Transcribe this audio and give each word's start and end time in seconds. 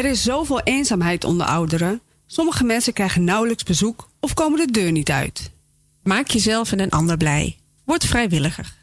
Er 0.00 0.06
is 0.06 0.22
zoveel 0.22 0.60
eenzaamheid 0.60 1.24
onder 1.24 1.46
ouderen. 1.46 2.00
Sommige 2.26 2.64
mensen 2.64 2.92
krijgen 2.92 3.24
nauwelijks 3.24 3.62
bezoek 3.62 4.08
of 4.20 4.34
komen 4.34 4.66
de 4.66 4.72
deur 4.72 4.92
niet 4.92 5.10
uit. 5.10 5.50
Maak 6.02 6.28
jezelf 6.28 6.72
en 6.72 6.80
een 6.80 6.90
ander 6.90 7.16
blij. 7.16 7.58
Word 7.84 8.06
vrijwilliger. 8.06 8.74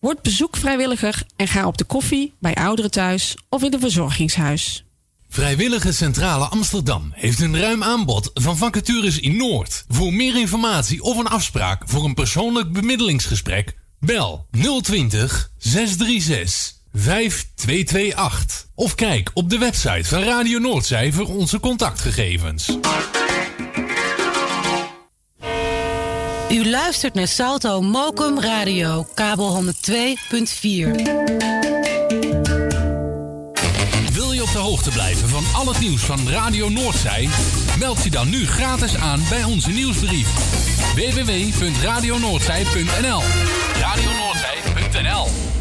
Word 0.00 0.22
bezoekvrijwilliger 0.22 1.26
en 1.36 1.48
ga 1.48 1.66
op 1.66 1.78
de 1.78 1.84
koffie 1.84 2.34
bij 2.40 2.54
ouderen 2.54 2.90
thuis 2.90 3.36
of 3.48 3.62
in 3.62 3.72
een 3.72 3.80
verzorgingshuis. 3.80 4.84
Vrijwillige 5.28 5.92
Centrale 5.92 6.44
Amsterdam 6.44 7.10
heeft 7.14 7.40
een 7.40 7.60
ruim 7.60 7.82
aanbod 7.82 8.30
van 8.34 8.56
vacatures 8.56 9.20
in 9.20 9.36
Noord. 9.36 9.84
Voor 9.88 10.12
meer 10.12 10.36
informatie 10.36 11.02
of 11.02 11.18
een 11.18 11.28
afspraak 11.28 11.82
voor 11.86 12.04
een 12.04 12.14
persoonlijk 12.14 12.72
bemiddelingsgesprek, 12.72 13.76
bel 14.00 14.46
020 14.82 15.50
636 15.58 16.77
5228. 16.98 18.66
Of 18.74 18.94
kijk 18.94 19.30
op 19.34 19.50
de 19.50 19.58
website 19.58 20.04
van 20.04 20.22
Radio 20.22 20.58
Noordzij 20.58 21.12
voor 21.12 21.26
onze 21.26 21.60
contactgegevens. 21.60 22.78
U 26.50 26.70
luistert 26.70 27.14
naar 27.14 27.28
Salto 27.28 27.80
Mokum 27.80 28.40
Radio, 28.40 29.06
kabel 29.14 29.62
102.4. 29.62 29.68
Wil 34.12 34.32
je 34.32 34.42
op 34.42 34.52
de 34.52 34.58
hoogte 34.58 34.90
blijven 34.90 35.28
van 35.28 35.44
al 35.54 35.66
het 35.66 35.80
nieuws 35.80 36.00
van 36.00 36.28
Radio 36.28 36.68
Noordzij? 36.68 37.28
Meld 37.78 38.04
je 38.04 38.10
dan 38.10 38.30
nu 38.30 38.46
gratis 38.46 38.96
aan 38.96 39.20
bij 39.28 39.44
onze 39.44 39.70
nieuwsbrief. 39.70 40.28
www.radionoordzij.nl 40.94 43.22
radionoordzij.nl 43.80 45.57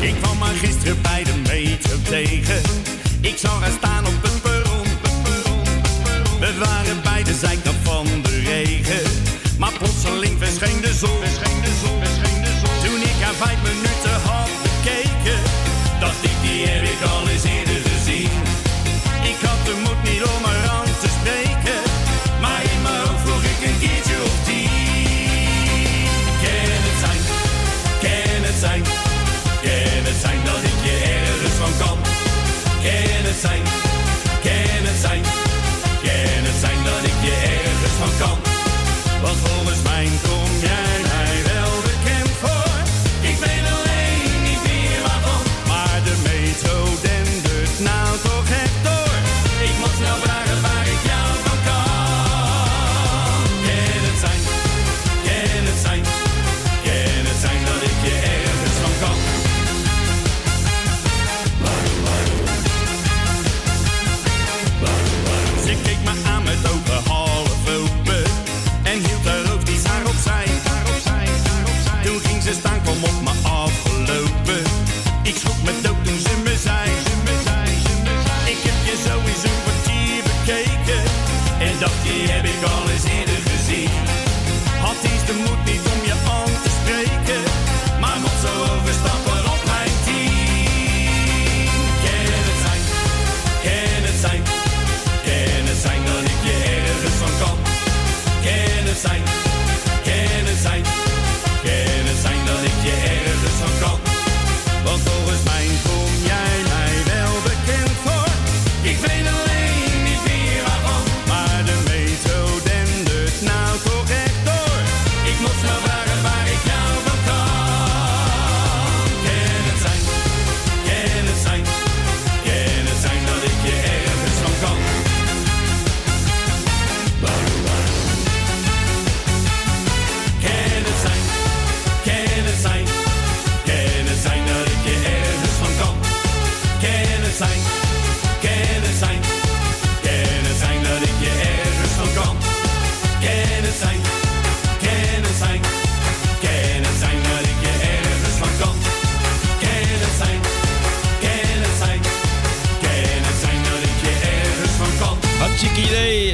Ik 0.00 0.14
kwam 0.22 0.38
maar 0.38 0.54
gisteren 0.54 1.02
bij 1.02 1.24
de 1.24 1.34
metro 1.48 1.96
tegen. 2.02 2.60
Ik 3.20 3.36
zag 3.38 3.60
haar 3.60 3.70
staan 3.78 4.06
op 4.06 4.22
het 4.22 4.42
perron. 4.42 4.86
We 6.40 6.58
waren 6.58 7.02
bij 7.02 7.22
de 7.22 7.34
zijkant 7.34 7.76
van 7.82 8.06
de 8.22 8.40
regen. 8.40 9.10
Maar 9.58 9.72
plotseling 9.78 10.38
verscheen 10.38 10.80
de 10.80 10.94
zon. 10.94 11.18
Toen 12.84 13.00
ik 13.00 13.22
haar 13.22 13.34
vijf 13.34 13.58
minuten 13.62 13.99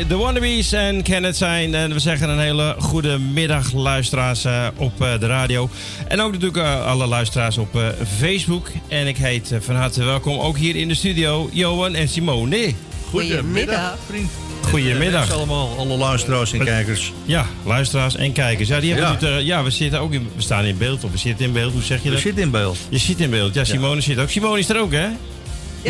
de 0.09 0.17
Wannabes 0.17 0.73
en 0.73 1.03
It 1.25 1.37
Zijn. 1.37 1.75
En 1.75 1.93
we 1.93 1.99
zeggen 1.99 2.29
een 2.29 2.39
hele 2.39 2.75
goede 2.79 3.19
middag 3.19 3.73
luisteraars 3.73 4.45
eh, 4.45 4.67
op 4.77 5.03
eh, 5.03 5.19
de 5.21 5.27
radio. 5.27 5.69
En 6.09 6.21
ook 6.21 6.33
natuurlijk 6.33 6.57
eh, 6.65 6.87
alle 6.87 7.07
luisteraars 7.07 7.59
op 7.59 7.77
eh, 7.77 7.83
Facebook. 8.19 8.69
En 8.89 9.07
ik 9.07 9.17
heet 9.17 9.53
van 9.61 9.75
harte 9.75 10.05
welkom 10.05 10.39
ook 10.39 10.57
hier 10.59 10.77
in 10.77 10.89
de 10.89 10.95
studio 10.95 11.49
Johan 11.53 11.95
en 11.95 12.09
Simone. 12.09 12.73
Goedemiddag, 13.11 13.97
vriend. 14.09 14.31
Goedemiddag. 14.71 15.33
Allemaal, 15.33 15.75
alle 15.79 15.97
luisteraars 15.97 16.53
en 16.53 16.65
kijkers. 16.65 17.13
Ja, 17.25 17.47
luisteraars 17.65 18.17
en 18.17 18.33
kijkers. 18.33 18.69
Ja, 18.69 18.81
die 18.81 18.93
hebben 18.93 19.09
Ja. 19.09 19.15
het, 19.15 19.23
eh, 19.23 19.47
ja 19.47 19.63
we, 19.63 19.71
zitten 19.71 20.01
ook 20.01 20.13
in, 20.13 20.29
we 20.37 20.43
staan 20.43 20.65
in 20.65 20.79
beeld, 20.79 21.05
of 21.05 21.11
we 21.11 21.19
zitten 21.19 21.47
in 21.47 21.53
beeld. 21.53 21.73
Hoe 21.73 21.83
zeg 21.83 21.99
je 22.03 22.05
We 22.09 22.11
dat? 22.15 22.21
zitten 22.21 22.43
in 22.43 22.51
beeld. 22.51 22.79
Je 22.89 22.99
zit 22.99 23.21
in 23.21 23.31
beeld. 23.31 23.55
Ja, 23.55 23.65
Simone 23.65 24.01
zit 24.01 24.19
ook. 24.19 24.31
Simone 24.31 24.59
is 24.59 24.69
er 24.69 24.81
ook, 24.81 24.93
hè? 24.93 25.07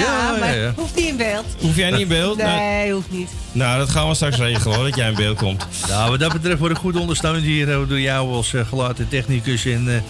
Ja, 0.01 0.33
Ja, 0.33 0.37
maar 0.39 0.57
ja, 0.57 0.63
ja. 0.63 0.73
hoeft 0.77 0.95
niet 0.97 1.07
in 1.07 1.17
beeld. 1.17 1.45
Hoef 1.61 1.77
jij 1.77 1.91
niet 1.91 2.01
in 2.01 2.09
beeld? 2.09 2.37
Nou, 2.39 2.59
Nee, 2.61 2.93
hoeft 2.93 3.11
niet. 3.11 3.31
nou, 3.53 3.79
dat 3.79 3.89
gaan 3.91 4.09
we 4.09 4.15
straks 4.15 4.37
regelen, 4.37 4.75
hoor, 4.77 4.85
dat 4.85 4.97
jij 4.97 5.09
in 5.09 5.15
beeld 5.15 5.37
komt. 5.39 5.67
Nou, 5.89 6.11
wat 6.11 6.21
dat 6.21 6.33
betreft 6.33 6.59
worden 6.59 6.79
goed 6.79 6.97
ondersteund 6.97 7.43
hier 7.45 7.71
eh, 7.71 7.89
door 7.89 8.01
jou 8.01 8.33
als 8.33 8.53
uh, 8.53 8.67
gelaten 8.67 9.09
technicus 9.09 9.65
en 9.65 9.95
eh, 9.95 10.01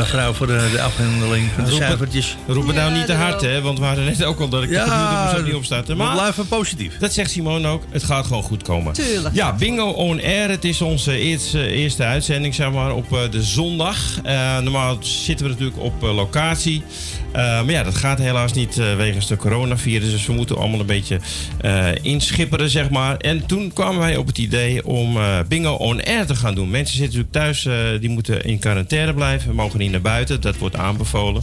mevrouw 0.00 0.32
voor 0.32 0.46
de, 0.46 0.68
de 0.72 0.82
afhandeling 0.82 1.48
van 1.54 1.64
de 1.64 1.70
Roep 1.70 1.78
het- 1.80 1.88
cijfertjes. 1.88 2.36
Roep 2.46 2.66
het 2.66 2.76
nou 2.76 2.90
Ja, 2.90 2.96
niet 2.96 3.06
te 3.06 3.12
hard, 3.12 3.40
hè? 3.40 3.60
Want 3.62 3.78
we 3.78 3.84
hadden 3.84 4.04
net 4.04 4.24
ook 4.24 4.40
al 4.40 4.48
dat 4.48 4.62
ik 4.62 4.68
de 4.68 4.74
computer 4.76 5.18
moest 5.24 5.38
opnieuw 5.38 5.56
opstarten. 5.56 5.96
we 5.96 6.02
Maar 6.02 6.12
blijven 6.14 6.48
positief. 6.48 6.98
dat 6.98 7.12
zegt 7.12 7.30
Simone 7.30 7.68
ook. 7.68 7.82
Het 7.90 8.02
gaat 8.04 8.26
gewoon 8.26 8.42
goed 8.42 8.62
komen. 8.62 8.92
Tuurlijk. 8.92 9.34
Ja, 9.34 9.52
Bingo 9.52 9.84
On 9.88 10.20
Air. 10.22 10.48
Het 10.50 10.64
is 10.64 10.80
onze 10.82 11.18
eerste, 11.18 11.66
eerste 11.66 12.02
uitzending 12.04 12.54
zeg 12.54 12.70
maar, 12.72 12.94
op 12.94 13.12
eh, 13.12 13.18
de 13.30 13.42
zondag. 13.42 13.96
Eh, 14.22 14.58
normaal 14.58 14.96
zitten 15.00 15.46
we 15.46 15.52
natuurlijk 15.52 15.78
op 15.80 16.02
eh, 16.04 16.14
locatie. 16.14 16.82
Eh, 17.32 17.42
maar 17.42 17.70
ja, 17.70 17.82
dat 17.82 17.94
gaat 17.94 18.18
helaas 18.18 18.52
niet 18.52 18.78
eh, 18.78 18.96
wegens 18.96 19.26
de 19.26 19.36
coronavirus. 19.36 20.10
Dus 20.10 20.26
we 20.26 20.32
moeten 20.32 20.56
allemaal 20.56 20.80
een 20.80 20.86
beetje 20.86 21.20
eh, 21.60 21.86
inschipperen, 22.02 22.70
zeg 22.70 22.90
maar. 22.90 23.16
En 23.16 23.46
toen 23.46 23.72
kwamen 23.72 23.98
wij 24.00 24.16
op 24.16 24.26
het 24.26 24.38
idee 24.38 24.86
om 24.86 25.16
eh, 25.16 25.38
Bingo 25.48 25.72
On 25.72 26.04
Air 26.04 26.26
te 26.26 26.34
gaan 26.34 26.54
doen. 26.54 26.70
Mensen 26.70 26.96
zitten 26.96 27.18
natuurlijk 27.18 27.56
thuis, 27.62 28.00
die 28.00 28.08
moeten 28.10 28.44
in 28.44 28.58
quarantaine 28.58 29.14
blijven. 29.14 29.54
Mogen 29.54 29.78
niet 29.78 29.89
naar 29.90 30.00
buiten, 30.00 30.40
dat 30.40 30.58
wordt 30.58 30.76
aanbevolen. 30.76 31.42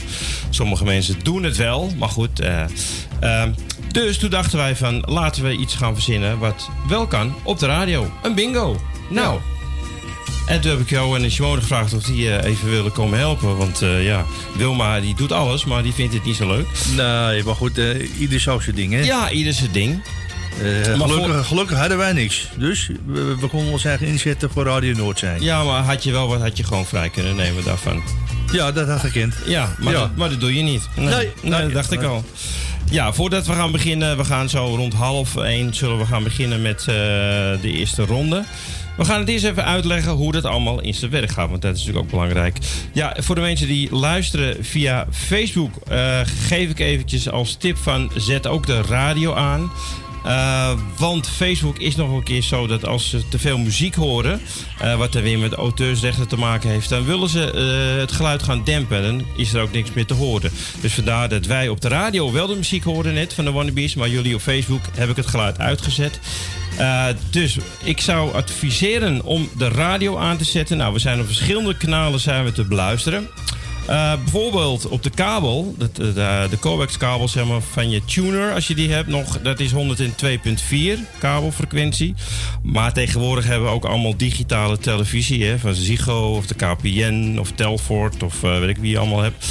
Sommige 0.49 0.83
mensen 0.83 1.15
doen 1.23 1.43
het 1.43 1.57
wel, 1.57 1.91
maar 1.97 2.09
goed. 2.09 2.39
eh, 2.39 2.63
eh, 3.19 3.49
dus 3.91 4.17
toen 4.17 4.29
dachten 4.29 4.57
wij 4.57 4.75
van, 4.75 5.03
laten 5.05 5.43
we 5.43 5.57
iets 5.57 5.75
gaan 5.75 5.93
verzinnen 5.93 6.39
wat 6.39 6.69
wel 6.87 7.07
kan 7.07 7.35
op 7.43 7.59
de 7.59 7.65
radio. 7.65 8.11
Een 8.23 8.35
bingo. 8.35 8.81
Nou... 9.09 9.39
En 10.47 10.61
toen 10.61 10.71
heb 10.71 10.79
ik 10.79 10.89
jou 10.89 11.23
en 11.23 11.31
Simone 11.31 11.61
gevraagd 11.61 11.93
of 11.93 12.03
die 12.03 12.31
eh, 12.31 12.49
even 12.51 12.69
willen 12.69 12.91
komen 12.91 13.19
helpen. 13.19 13.57
Want 13.57 13.81
eh, 13.81 14.05
ja, 14.05 14.25
Wilma 14.55 14.99
die 14.99 15.15
doet 15.15 15.31
alles, 15.31 15.65
maar 15.65 15.83
die 15.83 15.93
vindt 15.93 16.13
het 16.13 16.23
niet 16.23 16.35
zo 16.35 16.47
leuk. 16.47 16.67
Nee, 16.95 17.43
maar 17.43 17.55
goed, 17.55 17.77
eh, 17.77 18.19
ieder 18.19 18.39
zo 18.39 18.59
zijn 18.59 18.75
ding, 18.75 18.93
hè? 18.93 18.99
Ja, 18.99 19.31
ieder 19.31 19.53
zijn 19.53 19.71
ding. 19.71 20.01
Eh, 20.63 20.83
gelukkig, 20.83 21.15
voor- 21.35 21.43
gelukkig 21.43 21.77
hadden 21.77 21.97
wij 21.97 22.13
niks. 22.13 22.47
Dus 22.57 22.89
we, 23.05 23.35
we 23.39 23.47
konden 23.47 23.71
ons 23.71 23.85
eigen 23.85 24.07
inzetten 24.07 24.49
voor 24.49 24.65
Radio 24.65 24.93
Noord 24.95 25.19
zijn. 25.19 25.41
Ja, 25.41 25.63
maar 25.63 25.81
had 25.83 26.03
je 26.03 26.11
wel 26.11 26.27
wat, 26.27 26.41
had 26.41 26.57
je 26.57 26.63
gewoon 26.63 26.85
vrij 26.85 27.09
kunnen 27.09 27.35
nemen 27.35 27.63
daarvan. 27.63 28.03
Ja, 28.51 28.71
dat 28.71 28.87
had 28.87 28.99
gekend. 28.99 29.35
Ja, 29.45 29.75
maar, 29.79 29.93
Ja. 29.93 29.99
Dat, 29.99 30.15
maar 30.15 30.29
dat 30.29 30.39
doe 30.39 30.55
je 30.55 30.61
niet. 30.61 30.89
Nee, 30.95 31.05
Nee, 31.07 31.29
nee, 31.41 31.61
dat 31.61 31.71
dacht 31.73 31.91
ik 31.91 32.03
al. 32.03 32.23
Ja, 32.89 33.13
voordat 33.13 33.45
we 33.47 33.53
gaan 33.53 33.71
beginnen, 33.71 34.17
we 34.17 34.25
gaan 34.25 34.49
zo 34.49 34.75
rond 34.75 34.93
half 34.93 35.35
één 35.37 35.73
zullen 35.73 35.97
we 35.97 36.05
gaan 36.05 36.23
beginnen 36.23 36.61
met 36.61 36.79
eh, 36.79 36.85
de 36.85 37.57
eerste 37.71 38.05
ronde. 38.05 38.43
We 38.97 39.05
gaan 39.05 39.19
het 39.19 39.29
eerst 39.29 39.45
even 39.45 39.65
uitleggen 39.65 40.11
hoe 40.11 40.31
dat 40.31 40.45
allemaal 40.45 40.81
in 40.81 40.93
zijn 40.93 41.11
werk 41.11 41.31
gaat, 41.31 41.49
want 41.49 41.61
dat 41.61 41.71
is 41.75 41.79
natuurlijk 41.79 42.05
ook 42.05 42.11
belangrijk. 42.11 42.57
Ja, 42.93 43.15
voor 43.19 43.35
de 43.35 43.41
mensen 43.41 43.67
die 43.67 43.95
luisteren 43.95 44.65
via 44.65 45.07
Facebook, 45.11 45.71
eh, 45.87 46.19
geef 46.47 46.69
ik 46.69 46.79
eventjes 46.79 47.29
als 47.29 47.55
tip 47.55 47.77
van 47.77 48.11
zet 48.15 48.47
ook 48.47 48.65
de 48.65 48.81
radio 48.81 49.33
aan. 49.33 49.71
Eh, 50.27 50.71
want 50.97 51.29
Facebook 51.29 51.77
is 51.77 51.95
nog 51.95 52.11
een 52.11 52.23
keer 52.23 52.41
zo 52.41 52.67
dat 52.67 52.85
als 52.85 53.09
ze 53.09 53.27
te 53.27 53.39
veel 53.39 53.57
muziek 53.57 53.95
horen, 53.95 54.41
eh, 54.79 54.95
wat 54.97 55.15
er 55.15 55.21
weer 55.21 55.39
met 55.39 55.53
auteursrechten 55.53 56.27
te 56.27 56.37
maken 56.37 56.69
heeft, 56.69 56.89
dan 56.89 57.05
willen 57.05 57.29
ze 57.29 57.51
eh, 57.51 57.99
het 57.99 58.11
geluid 58.11 58.43
gaan 58.43 58.63
dempen. 58.63 59.01
Dan 59.01 59.25
is 59.35 59.53
er 59.53 59.61
ook 59.61 59.71
niks 59.71 59.93
meer 59.93 60.05
te 60.05 60.13
horen. 60.13 60.51
Dus 60.81 60.93
vandaar 60.93 61.29
dat 61.29 61.45
wij 61.45 61.69
op 61.69 61.81
de 61.81 61.87
radio 61.87 62.31
wel 62.31 62.47
de 62.47 62.55
muziek 62.55 62.83
hoorden 62.83 63.13
net 63.13 63.33
van 63.33 63.45
de 63.45 63.51
Wannabies, 63.51 63.95
maar 63.95 64.09
jullie 64.09 64.35
op 64.35 64.41
Facebook 64.41 64.81
heb 64.93 65.09
ik 65.09 65.15
het 65.15 65.27
geluid 65.27 65.59
uitgezet. 65.59 66.19
Dus 67.29 67.57
ik 67.83 68.01
zou 68.01 68.33
adviseren 68.33 69.23
om 69.23 69.49
de 69.57 69.67
radio 69.67 70.17
aan 70.17 70.37
te 70.37 70.43
zetten. 70.43 70.77
Nou, 70.77 70.93
we 70.93 70.99
zijn 70.99 71.19
op 71.19 71.25
verschillende 71.25 71.77
kanalen 71.77 72.19
zijn 72.19 72.43
we 72.43 72.51
te 72.51 72.63
beluisteren. 72.63 73.29
Eh, 73.87 74.13
bijvoorbeeld 74.23 74.87
op 74.87 75.03
de 75.03 75.09
kabel, 75.09 75.75
eh, 75.79 75.87
de, 75.95 76.47
de 76.49 76.59
coax-kabel 76.59 77.27
zeg 77.27 77.45
maar, 77.45 77.61
van 77.61 77.89
je 77.89 78.05
tuner, 78.05 78.53
als 78.53 78.67
je 78.67 78.75
die 78.75 78.91
hebt 78.91 79.07
nog, 79.07 79.41
dat 79.41 79.59
is 79.59 79.71
102.4 79.71 80.99
kabelfrequentie. 81.17 82.15
Maar 82.63 82.93
tegenwoordig 82.93 83.45
hebben 83.45 83.67
we 83.67 83.75
ook 83.75 83.85
allemaal 83.85 84.17
digitale 84.17 84.77
televisie, 84.77 85.45
hè, 85.45 85.59
van 85.59 85.75
Ziggo 85.75 86.35
of 86.35 86.47
de 86.47 86.55
KPN 86.55 87.37
of 87.39 87.51
Telfort 87.51 88.23
of 88.23 88.43
eh, 88.43 88.59
weet 88.59 88.69
ik 88.69 88.77
wie 88.77 88.91
je 88.91 88.97
allemaal 88.97 89.21
hebt. 89.21 89.45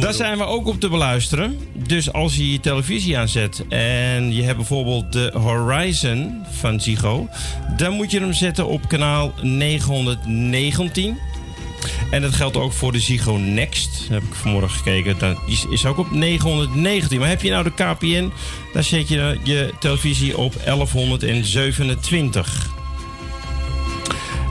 Daar 0.00 0.14
zijn 0.14 0.38
we 0.38 0.44
ook 0.44 0.66
op 0.66 0.80
te 0.80 0.88
beluisteren. 0.88 1.58
Dus 1.86 2.12
als 2.12 2.36
je 2.36 2.52
je 2.52 2.60
televisie 2.60 3.18
aanzet 3.18 3.64
en 3.68 4.34
je 4.34 4.42
hebt 4.42 4.56
bijvoorbeeld 4.56 5.12
de 5.12 5.32
Horizon 5.34 6.42
van 6.50 6.80
Ziggo, 6.80 7.28
dan 7.76 7.92
moet 7.92 8.10
je 8.10 8.20
hem 8.20 8.32
zetten 8.32 8.66
op 8.66 8.88
kanaal 8.88 9.32
919. 9.42 11.18
En 12.10 12.22
dat 12.22 12.34
geldt 12.34 12.56
ook 12.56 12.72
voor 12.72 12.92
de 12.92 13.00
Ziggo 13.00 13.36
Next. 13.36 14.06
Heb 14.10 14.22
ik 14.22 14.34
vanmorgen 14.34 14.70
gekeken. 14.70 15.18
Dat 15.18 15.38
is, 15.70 15.86
ook 15.86 15.98
op 15.98 16.10
919. 16.10 17.18
Maar 17.18 17.28
heb 17.28 17.42
je 17.42 17.50
nou 17.50 17.64
de 17.64 17.72
KPN, 17.72 18.32
dan 18.72 18.84
zet 18.84 19.08
je 19.08 19.38
je 19.42 19.74
televisie 19.78 20.38
op 20.38 20.54
1127. 20.64 22.68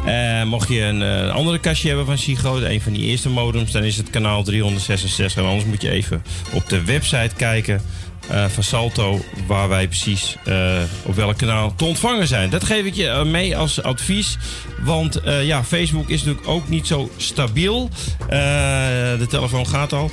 Eh, 0.05 0.43
mocht 0.43 0.69
je 0.69 0.81
een 0.81 1.01
eh, 1.01 1.33
andere 1.33 1.59
kastje 1.59 1.87
hebben 1.87 2.05
van 2.05 2.17
Ziggo, 2.17 2.57
een 2.57 2.81
van 2.81 2.93
die 2.93 3.05
eerste 3.05 3.29
modems, 3.29 3.71
dan 3.71 3.83
is 3.83 3.97
het 3.97 4.09
kanaal 4.09 4.43
366. 4.43 5.41
En 5.41 5.49
anders 5.49 5.65
moet 5.65 5.81
je 5.81 5.89
even 5.89 6.23
op 6.53 6.69
de 6.69 6.83
website 6.83 7.35
kijken 7.35 7.81
eh, 8.29 8.45
van 8.45 8.63
Salto, 8.63 9.25
waar 9.47 9.69
wij 9.69 9.87
precies 9.87 10.35
eh, 10.43 10.81
op 11.03 11.15
welk 11.15 11.37
kanaal 11.37 11.73
te 11.75 11.85
ontvangen 11.85 12.27
zijn. 12.27 12.49
Dat 12.49 12.63
geef 12.63 12.85
ik 12.85 12.93
je 12.93 13.07
eh, 13.07 13.23
mee 13.23 13.57
als 13.57 13.83
advies, 13.83 14.37
want 14.79 15.21
ja, 15.23 15.63
Facebook 15.63 16.09
is 16.09 16.23
natuurlijk 16.23 16.47
ook 16.47 16.69
niet 16.69 16.87
zo 16.87 17.09
stabiel. 17.17 17.89
De 18.27 19.25
telefoon 19.29 19.67
gaat 19.67 19.93
al. 19.93 20.11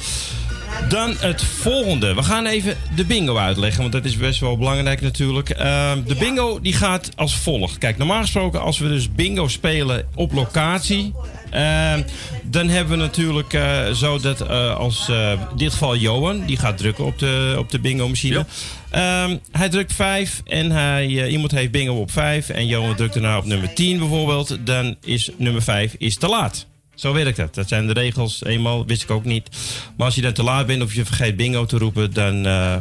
Dan 0.89 1.15
het 1.19 1.43
volgende. 1.43 2.15
We 2.15 2.23
gaan 2.23 2.47
even 2.47 2.77
de 2.97 3.05
bingo 3.05 3.37
uitleggen, 3.37 3.81
want 3.81 3.93
dat 3.93 4.05
is 4.05 4.17
best 4.17 4.41
wel 4.41 4.57
belangrijk 4.57 5.01
natuurlijk. 5.01 5.51
Eh, 5.51 5.93
de 6.07 6.15
bingo 6.15 6.61
die 6.61 6.73
gaat 6.73 7.11
als 7.17 7.37
volgt. 7.37 7.79
Kijk, 7.79 7.99
normaal 7.99 8.21
gesproken 8.21 8.61
als 8.61 8.79
we 8.79 8.89
dus 8.89 9.13
bingo 9.13 9.49
spelen 9.49 10.07
op 10.15 10.33
locatie... 10.33 11.13
eh, 11.51 11.95
dan 12.43 12.69
hebben 12.69 12.99
we 12.99 13.05
natuurlijk 13.05 13.53
eh, 13.53 13.91
zo 13.91 14.19
dat 14.19 14.41
eh, 14.41 14.77
als 14.77 15.09
eh, 15.09 15.31
in 15.31 15.57
dit 15.57 15.73
geval 15.73 15.97
Johan... 15.97 16.45
die 16.47 16.57
gaat 16.57 16.79
drukken 16.79 17.05
op 17.05 17.19
de, 17.19 17.55
op 17.59 17.71
de 17.71 17.79
bingo 17.81 18.09
machine. 18.09 18.47
Ehm, 18.91 19.37
hij 19.53 19.69
drukt 19.69 19.93
5 19.93 20.41
en 20.45 20.71
hij, 20.71 21.29
iemand 21.29 21.51
heeft 21.51 21.71
bingo 21.71 21.95
op 21.95 22.11
5... 22.11 22.49
en 22.49 22.67
Johan 22.67 22.95
drukt 22.95 23.13
daarna 23.15 23.39
op 23.39 23.45
nummer 23.45 23.75
10 23.75 23.99
bijvoorbeeld... 23.99 24.57
dan 24.61 24.97
is 25.05 25.31
nummer 25.37 25.63
5 25.63 25.95
is 25.99 26.17
te 26.17 26.29
laat. 26.29 26.67
Zo 26.97 27.13
werkt 27.13 27.37
dat. 27.37 27.55
Dat 27.55 27.69
zijn 27.69 27.87
de 27.87 27.93
regels. 27.93 28.45
Eenmaal 28.45 28.87
wist 28.87 29.03
ik 29.03 29.11
ook 29.11 29.25
niet. 29.25 29.49
Maar 29.97 30.07
als 30.07 30.15
je 30.15 30.23
dan 30.23 30.33
te 30.33 30.43
laat 30.43 30.67
bent 30.67 30.83
of 30.83 30.95
je 30.95 31.05
vergeet 31.05 31.37
bingo 31.37 31.65
te 31.65 31.79
roepen, 31.79 32.13
dan, 32.13 32.47
eh, 32.47 32.77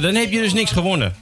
dan 0.00 0.14
heb 0.14 0.30
je 0.30 0.40
dus 0.40 0.52
niks 0.52 0.70
gewonnen. 0.70 1.14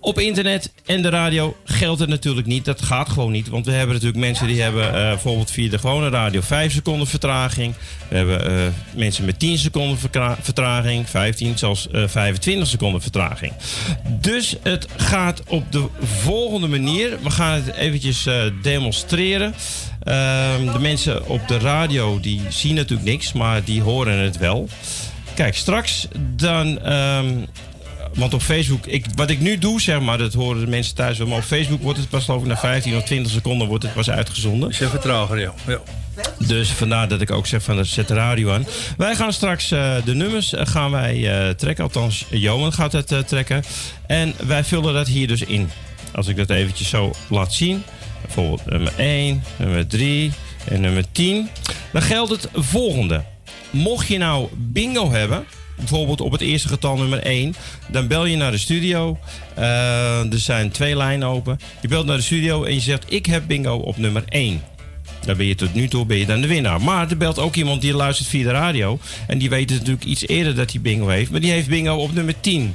Op 0.00 0.18
internet 0.18 0.72
en 0.86 1.02
de 1.02 1.08
radio 1.08 1.56
geldt 1.64 2.00
het 2.00 2.08
natuurlijk 2.08 2.46
niet. 2.46 2.64
Dat 2.64 2.82
gaat 2.82 3.08
gewoon 3.08 3.32
niet. 3.32 3.48
Want 3.48 3.66
we 3.66 3.72
hebben 3.72 3.94
natuurlijk 3.94 4.20
mensen 4.20 4.46
die 4.46 4.62
hebben 4.62 4.86
eh, 4.86 4.92
bijvoorbeeld 4.92 5.50
via 5.50 5.70
de 5.70 5.78
gewone 5.78 6.08
radio 6.08 6.40
5 6.40 6.72
seconden 6.72 7.06
vertraging. 7.06 7.74
We 8.08 8.16
hebben 8.16 8.46
eh, 8.46 8.66
mensen 8.94 9.24
met 9.24 9.38
10 9.38 9.58
seconden 9.58 9.98
vertraging, 10.40 11.08
15, 11.08 11.58
zelfs 11.58 11.90
eh, 11.90 12.02
25 12.06 12.68
seconden 12.68 13.02
vertraging. 13.02 13.52
Dus 14.08 14.56
het 14.62 14.86
gaat 14.96 15.42
op 15.46 15.72
de 15.72 15.86
volgende 16.02 16.68
manier. 16.68 17.18
We 17.22 17.30
gaan 17.30 17.62
het 17.62 17.74
eventjes 17.74 18.28
demonstreren. 18.62 19.54
Ehm, 20.08 20.72
de 20.72 20.78
mensen 20.78 21.26
op 21.26 21.48
de 21.48 21.58
radio 21.58 22.20
die 22.20 22.40
zien 22.48 22.74
natuurlijk 22.74 23.08
niks, 23.08 23.32
maar 23.32 23.64
die 23.64 23.82
horen 23.82 24.18
het 24.18 24.38
wel. 24.38 24.68
Kijk, 25.34 25.54
straks 25.54 26.08
dan. 26.36 26.80
ehm, 26.80 27.34
want 28.14 28.34
op 28.34 28.42
Facebook, 28.42 28.86
ik, 28.86 29.04
wat 29.14 29.30
ik 29.30 29.40
nu 29.40 29.58
doe, 29.58 29.80
zeg 29.80 30.00
maar, 30.00 30.18
dat 30.18 30.34
horen 30.34 30.60
de 30.60 30.70
mensen 30.70 30.94
thuis 30.94 31.18
wel. 31.18 31.26
Maar 31.26 31.38
op 31.38 31.44
Facebook 31.44 31.82
wordt 31.82 31.98
het 31.98 32.08
pas 32.08 32.24
geloof 32.24 32.40
ik 32.40 32.48
na 32.48 32.56
15 32.56 32.96
of 32.96 33.02
20 33.02 33.32
seconden 33.32 33.68
wordt 33.68 33.84
het 33.84 33.94
pas 33.94 34.10
uitgezonden. 34.10 34.68
Is 34.68 34.80
even 34.80 35.00
trager, 35.00 35.38
ja. 35.38 35.52
ja. 35.66 35.80
Dus 36.38 36.70
vandaar 36.70 37.08
dat 37.08 37.20
ik 37.20 37.30
ook 37.30 37.46
zeg 37.46 37.62
van 37.62 37.84
zet 37.84 38.08
de 38.08 38.14
radio 38.14 38.52
aan. 38.52 38.66
Wij 38.96 39.14
gaan 39.14 39.32
straks 39.32 39.70
eh, 39.70 39.94
de 40.04 40.14
nummers 40.14 40.54
eh, 40.54 40.66
gaan 40.66 40.90
wij 40.90 41.46
eh, 41.46 41.54
trekken. 41.54 41.84
Althans, 41.84 42.24
Johan 42.30 42.72
gaat 42.72 42.92
het 42.92 43.28
trekken. 43.28 43.62
En 44.06 44.34
wij 44.46 44.64
vullen 44.64 44.94
dat 44.94 45.06
hier 45.06 45.26
dus 45.26 45.42
in. 45.42 45.70
Als 46.14 46.26
ik 46.26 46.36
dat 46.36 46.50
eventjes 46.50 46.88
zo 46.88 47.14
laat 47.28 47.52
zien. 47.52 47.82
Bijvoorbeeld 48.34 48.70
nummer 48.70 48.92
1, 48.96 49.42
nummer 49.56 49.86
3 49.86 50.32
en 50.68 50.80
nummer 50.80 51.04
10. 51.12 51.48
Dan 51.92 52.02
geldt 52.02 52.30
het 52.30 52.48
volgende. 52.54 53.24
Mocht 53.70 54.06
je 54.08 54.18
nou 54.18 54.48
bingo 54.56 55.10
hebben, 55.10 55.44
bijvoorbeeld 55.76 56.20
op 56.20 56.32
het 56.32 56.40
eerste 56.40 56.68
getal 56.68 56.96
nummer 56.96 57.18
1, 57.18 57.54
dan 57.88 58.06
bel 58.06 58.24
je 58.24 58.36
naar 58.36 58.50
de 58.50 58.58
studio. 58.58 59.18
Eh, 59.54 60.32
er 60.32 60.38
zijn 60.38 60.70
twee 60.70 60.96
lijnen 60.96 61.28
open. 61.28 61.58
Je 61.80 61.88
belt 61.88 62.06
naar 62.06 62.16
de 62.16 62.22
studio 62.22 62.64
en 62.64 62.74
je 62.74 62.80
zegt: 62.80 63.12
Ik 63.12 63.26
heb 63.26 63.42
bingo 63.46 63.74
op 63.74 63.96
nummer 63.96 64.22
1. 64.28 64.62
Dan 65.24 65.36
ben 65.36 65.46
je 65.46 65.54
tot 65.54 65.74
nu 65.74 65.88
toe 65.88 66.06
ben 66.06 66.16
je 66.16 66.26
dan 66.26 66.40
de 66.40 66.46
winnaar. 66.46 66.80
Maar 66.80 67.10
er 67.10 67.16
belt 67.16 67.38
ook 67.38 67.54
iemand 67.56 67.80
die 67.80 67.94
luistert 67.94 68.28
via 68.28 68.44
de 68.44 68.50
radio. 68.50 68.98
En 69.26 69.38
die 69.38 69.48
weet 69.48 69.70
natuurlijk 69.70 70.04
iets 70.04 70.26
eerder 70.26 70.54
dat 70.54 70.72
hij 70.72 70.80
bingo 70.80 71.08
heeft. 71.08 71.30
Maar 71.30 71.40
die 71.40 71.50
heeft 71.50 71.68
bingo 71.68 71.94
op 71.94 72.14
nummer 72.14 72.40
10. 72.40 72.74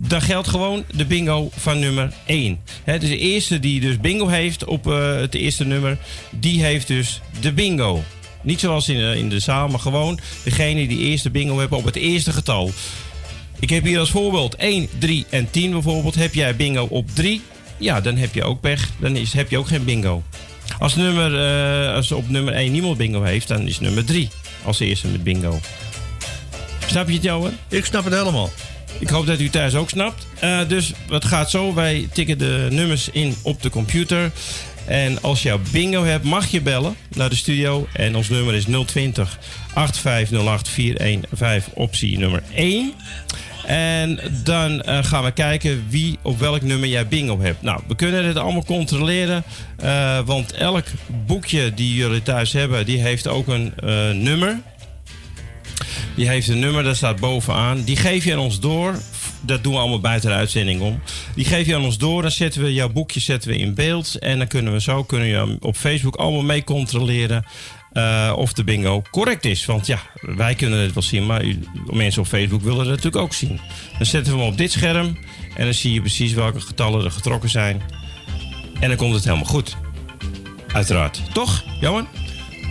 Dan 0.00 0.22
geldt 0.22 0.48
gewoon 0.48 0.84
de 0.94 1.04
bingo 1.04 1.50
van 1.56 1.78
nummer 1.78 2.12
1. 2.26 2.60
Hè, 2.84 2.98
dus 2.98 3.08
de 3.08 3.18
eerste 3.18 3.60
die 3.60 3.80
dus 3.80 4.00
bingo 4.00 4.26
heeft 4.26 4.64
op 4.64 4.86
eh, 4.86 5.16
het 5.16 5.34
eerste 5.34 5.64
nummer, 5.64 5.98
die 6.30 6.62
heeft 6.62 6.86
dus 6.86 7.20
de 7.40 7.52
bingo. 7.52 8.02
Niet 8.42 8.60
zoals 8.60 8.88
in, 8.88 9.00
eh, 9.00 9.16
in 9.16 9.28
de 9.28 9.38
zaal, 9.38 9.68
maar 9.68 9.80
gewoon 9.80 10.18
degene 10.44 10.86
die 10.88 10.98
eerste 10.98 11.30
bingo 11.30 11.58
hebben 11.58 11.78
op 11.78 11.84
het 11.84 11.96
eerste 11.96 12.32
getal. 12.32 12.70
Ik 13.60 13.70
heb 13.70 13.84
hier 13.84 13.98
als 13.98 14.10
voorbeeld 14.10 14.54
1, 14.54 14.88
3 14.98 15.26
en 15.30 15.50
10 15.50 15.70
bijvoorbeeld. 15.70 16.14
Heb 16.14 16.34
jij 16.34 16.56
bingo 16.56 16.86
op 16.90 17.10
3, 17.12 17.40
ja, 17.78 18.00
dan 18.00 18.16
heb 18.16 18.34
je 18.34 18.44
ook 18.44 18.60
pech. 18.60 18.90
Dan 19.00 19.16
is, 19.16 19.32
heb 19.32 19.50
je 19.50 19.58
ook 19.58 19.66
geen 19.66 19.84
bingo. 19.84 20.22
Als, 20.78 20.94
nummer, 20.94 21.40
eh, 21.40 21.94
als 21.94 22.12
op 22.12 22.28
nummer 22.28 22.54
1 22.54 22.72
niemand 22.72 22.96
bingo 22.96 23.22
heeft, 23.22 23.48
dan 23.48 23.68
is 23.68 23.80
nummer 23.80 24.04
3 24.04 24.28
als 24.64 24.80
eerste 24.80 25.06
met 25.06 25.22
bingo. 25.22 25.60
Snap 26.86 27.08
je 27.08 27.14
het, 27.14 27.22
Johan? 27.22 27.52
Ik 27.68 27.84
snap 27.84 28.04
het 28.04 28.14
helemaal. 28.14 28.50
Ik 28.98 29.08
hoop 29.08 29.26
dat 29.26 29.40
u 29.40 29.48
thuis 29.48 29.74
ook 29.74 29.90
snapt. 29.90 30.26
Eh, 30.40 30.60
dus 30.68 30.92
het 31.10 31.24
gaat 31.24 31.50
zo. 31.50 31.74
Wij 31.74 32.08
tikken 32.12 32.38
de 32.38 32.66
nummers 32.70 33.08
in 33.08 33.34
op 33.42 33.62
de 33.62 33.70
computer. 33.70 34.30
En 34.86 35.22
als 35.22 35.42
je 35.42 35.58
bingo 35.72 36.04
hebt, 36.04 36.24
mag 36.24 36.46
je 36.46 36.60
bellen 36.60 36.96
naar 37.14 37.28
de 37.28 37.36
studio. 37.36 37.86
En 37.92 38.16
ons 38.16 38.28
nummer 38.28 38.54
is 38.54 38.64
020 38.86 39.38
8508 39.74 40.68
415, 40.68 41.72
optie 41.74 42.18
nummer 42.18 42.42
1. 42.54 42.92
En 43.66 44.20
dan 44.44 44.82
eh, 44.82 45.04
gaan 45.04 45.24
we 45.24 45.30
kijken 45.30 45.84
wie 45.88 46.18
op 46.22 46.38
welk 46.38 46.62
nummer 46.62 46.88
jij 46.88 47.08
bingo 47.08 47.40
hebt. 47.40 47.62
Nou, 47.62 47.80
we 47.88 47.94
kunnen 47.96 48.22
dit 48.22 48.36
allemaal 48.36 48.64
controleren. 48.64 49.42
eh, 49.76 50.18
want 50.24 50.52
elk 50.52 50.84
boekje 51.26 51.74
die 51.74 51.94
jullie 51.94 52.22
thuis 52.22 52.52
hebben, 52.52 52.86
die 52.86 53.00
heeft 53.00 53.28
ook 53.28 53.48
een 53.48 53.72
nummer. 54.22 54.60
Die 56.16 56.28
heeft 56.28 56.48
een 56.48 56.58
nummer, 56.58 56.82
dat 56.82 56.96
staat 56.96 57.20
bovenaan. 57.20 57.82
Die 57.82 57.96
geef 57.96 58.24
je 58.24 58.32
aan 58.32 58.38
ons 58.38 58.60
door. 58.60 58.94
Dat 59.40 59.62
doen 59.62 59.72
we 59.72 59.78
allemaal 59.78 60.00
buiten 60.00 60.30
de 60.30 60.36
uitzending 60.36 60.80
om. 60.80 61.00
Die 61.34 61.44
geef 61.44 61.66
je 61.66 61.74
aan 61.74 61.84
ons 61.84 61.98
door. 61.98 62.22
Dan 62.22 62.30
zetten 62.30 62.62
we 62.62 62.72
jouw 62.72 62.88
boekje 62.88 63.20
zetten 63.20 63.50
we 63.50 63.56
in 63.58 63.74
beeld. 63.74 64.14
En 64.18 64.38
dan 64.38 64.46
kunnen 64.46 64.72
we 64.72 64.80
zo 64.80 65.04
kunnen 65.04 65.28
je 65.28 65.56
op 65.60 65.76
Facebook 65.76 66.16
allemaal 66.16 66.42
mee 66.42 66.64
controleren. 66.64 67.44
eh, 67.92 68.32
of 68.36 68.52
de 68.52 68.64
bingo 68.64 69.02
correct 69.10 69.44
is. 69.44 69.64
Want 69.64 69.86
ja, 69.86 69.98
wij 70.20 70.54
kunnen 70.54 70.78
het 70.78 70.92
wel 70.94 71.02
zien. 71.02 71.26
Maar 71.26 71.44
mensen 71.90 72.22
op 72.22 72.28
Facebook 72.28 72.62
willen 72.62 72.78
het 72.78 72.88
natuurlijk 72.88 73.16
ook 73.16 73.32
zien. 73.34 73.60
Dan 73.98 74.06
zetten 74.06 74.32
we 74.32 74.38
hem 74.38 74.48
op 74.48 74.58
dit 74.58 74.72
scherm. 74.72 75.18
En 75.56 75.64
dan 75.64 75.74
zie 75.74 75.92
je 75.92 76.00
precies 76.00 76.32
welke 76.32 76.60
getallen 76.60 77.04
er 77.04 77.10
getrokken 77.10 77.50
zijn. 77.50 77.82
En 78.80 78.88
dan 78.88 78.96
komt 78.96 79.14
het 79.14 79.24
helemaal 79.24 79.44
goed. 79.44 79.76
Uiteraard. 80.72 81.20
Toch, 81.32 81.64
Johan? 81.80 82.06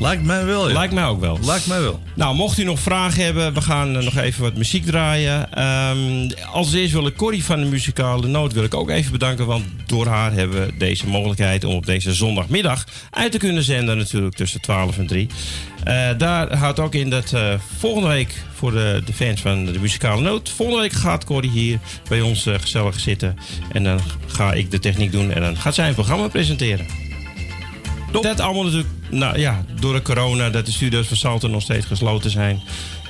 Lijkt 0.03 0.23
mij 0.23 0.45
wel, 0.45 0.67
ja. 0.67 0.73
Lijkt 0.73 0.93
mij 0.93 1.05
ook 1.05 1.19
wel. 1.19 1.39
Lijkt 1.41 1.67
mij 1.67 1.81
wel. 1.81 1.99
Nou, 2.15 2.35
mocht 2.35 2.57
u 2.57 2.63
nog 2.63 2.79
vragen 2.79 3.23
hebben, 3.23 3.53
we 3.53 3.61
gaan 3.61 3.97
eh, 3.97 4.03
nog 4.03 4.17
even 4.17 4.41
wat 4.41 4.55
muziek 4.55 4.85
draaien. 4.85 5.53
Ehm, 5.53 6.29
als 6.51 6.73
eerst 6.73 6.93
wil 6.93 7.07
ik 7.07 7.15
Corrie 7.15 7.43
van 7.43 7.59
de 7.59 7.65
Muzikale 7.65 8.27
Noot 8.27 8.53
wil 8.53 8.63
ik 8.63 8.73
ook 8.73 8.89
even 8.89 9.11
bedanken. 9.11 9.45
Want 9.45 9.65
door 9.85 10.07
haar 10.07 10.33
hebben 10.33 10.65
we 10.65 10.77
deze 10.77 11.07
mogelijkheid 11.07 11.63
om 11.63 11.75
op 11.75 11.85
deze 11.85 12.13
zondagmiddag 12.13 12.85
uit 13.09 13.31
te 13.31 13.37
kunnen 13.37 13.63
zenden. 13.63 13.97
Natuurlijk 13.97 14.35
tussen 14.35 14.61
12 14.61 14.97
en 14.97 15.07
3. 15.07 15.27
Eh, 15.83 16.09
daar 16.17 16.57
houdt 16.57 16.79
ook 16.79 16.93
in 16.93 17.09
dat 17.09 17.33
eh, 17.33 17.53
volgende 17.77 18.07
week 18.07 18.43
voor 18.53 18.71
de, 18.71 19.01
de 19.05 19.13
fans 19.13 19.41
van 19.41 19.65
de 19.65 19.79
Muzikale 19.79 20.21
Noot. 20.21 20.49
Volgende 20.49 20.81
week 20.81 20.93
gaat 20.93 21.25
Corrie 21.25 21.51
hier 21.51 21.79
bij 22.09 22.21
ons 22.21 22.47
gezellig 22.59 22.99
zitten. 22.99 23.37
En 23.71 23.83
dan 23.83 23.99
ga 24.27 24.53
ik 24.53 24.71
de 24.71 24.79
techniek 24.79 25.11
doen 25.11 25.31
en 25.31 25.41
dan 25.41 25.57
gaat 25.57 25.75
zij 25.75 25.87
een 25.87 25.93
programma 25.93 26.27
presenteren. 26.27 27.12
Dat 28.21 28.39
allemaal 28.39 28.63
natuurlijk, 28.63 28.89
nou 29.09 29.39
ja, 29.39 29.65
door 29.79 29.93
de 29.93 30.01
corona, 30.01 30.49
dat 30.49 30.65
de 30.65 30.71
studio's 30.71 31.07
van 31.07 31.17
Salto 31.17 31.47
nog 31.47 31.61
steeds 31.61 31.85
gesloten 31.85 32.31
zijn. 32.31 32.61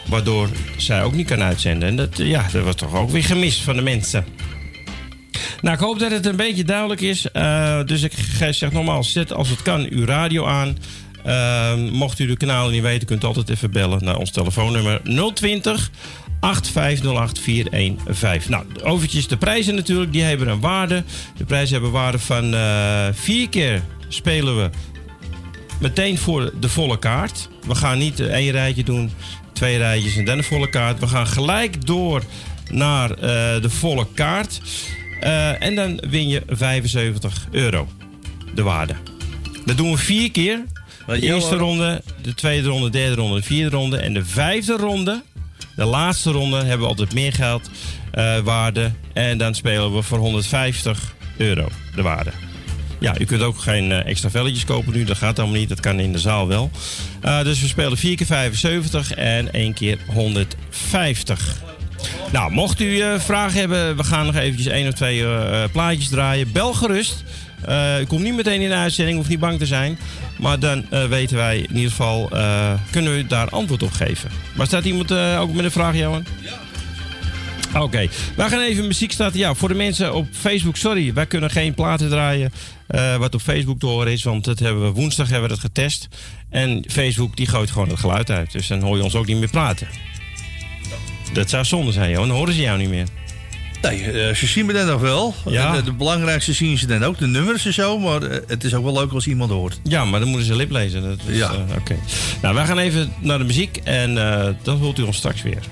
Waardoor 0.06 0.50
zij 0.78 1.04
ook 1.04 1.14
niet 1.14 1.28
kan 1.28 1.42
uitzenden. 1.42 1.90
En 1.90 1.96
dat, 1.96 2.18
ja, 2.18 2.46
dat 2.52 2.64
was 2.64 2.76
toch 2.76 2.96
ook 2.96 3.10
weer 3.10 3.24
gemist 3.24 3.62
van 3.62 3.76
de 3.76 3.82
mensen. 3.82 4.26
Nou, 5.62 5.76
ik 5.76 5.82
hoop 5.82 6.00
dat 6.00 6.12
het 6.12 6.26
een 6.26 6.36
beetje 6.36 6.64
duidelijk 6.64 7.02
is. 7.02 7.32
Eh, 7.32 7.84
dus 7.86 8.02
ik 8.02 8.14
zeg 8.52 8.72
nogmaals, 8.72 9.12
zet 9.12 9.34
als 9.34 9.50
het 9.50 9.62
kan 9.62 9.88
uw 9.90 10.06
radio 10.06 10.46
aan. 10.46 10.78
Eh, 11.24 11.76
mocht 11.76 12.20
u 12.20 12.26
de 12.26 12.38
kanalen 12.38 12.72
niet 12.72 12.82
weten, 12.82 13.08
kunt 13.08 13.24
u 13.24 13.28
altijd 13.28 13.50
even 13.50 13.72
bellen 13.72 14.04
naar 14.04 14.18
ons 14.18 14.32
telefoonnummer 14.32 15.02
020 15.34 15.92
8508 16.40 17.40
415. 17.40 18.52
Nou, 18.52 18.66
overtjes 18.84 19.28
de 19.28 19.38
prijzen 19.38 19.76
natuurlijk, 19.76 20.12
die 20.12 20.22
hebben 20.22 20.48
een 20.48 20.60
waarde. 20.60 21.04
De 21.38 21.46
prijzen 21.46 21.74
hebben 21.74 21.92
waarde 21.92 22.20
van 22.20 22.54
eh, 22.54 23.08
vier 23.12 23.50
keer 23.50 23.82
spelen 24.08 24.58
we 24.58 24.70
meteen 25.84 26.18
voor 26.18 26.52
de 26.60 26.70
volle 26.70 27.00
kaart. 27.00 27.50
We 27.68 27.76
gaan 27.76 27.98
niet 27.98 28.20
eh, 28.20 28.28
één 28.28 28.52
rijtje 28.52 28.84
doen, 28.84 29.12
twee 29.54 29.78
rijtjes 29.78 30.16
en 30.16 30.26
dan 30.26 30.38
de 30.38 30.44
volle 30.44 30.70
kaart. 30.70 31.00
We 31.00 31.08
gaan 31.08 31.28
gelijk 31.28 31.86
door 31.86 32.24
naar 32.72 33.12
eh, 33.12 33.62
de 33.62 33.70
volle 33.70 34.08
kaart. 34.14 34.62
Eh, 35.20 35.62
en 35.62 35.76
dan 35.76 36.02
win 36.10 36.28
je 36.28 36.44
75 36.48 37.48
euro, 37.52 37.88
de 38.56 38.64
waarde. 38.64 38.96
Dat 39.66 39.78
doen 39.78 39.92
we 39.92 39.98
vier 39.98 40.32
keer. 40.32 40.64
De 41.06 41.22
eerste 41.22 41.56
ronde, 41.56 42.02
de 42.22 42.34
tweede 42.34 42.68
ronde, 42.68 42.90
de 42.90 42.98
derde 42.98 43.16
ronde, 43.16 43.36
de 43.36 43.44
vierde 43.44 43.76
ronde. 43.76 43.98
En 43.98 44.14
de 44.14 44.26
vijfde 44.26 44.76
ronde, 44.76 45.24
de 45.76 45.86
laatste 45.86 46.32
ronde, 46.32 46.58
hebben 46.58 46.80
we 46.80 46.88
altijd 46.88 47.14
meer 47.14 47.34
geld 47.34 47.70
waarde. 48.44 48.92
En 49.14 49.38
dan 49.38 49.56
spelen 49.56 49.96
we 49.96 50.02
voor 50.02 50.18
150 50.18 51.16
euro 51.38 51.68
de 51.96 52.02
waarde. 52.02 52.32
Ja, 53.04 53.20
u 53.20 53.26
kunt 53.26 53.42
ook 53.42 53.60
geen 53.60 53.92
eh, 53.92 54.06
extra 54.06 54.30
velletjes 54.30 54.66
kopen 54.66 54.94
nu. 54.94 55.04
Dat 55.04 55.18
gaat 55.18 55.40
allemaal 55.40 55.58
niet. 55.58 55.70
Dat 55.70 55.80
kan 55.80 56.00
in 56.00 56.12
de 56.12 56.20
zaal 56.20 56.48
wel. 56.48 56.72
Eh, 57.22 57.44
dus 57.44 57.62
we 57.62 57.68
spelen 57.68 57.98
4 57.98 58.16
keer 58.16 58.26
75 58.26 59.14
en 59.14 59.54
1 59.54 59.74
keer 59.74 59.98
150. 60.08 61.62
Nou, 62.32 62.52
mocht 62.52 62.82
u 62.82 63.00
eh, 63.00 63.20
vragen 63.20 63.60
hebben, 63.60 63.98
we 63.98 64.04
gaan 64.04 64.26
nog 64.26 64.36
eventjes 64.36 64.68
één 64.68 64.88
of 64.88 64.94
twee 64.94 65.26
plaatjes 65.72 66.10
draaien. 66.10 66.52
Bel 66.52 66.74
gerust. 66.74 67.24
U 68.02 68.06
komt 68.06 68.24
niet 68.24 68.36
meteen 68.36 68.62
in 68.62 68.70
de 68.70 68.76
uitzending, 68.76 69.18
hoeft 69.18 69.30
niet 69.30 69.40
bang 69.40 69.60
te 69.60 69.66
zijn. 69.66 69.98
Maar 70.40 70.60
dan 70.60 70.86
weten 71.10 71.38
wij 71.38 71.58
in 71.58 71.76
ieder 71.76 71.90
geval, 71.90 72.30
kunnen 72.92 73.16
we 73.16 73.28
daar 73.28 73.50
antwoord 73.50 73.84
op 73.84 73.92
geven. 73.92 74.30
Maar 74.56 74.66
staat 74.66 74.86
iemand 74.86 75.12
ook 75.12 75.54
met 75.54 75.66
een 75.66 75.72
vraag, 75.72 75.96
Johan? 75.96 76.26
Oké, 77.80 78.08
wij 78.36 78.50
gaan 78.50 78.60
even 78.60 78.88
muziek 78.88 79.12
starten. 79.12 79.40
Ja, 79.40 79.54
voor 79.54 79.70
de 79.70 79.76
mensen 79.76 80.14
op 80.14 80.28
Facebook, 80.32 80.76
sorry, 80.76 81.14
wij 81.14 81.26
kunnen 81.26 81.50
geen 81.50 81.74
platen 81.74 82.10
draaien 82.10 82.52
eh, 82.94 83.16
wat 83.16 83.34
op 83.36 83.42
Facebook 83.42 83.80
te 83.80 83.86
horen 83.86 84.12
is. 84.12 84.24
Want 84.24 84.44
dat 84.44 84.60
hebben 84.60 84.84
we 84.84 84.90
woensdag 84.92 85.30
hebben 85.30 85.50
we 85.50 85.56
dat 85.56 85.64
getest. 85.64 86.08
En 86.50 86.86
Facebook 86.90 87.38
die 87.38 87.48
gooit 87.48 87.72
gewoon 87.72 87.90
het 87.90 88.00
geluid 88.00 88.30
uit. 88.32 88.52
Dus 88.52 88.68
dan 88.68 88.82
hoor 88.82 88.98
je 88.98 89.04
ons 89.04 89.16
ook 89.16 89.26
niet 89.26 89.38
meer 89.38 89.50
praten. 89.50 89.88
Dat 91.34 91.50
zou 91.50 91.66
zonde 91.66 91.92
zijn, 91.92 92.10
joh. 92.10 92.28
Dan 92.28 92.36
horen 92.36 92.54
ze 92.54 92.62
jou 92.62 92.78
niet 92.78 92.90
meer. 92.90 93.08
Nee, 93.82 94.12
eh, 94.12 94.36
ze 94.36 94.48
zien 94.48 94.66
me 94.66 94.74
dan 94.74 94.86
nog 94.86 95.02
wel. 95.02 95.36
Ja. 95.46 95.76
Eh, 95.76 95.86
de 95.86 95.94
belangrijkste 95.94 96.54
zien 96.54 96.78
ze 96.78 96.86
dan 96.86 97.04
ook, 97.04 97.18
de 97.18 97.28
nummers 97.28 97.66
en 97.66 97.74
zo. 97.74 98.00
Maar 98.00 98.22
het 98.22 98.64
is 98.64 98.74
ook 98.74 98.84
wel 98.84 98.94
leuk 98.94 99.12
als 99.12 99.28
iemand 99.28 99.52
hoort. 99.52 99.80
Ja, 99.84 100.06
maar 100.06 100.20
dan 100.20 100.30
moeten 100.30 100.48
ze 100.48 100.56
lip 100.56 100.72
lezen. 100.72 101.02
Dat 101.02 101.20
is, 101.28 101.38
Ja. 101.38 101.52
Oké. 101.78 101.96
Nou, 102.42 102.56
wij 102.56 102.66
gaan 102.66 102.78
even 102.78 103.14
naar 103.20 103.38
de 103.38 103.44
muziek 103.44 103.78
en 103.84 104.16
dan 104.64 104.78
hoort 104.78 105.00
u 105.00 105.02
ons 105.02 105.18
straks 105.18 105.42
weer. 105.42 105.64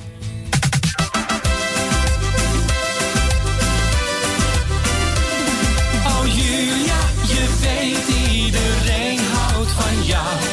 Houdt 10.13 10.50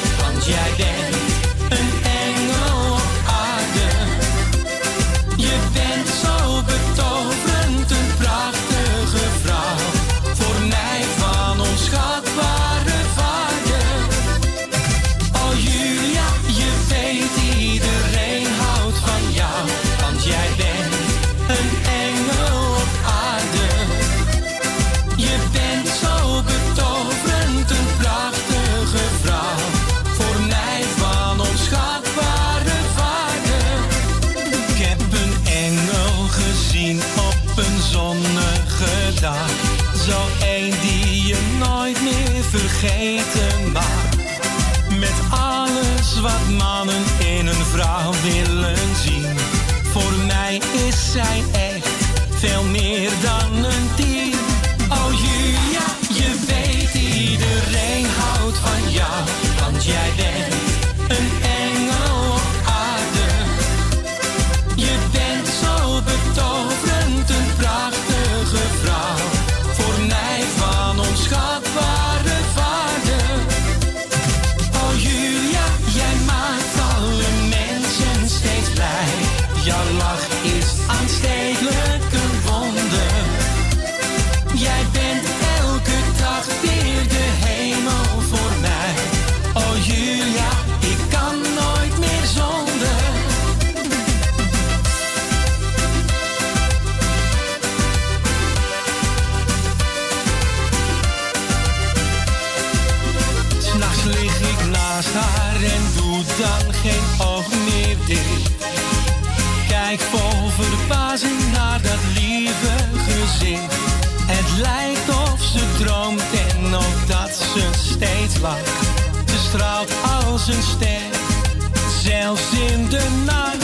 zelfs 122.02 122.52
in 122.52 122.88
de 122.88 123.22
nacht. 123.24 123.56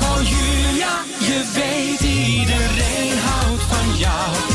Oh 0.00 0.22
Julia, 0.22 0.94
je 1.18 1.50
weet 1.54 2.00
iedereen 2.00 3.18
houdt 3.18 3.62
van 3.62 3.98
jou. 3.98 4.45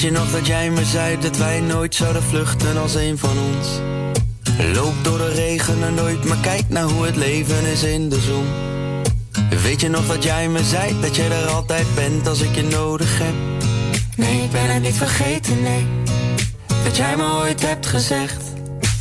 Weet 0.00 0.12
je 0.12 0.18
nog 0.18 0.30
dat 0.30 0.46
jij 0.46 0.70
me 0.70 0.84
zei 0.84 1.18
dat 1.18 1.36
wij 1.36 1.60
nooit 1.60 1.94
zouden 1.94 2.22
vluchten 2.22 2.76
als 2.76 2.94
een 2.94 3.18
van 3.18 3.38
ons? 3.38 3.68
Loop 4.74 4.94
door 5.02 5.18
de 5.18 5.28
regen 5.28 5.82
en 5.82 5.94
nooit, 5.94 6.24
maar 6.24 6.36
kijk 6.36 6.68
naar 6.68 6.82
hoe 6.82 7.06
het 7.06 7.16
leven 7.16 7.66
is 7.66 7.82
in 7.82 8.08
de 8.08 8.20
zon. 8.20 8.46
Weet 9.62 9.80
je 9.80 9.88
nog 9.88 10.06
dat 10.06 10.22
jij 10.22 10.48
me 10.48 10.64
zei 10.64 11.00
dat 11.00 11.16
je 11.16 11.22
er 11.22 11.46
altijd 11.46 11.86
bent 11.94 12.28
als 12.28 12.40
ik 12.40 12.54
je 12.54 12.62
nodig 12.62 13.18
heb? 13.18 13.34
Nee, 14.16 14.42
ik 14.42 14.50
ben 14.50 14.74
het 14.74 14.82
niet 14.82 14.96
vergeten, 14.96 15.62
nee. 15.62 15.86
Dat 16.84 16.96
jij 16.96 17.16
me 17.16 17.32
ooit 17.32 17.66
hebt 17.66 17.86
gezegd. 17.86 18.42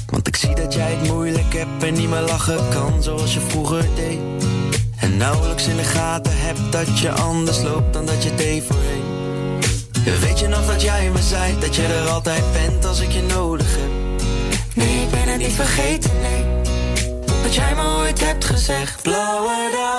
Want 0.05 0.27
ik 0.27 0.35
zie 0.35 0.55
dat 0.55 0.73
jij 0.73 0.91
het 0.91 1.07
moeilijk 1.07 1.53
hebt 1.53 1.83
en 1.83 1.93
niet 1.93 2.09
meer 2.09 2.21
lachen 2.21 2.69
kan 2.69 3.03
zoals 3.03 3.33
je 3.33 3.39
vroeger 3.39 3.85
deed. 3.95 4.19
En 4.95 5.17
nauwelijks 5.17 5.67
in 5.67 5.75
de 5.75 5.83
gaten 5.83 6.33
hebt 6.35 6.71
dat 6.71 6.99
je 6.99 7.11
anders 7.11 7.61
loopt 7.61 7.93
dan 7.93 8.05
dat 8.05 8.23
je 8.23 8.35
deed 8.35 8.63
voor 8.63 8.88
Weet 10.17 10.39
je 10.39 10.47
nog 10.47 10.65
dat 10.65 10.81
jij 10.81 11.09
me 11.09 11.21
zei 11.21 11.59
dat 11.59 11.75
je 11.75 11.83
er 11.83 12.09
altijd 12.09 12.43
bent 12.51 12.85
als 12.85 12.99
ik 12.99 13.11
je 13.11 13.21
nodig 13.21 13.75
heb? 13.77 13.89
Nee, 14.73 15.01
ik 15.01 15.09
ben 15.09 15.27
het 15.27 15.37
niet 15.37 15.53
vergeten, 15.53 16.11
nee. 16.21 16.45
Wat 17.41 17.55
jij 17.55 17.75
me 17.75 17.97
ooit 17.97 18.25
hebt 18.25 18.45
gezegd, 18.45 19.01
blauwe 19.01 19.69
dag. 19.71 19.98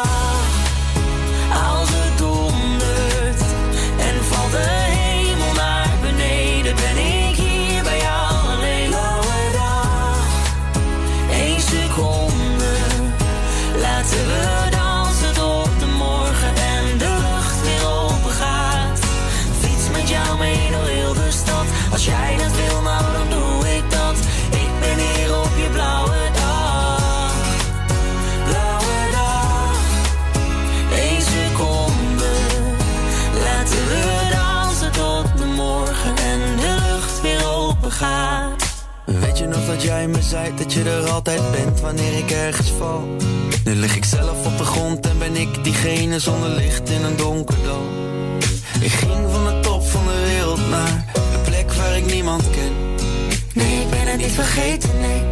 Dat 39.81 39.89
jij 39.89 40.09
me 40.09 40.23
zei 40.23 40.55
dat 40.57 40.73
je 40.73 40.83
er 40.83 41.11
altijd 41.11 41.51
bent 41.51 41.81
wanneer 41.81 42.19
ik 42.19 42.31
ergens 42.31 42.71
val. 42.79 43.17
Nu 43.65 43.75
lig 43.75 43.97
ik 43.97 44.05
zelf 44.05 44.47
op 44.47 44.59
de 44.59 44.65
grond 44.65 45.07
en 45.07 45.19
ben 45.19 45.37
ik 45.37 45.65
diegene 45.65 46.19
zonder 46.19 46.49
licht 46.49 46.91
in 46.91 47.05
een 47.05 47.17
donker 47.17 47.57
dal. 47.65 47.87
Ik 48.81 48.91
ging 48.91 49.31
van 49.31 49.45
de 49.45 49.61
top 49.61 49.83
van 49.83 50.05
de 50.07 50.23
wereld 50.27 50.69
naar 50.71 51.05
een 51.15 51.43
plek 51.45 51.73
waar 51.73 51.97
ik 51.97 52.07
niemand 52.07 52.51
ken. 52.51 52.73
Nee, 53.55 53.81
ik 53.81 53.91
ben 53.91 54.07
het 54.07 54.17
niet 54.17 54.33
vergeten, 54.33 55.01
nee. 55.01 55.23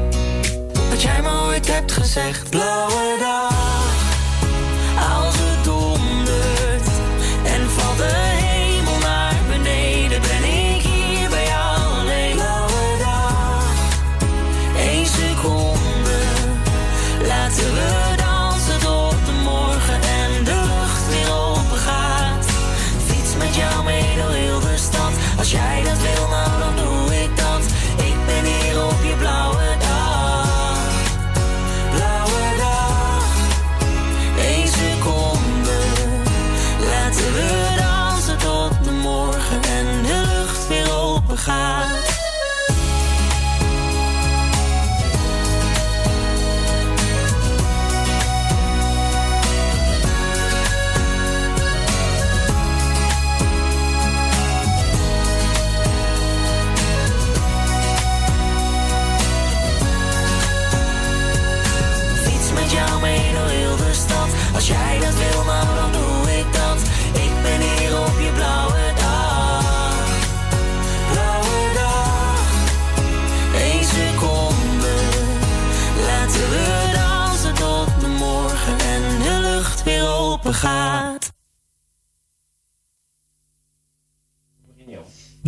Wat 0.91 1.03
jij 1.03 1.23
me 1.23 1.31
ooit 1.47 1.73
hebt 1.73 1.93
gezegd. 1.93 2.51
Blauwe 2.51 3.17
dag, 3.21 3.58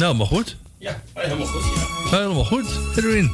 Nou, 0.00 0.14
maar 0.14 0.26
goed. 0.26 0.56
Ja, 0.78 1.02
helemaal 1.14 1.46
goed. 1.46 1.62
Ja. 2.10 2.16
Helemaal 2.18 2.44
goed. 2.44 2.66
Edwin. 2.96 3.30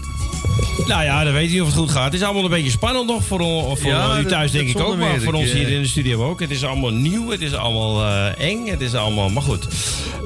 Nou 0.86 1.04
ja, 1.04 1.24
dan 1.24 1.32
weet 1.32 1.46
je 1.46 1.52
niet 1.52 1.60
of 1.60 1.66
het 1.66 1.76
goed 1.76 1.90
gaat. 1.90 2.04
Het 2.04 2.14
is 2.14 2.22
allemaal 2.22 2.44
een 2.44 2.50
beetje 2.50 2.70
spannend 2.70 3.06
nog 3.06 3.24
voor, 3.24 3.38
voor 3.78 3.90
Ja, 3.90 4.18
u 4.18 4.22
dat- 4.22 4.28
thuis, 4.30 4.50
denk 4.50 4.72
dat 4.72 4.82
ik 4.82 4.88
ook. 4.88 4.96
Maar 4.96 5.20
voor 5.20 5.34
Ik, 5.34 5.40
ons 5.40 5.52
hier 5.52 5.66
eh, 5.66 5.74
in 5.74 5.82
de 5.82 5.88
studio 5.88 6.24
ook. 6.28 6.40
Het 6.40 6.50
is 6.50 6.64
allemaal 6.64 6.90
nieuw, 6.90 7.30
het 7.30 7.40
is 7.40 7.54
allemaal 7.54 8.02
eh, 8.04 8.48
eng, 8.48 8.66
het 8.66 8.80
is 8.80 8.94
allemaal... 8.94 9.28
Maar 9.30 9.42
goed. 9.42 9.66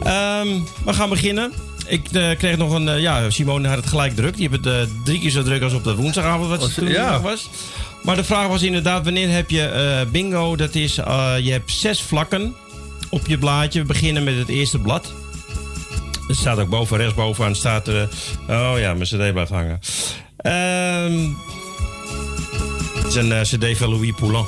Ehm, 0.02 0.48
we 0.84 0.92
gaan 0.92 1.08
beginnen. 1.08 1.52
Ik 1.86 2.08
eh, 2.12 2.36
kreeg 2.38 2.56
nog 2.56 2.72
een... 2.72 2.88
eh, 2.88 3.00
ja, 3.00 3.30
Simone 3.30 3.68
had 3.68 3.76
het 3.76 3.86
gelijk 3.86 4.14
druk. 4.16 4.36
Die 4.36 4.48
heeft 4.48 4.64
het 4.64 4.88
drie 5.04 5.20
keer 5.20 5.30
zo 5.30 5.42
druk 5.42 5.62
als 5.62 5.72
op 5.72 5.84
de 5.84 5.94
woensdagavond 5.94 6.48
wat 6.48 6.62
ze 6.62 6.74
toen 6.74 6.88
ja. 6.88 7.20
was. 7.20 7.48
Maar 8.02 8.16
de 8.16 8.24
vraag 8.24 8.46
was 8.48 8.62
inderdaad, 8.62 9.04
wanneer 9.04 9.30
heb 9.30 9.50
je 9.50 9.62
eh, 9.62 10.10
bingo? 10.10 10.56
Dat 10.56 10.74
is, 10.74 10.98
eh, 10.98 11.34
je 11.40 11.52
hebt 11.52 11.72
zes 11.72 12.02
vlakken 12.02 12.54
op 13.10 13.26
je 13.26 13.38
blaadje. 13.38 13.80
We 13.80 13.86
beginnen 13.86 14.24
met 14.24 14.36
het 14.36 14.48
eerste 14.48 14.78
blad. 14.78 15.12
Er 16.30 16.36
staat 16.36 16.58
ook 16.58 16.68
boven, 16.68 16.96
rechtsbovenaan 16.96 17.54
staat 17.54 17.88
er... 17.88 18.08
oh 18.48 18.72
ja, 18.76 18.94
mijn 18.94 19.02
cd 19.04 19.32
blijft 19.32 19.50
hangen. 19.50 19.80
Ehm, 20.36 21.28
het 22.94 23.06
is 23.06 23.14
een 23.14 23.32
eh, 23.32 23.40
cd 23.40 23.78
van 23.78 23.88
Louis 23.90 24.12
Poulin. 24.16 24.44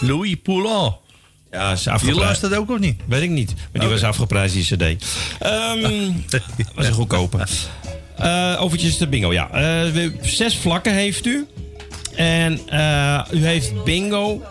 Louis 0.00 0.36
Poulin. 0.42 0.92
Ja, 1.50 1.72
is 1.72 1.82
Die 1.82 1.92
afgeprijsd. 1.92 2.24
luistert 2.24 2.54
ook 2.56 2.70
of 2.70 2.78
niet? 2.78 3.00
Weet 3.04 3.22
ik 3.22 3.30
niet. 3.30 3.54
Maar 3.72 3.80
die 3.80 3.90
was 3.90 4.02
afgeprijsd, 4.02 4.54
die 4.54 4.64
cd. 4.96 5.04
Ehm 5.38 6.12
was 6.74 6.86
een 6.86 6.92
goedkope. 6.92 7.46
Eh 8.16 8.56
overtjes 8.58 8.98
de 8.98 9.06
bingo, 9.08 9.32
ja. 9.32 9.50
Eh, 9.50 10.10
zes 10.22 10.56
vlakken 10.56 10.92
heeft 10.94 11.26
u. 11.26 11.46
En 12.14 12.60
eh, 12.68 13.20
u 13.30 13.46
heeft 13.46 13.84
bingo. 13.84 14.42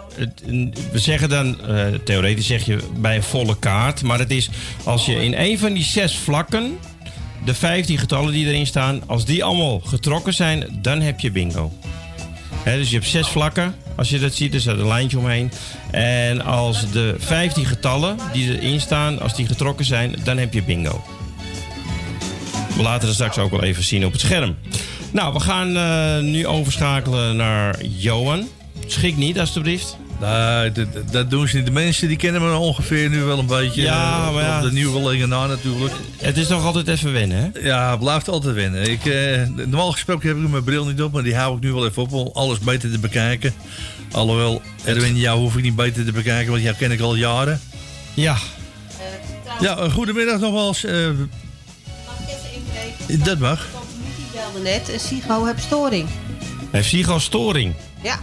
We 0.92 1.00
zeggen 1.00 1.30
dan, 1.30 1.62
eh, 1.62 1.86
theoretisch 2.04 2.48
zeg 2.48 2.66
je 2.66 2.78
bij 2.98 3.16
een 3.16 3.24
volle 3.24 3.60
kaart. 3.60 4.04
Maar 4.04 4.20
het 4.20 4.32
is 4.32 4.50
als 4.84 5.06
je 5.06 5.24
in 5.24 5.34
een 5.34 5.60
van 5.60 5.74
die 5.74 5.84
zes 5.84 6.16
vlakken, 6.16 6.78
de 7.46 7.54
15 7.54 7.98
getallen 7.98 8.34
die 8.34 8.48
erin 8.48 8.68
staan, 8.68 9.02
als 9.08 9.26
die 9.26 9.44
allemaal 9.44 9.80
getrokken 9.80 10.34
zijn, 10.34 10.80
dan 10.82 11.02
heb 11.02 11.20
je 11.20 11.32
bingo. 11.32 11.72
Dus 12.64 12.90
je 12.90 12.96
hebt 12.96 13.10
zes 13.10 13.28
vlakken. 13.28 13.76
Als 13.96 14.10
je 14.10 14.20
dat 14.20 14.34
ziet, 14.34 14.54
er 14.54 14.62
staat 14.62 14.78
een 14.78 14.88
lijntje 14.88 15.18
omheen. 15.18 15.52
En 15.92 16.42
als 16.42 16.92
de 16.92 17.16
15 17.18 17.66
getallen 17.66 18.18
die 18.34 18.60
erin 18.60 18.82
staan, 18.82 19.20
als 19.20 19.36
die 19.36 19.46
getrokken 19.46 19.86
zijn, 19.86 20.16
dan 20.24 20.38
heb 20.38 20.54
je 20.54 20.64
bingo. 20.64 21.04
We 22.76 22.82
laten 22.82 23.08
het 23.08 23.16
straks 23.16 23.38
ook 23.38 23.52
wel 23.52 23.64
even 23.64 23.84
zien 23.84 24.06
op 24.06 24.12
het 24.12 24.22
scherm. 24.22 24.56
Nou, 25.12 25.34
we 25.34 25.40
gaan 25.40 25.78
eh, 25.78 26.20
nu 26.20 26.48
overschakelen 26.48 27.36
naar 27.36 27.84
Johan. 27.84 28.48
Schrik 28.88 29.18
niet, 29.18 29.40
alstublieft. 29.40 29.98
Nee, 30.20 30.72
dat, 30.72 30.88
dat 31.12 31.30
doen 31.30 31.48
ze 31.48 31.56
niet. 31.58 31.66
De 31.66 31.72
mensen 31.72 32.08
die 32.08 32.18
kennen 32.18 32.42
me 32.42 32.56
ongeveer 32.58 33.10
nu 33.10 33.24
wel 33.24 33.40
een 33.40 33.46
beetje. 33.46 33.82
Ja, 33.82 34.28
eh, 34.28 34.34
maar 34.34 34.44
ja. 34.44 34.62
De 34.62 34.72
nieuwe 34.72 35.10
legenaar 35.10 35.48
natuurlijk. 35.48 35.94
Het 36.18 36.38
is 36.38 36.48
toch 36.48 36.64
altijd 36.66 36.88
even 36.88 37.14
wennen, 37.14 37.38
hè? 37.54 37.60
Ja, 37.68 37.90
het 37.90 38.00
blijft 38.00 38.30
altijd 38.30 38.56
winnen. 38.56 38.92
Ik, 38.92 39.06
eh, 39.06 39.42
normaal 39.56 39.92
gesproken 39.92 40.28
heb 40.28 40.38
ik 40.38 40.50
mijn 40.50 40.64
bril 40.64 40.86
niet 40.86 41.02
op, 41.02 41.12
maar 41.14 41.24
die 41.24 41.36
hou 41.36 41.56
ik 41.58 41.64
nu 41.64 41.74
wel 41.74 41.86
even 41.86 42.02
op 42.02 42.14
om 42.14 42.30
alles 42.34 42.60
beter 42.60 42.92
te 42.92 43.00
bekijken. 43.00 43.54
Alhoewel, 44.12 44.62
Erwin, 44.84 45.16
jou 45.18 45.40
hoef 45.40 45.56
ik 45.56 45.64
niet 45.64 45.76
beter 45.76 46.06
te 46.06 46.12
bekijken, 46.12 46.52
want 46.52 46.64
jou 46.64 46.76
ken 46.76 46.92
ik 46.92 47.02
al 47.02 47.16
jaren. 47.16 47.60
Ja. 48.14 48.36
Ja, 49.60 49.78
een 49.78 49.92
goedemiddag 49.92 50.40
nogmaals. 50.40 50.84
eh, 50.84 51.10
dat 53.08 53.40
mag. 53.40 53.68
Die 54.18 54.26
belde 54.34 54.70
net 54.70 54.90
en 54.90 55.00
Sigo 55.00 55.46
heeft 55.46 55.64
storing. 55.64 56.08
Heeft 56.72 56.90
Sigo 56.90 57.20
storing? 57.20 57.74
Ja, 58.02 58.20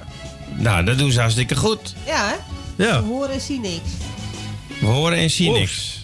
Nou, 0.59 0.85
dat 0.85 0.99
doen 0.99 1.13
ze 1.13 1.21
hartstikke 1.21 1.57
goed. 1.57 1.95
ja 2.07 2.29
hè? 2.29 2.35
Ja. 2.85 3.03
We 3.03 3.09
horen 3.09 3.31
en 3.31 3.41
zien 3.41 3.61
niks. 3.61 3.91
We 4.81 4.87
horen 4.87 5.19
en 5.19 5.31
zien 5.31 5.49
Oeps. 5.49 5.59
niks. 5.61 6.01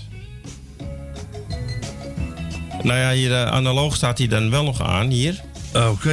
Nou 2.83 2.99
ja, 2.99 3.13
hier 3.13 3.33
eh, 3.35 3.45
analoog 3.51 3.97
staat 3.97 4.19
hij 4.19 4.27
dan 4.27 4.51
wel 4.51 4.65
nog 4.65 4.83
aan, 4.83 5.09
hier. 5.11 5.41
Oké. 5.75 6.11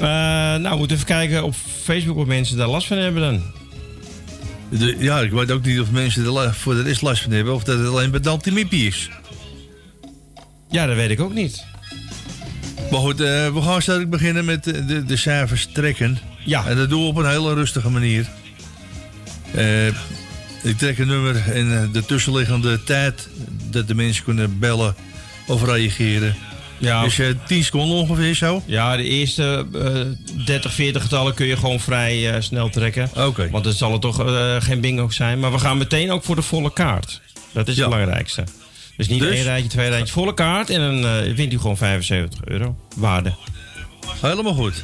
nou, 0.56 0.68
we 0.70 0.76
moeten 0.76 0.96
even 0.96 1.08
kijken 1.08 1.44
op 1.44 1.54
Facebook 1.82 2.16
of 2.16 2.26
mensen 2.26 2.56
daar 2.56 2.68
last 2.68 2.86
van 2.86 2.96
hebben 2.96 3.22
dan. 3.22 3.42
De- 4.78 4.96
ja, 4.98 5.20
ik 5.20 5.30
weet 5.30 5.50
ook 5.50 5.64
niet 5.64 5.80
of 5.80 5.90
mensen 5.90 6.36
er 6.36 6.54
voor 6.54 6.74
de 6.74 6.82
rest 6.82 7.02
last 7.02 7.22
van 7.22 7.32
hebben 7.32 7.54
of 7.54 7.64
dat 7.64 7.78
het 7.78 7.88
alleen 7.88 8.10
bij 8.10 8.20
Dante 8.20 8.52
Mippie 8.52 8.86
is. 8.86 9.08
Ja, 10.70 10.86
dat 10.86 10.96
weet 10.96 11.10
ik 11.10 11.20
ook 11.20 11.34
niet. 11.34 11.64
Maar 12.90 13.00
goed, 13.00 13.20
eh, 13.20 13.52
we 13.54 13.62
gaan 13.62 13.82
straks 13.82 14.08
beginnen 14.08 14.44
met 14.44 14.64
de, 14.64 14.84
de, 14.84 15.04
de 15.04 15.16
cijfers 15.16 15.66
trekken. 15.72 16.18
Ja. 16.44 16.66
En 16.66 16.76
dat 16.76 16.88
doen 16.88 17.00
we 17.02 17.06
op 17.08 17.16
een 17.16 17.28
hele 17.28 17.54
rustige 17.54 17.90
manier. 17.90 18.28
Eh, 19.54 19.86
ik 20.62 20.78
trek 20.78 20.98
een 20.98 21.06
nummer 21.06 21.42
en 21.52 21.82
eh, 21.82 21.92
de 21.92 22.04
tussenliggende 22.04 22.84
tijd 22.84 23.28
dat 23.70 23.88
de 23.88 23.94
mensen 23.94 24.24
kunnen 24.24 24.58
bellen 24.58 24.94
of 25.46 25.64
reageren. 25.64 26.36
Ja. 26.78 27.02
Dus 27.04 27.18
eh 27.18 27.26
10 27.46 27.64
seconden 27.64 27.96
ongeveer 27.96 28.34
zo. 28.34 28.62
Ja, 28.66 28.96
de 28.96 29.02
eerste 29.04 29.66
eh 29.74 30.44
30, 30.46 30.72
40 30.72 31.02
getallen 31.02 31.34
kun 31.34 31.46
je 31.46 31.56
gewoon 31.56 31.80
vrij 31.80 32.34
eh, 32.34 32.40
snel 32.40 32.68
trekken. 32.70 33.10
Oké. 33.16 33.50
Want 33.50 33.64
het 33.64 33.76
zal 33.76 33.92
er 33.92 34.00
toch 34.00 34.24
eh, 34.26 34.56
geen 34.58 34.80
bingo 34.80 35.08
zijn. 35.10 35.40
Maar 35.40 35.52
we 35.52 35.58
gaan 35.58 35.78
meteen 35.78 36.10
ook 36.10 36.24
voor 36.24 36.36
de 36.36 36.42
volle 36.42 36.72
kaart. 36.72 37.20
Dat 37.52 37.68
is 37.68 37.76
Ja. 37.76 37.80
het 37.80 37.90
belangrijkste. 37.90 38.44
Dus 38.96 39.08
niet 39.08 39.20
Dus? 39.20 39.34
één 39.34 39.42
rijtje, 39.44 39.68
twee 39.68 39.88
rijtjes, 39.88 40.10
volle 40.10 40.34
kaart. 40.34 40.70
En 40.70 40.80
dan 40.80 41.04
eh, 41.06 41.34
wint 41.34 41.52
u 41.52 41.58
gewoon 41.58 41.76
75 41.76 42.40
euro 42.44 42.76
waarde. 42.96 43.34
Helemaal 44.20 44.54
goed. 44.54 44.82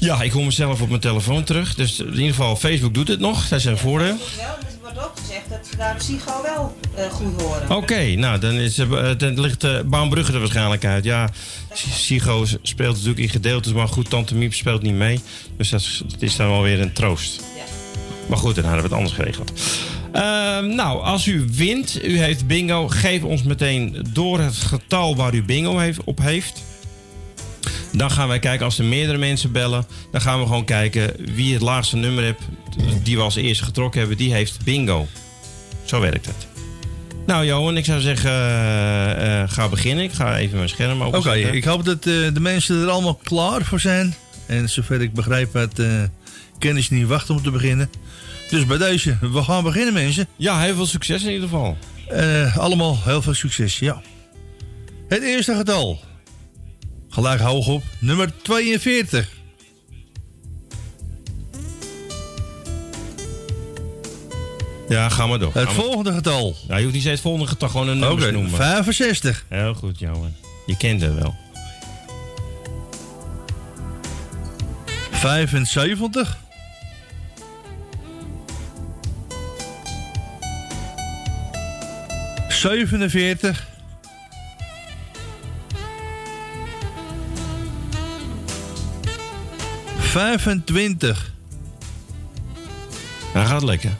Ja, 0.00 0.22
ik 0.22 0.32
hoor 0.32 0.44
mezelf 0.44 0.82
op 0.82 0.88
mijn 0.88 1.00
telefoon 1.00 1.44
terug. 1.44 1.74
Dus 1.74 1.98
in 1.98 2.12
ieder 2.12 2.28
geval, 2.28 2.56
Facebook 2.56 2.94
doet 2.94 3.08
het 3.08 3.20
nog. 3.20 3.48
Dat 3.48 3.58
is 3.58 3.64
een 3.64 3.78
voordeel. 3.78 4.16
Ja, 4.38 4.56
er 4.58 4.78
wordt 4.80 4.98
ook 4.98 5.12
gezegd 5.20 5.48
dat 5.48 5.66
ze 5.70 5.76
daar 5.76 6.00
Sigo 6.00 6.42
wel 6.42 6.76
eh, 6.94 7.10
goed 7.10 7.42
horen. 7.42 7.76
Oké, 7.76 8.14
nou, 8.14 8.38
dan, 8.38 8.52
is, 8.52 8.78
eh, 8.78 9.10
dan 9.18 9.40
ligt 9.40 9.64
uh, 9.64 9.80
Baanbrugge 9.84 10.32
er 10.32 10.38
waarschijnlijk 10.38 10.84
uit. 10.84 11.04
Ja, 11.04 11.30
Sigo 11.74 12.44
speelt 12.62 12.94
natuurlijk 12.94 13.18
in 13.18 13.28
gedeeltes, 13.28 13.72
maar 13.72 13.88
goed, 13.88 14.10
Tante 14.10 14.34
Miep 14.34 14.54
speelt 14.54 14.82
niet 14.82 14.94
mee. 14.94 15.20
Dus 15.56 15.68
dat 15.68 15.80
is, 15.80 16.02
dat 16.06 16.22
is 16.22 16.36
dan 16.36 16.48
wel 16.48 16.62
weer 16.62 16.80
een 16.80 16.92
troost. 16.92 17.40
Maar 18.26 18.38
goed, 18.38 18.54
dan 18.54 18.64
hadden 18.64 18.82
we 18.82 18.88
het 18.88 18.98
anders 18.98 19.14
geregeld. 19.14 19.52
Ehm, 20.12 20.74
nou, 20.74 21.02
als 21.02 21.26
u 21.26 21.48
wint, 21.52 22.04
u 22.04 22.18
heeft 22.18 22.46
bingo, 22.46 22.88
geef 22.88 23.22
ons 23.22 23.42
meteen 23.42 24.06
door 24.12 24.40
het 24.40 24.56
getal 24.56 25.16
waar 25.16 25.34
u 25.34 25.42
bingo 25.42 25.78
heeft, 25.78 26.04
op 26.04 26.18
heeft. 26.18 26.62
Dan 27.98 28.10
gaan 28.10 28.28
wij 28.28 28.38
kijken, 28.38 28.64
als 28.64 28.78
er 28.78 28.84
meerdere 28.84 29.18
mensen 29.18 29.52
bellen, 29.52 29.86
dan 30.10 30.20
gaan 30.20 30.40
we 30.40 30.46
gewoon 30.46 30.64
kijken 30.64 31.12
wie 31.34 31.52
het 31.52 31.62
laagste 31.62 31.96
nummer 31.96 32.24
heeft, 32.24 32.40
die 33.02 33.16
we 33.16 33.22
als 33.22 33.36
eerste 33.36 33.64
getrokken 33.64 34.00
hebben, 34.00 34.18
die 34.18 34.32
heeft 34.32 34.64
bingo. 34.64 35.06
Zo 35.84 36.00
werkt 36.00 36.26
het. 36.26 36.46
Nou, 37.26 37.46
Johan, 37.46 37.76
ik 37.76 37.84
zou 37.84 38.00
zeggen, 38.00 38.30
eh, 38.30 39.42
eh, 39.42 39.50
ga 39.50 39.68
beginnen. 39.68 40.04
Ik 40.04 40.12
ga 40.12 40.36
even 40.36 40.56
mijn 40.56 40.68
scherm 40.68 41.02
Oké, 41.02 41.16
openzetten. 41.16 41.54
ik 41.54 41.64
hoop 41.64 41.84
dat 41.84 41.96
eh, 41.96 42.04
de 42.04 42.40
mensen 42.40 42.82
er 42.82 42.88
allemaal 42.88 43.20
klaar 43.22 43.64
voor 43.64 43.80
zijn. 43.80 44.14
En 44.46 44.68
zover 44.68 45.00
ik 45.00 45.12
begrijp, 45.12 45.52
het 45.52 45.80
kennis 46.58 46.90
niet 46.90 47.06
wachten 47.06 47.34
om 47.34 47.42
te 47.42 47.50
beginnen. 47.50 47.90
Dus 48.50 48.66
bij 48.66 48.78
deze, 48.78 49.16
we 49.20 49.42
gaan 49.42 49.62
beginnen 49.62 49.94
mensen. 49.94 50.26
Ja, 50.36 50.60
heel 50.60 50.74
veel 50.74 50.86
succes 50.86 51.22
in 51.22 51.32
ieder 51.32 51.48
geval. 51.48 51.76
Allemaal 52.56 52.98
heel 53.04 53.22
veel 53.22 53.34
succes, 53.34 53.78
ja. 53.78 54.02
Het 55.08 55.22
eerste 55.22 55.54
getal. 55.54 56.00
Gelijk 57.08 57.40
hoog 57.40 57.66
op, 57.66 57.82
nummer 57.98 58.32
42. 58.42 59.36
Ja, 64.88 65.08
ga 65.08 65.26
maar 65.26 65.38
door. 65.38 65.54
Het 65.54 65.64
maar- 65.64 65.74
volgende 65.74 66.12
getal. 66.12 66.56
Ja, 66.68 66.76
je 66.76 66.82
hoeft 66.82 66.94
niet 66.94 67.02
steeds 67.02 67.20
het 67.20 67.20
volgende 67.28 67.46
getal 67.48 67.68
gewoon 67.68 67.88
een 67.88 67.98
nummer 67.98 68.24
te 68.24 68.30
noemen. 68.30 68.50
65. 68.50 69.44
Heel 69.48 69.74
goed, 69.74 69.98
Johan. 69.98 70.34
Je 70.66 70.76
kent 70.76 71.00
het 71.00 71.14
wel. 71.14 71.34
75. 75.10 76.38
Zevenenveertig. 82.48 83.67
Vijfentwintig. 90.08 91.32
Hij 93.32 93.46
gaat 93.46 93.62
lekker. 93.62 93.90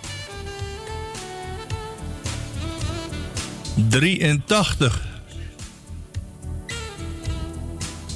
83. 3.88 5.06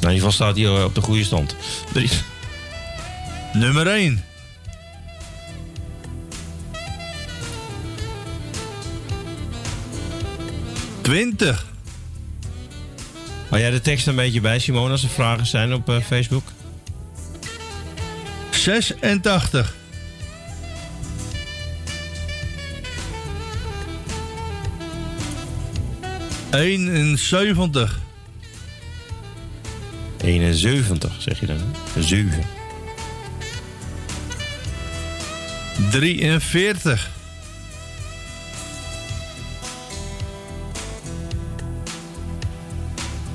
Nou, 0.00 0.14
in 0.14 0.14
ieder 0.14 0.14
geval 0.14 0.33
staat 0.33 0.57
hij 0.57 0.64
eh, 0.64 0.85
op 0.85 0.94
de 0.94 1.00
goede 1.00 1.24
stand. 1.24 1.57
Drie. 1.92 2.11
Nummer 3.52 3.87
1. 3.87 4.24
Twintig. 11.00 11.66
Hou 13.48 13.61
jij 13.61 13.70
de 13.70 13.81
tekst 13.81 14.07
een 14.07 14.16
beetje 14.16 14.40
bij, 14.40 14.59
Simone, 14.59 14.90
als 14.90 15.02
er 15.02 15.09
vragen 15.09 15.46
zijn 15.46 15.74
op 15.74 15.88
eh, 15.88 16.00
Facebook? 16.00 16.51
86. 18.62 19.75
Eenenzeventig. 26.51 27.98
71, 30.25 31.12
zeg 31.18 31.40
je 31.40 31.46
dan. 31.46 31.57
hè? 31.94 32.03
7. 32.03 32.44
43. 35.90 37.11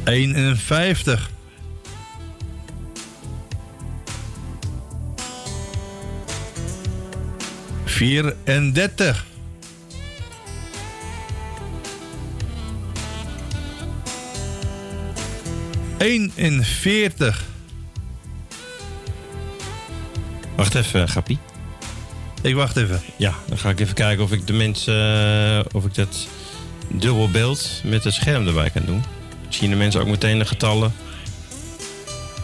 Eenenvijftig. 0.04 1.30
Vierendertig. 7.98 9.26
Eenenveertig. 15.98 17.46
Wacht 20.56 20.76
even, 20.76 21.10
Gappie. 21.10 21.38
Ik 22.42 22.56
wacht 22.56 22.78
even. 22.78 23.02
Ja, 23.16 23.34
dan 23.48 23.58
ga 23.58 23.70
ik 23.70 23.80
even 23.80 23.94
kijken 23.94 24.24
of 24.24 24.32
ik 24.32 24.48
de 24.48 24.54
mensen, 24.54 24.94
eh, 24.94 25.66
of 25.72 25.86
ik 25.86 25.96
dat 25.96 26.28
dubbel 26.88 27.32
beeld 27.32 27.82
met 27.84 28.04
het 28.04 28.14
scherm 28.14 28.48
erbij 28.48 28.70
kan 28.70 28.86
doen. 28.86 29.04
Zien 29.50 29.70
de 29.70 29.76
mensen 29.76 30.02
ook 30.02 30.08
meteen 30.08 30.40
de 30.40 30.46
getallen 30.46 30.94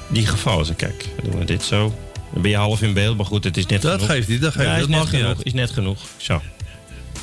die 0.08 0.28
gevallen 0.28 0.66
zijn. 0.66 0.78
Kijk, 0.78 1.10
dan 1.16 1.32
doen 1.32 1.40
we 1.40 1.46
dit 1.46 1.64
zo. 1.64 1.94
Dan 2.34 2.42
ben 2.42 2.52
je 2.52 2.58
half 2.58 2.82
in 2.82 2.94
beeld, 2.94 3.18
maar 3.18 3.26
goed, 3.26 3.44
het 3.44 3.58
is 3.58 3.66
net 3.66 3.82
Dat 3.82 3.92
genoeg. 3.94 4.08
geeft 4.08 4.28
niet, 4.28 4.42
dat 4.42 4.54
geeft 4.54 4.70
niet, 4.70 4.80
dat 4.80 4.88
niet 4.88 5.10
genoeg. 5.10 5.26
uit. 5.28 5.44
Is 5.46 5.54
net 5.54 5.72
genoeg. 5.72 6.00
Zo. 6.18 6.42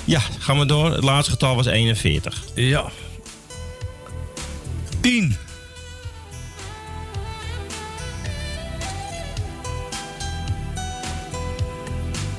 Ja, 0.04 0.20
gaan 0.38 0.58
we 0.58 0.66
door. 0.66 0.92
Het 0.92 1.04
laatste 1.04 1.30
getal 1.30 1.54
was 1.56 1.66
41. 1.66 2.42
Ja. 2.54 2.84
10. 5.00 5.36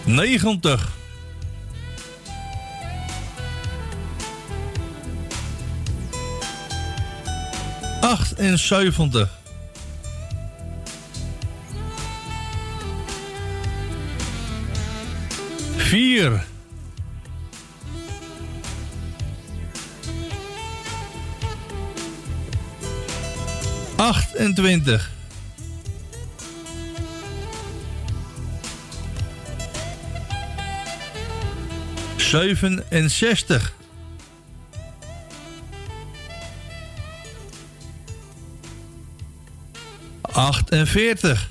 Negentig. 0.06 0.90
Achtenzeventig. 8.02 9.30
Vier. 15.92 16.46
Achtentwintig. 23.98 25.10
Zevenenzestig. 32.18 33.74
Achtenveertig. 40.22 41.51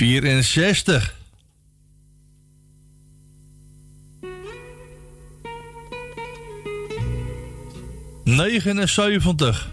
Vierenzestig. 0.00 1.14
Negenenzeventig. 8.24 9.68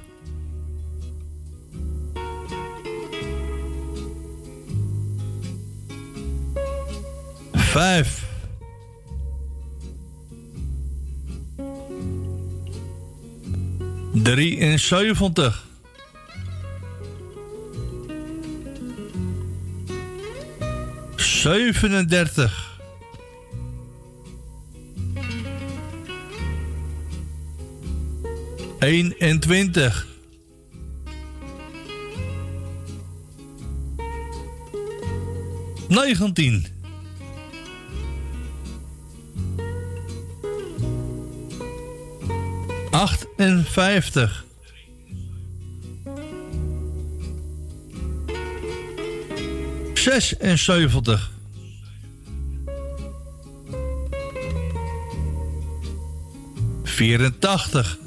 Vijf. 7.53 8.25
Drieënzeventig. 14.13 15.66
Zevenendertig. 21.47 22.79
Eenentwintig. 28.79 30.07
Negentien. 35.88 36.65
Achtenvijftig. 42.91 44.45
Zesenzeventig. 49.93 51.36
1984. 56.97 57.97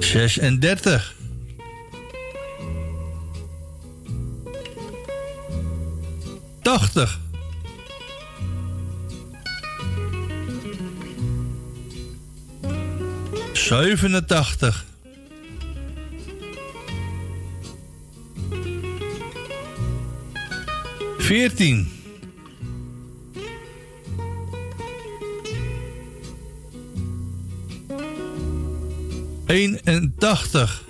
36, 0.00 1.14
Tachtig. 6.62 7.18
Zevenentachtig. 13.52 14.84
14. 21.18 21.99
Eenentachtig. 29.50 30.82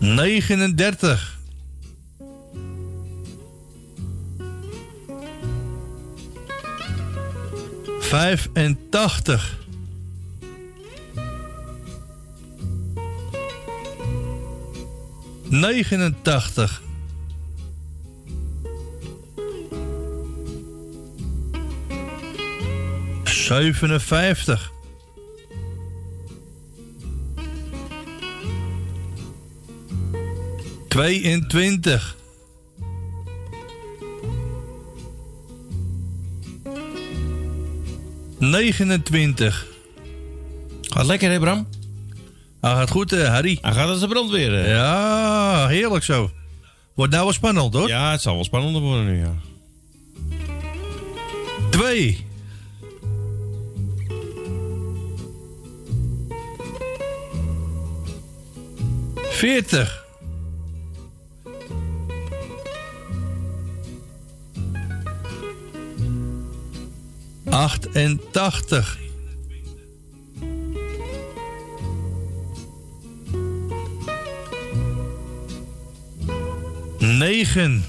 Negenendertig. 0.00 1.38
Vijfentachtig. 8.00 9.58
Negenentachtig. 15.48 16.80
Zevenenvijftig. 23.50 24.72
Tweeëntwintig. 30.88 32.16
Negenentwintig. 38.38 39.66
Gaat 40.82 41.06
lekker, 41.06 41.30
hè, 41.30 41.38
Bram? 41.38 41.68
Hij 42.60 42.70
gaat 42.70 42.90
goed, 42.90 43.12
eh, 43.12 43.28
Harry. 43.28 43.58
Hij 43.60 43.72
gaat 43.72 43.88
als 43.88 44.00
de 44.00 44.08
brandweer. 44.08 44.52
hè? 44.52 44.72
Ja, 44.72 45.66
heerlijk 45.66 46.04
zo. 46.04 46.30
Wordt 46.94 47.12
nou 47.12 47.24
wel 47.24 47.32
spannend, 47.32 47.74
hoor. 47.74 47.88
Ja, 47.88 48.10
het 48.10 48.20
zal 48.20 48.34
wel 48.34 48.44
spannender 48.44 48.82
worden 48.82 49.04
nu, 49.04 49.18
ja. 49.18 49.34
Twee. 51.70 52.28
Veertig. 59.40 60.04
Achtentachtig. 67.46 68.98
Negen. 76.98 77.84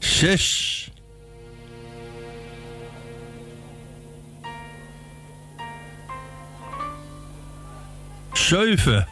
Zes. 0.00 0.75
Zeven. 8.46 9.06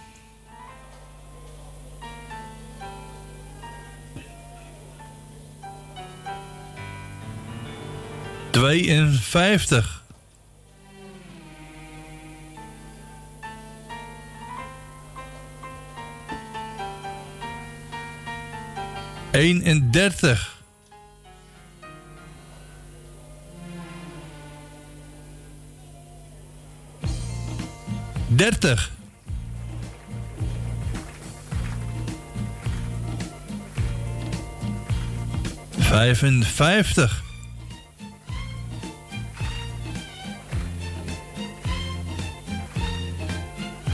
Tweeënvijftig. 8.51 10.03
Eenendertig. 19.31 20.63
Dertig. 28.29 28.94
Vijfenvijftig. 35.95 37.23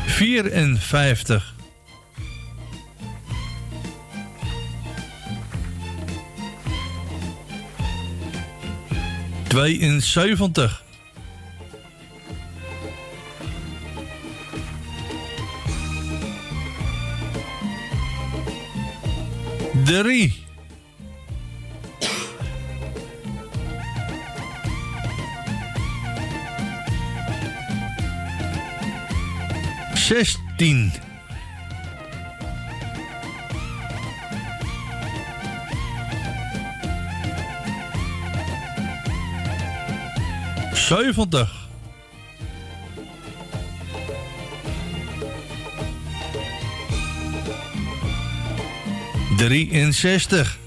Vierenvijftig. 0.06 1.54
Tweeënzeventig. 9.48 10.82
Drie. 19.84 20.48
Zestien. 30.10 30.92
Zeventig. 40.72 41.68
Drieënzestig. 49.36 50.58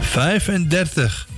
Vijfendertig. 0.00 1.30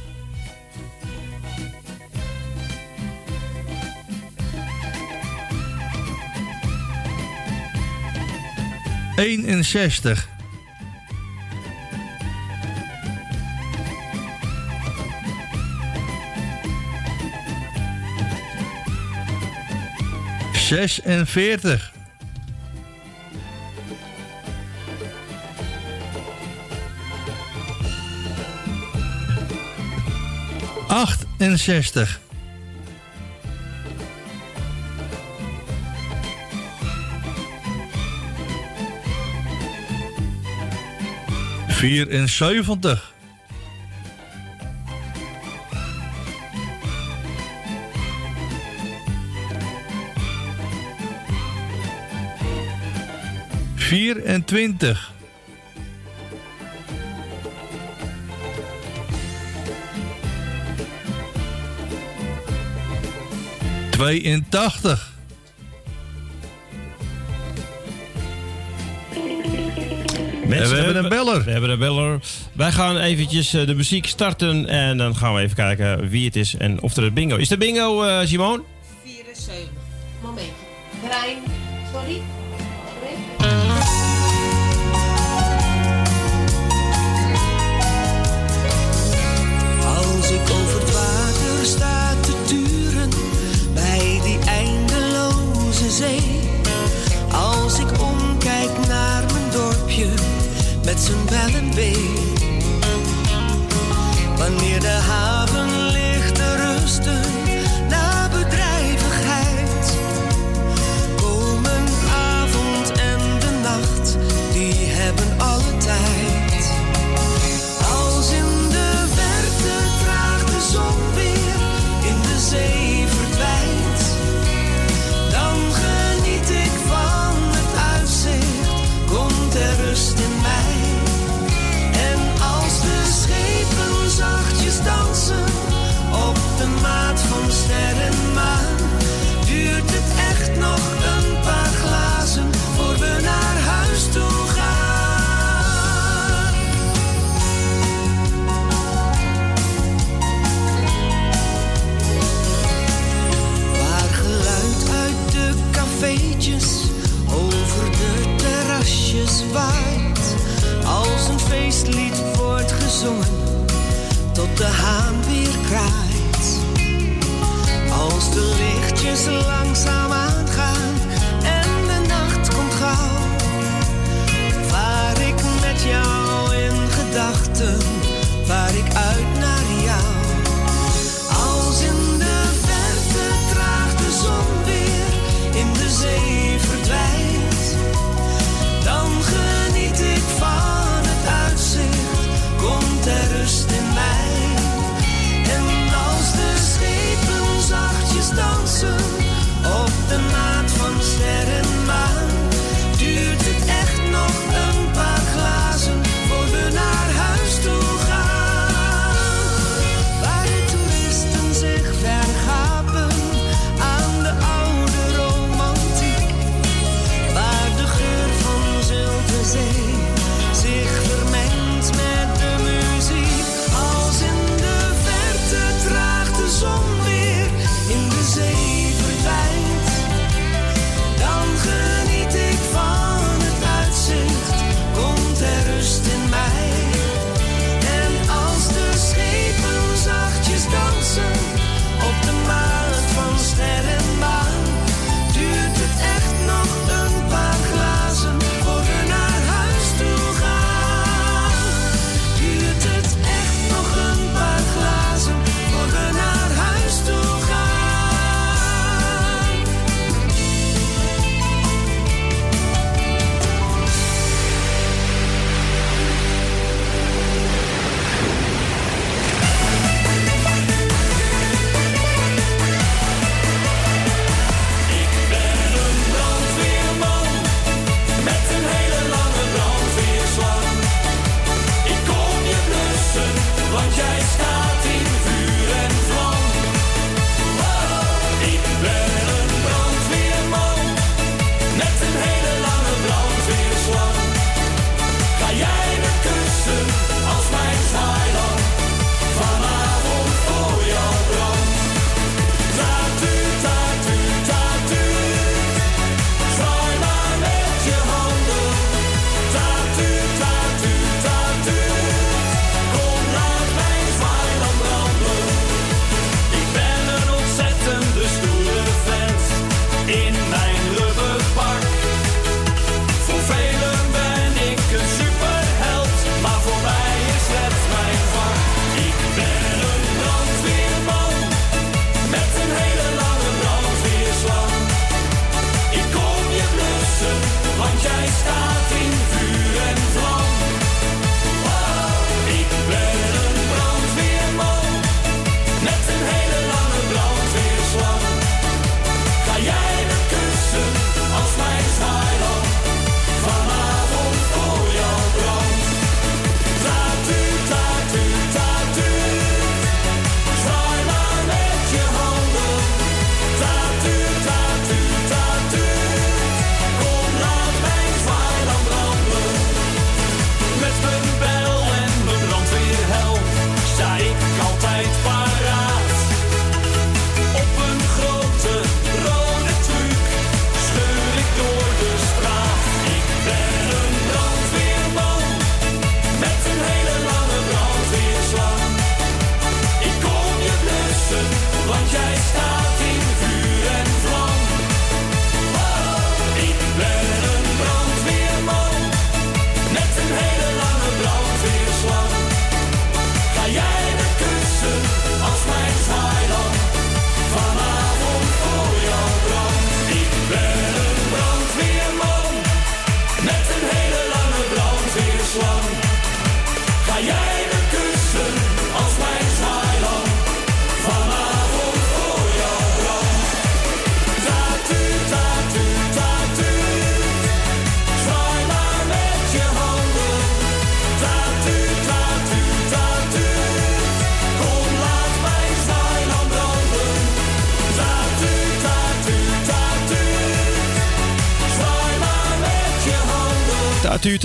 Eenenzestig. 9.54 10.28
Zesenveertig. 20.52 21.92
Achtenzestig. 30.88 32.23
Vierenzeventig. 41.84 43.12
Vierentwintig. 53.74 55.12
Tweeëntachtig. 63.90 65.12
Mensen, 70.48 70.68
we 70.68 70.74
hebben 70.74 70.78
een 70.78 70.83
beller. 71.14 71.44
We 71.44 71.50
hebben 71.50 71.70
een 71.70 71.78
beller. 71.78 72.20
Wij 72.52 72.72
gaan 72.72 72.98
eventjes 72.98 73.54
eh, 73.54 73.66
de 73.66 73.74
muziek 73.74 74.06
starten 74.06 74.66
en 74.68 74.96
dan 74.96 75.16
gaan 75.16 75.34
we 75.34 75.40
even 75.40 75.56
kijken 75.56 76.08
wie 76.08 76.24
het 76.24 76.36
is 76.36 76.54
en 76.56 76.82
of 76.82 76.96
er 76.96 77.02
het 77.02 77.14
bingo 77.14 77.36
is. 77.36 77.48
de 77.48 77.58
bingo, 77.58 78.02
eh, 78.02 78.26
Simon? 78.26 78.73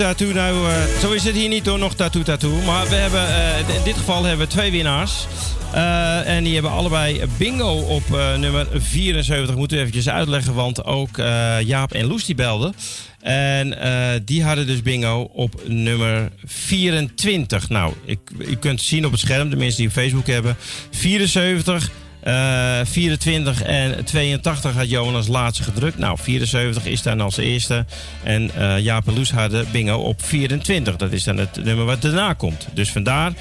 Tattoo. 0.00 0.32
Nou, 0.32 0.70
eh, 0.70 1.00
zo 1.00 1.12
is 1.12 1.24
het 1.24 1.34
hier 1.34 1.48
niet 1.48 1.66
hoor, 1.66 1.78
nog 1.78 1.94
tattoo, 1.94 2.22
tattoo. 2.22 2.62
Maar 2.62 2.88
we 2.88 2.94
hebben, 2.94 3.28
eh, 3.28 3.76
in 3.76 3.84
dit 3.84 3.96
geval 3.96 4.24
hebben 4.24 4.46
we 4.46 4.52
twee 4.52 4.70
winnaars. 4.70 5.26
Eh, 5.72 6.28
en 6.28 6.44
die 6.44 6.52
hebben 6.52 6.70
allebei 6.70 7.22
bingo 7.38 7.72
op 7.72 8.02
nummer 8.38 8.66
74. 8.74 9.56
Moeten 9.56 9.76
we 9.76 9.82
eventjes 9.82 10.08
uitleggen, 10.08 10.54
want 10.54 10.84
ook 10.84 11.16
Jaap 11.64 11.92
en 11.92 12.06
Loes 12.06 12.24
die 12.24 12.34
belden. 12.34 12.74
En 13.20 13.76
die 14.24 14.44
hadden 14.44 14.66
dus 14.66 14.82
bingo 14.82 15.30
op 15.32 15.62
nummer 15.66 16.30
24. 16.44 17.68
Nou, 17.68 17.92
ik, 18.04 18.18
u 18.38 18.56
kunt 18.56 18.80
zien 18.80 19.06
op 19.06 19.10
het 19.12 19.20
scherm, 19.20 19.50
de 19.50 19.56
mensen 19.56 19.78
die 19.78 19.88
op 19.88 19.94
Facebook 19.94 20.26
hebben. 20.26 20.56
74, 20.90 21.90
eh, 22.22 22.80
24 22.84 23.62
en 23.62 24.04
82 24.04 24.74
had 24.74 24.90
Johan 24.90 25.14
als 25.14 25.28
laatste 25.28 25.62
gedrukt. 25.62 25.98
Nou, 25.98 26.18
74 26.20 26.84
is 26.84 27.02
dan 27.02 27.20
als 27.20 27.36
eerste. 27.36 27.84
En 28.22 28.50
eh, 28.54 28.78
Jaap 28.78 29.06
en 29.08 29.14
Loes 29.14 29.30
hadden 29.30 29.66
bingo 29.72 29.96
op 29.96 30.22
24. 30.24 30.96
Dat 30.96 31.12
is 31.12 31.24
dan 31.24 31.36
het 31.36 31.64
nummer 31.64 31.84
wat 31.84 32.02
daarna 32.02 32.32
komt. 32.32 32.66
Dus 32.74 32.90
vandaar 32.90 33.32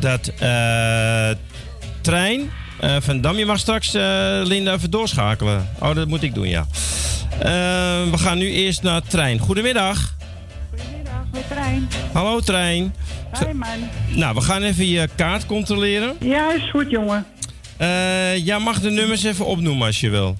dat 0.00 0.32
eh, 0.38 1.30
Trein 2.00 2.50
eh, 2.80 2.96
van 3.00 3.20
Dam, 3.20 3.36
je 3.36 3.46
mag 3.46 3.58
straks 3.58 3.94
eh, 3.94 4.40
Linda 4.44 4.72
even 4.72 4.90
doorschakelen. 4.90 5.68
Oh, 5.80 5.94
dat 5.94 6.08
moet 6.08 6.22
ik 6.22 6.34
doen, 6.34 6.48
ja. 6.48 6.66
Eh, 7.38 8.10
we 8.10 8.18
gaan 8.18 8.38
nu 8.38 8.50
eerst 8.50 8.82
naar 8.82 9.02
Trein. 9.02 9.38
Goedemiddag. 9.38 10.16
Met 11.32 11.48
trein. 11.48 11.88
Hallo 12.12 12.40
Trein. 12.40 12.94
Hoi 13.30 13.52
man. 13.52 13.68
Nou, 14.08 14.34
we 14.34 14.40
gaan 14.40 14.62
even 14.62 14.86
je 14.88 15.08
kaart 15.14 15.46
controleren. 15.46 16.16
Ja, 16.20 16.52
is 16.52 16.70
goed 16.70 16.90
jongen. 16.90 17.26
Eh 17.78 18.44
ja, 18.44 18.58
mag 18.58 18.80
de 18.80 18.90
nummers 18.90 19.22
even 19.24 19.46
opnoemen 19.46 19.86
als 19.86 20.00
je 20.00 20.10
wil. 20.10 20.36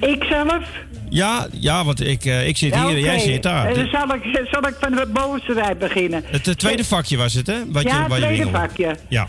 Ik 0.00 0.24
zelf? 0.30 0.64
Ja, 1.08 1.46
ja 1.52 1.84
want 1.84 2.00
ik, 2.06 2.24
eh, 2.24 2.48
ik 2.48 2.56
zit 2.56 2.74
Ja, 2.74 2.86
hier 2.86 2.96
en 2.96 3.02
jij 3.02 3.18
zit 3.18 3.42
daar. 3.42 3.66
Eh, 3.66 3.74
Dit- 3.74 3.88
zal, 3.90 4.14
ik, 4.14 4.46
zal 4.50 4.66
ik 4.66 4.74
van 4.80 4.92
de 4.92 5.06
bovenste 5.12 5.52
rij 5.52 5.76
beginnen? 5.76 6.22
het 6.30 6.58
tweede 6.58 6.84
vakje 6.84 7.16
was 7.16 7.34
het, 7.34 7.46
hè? 7.46 7.54
Wat 7.66 7.82
ja, 7.82 7.96
je, 7.96 8.02
je 8.02 8.06
tweede 8.08 8.26
wingelde. 8.28 8.58
vakje. 8.58 8.96
Ja. 9.08 9.28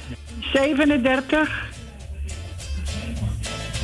37, 0.53 1.65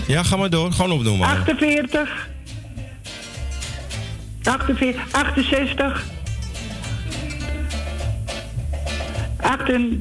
ja, 0.08 0.24
ga 0.24 0.36
maar 0.36 0.50
door. 0.50 0.72
Gewoon 0.72 0.92
opnoemen. 0.92 1.28
48, 1.28 2.28
48 4.44 5.02
68, 5.12 6.04
68, 9.38 10.00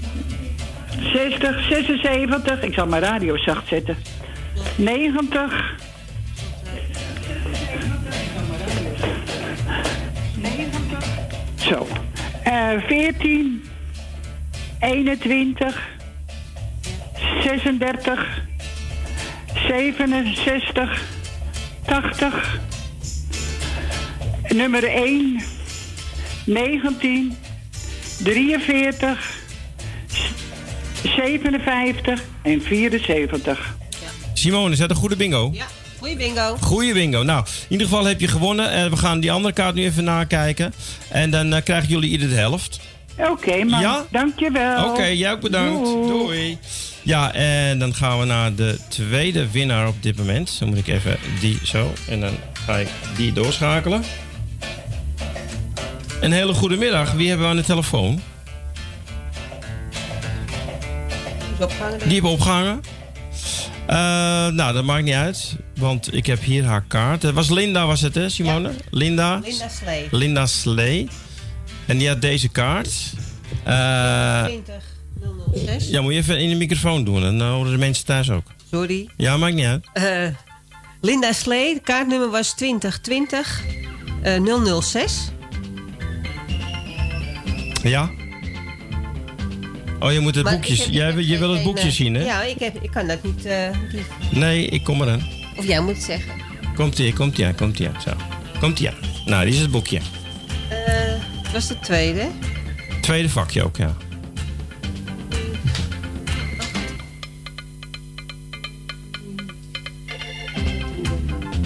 76, 1.03 2.63
ik 2.63 2.75
zal 2.75 2.87
mijn 2.87 3.03
radio 3.03 3.37
zacht 3.37 3.69
zetten. 3.69 3.97
90, 4.77 5.75
90, 10.37 11.05
zo. 11.55 11.87
Eh 12.43 12.69
14, 12.87 13.65
21, 14.81 15.89
36, 17.43 18.43
67, 19.69 21.03
80, 21.87 22.61
nummer 24.49 24.85
1, 24.85 25.43
19, 26.47 27.37
43, 28.23 29.42
57 31.17 32.23
en 32.43 32.63
74. 32.63 33.75
Simone, 34.33 34.73
is 34.73 34.79
dat 34.79 34.91
een 34.91 34.97
goede 34.97 35.17
bingo? 35.17 35.51
Ja, 35.53 35.67
goeie 35.99 36.17
bingo. 36.17 36.57
Goeie 36.61 36.93
bingo. 36.93 37.23
Nou, 37.23 37.45
in 37.47 37.67
ieder 37.69 37.87
geval 37.87 38.05
heb 38.05 38.21
je 38.21 38.29
gewonnen. 38.29 38.71
En 38.71 38.91
we 38.91 38.97
gaan 38.97 39.21
die 39.21 39.33
andere 39.33 39.55
kaart 39.55 39.75
nu 39.75 39.85
even 39.85 40.05
nakijken. 40.05 40.75
En 41.09 41.31
dan 41.31 41.55
eh, 41.55 41.63
krijgen 41.63 41.89
jullie 41.89 42.11
ieder 42.11 42.29
de 42.29 42.35
helft. 42.35 42.81
Oké, 43.19 43.65
man. 43.65 43.81
Ja? 43.81 44.05
Dankjewel. 44.11 44.91
Oké, 44.91 45.05
jij 45.05 45.33
ook 45.33 45.41
bedankt. 45.41 45.85
Doei. 45.85 46.09
Doei. 46.09 46.59
Ja, 47.03 47.33
en 47.33 47.79
dan 47.79 47.95
gaan 47.95 48.19
we 48.19 48.25
naar 48.25 48.55
de 48.55 48.79
tweede 48.89 49.51
winnaar 49.51 49.89
op 49.89 50.03
dit 50.03 50.17
moment. 50.17 50.57
Dan 50.59 50.69
moet 50.69 50.79
ik 50.79 50.89
even 50.89 51.17
die 51.41 51.59
zo. 51.65 51.93
En 52.09 52.21
dan 52.21 52.37
ga 52.67 52.77
ik 52.77 52.89
die 53.17 53.33
doorschakelen. 53.33 54.05
Een 56.21 56.33
hele 56.33 56.55
goede 56.55 56.77
middag. 56.77 57.13
Wie 57.13 57.29
hebben 57.29 57.47
we 57.47 57.53
aan 57.53 57.59
de 57.59 57.65
telefoon? 57.65 58.21
Die 62.05 62.13
hebben 62.13 62.31
opgehangen. 62.31 62.81
Eh, 63.87 63.97
nou, 64.49 64.73
dat 64.73 64.85
maakt 64.85 65.05
niet 65.05 65.15
uit. 65.15 65.57
Want 65.77 66.15
ik 66.15 66.27
heb 66.27 66.43
hier 66.43 66.65
haar 66.65 66.85
kaart. 66.89 67.23
Het 67.23 67.35
was 67.35 67.51
Linda, 67.51 67.87
was 67.87 68.01
het 68.01 68.15
hè, 68.15 68.29
Simone? 68.29 68.71
Linda? 68.91 69.41
Linda 69.45 69.69
Slee. 69.69 70.09
Linda 70.11 70.47
Slee. 70.47 71.09
En 71.87 71.99
die 71.99 72.09
had 72.09 72.21
deze 72.21 72.49
kaart. 72.49 73.13
Eh, 73.65 74.45
20 74.45 74.75
006. 75.55 75.89
ja, 75.89 76.01
moet 76.03 76.13
je 76.13 76.19
even 76.19 76.39
in 76.39 76.49
de 76.49 76.57
microfoon 76.57 77.05
doen. 77.05 77.21
Dan 77.21 77.41
horen 77.41 77.73
de 77.73 77.79
mensen 77.79 78.05
thuis 78.05 78.31
ook. 78.31 78.47
Sorry. 78.71 79.09
Ja, 79.17 79.37
maakt 79.37 79.55
niet 79.55 79.67
uit. 79.67 79.87
Eh, 79.93 80.29
Linda 81.01 81.33
Slee, 81.33 81.81
kaartnummer 81.81 82.31
was 82.31 82.53
2020 82.55 83.63
eh 84.23 84.81
006. 84.81 85.31
Ja? 87.83 88.11
Oh, 90.03 90.13
je 90.13 90.21
moet 90.21 90.35
het 90.35 90.51
boekje 90.51 90.93
Jij, 90.93 91.15
je 91.15 91.39
wil 91.39 91.53
het 91.53 91.63
boekje 91.63 91.87
eh, 91.87 91.93
zien, 91.93 92.15
hè? 92.15 92.25
Ja, 92.25 92.43
ik, 92.43 92.59
heb, 92.59 92.83
ik 92.83 92.91
kan 92.91 93.07
dat 93.07 93.23
niet, 93.23 93.45
eh, 93.45 93.69
Nee, 94.31 94.67
ik 94.67 94.85
kom 94.85 95.03
eraan. 95.03 95.29
Of 95.57 95.67
jij 95.67 95.81
moet 95.81 95.95
het 95.95 96.03
zeggen. 96.03 96.33
Komt 96.75 96.99
ie, 96.99 97.13
komt 97.13 97.39
ie 97.39 97.47
aan, 97.47 97.55
komt 97.55 97.79
ie 97.79 97.89
aan. 97.89 98.01
Zo. 98.01 98.11
Komt 98.61 98.81
ie 98.81 98.89
aan. 98.89 98.95
Nou, 99.25 99.45
die 99.45 99.55
is 99.55 99.61
het 99.61 99.71
boekje. 99.71 99.97
Eh, 99.97 100.05
het 101.43 101.53
was 101.53 101.69
de 101.69 101.79
tweede. 101.79 102.29
Tweede 103.01 103.29
vakje 103.29 103.65
ook, 103.65 103.77
ja. 103.77 103.97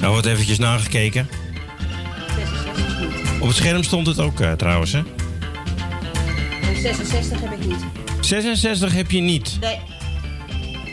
Nou, 0.01 0.12
wordt 0.12 0.26
eventjes 0.26 0.59
nagekeken. 0.59 1.28
Op 3.41 3.47
het 3.47 3.57
scherm 3.57 3.82
stond 3.82 4.07
het 4.07 4.20
ook 4.20 4.41
eh, 4.41 4.53
trouwens, 4.53 4.93
hè? 4.93 5.03
En 6.62 6.80
66 6.80 7.41
heb 7.41 7.53
ik 7.53 7.66
niet. 7.66 8.05
66 8.27 8.93
heb 8.93 9.11
je 9.11 9.20
niet. 9.20 9.57
Nee. 9.61 9.79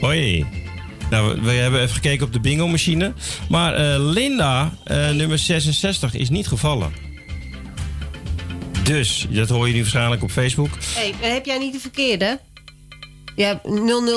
Hoi. 0.01 0.45
Nou, 1.09 1.41
we, 1.41 1.51
hebben 1.51 1.81
even 1.81 1.95
gekeken 1.95 2.25
op 2.25 2.33
de 2.33 2.39
bingo-machine. 2.39 3.13
Maar 3.49 3.73
eh, 3.73 3.95
Linda, 3.99 4.73
eh, 4.83 5.09
nummer 5.09 5.39
66, 5.39 6.13
is 6.13 6.29
niet 6.29 6.47
gevallen. 6.47 6.93
Dus, 8.83 9.27
dat 9.29 9.49
hoor 9.49 9.67
je 9.67 9.73
nu 9.73 9.79
waarschijnlijk 9.79 10.23
op 10.23 10.31
Facebook. 10.31 10.69
Hey, 10.95 11.13
heb 11.19 11.45
jij 11.45 11.57
niet 11.57 11.73
de 11.73 11.79
verkeerde? 11.79 12.39
Je 13.35 13.43
hebt 13.43 13.67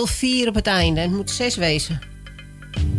004 0.06 0.48
op 0.48 0.54
het 0.54 0.66
einde. 0.66 1.00
Het 1.00 1.10
moet 1.10 1.30
6 1.30 1.56
wezen. 1.56 2.00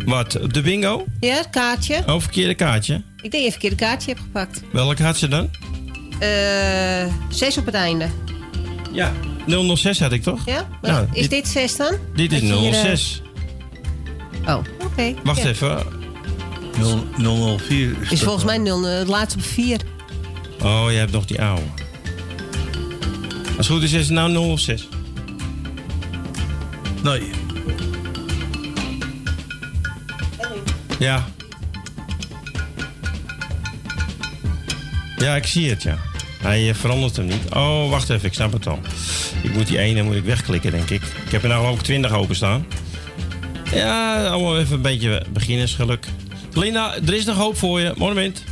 Wat, 0.04 0.40
op 0.40 0.52
de 0.52 0.60
bingo? 0.60 1.04
Ja, 1.20 1.34
het 1.34 1.50
kaartje. 1.50 2.02
Oh, 2.06 2.20
verkeerde 2.20 2.54
kaartje. 2.54 2.94
Ik 2.94 3.02
denk 3.20 3.32
dat 3.32 3.40
je 3.40 3.44
een 3.46 3.50
verkeerde 3.50 3.76
kaartje 3.76 4.10
hebt 4.10 4.22
gepakt. 4.22 4.62
Welk 4.72 4.98
had 4.98 5.16
ze 5.16 5.28
dan? 5.28 5.50
Eh 6.18 7.14
6 7.30 7.58
op 7.58 7.66
het 7.66 7.74
einde. 7.74 8.08
Ja. 8.92 9.12
006 9.76 10.00
had 10.00 10.12
ik 10.12 10.22
toch? 10.22 10.40
Ja? 10.46 10.68
Nou, 10.82 11.06
is 11.12 11.28
dit 11.28 11.48
6 11.48 11.76
dan? 11.76 11.92
Dit 12.14 12.32
is 12.32 12.40
Dat 12.40 12.48
je 12.48 12.54
hier, 12.56 12.72
eh, 12.74 12.80
006. 12.80 13.22
Oh, 14.46 14.58
oké. 14.84 15.14
Wacht 15.24 15.42
Ja. 15.42 15.48
even. 15.48 15.78
004 17.16 17.96
Is 18.10 18.22
volgens 18.22 18.44
mij 18.44 18.58
0, 18.58 18.86
eh, 18.86 18.98
het 18.98 19.08
laatste 19.08 19.38
op 19.38 19.44
4. 19.44 19.80
Oh, 20.62 20.86
je 20.90 20.96
hebt 20.96 21.12
nog 21.12 21.24
die 21.24 21.42
oude. 21.42 21.62
Als 23.56 23.66
het 23.68 23.76
goed 23.76 23.82
is, 23.82 23.92
is 23.92 24.04
het 24.08 24.14
nou 24.14 24.56
006. 24.56 24.88
Nee. 27.02 27.22
Ja. 30.98 31.24
Ja, 35.16 35.36
ik 35.36 35.46
zie 35.46 35.70
het, 35.70 35.82
ja. 35.82 35.98
Hij 36.48 36.68
eh, 36.68 36.74
verandert 36.74 37.16
hem 37.16 37.26
niet. 37.26 37.54
Oh, 37.54 37.90
wacht 37.90 38.10
even, 38.10 38.26
ik 38.28 38.34
snap 38.34 38.52
het 38.52 38.66
al. 38.66 38.78
Ik 39.42 39.52
moet 39.54 39.66
die 39.66 39.78
ene 39.78 40.02
moet 40.02 40.14
ik 40.14 40.24
wegklikken, 40.24 40.70
denk 40.70 40.90
ik. 40.90 41.02
Ik 41.24 41.30
heb 41.32 41.42
er 41.42 41.48
nou 41.48 41.66
ook 41.66 41.82
20 41.82 42.12
openstaan. 42.12 42.66
Ja, 43.74 44.26
allemaal 44.26 44.58
even 44.58 44.74
een 44.74 44.82
beetje 44.82 45.22
beginnersgeluk. 45.32 46.06
Linda, 46.52 46.94
er 47.06 47.14
is 47.14 47.24
nog 47.24 47.36
hoop 47.36 47.56
voor 47.58 47.80
je. 47.80 47.92
Monument. 47.96 48.42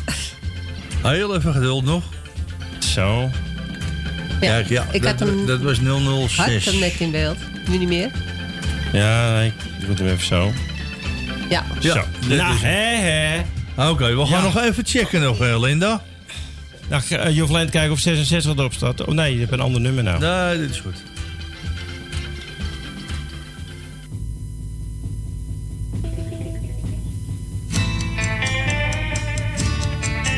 Heel 1.02 1.36
even 1.36 1.52
geduld 1.52 1.84
nog. 1.84 2.02
Zo. 2.78 3.30
Kijk, 4.40 4.68
ja, 4.68 4.86
ik 4.92 5.02
dat, 5.02 5.18
had 5.18 5.28
hem- 5.28 5.46
dat 5.46 5.60
was 5.60 5.78
Had 5.78 6.28
006. 6.28 6.64
hem 6.64 6.78
net 6.78 6.94
in 7.00 7.10
beeld. 7.10 7.36
Nu 7.68 7.78
niet 7.78 7.88
meer. 7.88 8.10
Ja, 8.92 9.40
ik 9.40 9.52
doe 9.86 9.96
hem 9.96 10.06
even 10.06 10.26
zo. 10.26 10.52
Ja. 11.50 11.64
Ja, 11.80 11.92
Zo. 11.94 12.04
Nou, 12.34 12.56
hè, 12.58 12.96
hè. 12.96 13.40
Oké, 13.90 14.16
we 14.16 14.26
gaan 14.26 14.38
Ja. 14.38 14.42
nog 14.52 14.58
even 14.62 14.84
checken 14.86 15.20
nog, 15.20 15.38
Linda. 15.60 16.02
Nou, 16.88 17.02
uh, 17.10 17.34
je 17.34 17.40
hoeft 17.40 17.52
alleen 17.52 17.66
te 17.66 17.72
kijken 17.72 17.92
of 17.92 17.98
66 17.98 18.56
erop 18.56 18.72
staat. 18.72 19.04
Oh 19.04 19.14
nee, 19.14 19.32
je 19.32 19.40
hebt 19.40 19.52
een 19.52 19.60
ander 19.60 19.80
nummer 19.80 20.02
nou. 20.02 20.18
Nee, 20.18 20.58
dit 20.58 20.70
is 20.70 20.80
goed. 20.80 21.02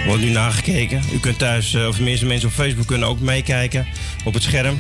Wordt 0.06 0.22
nu 0.22 0.30
nagekeken. 0.30 1.02
U 1.12 1.20
kunt 1.20 1.38
thuis, 1.38 1.74
eh, 1.74 1.86
of 1.86 1.94
tenminste 1.94 2.26
mensen 2.26 2.48
op 2.48 2.54
Facebook 2.54 2.86
kunnen 2.86 3.08
ook 3.08 3.20
meekijken 3.20 3.86
op 4.24 4.34
het 4.34 4.42
scherm. 4.42 4.78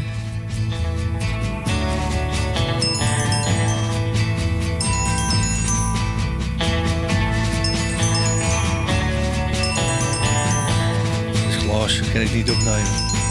kan 12.06 12.20
ik 12.20 12.34
niet 12.34 12.50
opnemen. 12.50 13.27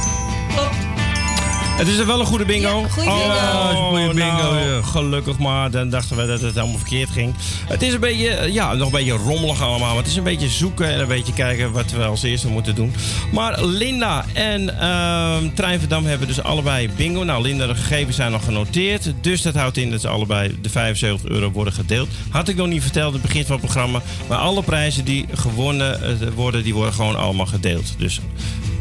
Het 1.77 1.87
is 1.87 1.97
er 1.97 2.05
wel 2.05 2.19
een 2.19 2.25
goede 2.25 2.45
bingo. 2.45 2.81
Ja, 2.81 2.87
goede 2.87 3.09
bingo. 3.09 3.25
Oh, 3.25 3.89
goede 3.89 4.13
bingo, 4.13 4.37
nou, 4.37 4.59
ja. 4.59 4.81
Gelukkig 4.81 5.37
maar. 5.37 5.71
Dan 5.71 5.89
dachten 5.89 6.17
we 6.17 6.25
dat 6.25 6.41
het 6.41 6.55
helemaal 6.55 6.77
verkeerd 6.77 7.09
ging. 7.09 7.33
Het 7.67 7.81
is 7.81 7.93
een 7.93 7.99
beetje, 7.99 8.29
eh, 8.29 8.53
ja, 8.53 8.73
nog 8.73 8.85
een 8.85 8.93
beetje 8.93 9.11
rommelig 9.11 9.61
allemaal. 9.61 9.87
Maar 9.87 9.97
het 9.97 10.07
is 10.07 10.15
een 10.15 10.23
beetje 10.23 10.49
zoeken 10.49 10.87
en 10.87 10.99
een 10.99 11.07
beetje 11.07 11.33
kijken 11.33 11.71
wat 11.71 11.91
we 11.91 12.03
als 12.03 12.23
eerste 12.23 12.47
moeten 12.47 12.75
doen. 12.75 12.93
Maar 13.31 13.63
Linda 13.65 14.25
en 14.33 14.79
ehm 14.79 15.53
Trein 15.53 15.79
van 15.79 15.89
Dam 15.89 16.05
hebben 16.05 16.27
dus 16.27 16.43
allebei 16.43 16.89
bingo. 16.95 17.23
Nou, 17.23 17.41
Linda, 17.41 17.67
de 17.67 17.75
gegevens 17.75 18.15
zijn 18.15 18.33
al 18.33 18.39
genoteerd. 18.39 19.13
Dus 19.21 19.41
dat 19.41 19.55
houdt 19.55 19.77
in 19.77 19.91
dat 19.91 20.01
ze 20.01 20.07
allebei 20.07 20.57
de 20.61 20.69
75 20.69 21.29
euro 21.29 21.51
worden 21.51 21.73
gedeeld. 21.73 22.09
Had 22.29 22.47
ik 22.47 22.55
nog 22.55 22.67
niet 22.67 22.81
verteld 22.81 23.13
in 23.13 23.19
het 23.19 23.27
begin 23.27 23.45
van 23.45 23.55
het 23.55 23.65
programma. 23.65 24.01
Maar 24.27 24.37
alle 24.37 24.63
prijzen 24.63 25.05
die 25.05 25.25
gewonnen 25.33 26.01
eh, 26.01 26.27
worden, 26.35 26.63
die 26.63 26.73
worden 26.73 26.93
gewoon 26.93 27.15
allemaal 27.15 27.45
gedeeld. 27.45 27.95
Dus 27.97 28.19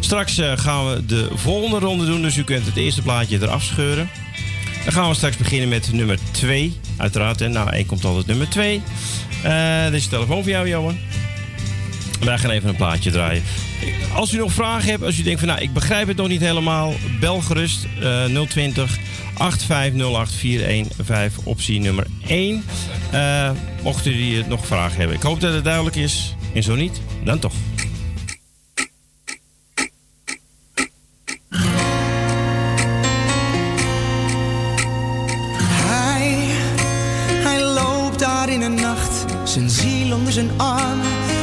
Straks 0.06 0.38
eh, 0.38 0.52
gaan 0.56 0.90
we 0.90 1.06
de 1.06 1.28
volgende 1.34 1.78
ronde 1.78 2.06
doen, 2.06 2.22
dus 2.22 2.36
u 2.36 2.44
kunt 2.44 2.66
het 2.66 2.76
eerste 2.76 3.02
plaatje 3.02 3.38
eraf 3.42 3.62
scheuren. 3.62 4.08
Dan 4.84 4.92
gaan 4.92 5.08
we 5.08 5.14
straks 5.14 5.36
beginnen 5.36 5.68
met 5.68 5.92
nummer 5.92 6.18
2. 6.30 6.76
Uiteraard, 6.96 7.40
en 7.40 7.52
nou, 7.52 7.70
1 7.70 7.86
komt 7.86 8.04
altijd 8.04 8.26
nummer 8.26 8.48
2. 8.48 8.82
Eh 9.42 9.84
dit 9.84 9.92
is 9.92 10.02
de 10.02 10.08
telefoon 10.08 10.42
voor 10.42 10.50
jou, 10.50 10.68
Johan. 10.68 10.98
Wij 12.20 12.38
gaan 12.38 12.50
even 12.50 12.68
een 12.68 12.76
plaatje 12.76 13.10
draaien. 13.10 13.42
Als 14.14 14.32
u 14.32 14.38
nog 14.38 14.52
vragen 14.52 14.90
hebt, 14.90 15.02
als 15.02 15.18
u 15.18 15.22
denkt 15.22 15.38
van 15.40 15.48
nou, 15.48 15.60
ik 15.60 15.72
begrijp 15.72 16.08
het 16.08 16.16
nog 16.16 16.28
niet 16.28 16.40
helemaal, 16.40 16.94
bel 17.20 17.40
gerust 17.40 17.86
eh 18.00 18.24
020 18.48 18.98
8508 19.38 20.34
415 20.34 21.44
optie 21.44 21.80
nummer 21.80 22.06
1. 22.26 22.64
Eh 23.10 23.50
mocht 23.82 24.06
u 24.06 24.12
die 24.12 24.44
nog 24.44 24.66
vragen 24.66 24.98
hebben. 24.98 25.16
Ik 25.16 25.22
hoop 25.22 25.40
dat 25.40 25.54
het 25.54 25.64
duidelijk 25.64 25.96
is. 25.96 26.34
En 26.54 26.62
zo 26.62 26.74
niet, 26.74 27.00
dan 27.24 27.38
toch. 27.38 27.52
Arm. 40.56 41.00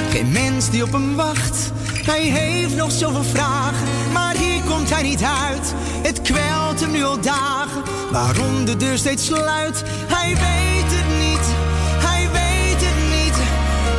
Geen 0.09 0.31
mens 0.31 0.69
die 0.69 0.83
op 0.83 0.91
hem 0.91 1.15
wacht. 1.15 1.71
Hij 2.05 2.21
heeft 2.21 2.75
nog 2.75 2.91
zoveel 2.91 3.23
vragen, 3.23 3.87
maar 4.11 4.35
hier 4.35 4.63
komt 4.63 4.89
hij 4.89 5.03
niet 5.03 5.23
uit. 5.23 5.73
Het 6.01 6.21
kwelt 6.21 6.79
hem 6.79 6.91
nu 6.91 7.03
al 7.03 7.21
dagen, 7.21 7.81
waarom 8.11 8.65
de 8.65 8.75
deur 8.75 8.97
steeds 8.97 9.25
sluit. 9.25 9.83
Hij 10.07 10.29
weet 10.29 10.91
het 10.97 11.09
niet, 11.25 11.45
hij 12.07 12.29
weet 12.31 12.81
het 12.87 12.99
niet. 13.15 13.37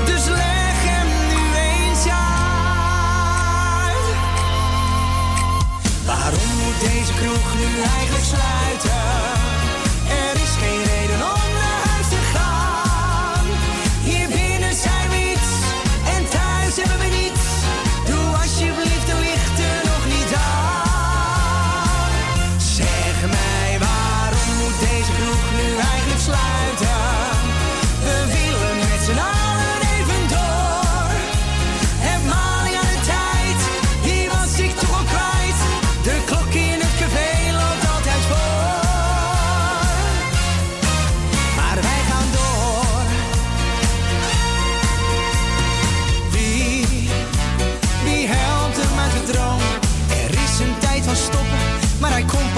Dus 0.06 0.24
leg 0.26 0.76
hem 0.90 1.08
nu 1.30 1.40
eens 1.70 2.04
uit. 2.06 2.12
Waarom 6.06 6.50
moet 6.64 6.80
deze 6.80 7.12
kroeg 7.12 7.54
nu 7.58 7.80
eigenlijk 7.80 8.24
sluiten? 8.24 9.53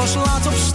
los 0.06 0.14
laat 0.14 0.46
op 0.46 0.65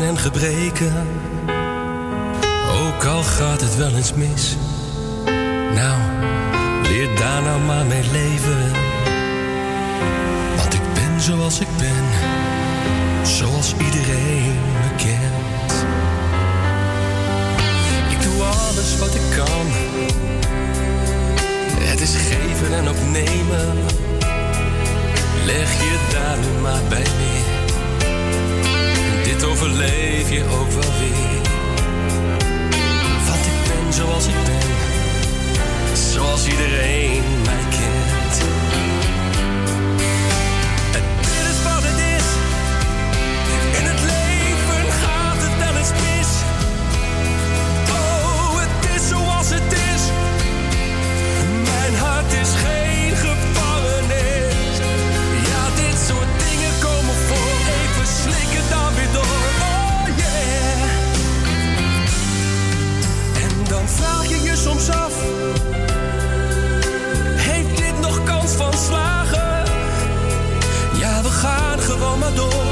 en 0.00 0.18
gebreken. 0.18 0.92
Ook 2.80 3.04
al 3.04 3.22
gaat 3.22 3.60
het 3.60 3.76
wel 3.76 3.94
eens 3.94 4.14
mis, 4.14 4.56
nou, 5.74 6.00
leer 6.82 7.16
daar 7.18 7.42
nou 7.42 7.60
maar 7.60 7.86
mee 7.86 8.02
leven. 8.12 8.70
Want 10.56 10.74
ik 10.74 10.80
ben 10.94 11.20
zoals 11.20 11.60
ik 11.60 11.66
ben, 11.78 12.04
zoals 13.22 13.74
iedereen 13.78 14.54
me 14.80 14.94
kent. 14.96 15.72
Ik 18.10 18.22
doe 18.22 18.42
alles 18.42 18.98
wat 18.98 19.14
ik 19.14 19.36
kan, 19.36 19.66
het 21.80 22.00
is 22.00 22.14
geven 22.14 22.76
en 22.76 22.88
ook 22.88 23.02
nemen. 23.12 23.76
Leg 25.44 25.72
je 25.72 26.08
daar 26.12 26.38
nu 26.38 26.60
maar 26.60 26.80
bij 26.88 27.02
neer 27.18 27.51
dit 29.32 29.44
overleef 29.44 30.30
je 30.30 30.44
ook 30.44 30.70
wel 30.70 30.92
weer. 30.98 31.40
Want 33.26 33.46
ik 33.46 33.58
ben 33.68 33.92
zoals 33.92 34.26
ik 34.26 34.44
ben, 34.44 35.96
zoals 36.12 36.46
iedereen. 36.46 37.51
adore 72.32 72.71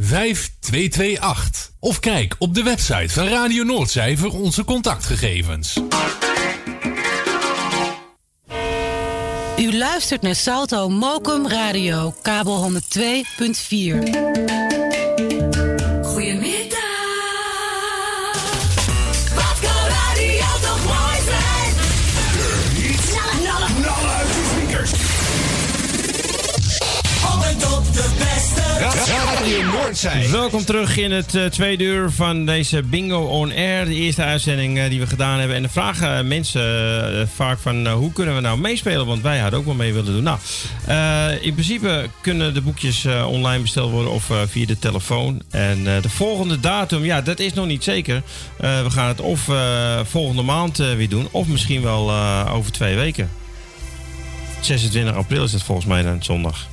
5228. 0.00 1.70
Of 1.78 2.00
kijk 2.00 2.34
op 2.38 2.54
de 2.54 2.62
website 2.62 3.08
van 3.08 3.26
Radio 3.26 3.64
Noordzij 3.64 4.16
onze 4.32 4.64
contactgegevens. 4.64 5.80
U 9.58 9.76
luistert 9.76 10.22
naar 10.22 10.34
Salto 10.34 10.88
Mokum 10.88 11.48
Radio, 11.48 12.14
kabel 12.22 12.70
102.4. 12.70 14.59
Welkom 30.30 30.64
terug 30.64 30.96
in 30.96 31.12
het 31.12 31.34
eh, 31.34 31.44
tweede 31.44 31.84
uur 31.84 32.10
van 32.10 32.46
deze 32.46 32.82
Bingo 32.82 33.20
On 33.20 33.52
Air. 33.52 33.84
De 33.84 33.94
eerste 33.94 34.22
uitzending 34.22 34.78
eh, 34.78 34.88
die 34.88 35.00
we 35.00 35.06
gedaan 35.06 35.38
hebben. 35.38 35.56
En 35.56 35.62
dan 35.62 35.70
vragen 35.70 36.28
mensen 36.28 36.62
eh, 37.20 37.26
vaak 37.34 37.58
van 37.58 37.88
hoe 37.88 38.12
kunnen 38.12 38.34
we 38.34 38.40
nou 38.40 38.58
meespelen? 38.58 39.06
Want 39.06 39.22
wij 39.22 39.38
hadden 39.38 39.58
ook 39.58 39.64
wel 39.64 39.74
mee 39.74 39.92
willen 39.92 40.12
doen. 40.12 40.22
Nou, 40.22 40.38
in 41.40 41.52
principe 41.52 42.08
kunnen 42.20 42.54
de 42.54 42.60
boekjes 42.60 43.06
online 43.26 43.62
besteld 43.62 43.90
worden 43.90 44.12
of 44.12 44.30
via 44.46 44.66
de 44.66 44.78
telefoon. 44.78 45.42
En 45.50 45.84
de 45.84 46.08
volgende 46.08 46.60
datum, 46.60 47.04
ja, 47.04 47.20
dat 47.20 47.38
is 47.38 47.52
nog 47.52 47.66
niet 47.66 47.84
zeker. 47.84 48.22
We 48.56 48.90
gaan 48.90 49.08
het 49.08 49.20
of 49.20 49.48
volgende 50.02 50.42
maand 50.42 50.76
weer 50.76 51.08
doen, 51.08 51.28
of 51.30 51.46
misschien 51.46 51.82
wel 51.82 52.12
over 52.48 52.72
twee 52.72 52.96
weken. 52.96 53.30
26 54.78 55.14
april 55.14 55.44
is 55.44 55.52
het 55.52 55.62
volgens 55.62 55.86
mij 55.86 56.02
dan 56.02 56.22
zondag. 56.22 56.66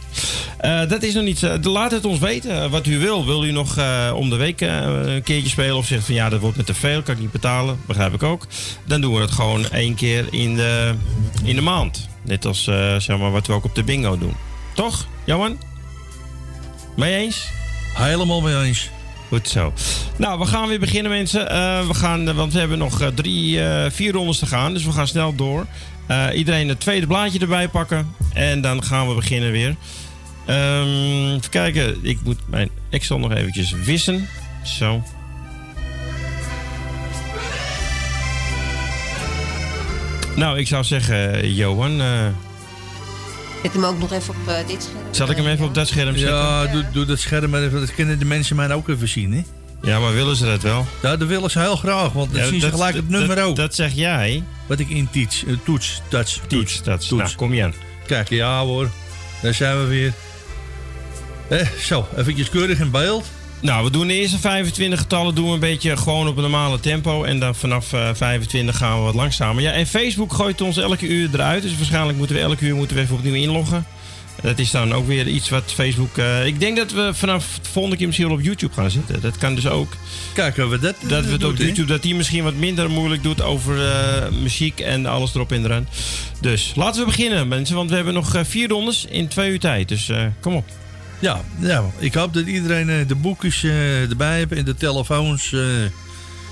Eh, 0.58 0.88
dat 0.90 1.04
is 1.04 1.14
nog 1.14 1.24
niet. 1.24 1.44
eh, 1.44 1.54
laat 1.62 1.92
het 1.92 2.06
ons 2.06 2.20
weten 2.20 2.64
eh, 2.64 2.70
wat 2.70 2.86
u 2.86 3.00
wil. 3.00 3.26
Wil 3.26 3.46
u 3.46 3.52
nog 3.52 3.78
om 4.14 4.30
de 4.30 4.36
week 4.36 4.62
een 4.62 5.24
keertje 5.24 5.50
spelen? 5.50 5.76
Of 5.76 5.86
zegt 5.86 6.06
van 6.06 6.16
ja, 6.16 6.30
dat 6.30 6.40
wordt 6.40 6.58
me 6.58 6.64
te 6.64 6.74
veel, 6.74 7.02
kan 7.02 7.16
ik 7.16 7.22
niet 7.22 7.32
betalen. 7.32 7.80
Begrijp 7.86 8.14
ik 8.14 8.24
ook. 8.24 8.46
Dan 8.86 9.02
doen 9.02 9.14
we 9.14 9.22
het 9.22 9.32
gewoon 9.32 9.70
één 9.70 9.96
keer 9.96 10.26
in 10.32 10.56
de, 10.56 10.94
in 11.44 11.56
de 11.56 11.62
maand. 11.62 12.08
Net 12.22 12.46
als 12.46 12.64
zeg 12.98 13.18
maar, 13.18 13.32
wat 13.32 13.48
we 13.48 13.54
ook 13.54 13.64
op 13.64 13.76
de 13.76 13.84
bingo 13.84 14.18
doen. 14.18 14.34
Toch, 14.74 15.08
Johan? 15.26 15.60
Mee 16.96 17.16
eens? 17.16 17.48
Helemaal 17.94 18.42
mee 18.42 18.64
eens. 18.64 18.90
Goed 19.28 19.50
zo. 19.50 19.74
Nou, 20.18 20.40
we 20.40 20.46
gaan 20.46 20.68
weer 20.68 20.80
beginnen, 20.80 21.12
mensen. 21.12 21.46
We 21.88 21.94
gaan, 21.94 22.36
want 22.36 22.54
we 22.54 22.60
hebben 22.60 22.78
nog 22.78 23.12
drie, 23.16 23.60
vier 23.90 24.12
rondes 24.12 24.40
te 24.40 24.46
gaan. 24.46 24.74
Dus 24.74 24.86
we 24.86 24.92
gaan 24.92 25.08
snel 25.08 25.36
door. 25.36 25.66
Eh, 26.08 26.26
iedereen 26.34 26.68
het 26.70 26.80
tweede 26.80 27.08
blaadje 27.08 27.40
erbij 27.40 27.68
pakken. 27.68 28.16
En 28.34 28.62
dan 28.62 28.84
gaan 28.84 29.08
we 29.08 29.16
beginnen 29.16 29.52
weer. 29.52 29.76
Ehm, 30.46 31.36
even 31.36 31.50
kijken. 31.50 31.98
Ik 32.02 32.18
moet 32.24 32.40
mijn 32.50 32.70
Excel 32.90 33.20
nog 33.20 33.32
eventjes 33.34 33.72
wissen. 33.72 34.28
Zo. 34.64 35.04
Nou, 40.36 40.58
ik 40.60 40.68
zou 40.68 40.84
zeggen, 40.84 41.54
Johan. 41.54 42.02
eh, 42.02 42.26
Zet 43.64 43.74
hem 43.74 43.84
ook 43.84 44.00
nog 44.00 44.12
even 44.12 44.34
op 44.42 44.48
eh, 44.48 44.68
dit 44.68 44.84
scherm. 44.84 45.14
zal 45.14 45.30
ik 45.30 45.38
hem 45.38 45.48
even 45.48 45.66
op 45.66 45.74
dat 45.74 45.88
scherm 45.88 46.18
zetten? 46.18 46.38
Ja, 46.38 46.66
doe, 46.68 46.86
doe 46.92 47.06
dat 47.06 47.20
scherm 47.20 47.50
maar 47.50 47.62
even. 47.64 47.80
Dat 47.80 47.94
kunnen 47.96 48.20
de 48.20 48.26
mensen 48.26 48.56
mij 48.56 48.72
ook 48.74 48.90
even 48.90 49.08
zien, 49.08 49.34
hè? 49.34 49.42
Ja, 49.82 50.00
maar 50.00 50.14
willen 50.14 50.36
ze 50.36 50.46
dat 50.46 50.62
wel? 50.62 50.86
Ja, 51.02 51.16
dat 51.18 51.28
willen 51.28 51.50
ze 51.52 51.60
heel 51.60 51.76
graag, 51.76 52.12
want 52.12 52.32
dan 52.34 52.42
Ja, 52.42 52.48
zien 52.48 52.62
ze 52.62 52.70
gelijk 52.70 52.96
het 52.96 53.10
nummer 53.10 53.36
dat- 53.36 53.46
ook. 53.46 53.56
Dat 53.56 53.76
zeg 53.76 53.94
jij. 53.94 54.44
Wat 54.68 54.80
ik 54.80 54.90
in 54.90 55.10
teach, 55.12 55.46
eh, 55.46 55.54
toets, 55.64 56.02
touch, 56.10 56.30
toets, 56.48 56.82
toets. 56.84 57.10
Nou, 57.10 57.30
kom 57.36 57.54
je 57.54 57.64
aan. 57.64 57.74
Kijk, 58.08 58.30
ja 58.30 58.60
hoor, 58.64 58.90
daar 59.42 59.54
zijn 59.54 59.78
we 59.80 59.86
weer. 59.86 60.14
Eh, 61.50 61.68
zo, 61.82 62.08
eventjes 62.18 62.50
keurig 62.50 62.80
in 62.80 62.92
beeld. 62.92 63.26
Nou, 63.62 63.84
we 63.84 63.92
doen 63.92 64.08
de 64.08 64.14
eerste 64.14 64.40
25 64.40 65.00
getallen 65.00 65.36
doen 65.36 65.48
we 65.48 65.54
een 65.54 65.60
beetje 65.60 65.98
gewoon 65.98 66.28
op 66.28 66.36
een 66.36 66.42
normale 66.42 66.80
tempo. 66.80 67.24
En 67.24 67.40
dan 67.40 67.56
vanaf 67.56 67.94
eh, 67.94 68.10
25 68.14 68.78
gaan 68.78 68.98
we 68.98 69.04
wat 69.04 69.14
langzamer. 69.16 69.62
Ja, 69.64 69.72
en 69.72 69.88
Facebook 69.88 70.34
gooit 70.34 70.62
ons 70.62 70.78
elke 70.78 71.08
uur 71.08 71.30
eruit. 71.34 71.62
Dus 71.62 71.78
waarschijnlijk 71.78 72.18
moeten 72.18 72.36
we 72.36 72.42
elke 72.42 72.66
uur 72.66 72.76
moeten 72.76 72.96
we 72.96 73.02
even 73.02 73.16
opnieuw 73.16 73.34
inloggen. 73.34 73.86
Dat 74.42 74.60
is 74.60 74.72
dan 74.72 74.94
ook 74.94 75.08
weer 75.08 75.28
iets 75.28 75.50
wat 75.50 75.64
Facebook... 75.74 76.18
eh, 76.18 76.46
ik 76.46 76.60
denk 76.60 76.78
dat 76.78 76.92
we 76.92 77.10
vanaf 77.14 77.60
de 77.62 77.70
volgende 77.70 77.98
keer 77.98 78.06
misschien 78.06 78.28
wel 78.28 78.38
op 78.38 78.44
YouTube 78.44 78.74
gaan 78.74 78.92
zitten. 78.92 79.22
Dat 79.22 79.38
kan 79.38 79.56
dus 79.56 79.68
ook. 79.68 79.94
Kijken 80.34 80.70
we 80.70 80.80
dat. 80.80 80.96
Dat 81.08 81.26
we 81.26 81.32
het 81.32 81.44
op 81.44 81.58
doet? 81.58 81.66
YouTube, 81.66 81.88
dat 81.88 82.02
die 82.02 82.16
misschien 82.16 82.44
wat 82.44 82.54
minder 82.54 82.90
moeilijk 82.90 83.24
doet 83.24 83.42
over 83.42 83.86
eh, 83.92 84.30
muziek 84.42 84.80
en 84.80 85.06
alles 85.06 85.36
erop 85.36 85.52
en 85.52 85.66
eraan. 85.66 85.88
Dus 86.42 86.72
laten 86.76 87.00
we 87.00 87.06
beginnen 87.06 87.48
mensen, 87.48 87.76
want 87.76 87.90
we 87.90 87.96
hebben 87.96 88.14
nog 88.14 88.36
eh, 88.36 88.44
vier 88.44 88.68
rondes 88.70 89.06
in 89.10 89.28
twee 89.28 89.52
uur 89.52 89.60
tijd. 89.60 89.88
Dus 89.90 90.10
eh, 90.10 90.26
kom 90.40 90.56
op. 90.56 90.66
Ja, 91.20 91.42
ja, 91.60 91.84
ik 91.98 92.14
hoop 92.14 92.34
dat 92.34 92.46
iedereen 92.46 92.90
eh, 92.90 93.08
de 93.08 93.16
boekjes 93.16 93.64
eh, 93.64 94.10
erbij 94.10 94.38
heeft 94.38 94.52
en 94.52 94.66
de 94.66 94.76
telefoons 94.76 95.54
eh 95.54 95.62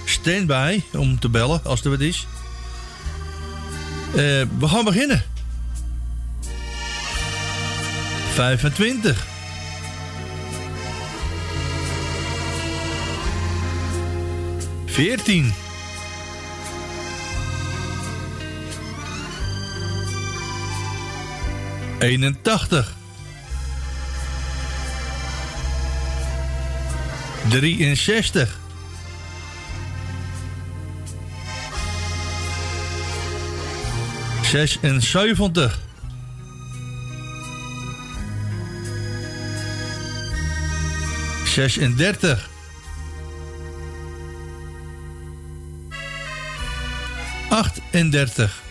standby 0.06 0.82
om 0.94 1.20
te 1.20 1.30
bellen 1.30 1.64
als 1.64 1.84
er 1.84 1.90
wat 1.90 2.00
is. 2.00 2.28
Eh, 4.12 4.22
we 4.60 4.68
gaan 4.68 4.86
beginnen. 4.86 5.24
25. 8.36 9.26
Veertien. 14.86 15.54
Eenentachtig. 22.00 22.94
63. 27.50 28.60
Zesenzeventig. 34.42 35.80
Zesendertig. 41.56 42.50
Achtendertig. 47.50 48.62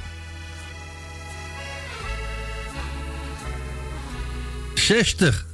Zestig. 4.74 5.47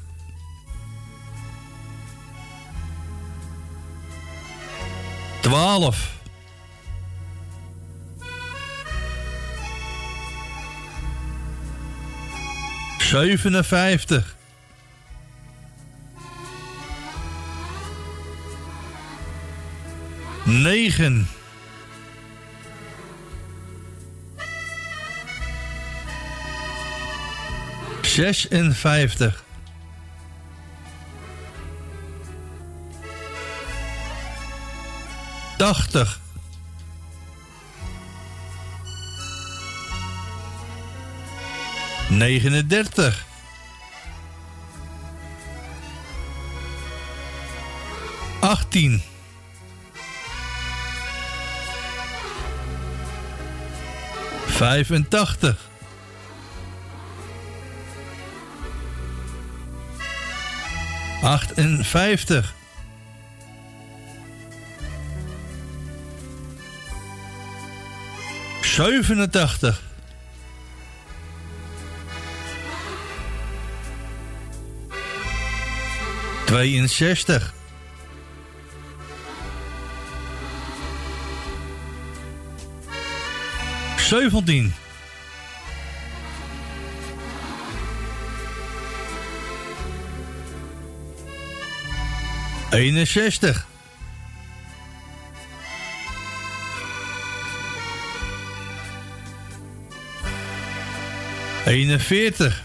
Twaalf. 5.41 6.13
Zevenenvijftig. 12.99 14.39
9. 20.51 21.27
vijftig, 28.75 29.45
Tachtig. 35.57 36.21
Negenendertig. 42.09 43.25
18. 48.41 49.10
Vijfentachtig. 54.61 55.57
Achtenvijftig. 61.23 62.55
Zevenentachtig. 68.63 69.81
Tweeënzestig. 76.45 77.60
Zeventien. 84.11 84.75
Eenenzestig. 92.71 93.67
Eenenveertig. 101.65 102.63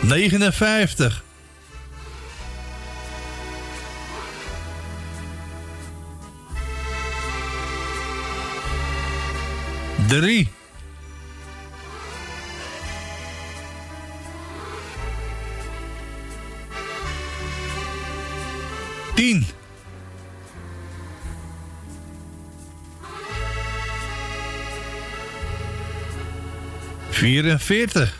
Negenenvijftig. 0.00 1.22
3. 10.12 10.46
Tien. 19.14 19.46
Vierenveertig. 27.10 28.16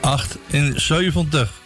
Acht 0.00 0.38
en 0.50 0.80
zeventig. 0.80 1.64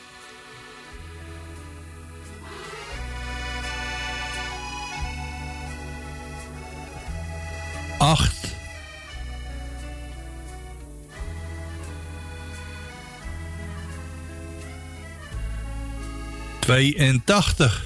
82. 16.71 17.83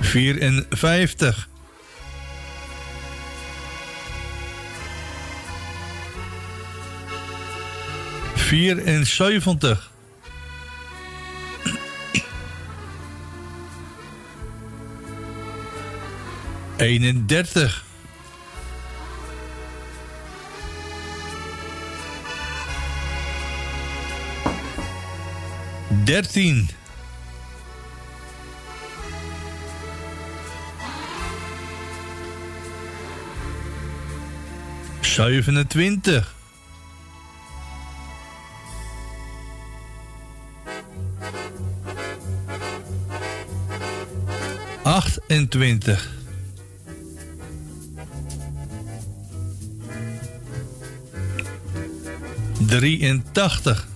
Vierenvijftig. 0.00 1.48
Vierenzeventig. 8.34 9.90
31. 16.78 17.87
Dertien. 26.08 26.68
Zevenentwintig. 35.00 36.34
Achtentwintig. 44.82 46.08
Drieëntachtig. 52.58 53.87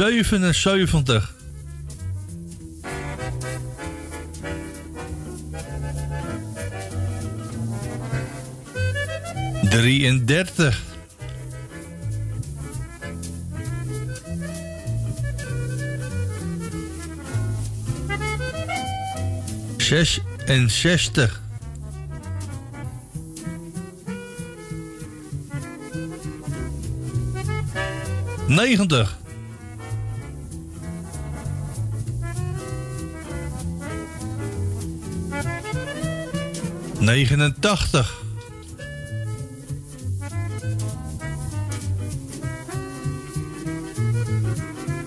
Zevenenzeventig. 0.00 1.34
Drieëndertig. 9.62 10.82
Zesenzestig. 19.76 21.40
Negentig. 28.46 29.19
Negenentachtig. 37.10 38.22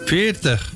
Veertig. 0.05 0.71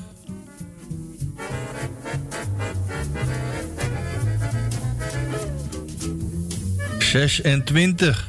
Zesentwintig. 6.98 8.26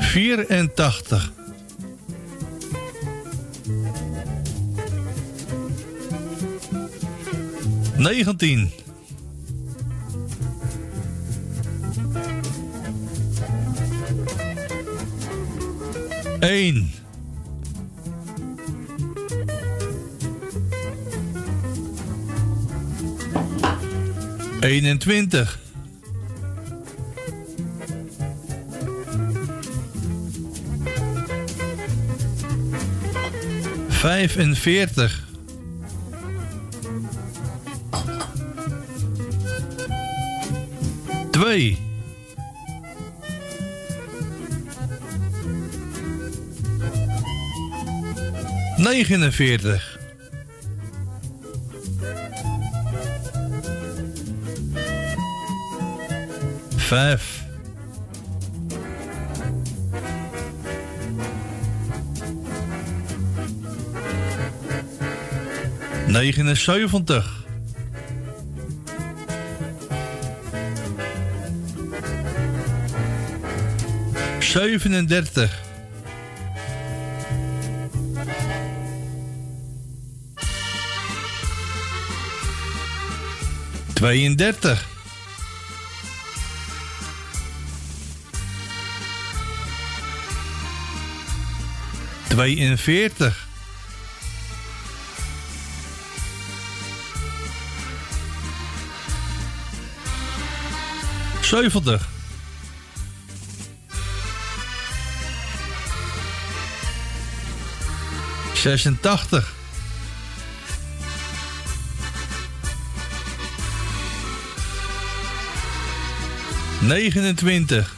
Vierentachtig. 0.00 1.39
Negentien. 8.00 8.70
Eén. 16.40 16.92
Eenentwintig. 24.60 25.58
Vijfenveertig. 33.88 35.19
49. 48.90 49.98
Vijf. 56.76 57.44
Negenenzeventig. 66.06 67.44
Zevenendertig. 74.38 75.69
Tweeëndertig. 84.00 84.86
Tweeënveertig. 92.28 93.46
Zeventig. 101.40 102.08
Zesentachtig. 108.52 109.59
Negenentwintig. 116.80 117.94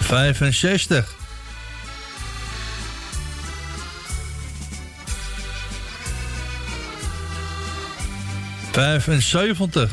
Vijfenzestig. 0.00 1.14
Vijfenzeventig. 8.72 9.90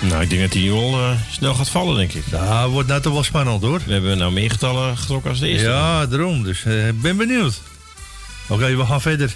Nou, 0.00 0.22
ik 0.22 0.30
denk 0.30 0.40
dat 0.40 0.52
die 0.52 0.72
wel 0.72 0.92
eh, 0.92 1.10
snel 1.30 1.54
gaat 1.54 1.68
vallen, 1.68 1.96
denk 1.96 2.12
ik. 2.12 2.24
Ja, 2.30 2.68
wordt 2.68 2.88
nou 2.88 3.00
toch 3.00 3.12
wel 3.12 3.22
spannend 3.22 3.62
hoor. 3.62 3.80
We 3.86 3.92
hebben 3.92 4.18
nou 4.18 4.32
meer 4.32 4.50
getallen 4.50 4.96
getrokken 4.98 5.30
als 5.30 5.40
de 5.40 5.48
eerste. 5.48 5.68
Ja, 5.68 6.06
daarom. 6.06 6.42
Dus 6.42 6.64
eh, 6.64 6.88
ik 6.88 7.00
ben 7.00 7.16
benieuwd. 7.16 7.60
Oké, 8.52 8.76
we 8.76 8.86
gaan 8.86 9.00
verder. 9.00 9.34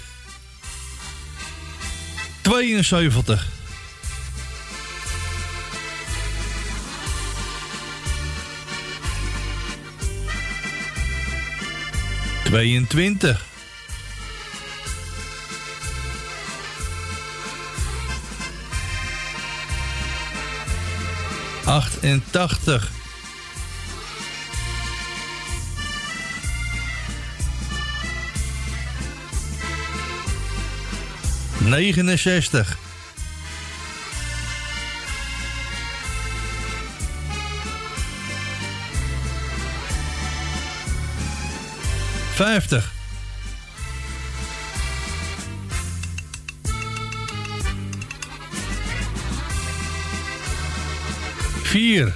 72. 2.41 3.47
Tweeëntwintig. 12.43 13.45
Negenenzestig. 31.67 32.77
Vijftig. 42.35 42.91
Vier. 51.63 52.15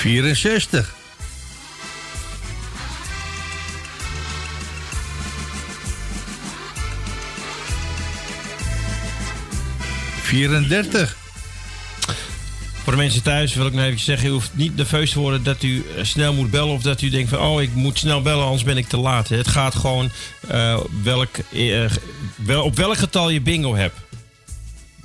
Vierenzestig. 0.00 0.94
Vierendertig. 10.22 11.16
Voor 12.82 12.92
de 12.92 12.98
mensen 12.98 13.22
thuis 13.22 13.54
wil 13.54 13.66
ik 13.66 13.72
nog 13.72 13.84
even 13.84 14.00
zeggen: 14.00 14.28
u 14.28 14.30
hoeft 14.30 14.50
niet 14.54 14.76
nerveus 14.76 15.10
te 15.10 15.18
worden 15.18 15.42
dat 15.42 15.62
u 15.62 15.84
eh, 15.96 16.04
snel 16.04 16.34
moet 16.34 16.50
bellen. 16.50 16.74
Of 16.74 16.82
dat 16.82 17.02
u 17.02 17.10
denkt 17.10 17.30
van 17.30 17.38
oh, 17.38 17.62
ik 17.62 17.74
moet 17.74 17.98
snel 17.98 18.22
bellen, 18.22 18.44
anders 18.44 18.64
ben 18.64 18.76
ik 18.76 18.88
te 18.88 18.96
laat. 18.96 19.28
Het 19.28 19.48
gaat 19.48 19.74
gewoon 19.74 20.10
eh, 20.48 20.80
welk, 21.02 21.36
eh, 21.52 21.90
wel, 22.34 22.64
op 22.64 22.76
welk 22.76 22.96
getal 22.96 23.30
je 23.30 23.40
bingo 23.40 23.74
hebt. 23.74 24.09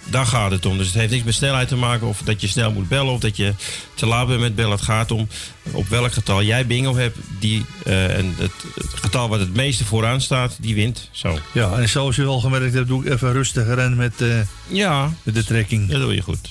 Daar 0.09 0.25
gaat 0.25 0.51
het 0.51 0.65
om. 0.65 0.77
Dus 0.77 0.87
het 0.87 0.95
heeft 0.95 1.11
niks 1.11 1.23
met 1.23 1.33
snelheid 1.33 1.67
te 1.67 1.75
maken 1.75 2.07
of 2.07 2.21
dat 2.23 2.41
je 2.41 2.47
snel 2.47 2.71
moet 2.71 2.87
bellen 2.87 3.13
of 3.13 3.19
dat 3.19 3.37
je 3.37 3.53
te 3.93 4.05
laat 4.05 4.27
bent 4.27 4.39
met 4.39 4.55
bellen. 4.55 4.71
Het 4.71 4.81
gaat 4.81 5.11
om 5.11 5.27
op 5.71 5.87
welk 5.87 6.13
getal 6.13 6.43
jij 6.43 6.67
bingo 6.67 6.95
hebt. 6.95 7.17
Die, 7.39 7.65
eh, 7.85 8.17
en 8.17 8.33
het, 8.37 8.51
het 8.75 8.99
getal 9.01 9.29
wat 9.29 9.39
het 9.39 9.53
meeste 9.55 9.85
vooraan 9.85 10.21
staat, 10.21 10.57
die 10.59 10.75
wint. 10.75 11.09
Zo. 11.11 11.39
Ja, 11.51 11.71
en 11.77 11.89
zoals 11.89 12.17
u 12.17 12.25
al 12.25 12.39
gemerkt 12.39 12.73
hebt, 12.73 12.87
doe 12.87 13.05
ik 13.05 13.13
even 13.13 13.33
rustiger 13.33 13.79
en 13.79 13.95
met, 13.95 14.21
eh, 14.21 14.39
Ja, 14.67 15.13
met 15.23 15.35
de 15.35 15.43
trekking. 15.43 15.89
dat 15.91 16.01
doe 16.01 16.13
je 16.15 16.21
goed. 16.21 16.49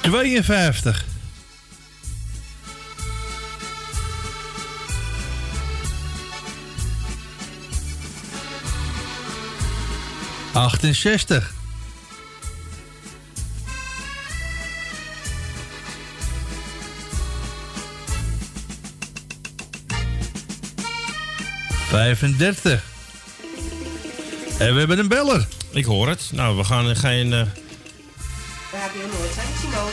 52. 0.00 1.04
Achtenzestig. 10.56 11.54
Vijfendertig. 21.88 22.84
En 24.58 24.72
we 24.72 24.78
hebben 24.78 24.98
een 24.98 25.08
beller. 25.08 25.46
Ik 25.70 25.84
hoor 25.84 26.08
het. 26.08 26.30
Nou, 26.32 26.56
we 26.56 26.64
gaan 26.64 26.96
geen. 26.96 27.32
eh, 27.32 27.38
Radio 28.72 29.00
Noord 29.00 29.34
zijn, 29.34 29.46
Simone. 29.60 29.90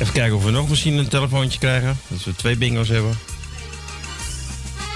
Even 0.00 0.12
kijken 0.12 0.36
of 0.36 0.44
we 0.44 0.50
nog 0.50 0.68
misschien 0.68 0.94
een 0.94 1.08
telefoontje 1.08 1.58
krijgen. 1.58 1.98
Dat 2.08 2.24
we 2.24 2.34
twee 2.34 2.56
bingo's 2.56 2.88
hebben. 2.88 3.18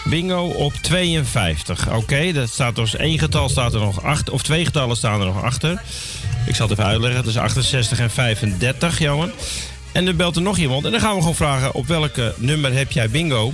Bingo 0.08 0.46
op 0.46 0.74
52. 0.74 1.90
Oké, 1.94 2.32
dat 2.32 2.48
staat 2.48 2.76
dus 2.76 2.96
één 2.96 3.18
getal 3.18 3.48
staat 3.48 3.74
er 3.74 3.80
nog 3.80 4.02
achter. 4.02 4.32
Of 4.34 4.42
twee 4.42 4.64
getallen 4.64 4.96
staan 4.96 5.20
er 5.20 5.26
nog 5.26 5.42
achter. 5.42 5.82
Ik 6.46 6.54
zal 6.54 6.68
het 6.68 6.78
even 6.78 6.90
uitleggen. 6.90 7.24
Dat 7.24 7.32
is 7.32 7.38
68 7.38 7.98
en 7.98 8.10
35, 8.10 8.98
Johan. 8.98 9.30
En 9.92 10.04
dan 10.04 10.16
belt 10.16 10.36
er 10.36 10.42
nog 10.42 10.56
iemand. 10.56 10.84
En 10.84 10.90
dan 10.90 11.00
gaan 11.00 11.14
we 11.14 11.20
gewoon 11.20 11.34
vragen 11.34 11.74
op 11.74 11.86
welke 11.86 12.34
nummer 12.36 12.72
heb 12.72 12.92
jij 12.92 13.10
bingo. 13.10 13.52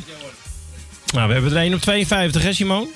Nou, 1.14 1.26
we 1.26 1.32
hebben 1.32 1.50
er 1.50 1.56
één 1.56 1.74
op 1.74 1.80
52, 1.80 2.42
hè 2.42 2.52
Simon? 2.52 2.88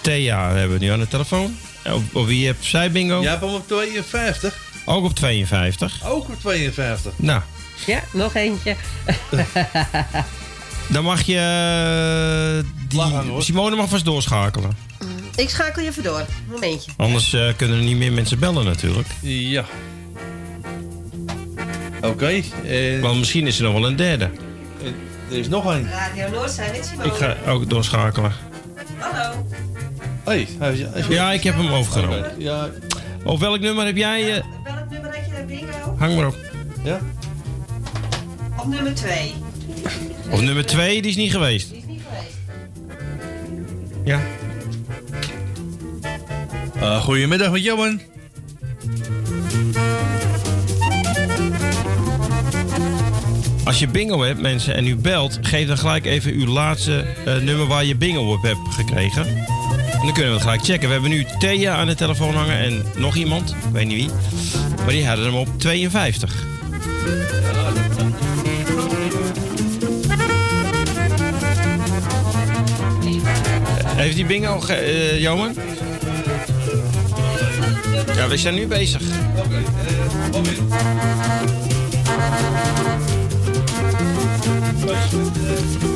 Thea 0.00 0.50
hebben 0.50 0.78
we 0.78 0.84
nu 0.84 0.90
aan 0.90 0.98
de 0.98 1.08
telefoon. 1.08 1.56
En 1.82 1.92
Op, 1.94 2.02
op 2.12 2.26
wie 2.26 2.46
heeft 2.46 2.64
zij 2.64 2.90
bingo? 2.90 3.20
Jij 3.20 3.30
hebt 3.30 3.42
hem 3.42 3.54
op 3.54 3.68
52. 3.68 4.56
Ook 4.84 5.04
op 5.04 5.14
52. 5.14 6.04
Ook 6.04 6.28
op 6.28 6.40
52. 6.40 7.12
Nou, 7.16 7.40
Ja, 7.86 8.02
nog 8.12 8.34
eentje. 8.34 8.76
Dan 10.88 11.04
mag 11.04 11.22
je. 11.22 11.36
eh, 12.58 12.88
die, 12.88 13.42
Simone 13.42 13.76
mag 13.76 13.88
vast 13.88 14.04
doorschakelen. 14.04 14.70
Ik 15.36 15.48
schakel 15.50 15.82
je 15.82 15.88
even 15.88 16.02
door. 16.02 16.24
Momentje. 16.50 16.90
Anders 16.96 17.32
eh, 17.32 17.48
kunnen 17.56 17.76
er 17.78 17.82
niet 17.84 17.96
meer 17.96 18.12
mensen 18.12 18.38
bellen, 18.38 18.64
natuurlijk. 18.64 19.08
Ja. 19.20 19.64
Oké. 22.02 22.26
eh, 22.64 23.00
Want 23.02 23.18
misschien 23.18 23.46
is 23.46 23.56
er 23.58 23.64
nog 23.64 23.72
wel 23.72 23.86
een 23.86 23.96
derde. 23.96 24.30
er 25.30 25.36
is 25.38 25.48
nog 25.48 25.64
een. 25.64 25.88
Radio 25.90 26.30
Noord 26.30 26.50
zijn, 26.50 26.72
dit 26.72 26.86
Simone. 26.86 27.08
Ik 27.08 27.14
ga 27.14 27.36
ook 27.50 27.70
doorschakelen. 27.70 28.32
Hallo. 28.98 29.46
Hey, 30.24 30.48
hij 30.58 30.86
Ja, 31.08 31.32
ik 31.32 31.42
heb 31.42 31.54
hem 31.56 31.72
overgenomen. 31.72 32.18
Oké, 32.18 32.34
Ja, 32.38 32.68
Op 33.24 33.40
welk 33.40 33.60
nummer 33.60 33.86
heb 33.86 33.96
jij. 33.96 34.22
Welk 34.64 34.90
nummer 34.90 35.10
had 35.16 35.26
je 35.26 35.44
bingo? 35.46 35.96
hang 35.98 36.16
maar 36.16 36.26
op. 36.26 36.36
ja. 36.82 37.00
Op 38.56 38.66
nummer 38.66 38.94
2. 38.94 39.34
Of 40.30 40.40
nummer 40.40 40.66
2, 40.66 41.02
die 41.02 41.10
is 41.10 41.16
niet 41.16 41.30
geweest. 41.30 41.72
Ja. 44.04 44.20
Uh, 46.76 47.02
goedemiddag 47.02 47.50
met 47.50 47.64
Johan. 47.64 48.00
Als 53.64 53.78
je 53.78 53.88
bingo 53.88 54.22
hebt, 54.22 54.40
mensen, 54.40 54.74
en 54.74 54.86
u 54.86 54.96
belt, 54.96 55.38
geef 55.42 55.66
dan 55.66 55.78
gelijk 55.78 56.04
even 56.04 56.32
uw 56.32 56.46
laatste 56.46 57.04
eh, 57.24 57.36
nummer 57.36 57.66
waar 57.66 57.84
je 57.84 57.96
bingo 57.96 58.32
op 58.32 58.42
hebt 58.42 58.74
gekregen. 58.74 59.26
En 59.26 60.00
dan 60.02 60.12
kunnen 60.12 60.30
we 60.30 60.32
het 60.32 60.42
gelijk 60.42 60.64
checken. 60.64 60.86
We 60.86 60.92
hebben 60.92 61.10
nu 61.10 61.26
Thea 61.38 61.74
aan 61.74 61.86
de 61.86 61.94
telefoon 61.94 62.34
hangen 62.34 62.58
en 62.58 62.82
nog 62.96 63.16
iemand, 63.16 63.50
ik 63.50 63.72
weet 63.72 63.86
niet 63.86 63.96
wie. 63.96 64.10
Maar 64.76 64.90
die 64.90 65.06
hadden 65.06 65.24
hem 65.24 65.34
op 65.34 65.48
52. 65.56 66.44
Heeft 74.04 74.16
die 74.16 74.26
bingo, 74.26 74.66
eh, 74.66 75.20
Johan? 75.20 75.54
Ja, 78.14 78.28
we 78.28 78.36
zijn 78.36 78.54
nu 78.54 78.66
bezig. 78.66 79.02
Ja, 84.86 85.93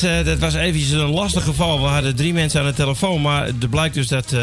mensen, 0.00 0.24
dat 0.24 0.38
was 0.38 0.54
eventjes 0.54 0.90
een 0.90 1.10
lastig 1.10 1.44
geval. 1.44 1.80
We 1.80 1.86
hadden 1.86 2.16
drie 2.16 2.32
mensen 2.32 2.60
aan 2.60 2.66
de 2.66 2.72
telefoon, 2.72 3.22
maar 3.22 3.46
er 3.46 3.68
blijkt 3.70 3.94
dus 3.94 4.08
dat 4.08 4.32
eh, 4.32 4.40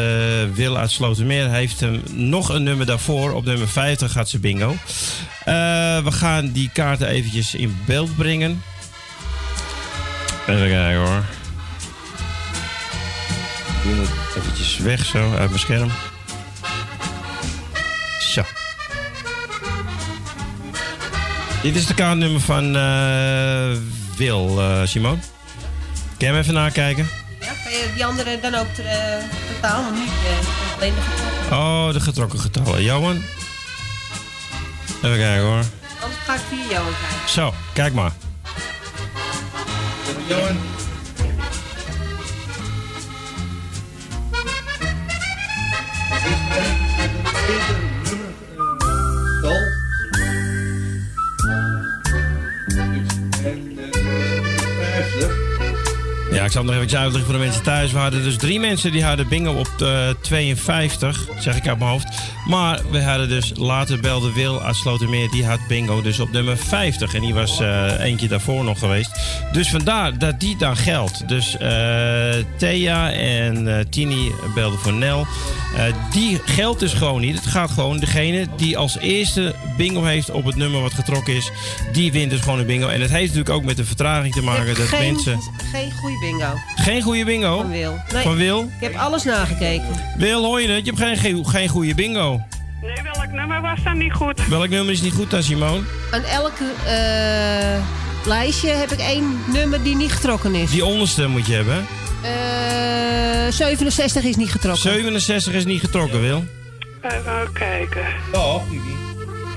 Wil 0.54 0.76
uit 0.76 0.90
Slotermeer 0.90 1.50
heeft 1.50 1.80
hem 1.80 2.02
nog 2.12 2.48
een 2.48 2.62
nummer 2.62 2.86
daarvoor. 2.86 3.32
Op 3.32 3.44
nummer 3.44 3.68
50 3.68 4.12
gaat 4.12 4.28
ze 4.28 4.38
bingo. 4.38 4.70
Eh, 4.70 5.54
we 6.04 6.12
gaan 6.12 6.50
die 6.50 6.70
kaarten 6.72 7.06
eventjes 7.06 7.54
in 7.54 7.78
beeld 7.86 8.16
brengen. 8.16 8.62
Even 10.46 10.68
kijken 10.68 11.00
hoor. 11.00 11.24
Ik 13.82 13.82
doe 13.82 14.00
het 14.00 14.36
eventjes 14.36 14.78
weg 14.78 15.04
zo 15.04 15.32
uit 15.32 15.48
mijn 15.48 15.60
scherm. 15.60 15.90
Zo. 18.20 18.42
Dit 21.62 21.76
is 21.76 21.86
de 21.86 21.94
kaartnummer 21.94 22.40
van 22.40 22.76
eh, 22.76 23.76
Wil, 24.16 24.60
Simon. 24.84 25.20
Kan 26.20 26.28
je 26.28 26.34
hem 26.34 26.44
even 26.44 26.54
nakijken? 26.54 27.08
Ja, 27.40 27.52
kan 27.64 27.72
je 27.72 27.90
die 27.94 28.04
andere 28.04 28.40
dan 28.40 28.54
ook 28.54 28.66
uh, 28.66 28.86
totaal, 29.54 29.82
maar 29.82 29.92
niet 29.92 30.08
uh, 30.08 30.76
alleen 30.76 30.94
de 30.94 31.00
getrokken. 31.00 31.58
Oh, 31.58 31.92
de 31.92 32.00
getrokken 32.00 32.38
getallen. 32.38 32.82
Johan? 32.82 33.22
Even 35.02 35.16
kijken 35.16 35.42
hoor. 35.42 35.64
Anders 36.00 36.20
ga 36.24 36.34
ik 36.34 36.40
via 36.48 36.70
jou 36.70 36.84
kijken. 36.84 37.28
Zo, 37.28 37.54
kijk 37.72 37.94
maar. 37.94 38.12
Johan. 40.28 40.58
Ik 56.50 56.56
zal 56.56 56.64
nog 56.64 56.74
even 56.74 56.98
uitleggen 56.98 57.24
voor 57.24 57.38
de 57.38 57.44
mensen 57.44 57.62
thuis. 57.62 57.92
We 57.92 57.98
hadden 57.98 58.22
dus 58.22 58.36
drie 58.36 58.60
mensen 58.60 58.92
die 58.92 59.04
hadden 59.04 59.28
bingo 59.28 59.52
op 59.52 59.68
de 59.76 60.16
52, 60.20 61.28
zeg 61.38 61.56
ik 61.56 61.68
uit 61.68 61.78
mijn 61.78 61.90
hoofd. 61.90 62.06
Maar 62.46 62.80
we 62.90 63.02
hadden 63.02 63.28
dus 63.28 63.52
later 63.54 64.00
belde 64.00 64.32
Wil 64.32 64.62
uit 64.62 64.76
Slotermeer, 64.76 65.30
die 65.30 65.46
had 65.46 65.58
bingo 65.68 66.02
dus 66.02 66.20
op 66.20 66.30
nummer 66.30 66.56
50. 66.56 67.14
En 67.14 67.20
die 67.20 67.34
was 67.34 67.60
eh, 67.60 68.04
eentje 68.04 68.28
daarvoor 68.28 68.64
nog 68.64 68.78
geweest. 68.78 69.19
Dus 69.52 69.70
vandaar 69.70 70.18
dat 70.18 70.40
die 70.40 70.56
dan 70.56 70.76
geldt. 70.76 71.28
Dus 71.28 71.56
eh, 71.56 72.34
Thea 72.56 73.12
en 73.12 73.78
eh, 73.78 73.84
Tini 73.90 74.32
belden 74.54 74.78
voor 74.78 74.92
Nel. 74.92 75.26
Eh, 75.76 75.84
die 76.10 76.40
geldt 76.44 76.80
dus 76.80 76.92
gewoon 76.92 77.20
niet. 77.20 77.34
Het 77.34 77.46
gaat 77.46 77.70
gewoon 77.70 77.98
degene 77.98 78.46
die 78.56 78.78
als 78.78 78.98
eerste 78.98 79.54
bingo 79.76 80.04
heeft 80.04 80.30
op 80.30 80.44
het 80.44 80.56
nummer 80.56 80.80
wat 80.80 80.94
getrokken 80.94 81.34
is, 81.34 81.50
die 81.92 82.12
wint 82.12 82.30
dus 82.30 82.40
gewoon 82.40 82.58
een 82.58 82.66
bingo. 82.66 82.88
En 82.88 83.00
het 83.00 83.10
heeft 83.10 83.34
natuurlijk 83.34 83.56
ook 83.56 83.64
met 83.64 83.76
de 83.76 83.84
vertraging 83.84 84.34
te 84.34 84.42
maken 84.42 84.74
dat 84.74 84.86
geen, 84.86 85.12
mensen. 85.12 85.40
Geen 85.72 85.92
goede 85.92 86.18
bingo. 86.20 86.54
Geen 86.76 87.02
goede 87.02 87.24
bingo? 87.24 87.56
Van 87.56 87.70
Wil. 87.70 87.98
Nee, 88.12 88.22
Van 88.22 88.36
Wil? 88.36 88.60
Ik 88.60 88.80
heb 88.80 88.94
alles 88.94 89.24
nagekeken. 89.24 89.88
Wil, 90.16 90.44
hoor 90.44 90.60
je 90.60 90.68
het? 90.68 90.84
Je 90.84 90.92
hebt 90.92 91.02
geen, 91.02 91.16
geen, 91.16 91.46
geen 91.46 91.68
goede 91.68 91.94
bingo. 91.94 92.40
Nee, 92.82 93.02
welk 93.02 93.32
nummer 93.32 93.60
was 93.60 93.82
dan 93.84 93.98
niet 93.98 94.12
goed? 94.12 94.46
Welk 94.48 94.68
nummer 94.68 94.92
is 94.92 95.00
niet 95.00 95.12
goed 95.12 95.30
dan, 95.30 95.42
Simone? 95.42 95.80
Aan 96.10 96.22
elke 96.22 96.64
eh, 96.86 98.09
lijstje 98.26 98.68
heb 98.68 98.90
ik 98.90 98.98
één 98.98 99.38
nummer 99.52 99.82
die 99.82 99.96
niet 99.96 100.12
getrokken 100.12 100.54
is. 100.54 100.70
Die 100.70 100.84
onderste 100.84 101.26
moet 101.26 101.46
je 101.46 101.52
hebben. 101.52 101.86
Eh 102.22 103.52
67 103.52 104.22
is 104.24 104.36
niet 104.36 104.50
getrokken. 104.50 104.82
67 104.82 105.52
is 105.52 105.64
niet 105.64 105.80
getrokken, 105.80 106.20
Wil. 106.20 106.44
Even 107.02 107.52
kijken. 107.52 108.02
Oh, 108.32 108.62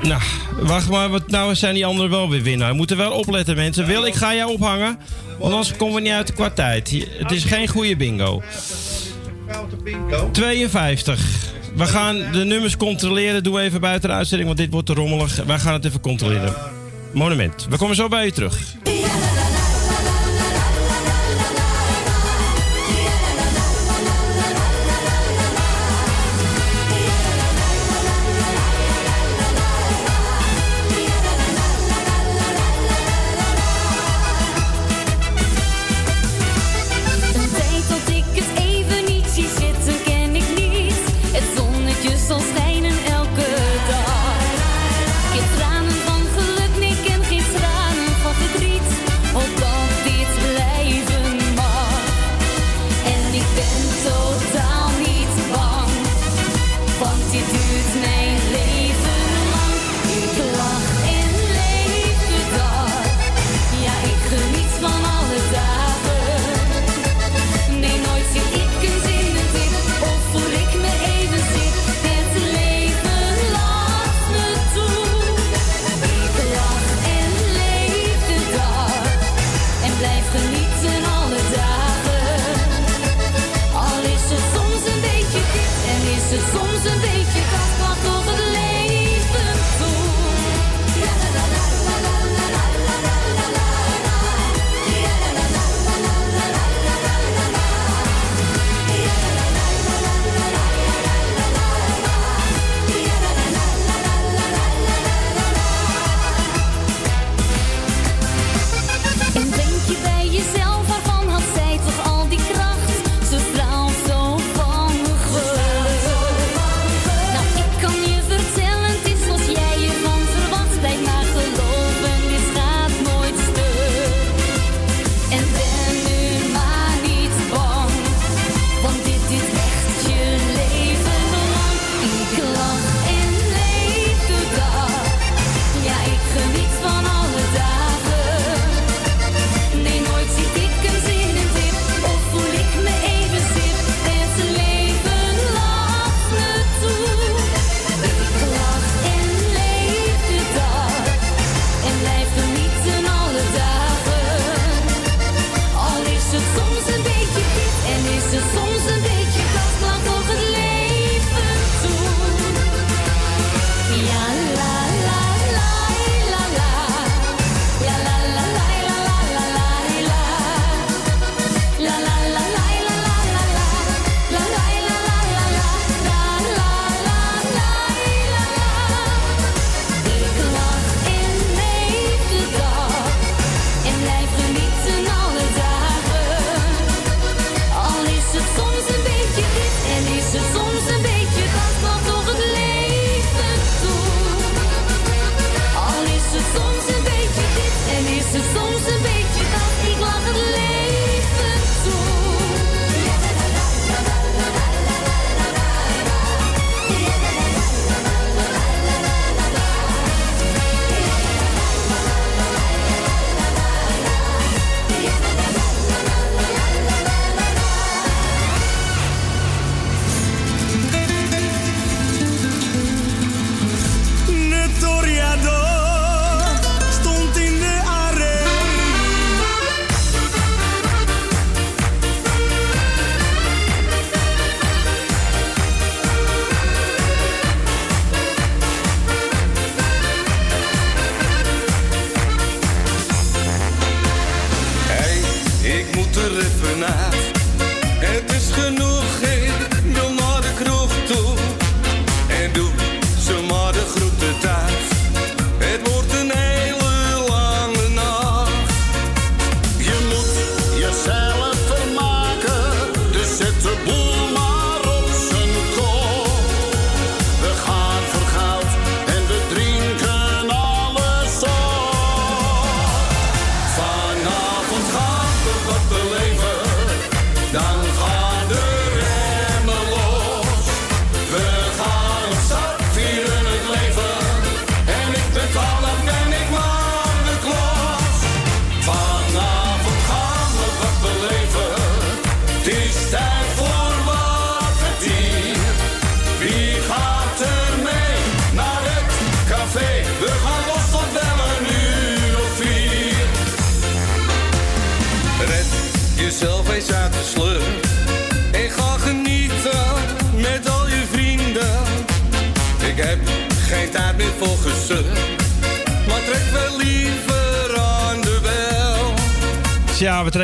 Nou, 0.02 0.22
wacht 0.60 0.90
maar, 0.90 1.10
wat, 1.10 1.30
nou 1.30 1.56
zijn 1.56 1.74
die 1.74 1.86
anderen 1.86 2.12
wel 2.12 2.30
weer 2.30 2.42
winnaar. 2.42 2.70
We 2.70 2.76
moeten 2.76 2.98
wel 2.98 3.12
opletten, 3.12 3.56
mensen. 3.56 3.86
Wil, 3.86 4.06
ik 4.06 4.14
ga 4.14 4.36
jou 4.36 4.52
ophangen, 4.52 5.00
want 5.40 5.54
anders 5.54 5.76
komen 5.76 5.96
we 5.96 6.02
niet 6.02 6.12
uit 6.12 6.28
de 6.28 6.34
kwartijd. 6.34 7.06
Het 7.18 7.32
is 7.32 7.44
geen 7.44 7.68
goede 7.68 7.96
bingo. 7.96 8.42
Foute 9.50 9.76
bingo. 9.76 10.30
52. 10.32 11.52
We 11.76 11.86
gaan 11.86 12.32
de 12.32 12.44
nummers 12.44 12.78
controleren. 12.78 13.44
Doe 13.44 13.60
even 13.60 13.82
buiten 13.82 14.10
de 14.10 14.16
uitzending, 14.16 14.48
want 14.48 14.60
dit 14.60 14.72
wordt 14.72 14.88
te 14.88 14.94
rommelig. 14.94 15.44
Wij 15.46 15.60
gaan 15.60 15.74
het 15.74 15.86
even 15.86 16.00
controleren. 16.02 16.54
Monument. 17.14 17.68
We 17.70 17.78
komen 17.78 17.96
zo 17.96 18.08
bij 18.08 18.26
u 18.26 18.32
terug. 18.32 18.83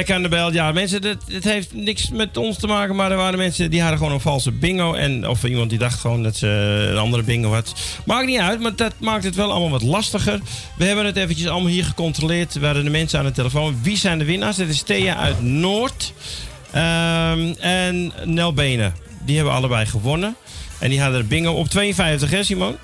Aan 0.10 0.22
de 0.22 0.30
bel. 0.30 0.54
Ja, 0.54 0.72
mensen, 0.72 1.04
het, 1.04 1.24
het 1.32 1.44
heeft 1.44 1.74
niks 1.74 2.10
met 2.10 2.38
ons 2.38 2.58
te 2.58 2.68
maken. 2.68 2.96
Maar 2.96 3.12
er 3.12 3.18
waren 3.18 3.38
mensen 3.38 3.72
die 3.72 3.82
hadden 3.82 3.98
gewoon 3.98 4.14
een 4.14 4.20
valse 4.20 4.52
bingo. 4.52 4.94
En, 4.94 5.28
of 5.28 5.44
iemand 5.44 5.70
die 5.70 5.80
dacht 5.80 6.00
gewoon 6.00 6.24
dat 6.24 6.36
ze 6.36 6.48
een 6.92 6.98
andere 6.98 7.24
bingo 7.24 7.54
had. 7.54 7.74
Maakt 8.06 8.26
niet 8.26 8.40
uit, 8.40 8.60
maar 8.60 8.76
dat 8.76 8.94
maakt 8.98 9.24
het 9.24 9.36
wel 9.36 9.52
allemaal 9.52 9.70
wat 9.70 9.82
lastiger. 9.82 10.40
We 10.78 10.86
hebben 10.86 11.06
het 11.06 11.16
eventjes 11.16 11.48
allemaal 11.48 11.72
hier 11.72 11.86
gecontroleerd. 11.86 12.54
We 12.54 12.66
hadden 12.66 12.84
de 12.84 12.90
mensen 12.90 13.20
aan 13.20 13.26
de 13.26 13.32
telefoon. 13.32 13.80
Wie 13.82 13.98
zijn 13.98 14.20
de 14.20 14.26
winnaars? 14.26 14.56
Dit 14.56 14.70
is 14.70 14.82
Thea 14.82 15.16
uit 15.16 15.42
Noord. 15.42 16.14
Ehm, 16.72 17.54
en 17.60 18.12
Nel 18.26 18.54
Benen. 18.54 18.94
Die 19.26 19.36
hebben 19.36 19.54
allebei 19.54 19.86
gewonnen. 19.86 20.36
En 20.80 20.90
die 20.90 21.02
hadden 21.02 21.22
de 21.22 21.28
bingo 21.28 21.52
op 21.52 21.68
52, 21.68 22.30
hè 22.30 22.44
Simon? 22.44 22.76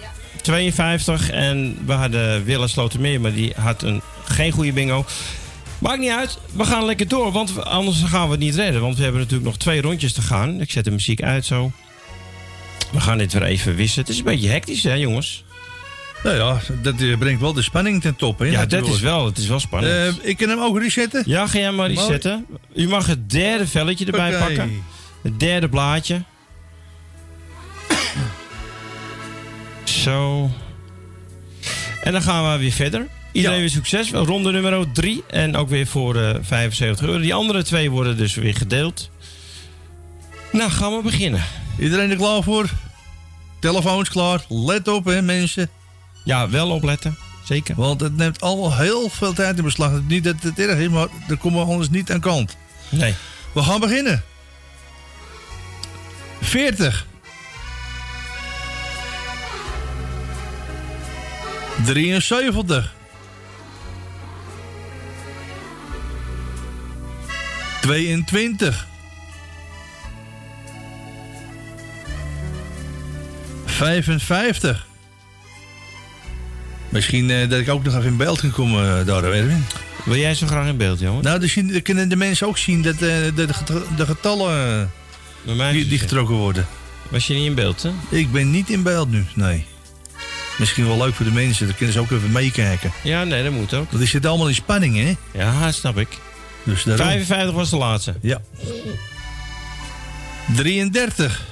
52. 0.42 1.30
En 1.30 1.78
we 1.86 1.94
hadden 1.94 2.44
Wille 2.44 2.68
Slotermeer, 2.68 3.22
maar 3.22 3.34
die 3.34 3.54
had 3.58 3.82
een, 3.84 4.02
geen 4.24 4.52
goede 4.52 4.74
bingo. 4.74 5.06
Maakt 5.80 6.00
niet 6.00 6.10
uit. 6.12 6.38
We 6.54 6.66
gaan 6.66 6.86
lekker 6.86 7.08
door, 7.08 7.32
want 7.32 7.66
anders 7.66 8.02
gaan 8.04 8.26
we 8.26 8.32
het 8.32 8.40
niet 8.40 8.56
redden. 8.56 8.82
Want 8.82 8.96
we 8.98 9.04
hebben 9.04 9.22
natuurlijk 9.22 9.48
nog 9.50 9.58
twee 9.58 9.82
rondjes 9.82 10.14
te 10.14 10.22
gaan. 10.22 10.62
Ik 10.62 10.72
zet 10.72 10.84
de 10.84 10.92
muziek 10.92 11.22
uit 11.22 11.46
zo. 11.46 11.72
We 12.92 13.00
gaan 13.00 13.18
dit 13.18 13.34
weer 13.34 13.44
even 13.44 13.76
wisselen. 13.76 14.06
Het 14.06 14.14
is 14.14 14.20
een 14.20 14.26
beetje 14.26 14.50
hectisch, 14.50 14.84
hè, 14.84 14.94
jongens? 14.94 15.44
Nou 16.24 16.36
ja, 16.38 16.60
dat 16.82 17.02
eh, 17.02 17.18
brengt 17.18 17.42
wel 17.42 17.54
de 17.54 17.62
spanning 17.62 18.02
ten 18.02 18.16
top. 18.16 18.40
Hè, 18.40 18.46
Ja, 18.46 18.66
dat 18.66 18.88
is 18.88 19.00
wel, 19.00 19.26
het 19.26 19.38
is 19.38 19.48
wel 19.48 19.60
spannend. 19.60 19.94
Eh, 19.94 20.30
ik 20.30 20.38
kan 20.38 20.50
hem 20.50 20.60
ook 20.60 20.80
resetten. 20.80 21.24
ja, 21.26 21.48
ga 21.48 21.60
jij 21.60 21.72
maar 21.72 21.88
resetten. 21.90 22.46
U 22.76 22.88
mag 22.88 23.06
het 23.08 23.30
derde 23.30 23.68
velletje 23.68 24.06
erbij 24.06 24.38
pakken. 24.40 24.84
Het 25.22 25.40
derde 25.40 25.70
blaadje. 25.70 26.24
Zo. 29.84 30.50
En 32.04 32.12
dan 32.12 32.22
gaan 32.22 32.52
we 32.52 32.58
weer 32.60 32.72
verder. 32.72 33.08
Iedereen 33.36 33.60
weer 33.60 33.70
succes. 33.70 34.12
Ronde 34.12 34.52
nummer 34.52 34.92
3. 34.92 35.24
En 35.28 35.56
ook 35.56 35.70
weer 35.70 35.88
voor 35.88 36.16
eh 36.16 36.36
75 36.42 37.08
euro. 37.08 37.20
Die 37.20 37.34
andere 37.34 37.64
twee 37.64 37.92
worden 37.92 38.18
dus 38.18 38.36
weer 38.36 38.56
gedeeld. 38.56 39.10
Nou, 40.52 40.72
gaan 40.72 40.96
we 40.96 41.02
beginnen. 41.02 41.44
Iedereen 41.80 42.10
er 42.10 42.18
klaar 42.18 42.44
voor? 42.44 42.70
Telefoons 43.60 44.10
klaar. 44.10 44.46
Let 44.50 44.88
op, 44.88 45.06
hè, 45.06 45.22
mensen. 45.22 45.70
Ja, 46.24 46.50
wel 46.50 46.70
opletten. 46.70 47.18
Zeker. 47.44 47.76
Want 47.76 48.02
het 48.02 48.18
neemt 48.18 48.42
allemaal 48.42 48.78
heel 48.78 49.10
veel 49.10 49.34
tijd 49.34 49.58
in 49.58 49.64
beslag. 49.64 50.02
Niet 50.08 50.24
dat 50.24 50.36
het 50.42 50.60
erg 50.60 50.80
is, 50.80 50.90
maar 50.90 51.08
daar 51.28 51.38
komen 51.38 51.60
we 51.60 51.72
anders 51.72 51.90
niet 51.90 52.12
aan 52.12 52.20
kant. 52.20 52.58
Nee. 52.90 53.14
We 53.54 53.62
gaan 53.64 53.80
beginnen. 53.80 54.24
40. 56.42 57.06
73. 61.86 62.95
22. 67.86 68.88
55. 73.66 74.86
Misschien 76.90 77.30
eh, 77.30 77.50
dat 77.50 77.60
ik 77.60 77.70
ook 77.70 77.84
nog 77.84 77.94
even 77.96 78.06
in 78.08 78.18
beeld 78.18 78.40
kan 78.40 78.52
komen 78.52 79.06
uh. 79.06 79.66
Wil 80.06 80.16
jij 80.16 80.36
zo 80.36 80.48
graag 80.48 80.68
in 80.68 80.78
beeld, 80.78 81.00
jongen? 81.00 81.24
Nou, 81.24 81.40
dan, 81.40 81.50
zien, 81.50 81.72
dan 81.72 81.82
kunnen 81.82 82.10
de 82.10 82.16
mensen 82.16 82.48
ook 82.48 82.58
zien 82.58 82.82
dat 82.82 82.94
eh, 82.94 83.00
de, 83.00 83.32
de, 83.36 83.54
get- 83.54 83.98
de 83.98 84.06
getallen 84.06 84.92
die, 85.72 85.88
die 85.88 86.00
getrokken 86.00 86.36
worden. 86.36 86.68
Was 87.10 87.28
je 87.28 87.34
niet 87.34 87.46
in 87.46 87.56
beeld, 87.56 87.84
hè? 87.84 87.92
Ik 88.10 88.32
ben 88.32 88.52
niet 88.52 88.70
in 88.70 88.84
beeld 88.84 89.10
nu, 89.12 89.26
nee. 89.34 89.66
Misschien 90.58 90.88
wel 90.88 90.98
leuk 90.98 91.14
voor 91.14 91.26
de 91.26 91.32
mensen, 91.32 91.66
dan 91.68 91.76
kunnen 91.76 91.94
ze 91.94 92.00
ook 92.00 92.12
even 92.12 92.32
meekijken. 92.32 92.92
Ja, 93.04 93.24
nee, 93.24 93.44
dat 93.44 93.52
moet 93.52 93.74
ook. 93.74 93.86
Want 93.86 93.98
die 93.98 94.08
zit 94.08 94.26
allemaal 94.26 94.48
in 94.48 94.56
spanning, 94.56 94.96
hè? 94.96 95.16
Ja, 95.40 95.72
snap 95.72 95.98
ik. 95.98 96.08
Dus 96.66 96.84
daarom. 96.84 97.06
55 97.06 97.56
was 97.56 97.70
de 97.70 97.78
laatste. 97.78 98.16
Ja. 98.22 98.42
33. 100.56 101.46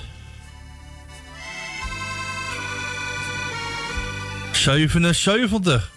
77. 4.51 5.91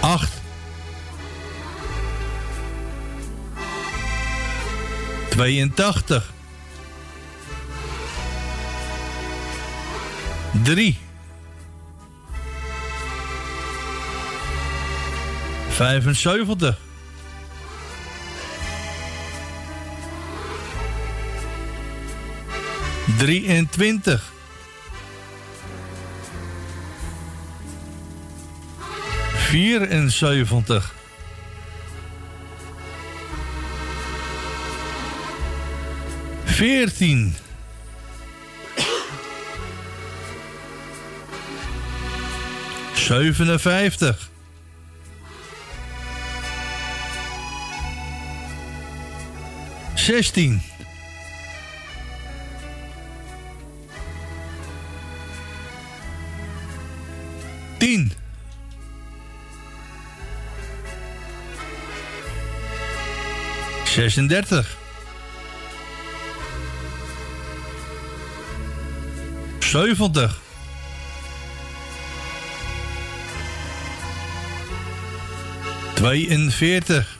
8. 0.00 0.32
82. 5.30 6.32
3. 10.62 10.98
75. 15.78 16.74
23. 23.16 24.20
74. 29.52 30.82
14. 36.56 37.32
57. 42.96 44.27
16. 50.08 50.58
10. 57.78 58.10
36. 63.84 64.64
70. 69.60 70.30
42. 76.00 77.17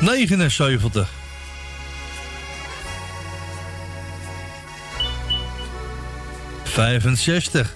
79. 0.00 1.08
Vijfenzestig. 6.64 7.74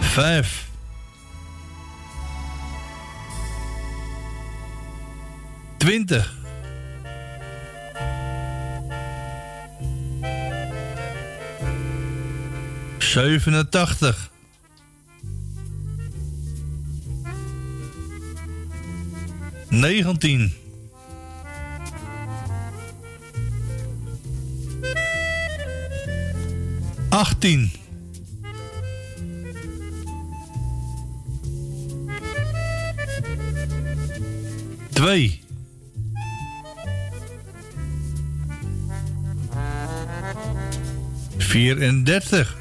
Vijf. 0.00 0.68
Twintig. 5.76 6.37
Zevenentachtig. 13.08 14.30
Negentien. 19.68 20.52
Achttien. 27.08 27.72
Twee. 34.92 35.40
Vierendertig. 41.38 42.57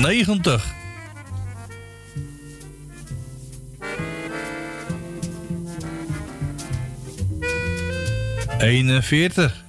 Negentig. 0.00 0.74
Eenenveertig. 8.58 9.64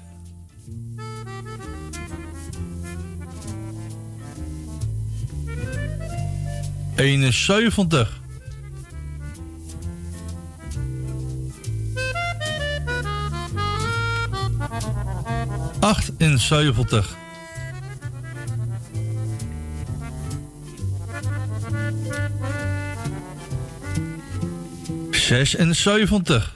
Eenenzeventig. 6.96 8.22
Achtenzeventig. 15.80 17.16
76. 25.28 26.54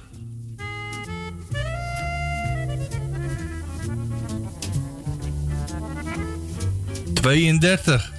Tweeëndertig. 7.14 8.12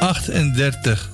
Achtendertig. 0.00 1.10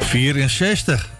64. 0.00 1.15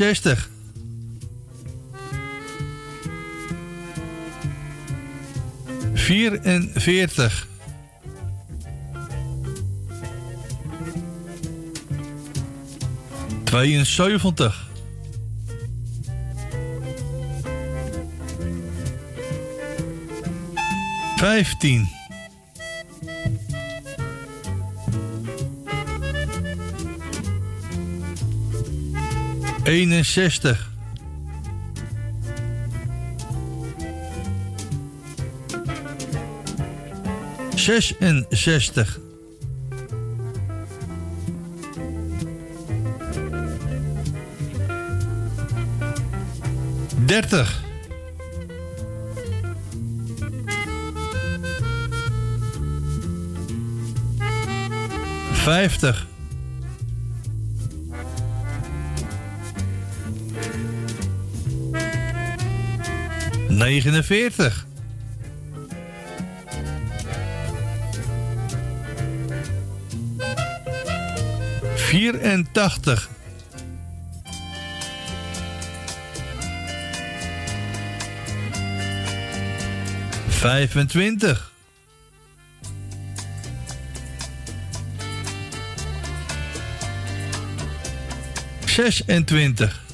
60. 0.00 0.48
Vierenveertig. 5.92 7.46
Tweeënzeventig. 13.44 14.68
Vijftien. 21.16 21.99
Eenenzestig. 29.70 30.68
Zesenzestig. 37.54 38.98
Dertig. 47.06 47.62
Vijftig. 55.44 56.09
Negenenveertig. 63.60 64.66
Vierentachtig. 71.74 73.08
Vijfentwintig. 80.28 81.52
Zesentwintig. 88.64 89.89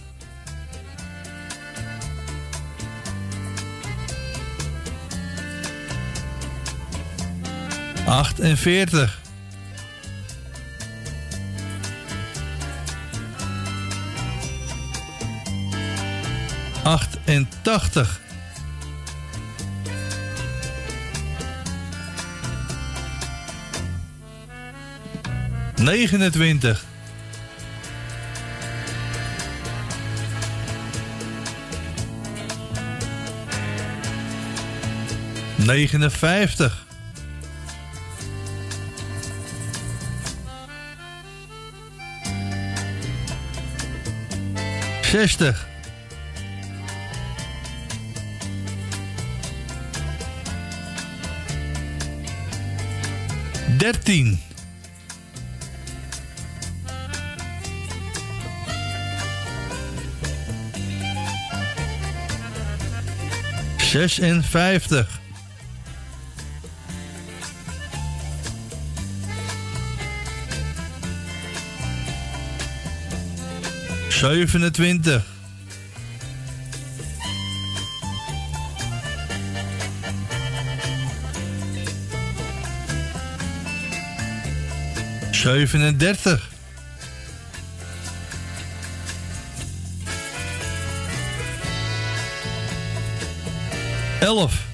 Achtenveertig. 8.07 9.19
Achtentachtig. 16.85 18.21
Negenentwintig. 25.77 26.85
Negenenvijftig. 35.57 36.86
Zestig. 45.17 45.67
Dertien. 53.79 54.41
Zesenvijftig. 63.77 65.21
27. 74.27 75.23
Zevenendertig. 85.31 86.49
Elf. 94.21 94.65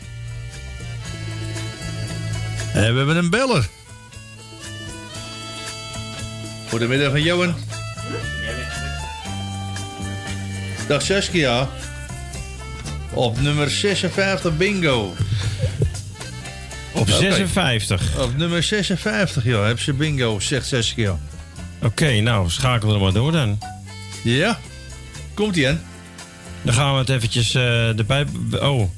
En 2.74 2.92
we 2.92 2.96
hebben 2.96 3.16
een 3.16 3.30
beller. 3.30 3.68
Goedemiddag, 6.68 7.18
Johan. 7.18 7.71
Dag 10.86 11.02
Saskia. 11.02 11.68
Op 13.12 13.40
nummer 13.40 13.70
56 13.70 14.56
bingo. 14.56 15.12
Op 16.92 17.08
56. 17.08 18.18
Op 18.18 18.36
nummer 18.36 18.62
56, 18.62 19.44
joh. 19.44 19.66
Heb 19.66 19.80
ze 19.80 19.92
bingo, 19.92 20.40
zegt 20.40 20.66
Saskia. 20.66 21.18
Oké, 21.82 22.20
nou, 22.20 22.50
schakel 22.50 22.94
er 22.94 23.00
maar 23.00 23.12
door 23.12 23.32
dan. 23.32 23.58
Ja. 24.22 24.58
Komt 25.34 25.56
ie 25.56 25.68
aan. 25.68 25.80
Dan 26.62 26.74
gaan 26.74 26.92
we 26.92 26.98
het 26.98 27.08
eventjes 27.08 27.54
eh, 27.54 27.98
erbij... 27.98 28.26
Oh. 28.60 28.90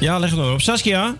Ja, 0.00 0.18
leg 0.18 0.30
het 0.30 0.38
maar 0.38 0.52
op. 0.52 0.60
Saskia? 0.60 1.14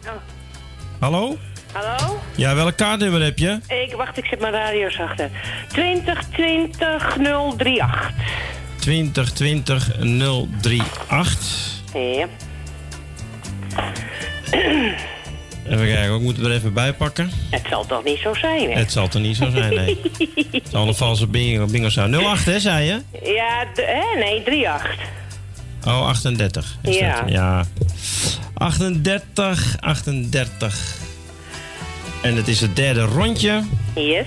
Hallo? 0.99 1.39
Hallo? 1.73 2.21
Ja, 2.37 2.55
welk 2.55 2.77
kaartnummer 2.77 3.23
heb 3.23 3.39
je? 3.39 3.59
Ik, 3.69 3.95
wacht, 3.97 4.19
ik 4.19 4.25
zet 4.25 4.41
mijn 4.41 4.53
radio 4.53 4.91
zachter. 4.91 5.31
2020 5.69 7.16
038. 7.19 8.11
2020 8.85 9.90
038. 9.98 11.82
Ja. 11.94 12.28
Even 15.66 15.86
kijken, 15.86 16.15
ik 16.15 16.20
moet 16.20 16.36
het 16.36 16.47
er 16.47 16.52
even 16.52 16.73
bij 16.73 16.93
pakken. 16.93 17.31
Het 17.51 17.62
zal 17.69 17.86
toch 17.86 18.05
niet 18.05 18.19
zo 18.19 18.35
zijn, 18.35 18.70
hè? 18.70 18.78
Het 18.78 18.93
zal 18.93 19.09
er 19.12 19.20
niet 19.20 19.36
zo 19.36 19.51
zijn, 19.51 19.74
nee. 19.74 20.01
Het 20.51 20.69
zal 20.73 20.89
een 20.89 20.94
valse 20.94 21.27
bingo, 21.27 21.66
bingo 21.66 21.89
zijn. 21.89 22.15
08, 22.15 22.44
hè, 22.44 22.61
zei 22.61 22.85
je? 22.86 23.01
Ja, 23.35 23.66
hè? 23.74 24.19
nee, 24.19 24.39
38. 24.39 24.97
Oh, 25.86 26.06
38. 26.06 26.77
Is 26.82 26.98
Ja. 26.98 27.20
Dat? 27.20 27.31
Ja. 27.31 27.65
38, 28.55 29.77
38. 29.81 30.97
En 32.23 32.36
het 32.36 32.48
is 32.48 32.61
het 32.61 32.77
derde 32.77 33.01
rondje. 33.01 33.62
Yes. 33.94 34.27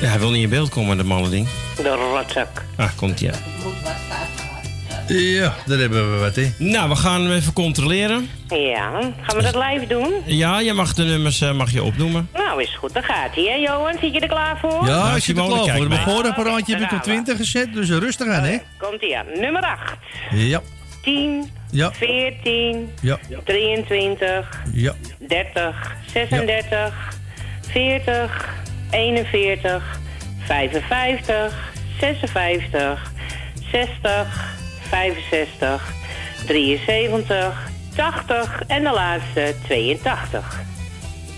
Ja, 0.00 0.08
hij 0.08 0.18
wil 0.18 0.30
niet 0.30 0.42
in 0.42 0.48
beeld 0.48 0.68
komen, 0.68 0.96
de 0.96 1.04
malle 1.04 1.28
ding. 1.28 1.48
De 1.76 1.88
rotzak. 2.14 2.64
Ah, 2.76 2.88
komt 2.96 3.20
hij. 3.20 3.30
Ja, 5.08 5.54
daar 5.66 5.78
hebben 5.78 6.12
we 6.12 6.18
wat, 6.18 6.36
hè. 6.36 6.52
Nou, 6.58 6.88
we 6.88 6.96
gaan 6.96 7.22
hem 7.22 7.32
even 7.32 7.52
controleren. 7.52 8.30
Ja, 8.48 8.90
gaan 9.20 9.36
we 9.36 9.42
dat 9.42 9.54
live 9.54 9.86
doen? 9.86 10.12
Ja, 10.24 10.60
je 10.60 10.72
mag 10.72 10.94
de 10.94 11.04
nummers 11.04 11.40
eh, 11.40 11.52
mag 11.52 11.70
je 11.70 11.82
opnoemen. 11.82 12.28
Nou, 12.34 12.62
is 12.62 12.76
goed. 12.76 12.92
Dan 12.94 13.02
gaat 13.02 13.34
hij, 13.34 13.44
hè, 13.44 13.54
Johan? 13.54 13.94
Zit 14.00 14.12
je 14.14 14.20
er 14.20 14.28
klaar 14.28 14.58
voor? 14.58 14.86
Ja, 14.86 14.96
Nou, 15.04 15.16
ik 15.16 15.22
zit 15.22 15.38
er 15.38 15.44
klaar 15.44 15.58
voor. 15.58 15.88
Mijn 15.88 15.88
maar. 15.88 15.98
voorapparaatje 16.14 16.72
heb 16.76 16.82
ik 16.82 16.84
op 16.84 16.88
gaan 16.90 16.98
we. 16.98 17.04
20 17.04 17.36
gezet, 17.36 17.72
dus 17.74 17.88
rustig 17.88 18.26
aan, 18.28 18.42
hè. 18.42 18.56
Komt 18.78 19.00
hij 19.00 19.16
aan. 19.16 19.40
Nummer 19.40 19.62
8. 19.62 19.94
Ja, 20.30 20.60
10, 21.02 21.50
Ja. 21.70 21.92
14, 21.92 22.90
ja, 23.00 23.18
23, 23.44 24.48
ja. 24.72 24.94
30, 25.28 25.92
36, 26.12 26.94
40, 27.70 28.48
41, 28.90 29.82
55, 30.46 31.72
56, 32.00 33.12
60, 33.70 34.54
65, 34.88 35.92
73, 36.46 37.68
80 37.96 38.62
en 38.66 38.82
de 38.82 38.90
laatste 38.92 39.54
82. 39.64 40.60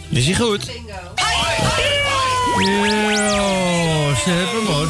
Is 0.08 0.26
hij 0.26 0.34
goed? 0.34 0.64
Ja, 0.86 0.98
ze 4.14 4.30
hebben 4.30 4.56
hem, 4.56 4.66
hoor. 4.74 4.88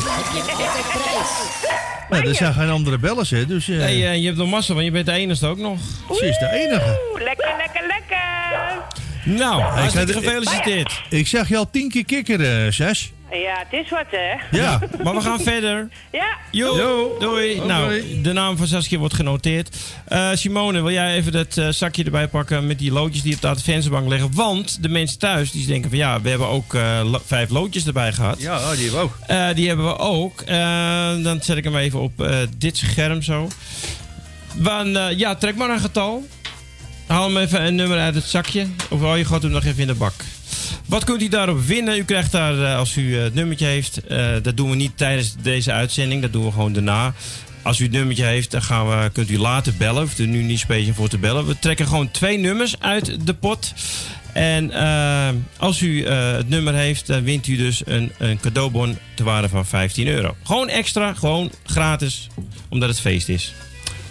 Er 2.28 2.34
zijn 2.34 2.54
geen 2.54 2.70
andere 2.70 2.98
bellers, 2.98 3.30
hè, 3.30 3.46
dus... 3.46 3.68
eh, 3.68 3.76
Nee, 3.76 4.06
eh, 4.06 4.16
je 4.16 4.26
hebt 4.26 4.36
nog 4.38 4.48
massa, 4.50 4.72
want 4.72 4.84
je 4.84 4.90
bent 4.90 5.06
de 5.06 5.12
enige 5.12 5.46
ook 5.46 5.58
nog. 5.58 5.78
Ze 6.18 6.26
is 6.26 6.38
de 6.38 6.50
enige. 6.52 7.00
Oeh, 7.12 7.22
lekker, 7.22 7.54
lekker, 7.58 7.86
lekker. 7.86 8.18
Nou, 9.24 9.62
Ik 9.84 9.92
had- 9.92 10.10
gefeliciteerd. 10.10 11.02
Ik 11.10 11.26
zag 11.26 11.48
je 11.48 11.56
al 11.56 11.70
tien 11.70 11.88
keer 11.90 12.04
kikkeren, 12.04 12.72
Sas. 12.74 13.12
Ja, 13.32 13.64
het 13.70 13.80
is 13.84 13.90
wat, 13.90 14.04
hè? 14.10 14.58
Ja. 14.58 14.78
Maar 15.04 15.14
we 15.14 15.20
gaan 15.20 15.40
verder. 15.40 15.88
Ja. 16.12 16.26
Jo, 16.50 16.76
Jo. 16.76 17.16
doei. 17.20 17.60
Nou, 17.66 18.02
de 18.22 18.32
naam 18.32 18.56
van 18.56 18.66
Saskia 18.66 18.98
wordt 18.98 19.14
genoteerd. 19.14 19.76
Eh, 20.08 20.28
Simone, 20.32 20.82
wil 20.82 20.90
jij 20.92 21.14
even 21.14 21.32
dat 21.32 21.56
eh, 21.56 21.68
zakje 21.68 22.04
erbij 22.04 22.28
pakken 22.28 22.66
met 22.66 22.78
die 22.78 22.92
loodjes 22.92 23.22
die 23.22 23.34
op 23.34 23.40
de 23.40 23.48
adventsbank 23.48 24.08
liggen? 24.08 24.34
Want 24.34 24.82
de 24.82 24.88
mensen 24.88 25.18
thuis 25.18 25.50
die 25.50 25.66
denken 25.66 25.90
van 25.90 25.98
ja, 25.98 26.20
we 26.20 26.28
hebben 26.28 26.46
ook 26.48 26.74
eh, 26.74 27.00
lo- 27.04 27.22
vijf 27.26 27.50
loodjes 27.50 27.86
erbij 27.86 28.12
gehad. 28.12 28.40
Ja, 28.40 28.58
die 28.74 28.82
hebben 28.90 28.98
we 29.00 29.04
ook. 29.04 29.16
Eh, 29.26 29.48
die 29.54 29.68
hebben 29.68 29.86
we 29.86 29.98
ook. 29.98 30.40
Eh, 30.40 31.22
dan 31.22 31.42
zet 31.42 31.56
ik 31.56 31.64
hem 31.64 31.76
even 31.76 32.00
op 32.00 32.20
eh, 32.22 32.36
dit 32.56 32.76
scherm 32.76 33.22
zo. 33.22 33.48
Want, 34.54 34.96
eh, 34.96 35.06
ja, 35.18 35.34
trek 35.34 35.56
maar 35.56 35.70
een 35.70 35.80
getal. 35.80 36.26
Haal 37.10 37.26
hem 37.26 37.36
even 37.36 37.66
een 37.66 37.74
nummer 37.74 37.98
uit 37.98 38.14
het 38.14 38.24
zakje. 38.24 38.66
Of 38.88 39.02
oh, 39.02 39.16
je 39.16 39.24
gooit 39.24 39.42
hem 39.42 39.50
nog 39.50 39.64
even 39.64 39.80
in 39.80 39.86
de 39.86 39.94
bak. 39.94 40.12
Wat 40.86 41.04
kunt 41.04 41.22
u 41.22 41.28
daarop 41.28 41.60
winnen? 41.60 41.98
U 41.98 42.04
krijgt 42.04 42.32
daar, 42.32 42.62
eh, 42.62 42.76
als 42.76 42.96
u 42.96 43.16
eh, 43.16 43.22
het 43.22 43.34
nummertje 43.34 43.66
heeft, 43.66 44.06
eh, 44.06 44.32
dat 44.42 44.56
doen 44.56 44.70
we 44.70 44.76
niet 44.76 44.96
tijdens 44.96 45.34
deze 45.42 45.72
uitzending. 45.72 46.22
Dat 46.22 46.32
doen 46.32 46.44
we 46.44 46.52
gewoon 46.52 46.72
daarna. 46.72 47.14
Als 47.62 47.78
u 47.80 47.82
het 47.82 47.92
nummertje 47.92 48.24
heeft, 48.24 48.50
dan 48.50 48.62
gaan 48.62 48.88
we, 48.88 49.10
kunt 49.12 49.30
u 49.30 49.38
later 49.38 49.74
bellen. 49.78 50.02
Hoeft 50.02 50.18
er 50.18 50.26
nu 50.26 50.42
niet 50.42 50.58
speciaal 50.58 50.94
voor 50.94 51.08
te 51.08 51.18
bellen. 51.18 51.46
We 51.46 51.58
trekken 51.58 51.86
gewoon 51.86 52.10
twee 52.10 52.38
nummers 52.38 52.80
uit 52.80 53.26
de 53.26 53.34
pot. 53.34 53.72
En 54.32 54.72
als 55.56 55.80
u 55.80 56.06
het 56.06 56.48
nummer 56.48 56.74
heeft, 56.74 57.06
dan 57.06 57.22
wint 57.22 57.46
u 57.46 57.56
dus 57.56 57.82
een, 57.86 58.12
een 58.18 58.40
cadeaubon 58.40 58.98
te 59.14 59.24
waarde 59.24 59.48
van 59.48 59.66
15 59.66 60.06
euro. 60.06 60.36
Gewoon 60.44 60.68
extra, 60.68 61.14
gewoon 61.14 61.50
gratis, 61.64 62.28
omdat 62.68 62.88
het 62.88 63.00
feest 63.00 63.28
is. 63.28 63.54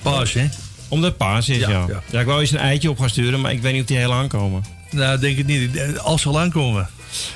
Paas, 0.02 0.34
hè? 0.34 0.48
Omdat 0.90 1.10
het 1.10 1.18
paas 1.18 1.50
is, 1.50 1.58
ja. 1.58 1.70
Ja, 1.70 1.86
Ja, 1.88 2.02
ja. 2.12 2.20
ik 2.20 2.26
wou 2.26 2.40
eens 2.40 2.52
een 2.52 2.58
eitje 2.58 2.90
op 2.90 3.00
gaan 3.00 3.10
sturen, 3.10 3.42
maar 3.42 3.52
ik 3.52 3.62
weet 3.62 3.72
niet 3.74 3.82
of 3.82 3.88
die 3.88 3.98
heel 3.98 4.14
aankomen. 4.14 4.64
Nou, 4.92 5.20
denk 5.20 5.38
ik 5.38 5.46
niet. 5.46 6.00
Als 6.00 6.22
ze 6.22 6.28
al 6.28 6.40
aankomen. 6.40 6.90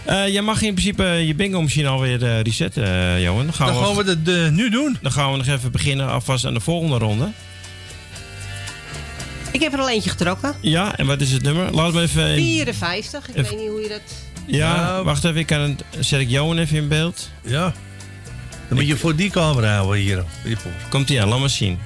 Eh 0.06 0.28
jij 0.28 0.42
mag 0.42 0.62
in 0.62 0.74
principe 0.74 1.04
je 1.04 1.36
bingo 1.36 1.62
machine 1.62 1.88
alweer 1.88 2.24
eh, 2.26 2.42
resetten, 2.42 2.84
eh, 2.84 3.22
Johan. 3.24 3.46
Dan 3.46 3.54
gaan, 3.54 3.68
Dan 3.68 3.78
we, 3.80 3.86
gaan 3.86 3.96
we 3.96 4.04
dat 4.04 4.36
eh, 4.36 4.50
nu 4.50 4.70
doen. 4.70 4.98
dan 5.02 5.12
gaan 5.12 5.32
we 5.32 5.38
nog 5.38 5.48
even 5.48 5.72
beginnen 5.72 6.10
alvast 6.10 6.46
aan 6.46 6.54
de 6.54 6.60
volgende 6.60 6.98
ronde. 6.98 7.32
Ik 9.52 9.62
heb 9.62 9.74
er 9.74 9.80
al 9.80 9.90
eentje 9.90 10.10
getrokken. 10.10 10.56
Ja, 10.62 10.96
en 10.98 11.06
wat 11.06 11.22
is 11.22 11.32
het 11.32 11.42
nummer? 11.44 11.72
Laat 11.72 11.94
me 11.94 12.02
even... 12.02 12.28
in- 12.30 12.36
54. 12.44 13.30
Ik 13.30 13.36
Even- 13.36 13.50
weet 13.50 13.60
niet 13.60 13.70
hoe 13.70 13.82
je 13.82 13.88
dat... 13.90 14.02
Ja, 14.46 15.04
wacht 15.04 15.24
even. 15.24 15.38
Ik 15.40 15.46
kan 15.46 15.60
het, 15.60 15.84
zet 16.00 16.20
ik 16.20 16.30
Johan 16.30 16.58
even 16.58 16.78
in 16.78 16.88
beeld. 16.88 17.30
Ja. 17.44 17.74
Dan 18.68 18.78
moet 18.78 18.88
je 18.88 18.98
voor 18.98 19.16
die 19.16 19.30
camera 19.30 19.76
houden 19.76 20.02
hier. 20.02 20.24
Komt 20.90 21.10
ie 21.10 21.22
aan, 21.22 21.28
laat 21.30 21.40
maar 21.40 21.50
zien. 21.50 21.80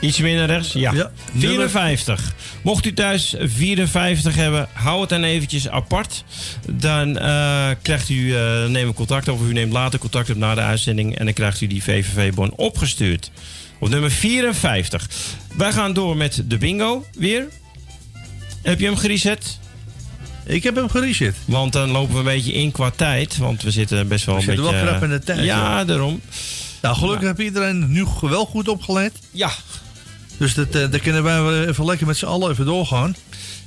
Iets 0.00 0.18
meer 0.18 0.36
naar 0.36 0.46
rechts? 0.46 0.72
Ja. 0.72 0.92
Ja, 0.92 1.10
54. 1.36 2.34
Mocht 2.62 2.86
u 2.86 2.92
thuis 2.92 3.34
54 3.38 4.34
hebben, 4.34 4.68
hou 4.72 5.00
het 5.00 5.08
dan 5.08 5.22
eventjes 5.22 5.68
apart. 5.68 6.24
Dan 6.70 7.18
eh, 7.18 7.68
krijgt 7.82 8.08
u, 8.08 8.36
eh 8.36 8.66
neem 8.66 8.94
contact 8.94 9.28
op 9.28 9.40
of 9.40 9.48
u 9.48 9.52
neemt 9.52 9.72
later 9.72 9.98
contact 9.98 10.30
op 10.30 10.36
na 10.36 10.54
de 10.54 10.60
uitzending. 10.60 11.18
En 11.18 11.24
dan 11.24 11.34
krijgt 11.34 11.60
u 11.60 11.66
die 11.66 11.82
VVV-bon 11.82 12.52
opgestuurd. 12.56 13.30
Op 13.78 13.88
nummer 13.88 14.10
54. 14.10 15.08
Wij 15.56 15.72
gaan 15.72 15.92
door 15.92 16.16
met 16.16 16.42
de 16.44 16.58
bingo 16.58 17.04
weer. 17.14 17.48
Heb 18.62 18.80
je 18.80 18.86
hem 18.86 18.96
gereset? 18.96 19.58
Ik 20.46 20.62
heb 20.62 20.74
hem 20.74 20.88
gereset. 20.88 21.36
Want 21.44 21.72
dan 21.72 21.90
lopen 21.90 22.12
we 22.12 22.18
een 22.18 22.24
beetje 22.24 22.52
in 22.52 22.70
qua 22.70 22.90
tijd. 22.90 23.36
Want 23.36 23.62
we 23.62 23.70
zitten 23.70 24.08
best 24.08 24.24
wel 24.24 24.34
We 24.34 24.40
een 24.40 24.46
zitten 24.46 24.64
beetje... 24.64 24.80
wel 24.80 24.88
krap 24.88 25.02
eh, 25.02 25.08
in 25.08 25.18
de 25.18 25.24
tijd, 25.24 25.44
Ja, 25.44 25.84
daarom. 25.84 26.20
Nou, 26.82 26.96
gelukkig 26.96 27.26
heeft 27.26 27.38
iedereen 27.38 27.92
nu 27.92 28.04
wel 28.20 28.44
goed 28.44 28.68
opgelet. 28.68 29.12
Ja. 29.30 29.50
Dus 30.38 30.54
dat, 30.54 30.74
eh 30.74 30.90
daar 30.90 31.00
kunnen 31.00 31.22
wij 31.22 31.42
wel 31.42 31.64
even 31.64 31.84
lekker 31.84 32.06
met 32.06 32.16
z'n 32.16 32.24
allen 32.24 32.50
even 32.50 32.64
doorgaan. 32.64 33.16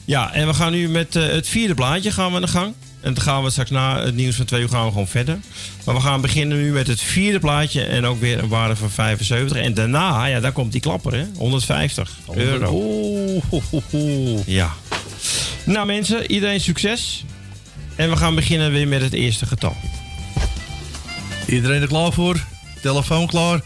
Ja, 0.06 0.34
en 0.34 0.48
we 0.48 0.54
gaan 0.54 0.72
nu 0.72 0.90
met 0.90 1.16
eh, 1.16 1.28
het 1.28 1.48
vierde 1.48 1.74
blaadje 1.74 2.12
gaan 2.12 2.30
we 2.30 2.36
aan 2.36 2.42
de 2.42 2.48
gang. 2.48 2.74
En 3.02 3.14
dan 3.14 3.24
gaan 3.24 3.44
we 3.44 3.50
straks 3.50 3.70
na 3.70 4.02
het 4.02 4.16
nieuws 4.16 4.36
van 4.36 4.46
twee 4.46 4.62
uur 4.62 4.70
gaan 4.70 4.86
we 4.86 4.92
gewoon 4.92 5.08
verder. 5.08 5.40
Maar 5.86 5.96
we 5.96 6.02
gaan 6.02 6.22
beginnen 6.22 6.58
nu 6.58 6.72
met 6.72 6.88
het 6.88 7.02
vierde 7.02 7.40
plaatje 7.40 7.84
en 7.84 8.06
ook 8.06 8.20
weer 8.20 8.40
een 8.40 8.48
waarde 8.48 8.76
van 8.76 8.90
75. 8.90 9.58
En 9.58 9.74
daarna, 9.74 10.26
ja, 10.26 10.40
daar 10.40 10.52
komt 10.52 10.72
die 10.72 10.82
klapper, 10.82 11.14
hè? 11.14 11.26
150 11.38 12.12
euro. 12.34 12.72
Oeh, 12.74 13.44
ho, 13.50 13.62
ho, 13.70 13.82
ho. 13.92 14.44
Ja. 14.46 14.74
Nou 15.64 15.86
mensen, 15.86 16.32
iedereen 16.32 16.62
succes. 16.62 17.24
En 17.96 18.10
we 18.10 18.18
gaan 18.18 18.36
beginnen 18.36 18.72
weer 18.72 18.88
met 18.88 19.02
het 19.02 19.14
eerste 19.14 19.46
getal. 19.46 19.76
Iedereen 21.48 21.82
er 21.82 21.88
klaar 21.88 22.14
voor? 22.14 22.44
Telefoon 22.82 23.28
klaar? 23.28 23.62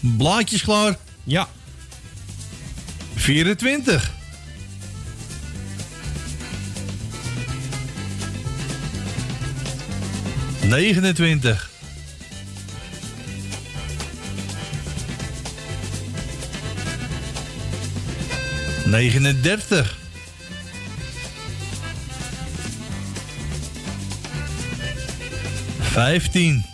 Blaadjes 0.00 0.62
klaar? 0.62 0.96
Ja. 1.24 1.48
24. 3.20 4.10
Negenentwintig. 10.62 11.70
Negenendertig. 18.84 19.98
Vijftien. 25.80 26.69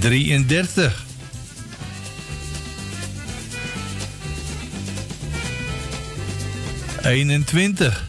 Drieëndertig. 0.00 1.04
Eenentwintig. 7.02 8.08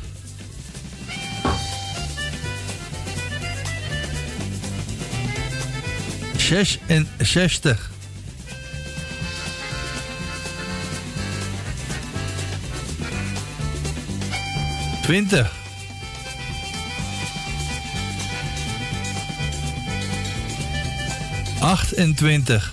Zesenzestig. 6.38 7.89
Twintig. 15.03 15.61
Achtentwintig. 21.62 22.72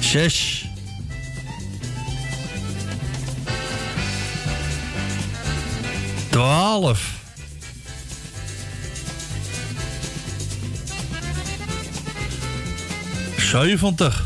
Zes. 0.00 0.64
Twaalf. 6.30 7.00
Zeventig. 13.38 14.24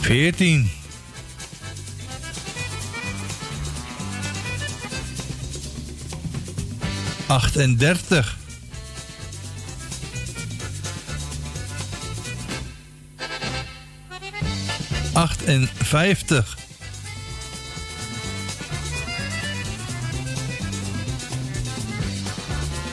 Veertien. 0.00 0.77
Achtendertig. 7.28 8.36
Achtenvijftig. 15.12 16.56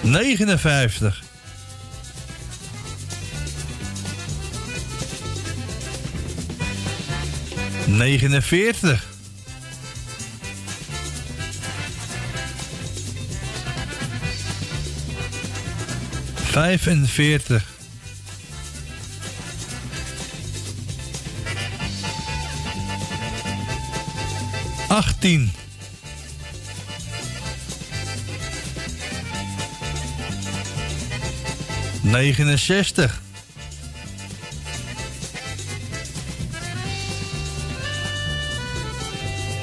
Negenenvijftig. 0.01 1.23
Negenenveertig. 7.85 9.14
Vijfenveertig. 16.55 17.63
Achttien. 24.87 25.51
Negenenzestig. 32.01 33.21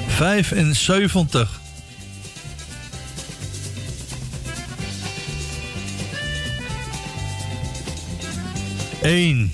Vijfenzeventig. 0.07 1.62
Eén. 9.03 9.51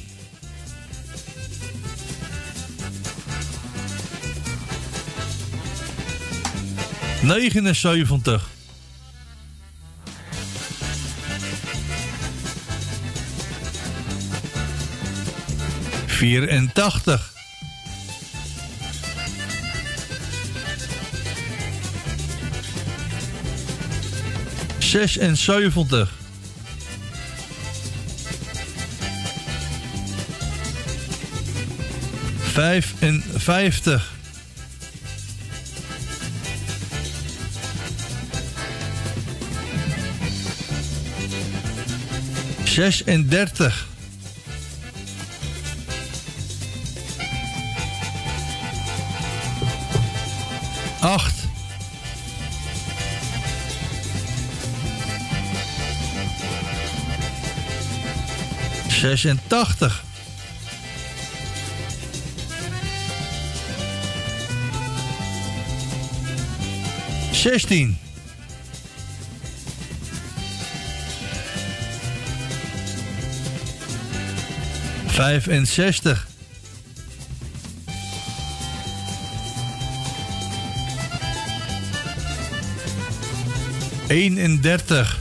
Negenenzeventig. 7.22 8.42
Vierentachtig. 16.08 17.34
Zesenzeventig. 24.80 26.19
Vijfenvijftig. 32.60 34.12
Zesendertig. 42.64 43.88
Acht. 51.00 51.34
Zesentachtig. 58.88 60.08
Zestien. 67.50 67.98
Vijfenzestig. 75.08 76.28
Eenendertig. 84.08 85.20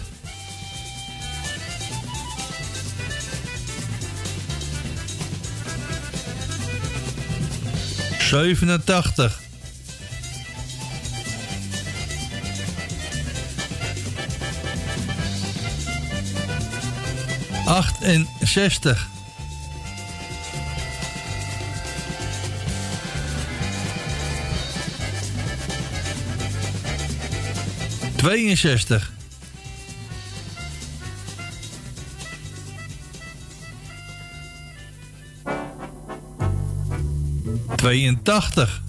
Zevenentachtig. 8.18 9.47
Achtenzestig. 18.48 19.06
Tweeënzestig. 28.16 29.12
Tweeëntachtig. 37.76 38.82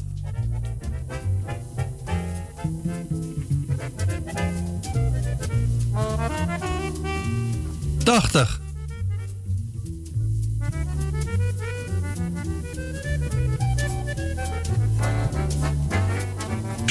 Tachtig. 8.04 8.60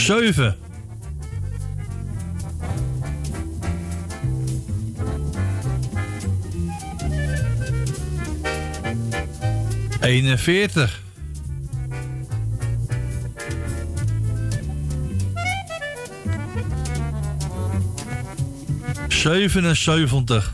7. 0.09 0.57
Eenenveertig. 10.01 11.03
Zevenenzeventig. 19.09 20.53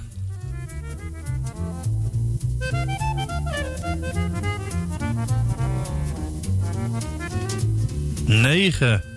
Negen. 8.26 9.13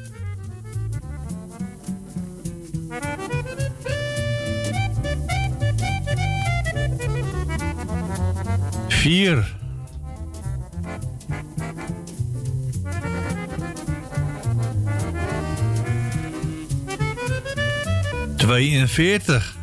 Vier. 8.98 9.56
Tweeënveertig. 18.36 19.56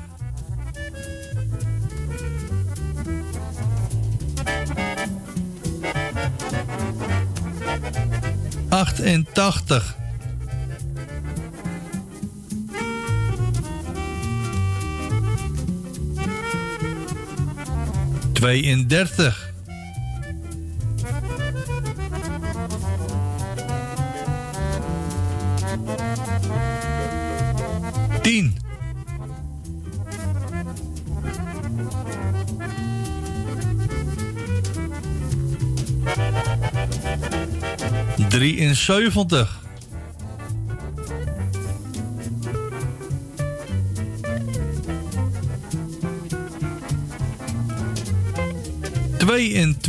Achtentachtig. 8.69 9.94
Tweeëndertig. 18.45 19.53
Tien. 28.23 28.55
Drieënzeventig. 38.29 39.64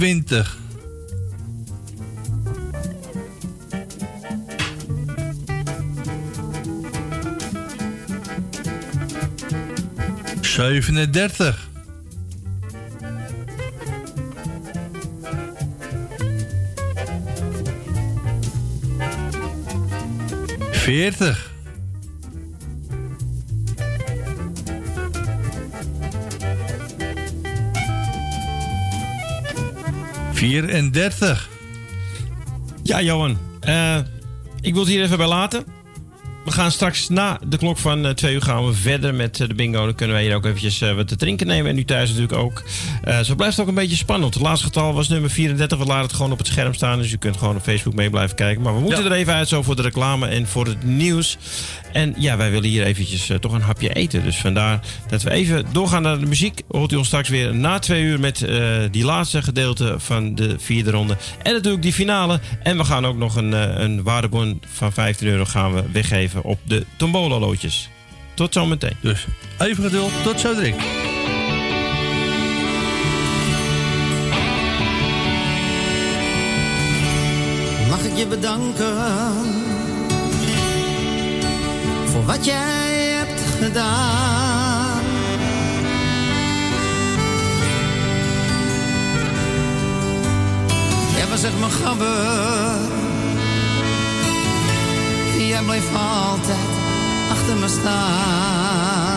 Tweeëntwintig. 0.05 0.57
Zevenendertig. 10.41 11.69
Veertig. 20.71 21.54
Vierendertig. 30.49 31.49
Ja, 32.83 33.01
Johan. 33.01 33.37
eh, 33.59 33.97
ik 34.61 34.73
wil 34.73 34.81
het 34.83 34.91
hier 34.91 35.03
even 35.03 35.17
bij 35.17 35.27
laten. 35.27 35.63
We 36.45 36.51
gaan 36.51 36.71
straks 36.71 37.09
na 37.09 37.39
de 37.47 37.57
klok 37.57 37.77
van 37.77 38.05
eh, 38.05 38.11
twee 38.11 38.33
uur 38.33 38.41
gaan 38.41 38.65
we 38.65 38.73
verder 38.73 39.13
met 39.13 39.39
eh, 39.39 39.47
de 39.47 39.53
bingo. 39.53 39.85
Dan 39.85 39.95
kunnen 39.95 40.15
wij 40.15 40.25
hier 40.25 40.35
ook 40.35 40.45
eventjes 40.45 40.81
eh, 40.81 40.93
wat 40.95 41.07
te 41.07 41.15
drinken 41.15 41.47
nemen. 41.47 41.71
En 41.71 41.77
u 41.77 41.85
thuis 41.85 42.09
natuurlijk 42.09 42.37
ook. 42.37 42.63
Eh, 43.03 43.19
zo 43.19 43.35
blijft 43.35 43.55
het 43.55 43.63
ook 43.65 43.69
een 43.71 43.77
beetje 43.81 43.95
spannend. 43.95 44.33
Het 44.33 44.43
laatste 44.43 44.65
getal 44.65 44.93
was 44.93 45.07
nummer 45.09 45.29
34. 45.29 45.77
We 45.77 45.85
laten 45.85 46.03
het 46.03 46.13
gewoon 46.13 46.31
op 46.31 46.37
het 46.37 46.47
scherm 46.47 46.73
staan. 46.73 46.97
Dus 46.97 47.11
u 47.11 47.17
kunt 47.17 47.37
gewoon 47.37 47.55
op 47.55 47.61
Facebook 47.61 47.93
mee 47.93 48.09
blijven 48.09 48.35
kijken. 48.35 48.61
Maar 48.63 48.73
we 48.73 48.79
moeten 48.79 49.03
Ja. 49.03 49.09
er 49.09 49.15
even 49.15 49.33
uit 49.33 49.47
zo 49.47 49.61
voor 49.61 49.75
de 49.75 49.81
reclame 49.81 50.27
en 50.27 50.47
voor 50.47 50.65
het 50.65 50.83
nieuws. 50.83 51.37
En 51.95 52.13
ja, 52.17 52.37
wij 52.37 52.51
willen 52.51 52.69
hier 52.69 52.83
eventjes 52.83 53.29
eh, 53.29 53.37
toch 53.37 53.53
een 53.53 53.61
hapje 53.61 53.93
eten. 53.93 54.23
Dus 54.23 54.37
vandaar 54.37 54.79
dat 55.07 55.21
we 55.21 55.31
even 55.31 55.65
doorgaan 55.71 56.01
naar 56.01 56.19
de 56.19 56.25
muziek. 56.25 56.61
Hoort 56.67 56.91
u 56.91 56.95
ons 56.95 57.07
straks 57.07 57.29
weer 57.29 57.55
na 57.55 57.79
twee 57.79 58.03
uur 58.03 58.19
met 58.19 58.41
eh, 58.41 58.77
die 58.91 59.05
laatste 59.05 59.41
gedeelte 59.41 59.95
van 59.97 60.35
de 60.35 60.55
vierde 60.59 60.91
ronde. 60.91 61.17
En 61.43 61.53
natuurlijk 61.53 61.83
die 61.83 61.93
finale. 61.93 62.39
En 62.63 62.77
we 62.77 62.83
gaan 62.83 63.05
ook 63.05 63.17
nog 63.17 63.35
een, 63.35 63.53
eh, 63.53 63.79
een 63.83 64.03
waardebon 64.03 64.61
van 64.73 64.93
15 64.93 65.27
euro 65.27 65.45
gaan 65.45 65.73
we 65.73 65.83
weggeven 65.91 66.43
op 66.43 66.59
de 66.63 66.85
tombola 66.97 67.39
loodjes. 67.39 67.89
Tot 68.33 68.53
zometeen. 68.53 68.95
Dus 69.01 69.25
even 69.59 69.83
geduld. 69.83 70.11
Tot 70.23 70.39
zo 70.39 70.55
direct. 70.55 70.83
Mag 77.89 78.03
ik 78.03 78.17
je 78.17 78.25
bedanken 78.29 79.64
wat 82.25 82.45
jij 82.45 82.93
hebt 83.17 83.41
gedaan? 83.61 85.03
Jij 91.15 91.27
was 91.29 91.43
echt 91.43 91.59
mijn 91.59 91.71
gabber. 91.71 92.93
Jij 95.47 95.61
bleef 95.63 95.95
altijd 95.95 96.57
achter 97.31 97.55
me 97.55 97.67
staan. 97.67 99.14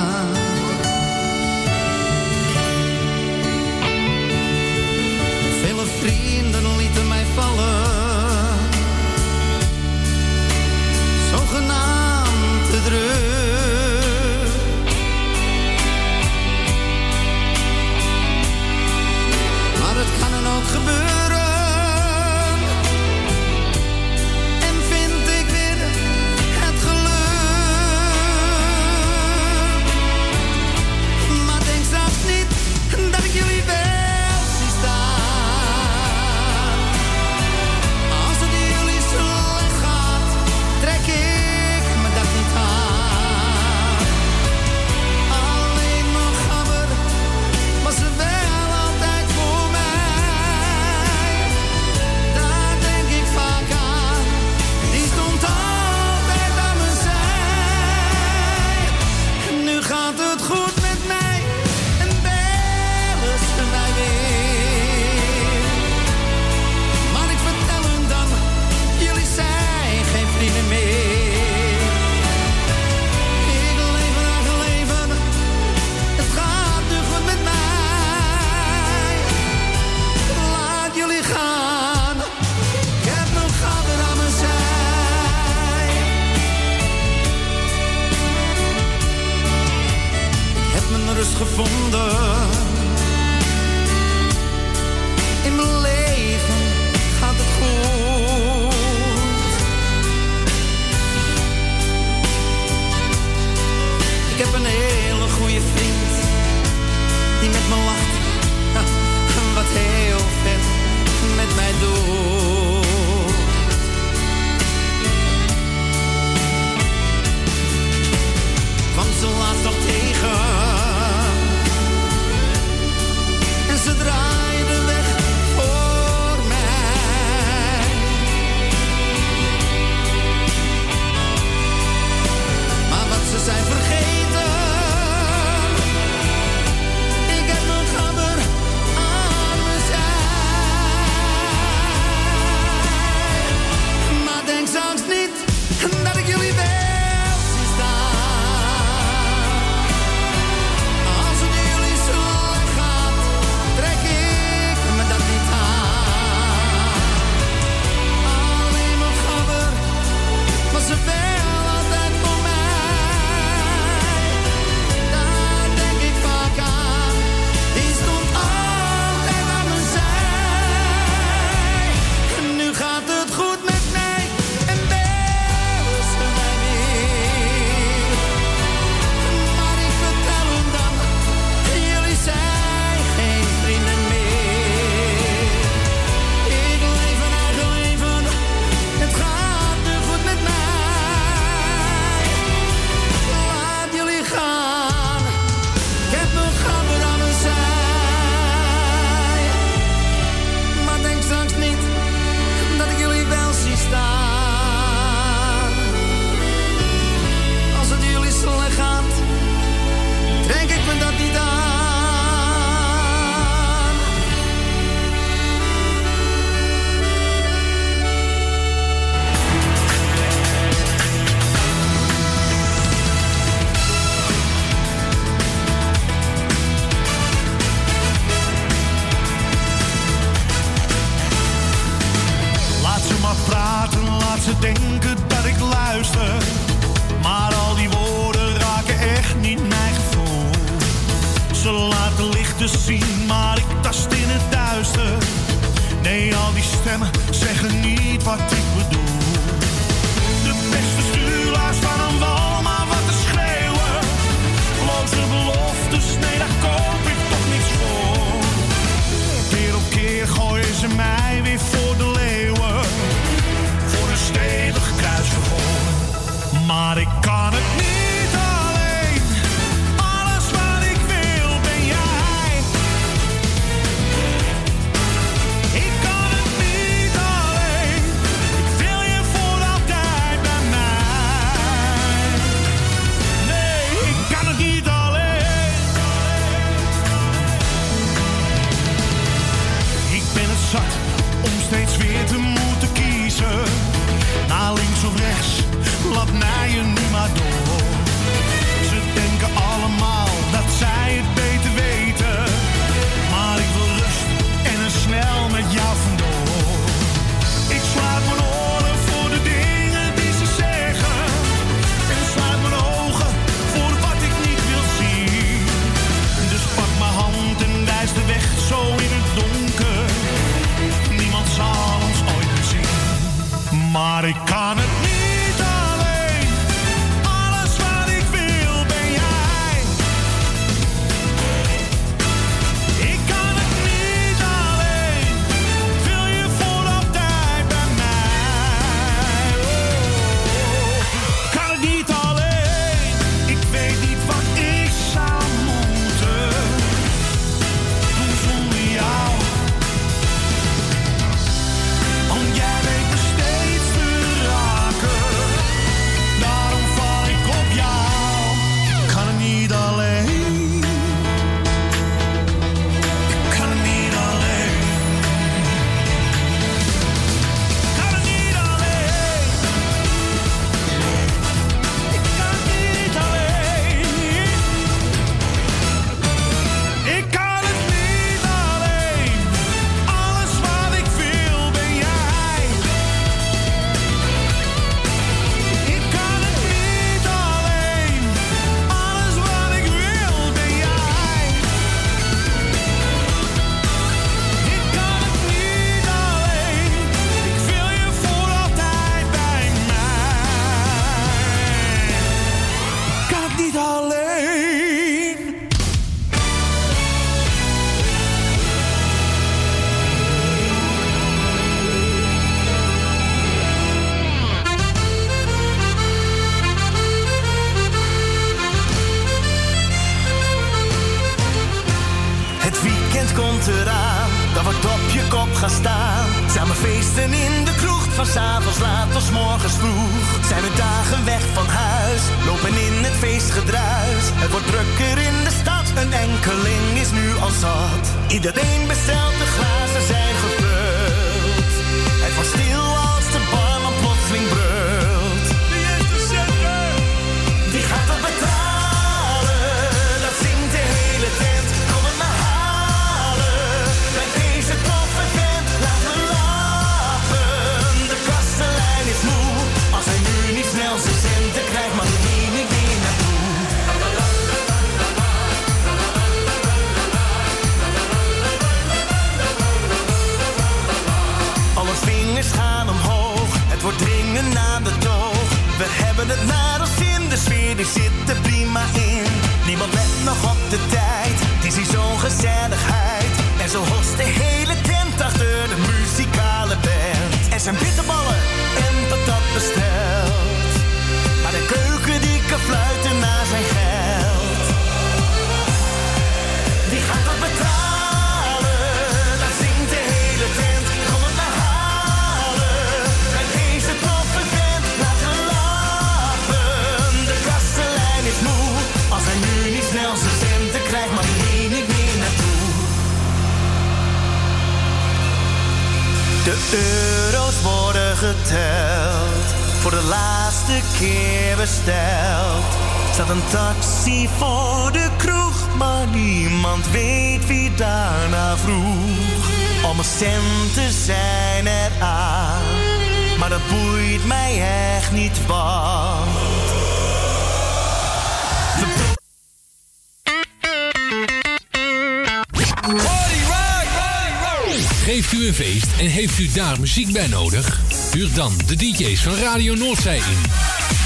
Muziek 546.99 547.17
bij 547.17 547.27
nodig? 547.27 547.81
Huur 548.13 548.33
dan 548.35 548.53
de 548.67 548.77
DJ's 548.77 549.23
van 549.23 549.35
Radio 549.35 549.75
Noordzij 549.75 550.17
in. 550.17 550.43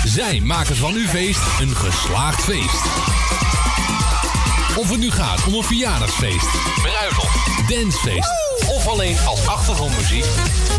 Zij 0.05 0.41
maken 0.41 0.77
van 0.77 0.95
uw 0.95 1.07
feest 1.07 1.41
een 1.61 1.77
geslaagd 1.77 2.43
feest. 2.45 2.85
Of 4.77 4.91
het 4.91 4.99
nu 4.99 5.11
gaat 5.11 5.45
om 5.47 5.55
een 5.55 5.63
verjaardagsfeest, 5.63 6.49
bruiloft, 6.83 7.69
dancefeest 7.69 8.31
of 8.69 8.89
alleen 8.89 9.19
als 9.19 9.47
achtergrondmuziek. 9.47 10.25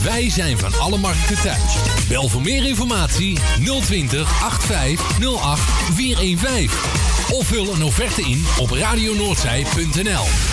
Wij 0.03 0.29
zijn 0.29 0.57
van 0.57 0.79
alle 0.79 0.97
markten 0.97 1.41
thuis. 1.41 1.75
Bel 2.07 2.29
voor 2.29 2.41
meer 2.41 2.65
informatie 2.65 3.37
020 3.81 4.43
8508 4.43 5.61
415. 5.93 6.69
Of 7.31 7.47
vul 7.47 7.73
een 7.73 7.83
offerte 7.83 8.21
in 8.21 8.45
op 8.59 8.69
radionoordzij.nl. 8.69 10.52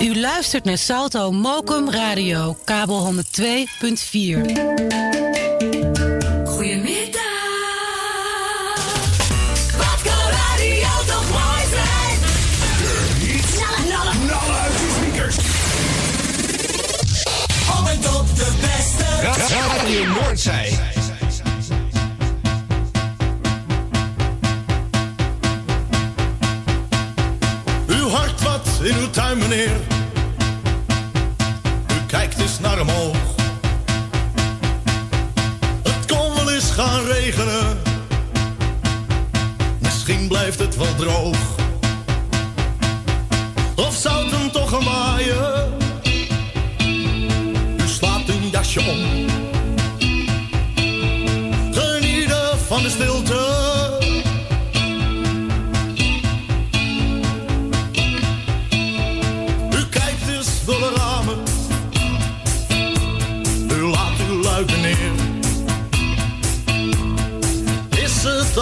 U 0.00 0.20
luistert 0.20 0.64
naar 0.64 0.78
Salto 0.78 1.30
Mokum 1.32 1.90
Radio, 1.90 2.56
kabel 2.64 3.12
102.4. 3.14 3.20
Goedemiddag. 6.44 7.26
Wat 9.76 10.02
kan 10.02 10.30
radio 10.30 10.88
toch 11.06 11.28
mooi 11.30 11.62
zijn? 11.70 12.18
Knallen, 13.54 13.86
knallen. 13.86 14.12
Knallen 14.26 14.60
uit 14.60 14.72
speakers. 14.96 15.36
Om 17.78 17.86
en 17.86 18.00
top 18.00 18.36
de 18.36 18.50
beste. 18.60 19.04
Ra- 19.22 19.76
Radio 19.76 20.04
Noordzij. 20.06 20.78
In 28.82 28.96
uw 28.96 29.10
tuin, 29.10 29.38
meneer. 29.38 29.76
U 31.92 32.06
kijkt 32.06 32.40
eens 32.40 32.60
naar 32.60 32.80
omhoog. 32.80 33.16
Het 35.82 36.06
kon 36.06 36.34
wel 36.34 36.50
eens 36.50 36.70
gaan 36.70 37.04
regenen. 37.04 37.78
Misschien 39.78 40.28
blijft 40.28 40.58
het 40.58 40.76
wel 40.76 40.94
droog. 40.96 41.36
Of 43.76 43.94
zou 43.94 44.24
het 44.24 44.38
hem 44.38 44.50
toch 44.50 44.70
gaan 44.70 44.84
waaien? 44.84 45.72
U 47.76 47.88
slaat 47.88 48.26
uw 48.26 48.48
jasje 48.50 48.80
om. 48.80 49.26
Genieten 51.72 52.58
van 52.66 52.82
de 52.82 52.90
stilte. 52.90 53.47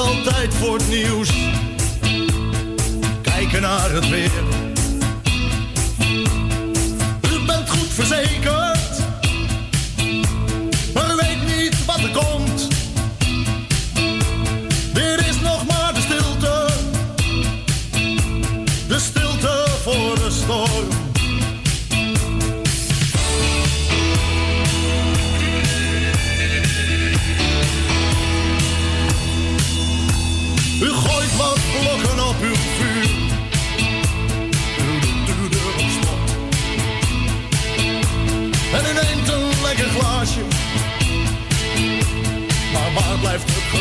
Altijd 0.07 0.55
voor 0.55 0.77
het 0.77 0.89
nieuws? 0.89 1.33
Kijken 3.23 3.63
naar 3.63 3.91
het 3.91 4.09
weer. 4.09 4.31
U 7.33 7.45
bent 7.47 7.71
goed 7.71 7.89
verzekerd. 7.89 8.99
Maar 10.95 11.17
weet 11.17 11.57
niet 11.57 11.85
wat 11.85 11.99
er 11.99 12.11
komt. 12.11 12.46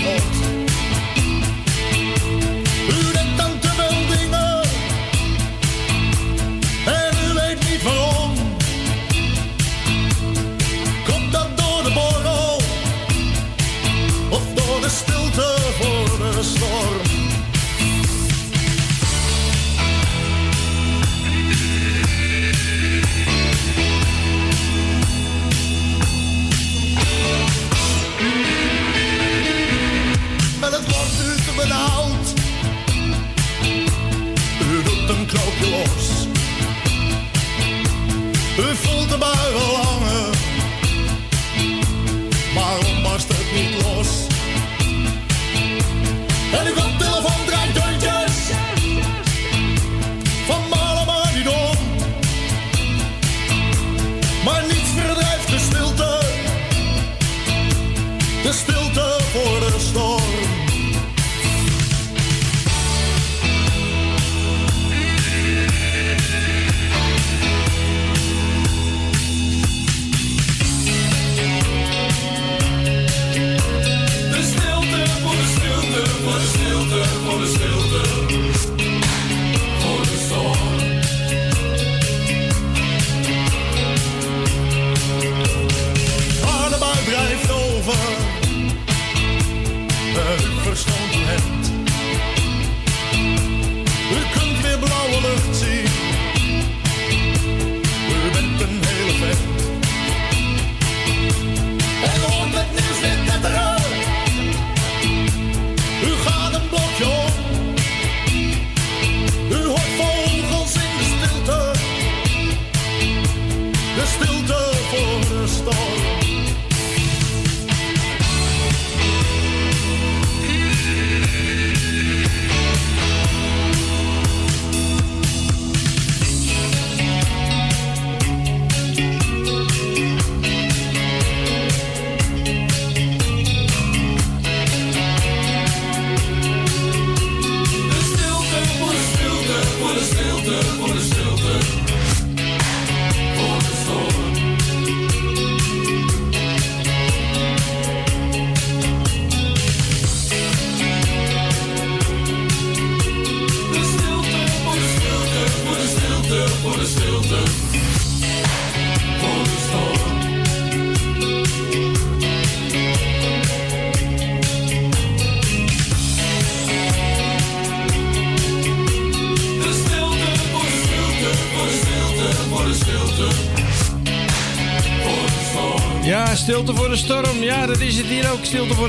Blijft 0.02 0.24
het 0.24 0.35
Helicopter. 46.56 46.95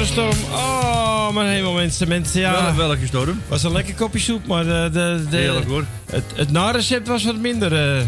Storm. 0.06 0.36
Oh, 0.52 1.30
mijn 1.34 1.48
hemel, 1.48 1.72
mensen. 1.72 2.08
mensen 2.08 2.40
ja. 2.40 2.52
Wel- 2.64 2.74
welke 2.88 3.06
storm? 3.06 3.40
Was 3.48 3.62
een 3.62 3.72
lekker 3.72 3.94
kopje 3.94 4.18
soep, 4.18 4.46
maar 4.46 4.64
de, 4.64 4.88
de, 4.92 5.24
de, 5.30 5.36
Heerlijk, 5.36 5.66
hoor. 5.68 5.84
Het, 6.10 6.24
het 6.34 6.50
narecept 6.52 7.08
was 7.08 7.24
wat 7.24 7.36
minder. 7.36 7.96
eh. 7.98 8.02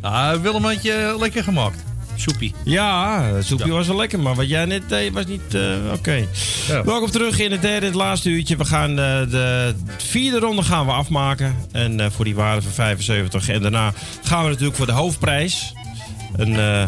Ah, 0.00 0.40
Willem 0.40 0.64
had 0.64 0.82
je 0.82 1.16
lekker 1.20 1.44
gemaakt. 1.44 1.78
Soepie. 2.16 2.54
Ja, 2.64 3.22
het 3.22 3.46
soepje 3.46 3.70
was 3.72 3.86
wel 3.86 3.96
lekker, 3.96 4.20
maar 4.20 4.34
wat 4.34 4.48
jij 4.48 4.64
net 4.64 4.88
deed 4.88 5.12
was 5.12 5.26
niet... 5.26 5.54
eh, 5.54 5.60
Oké. 5.92 6.26
Welkom 6.84 7.10
terug 7.10 7.38
in 7.38 7.50
het 7.52 7.62
derde, 7.62 7.86
het 7.86 7.94
laatste 7.94 8.28
uurtje. 8.30 8.56
We 8.56 8.64
gaan 8.64 8.96
de, 8.96 9.26
de 9.30 9.74
vierde 9.96 10.38
ronde 10.38 10.62
gaan 10.62 10.86
we 10.86 10.92
afmaken. 10.92 11.54
En 11.72 12.00
eh, 12.00 12.06
voor 12.10 12.24
die 12.24 12.34
waarde 12.34 12.62
van 12.62 12.72
75. 12.72 13.48
En 13.48 13.62
daarna 13.62 13.92
gaan 14.24 14.42
we 14.44 14.48
natuurlijk 14.50 14.76
voor 14.76 14.86
de 14.86 14.92
hoofdprijs. 14.92 15.72
Een, 16.36 16.56
eh, 16.58 16.84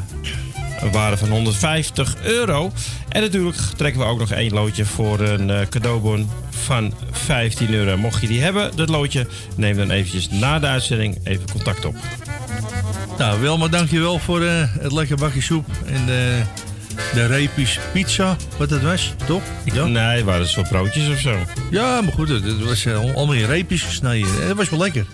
een 0.81 0.93
waarde 0.93 1.17
van 1.17 1.29
150 1.29 2.15
euro. 2.23 2.73
En 3.15 3.21
natuurlijk 3.21 3.57
trekken 3.77 4.01
we 4.01 4.07
ook 4.07 4.19
nog 4.19 4.31
één 4.31 4.53
loodje 4.53 4.85
voor 4.85 5.21
een 5.21 5.51
eh, 5.51 5.67
cadeaubon 5.69 6.31
van 6.51 6.95
15 7.11 7.75
euro. 7.75 7.97
Mocht 7.97 8.21
je 8.21 8.27
die 8.27 8.41
hebben, 8.41 8.77
dat 8.77 8.89
loodje, 8.89 9.27
neem 9.57 9.77
dan 9.77 9.91
eventjes 9.91 10.31
na 10.31 10.59
de 10.59 10.67
uitzending 10.67 11.19
even 11.25 11.51
contact 11.51 11.85
op. 11.85 11.97
Nou, 13.19 13.41
Wilma, 13.41 13.69
dankjewel 13.69 14.19
voor 14.19 14.43
eh, 14.43 14.75
het 14.79 14.93
lekker 14.93 15.17
bakje 15.17 15.41
soep 15.41 15.67
en 15.87 16.07
de, 16.07 16.43
de 17.13 17.27
reepjes 17.27 17.79
pizza, 17.93 18.37
wat 18.57 18.71
het 18.71 18.83
was, 18.83 19.15
toch? 19.27 19.43
Ja. 19.65 19.85
Nee, 19.85 20.17
het 20.17 20.25
waren 20.25 20.49
zo 20.49 20.63
broodjes 20.63 21.09
of 21.09 21.19
zo. 21.19 21.39
Ja, 21.71 22.01
maar 22.01 22.13
goed, 22.13 22.29
het 22.29 22.45
het 22.45 22.65
was 22.65 22.85
eh, 22.85 22.99
allemaal 22.99 23.33
in 23.33 23.47
reepjes 23.47 23.83
gesneden. 23.83 24.47
Het 24.47 24.57
was 24.57 24.71
wel 24.71 24.79
lekker. 24.79 25.07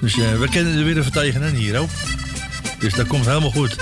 Dus 0.00 0.14
we 0.14 0.48
kennen 0.50 0.78
er 0.78 0.84
weer 0.84 0.98
even 0.98 1.12
tegenaan 1.12 1.54
hier 1.54 1.78
ook. 1.78 1.90
Dus 2.78 2.94
dat 2.94 3.06
komt 3.06 3.26
helemaal 3.26 3.50
goed. 3.50 3.76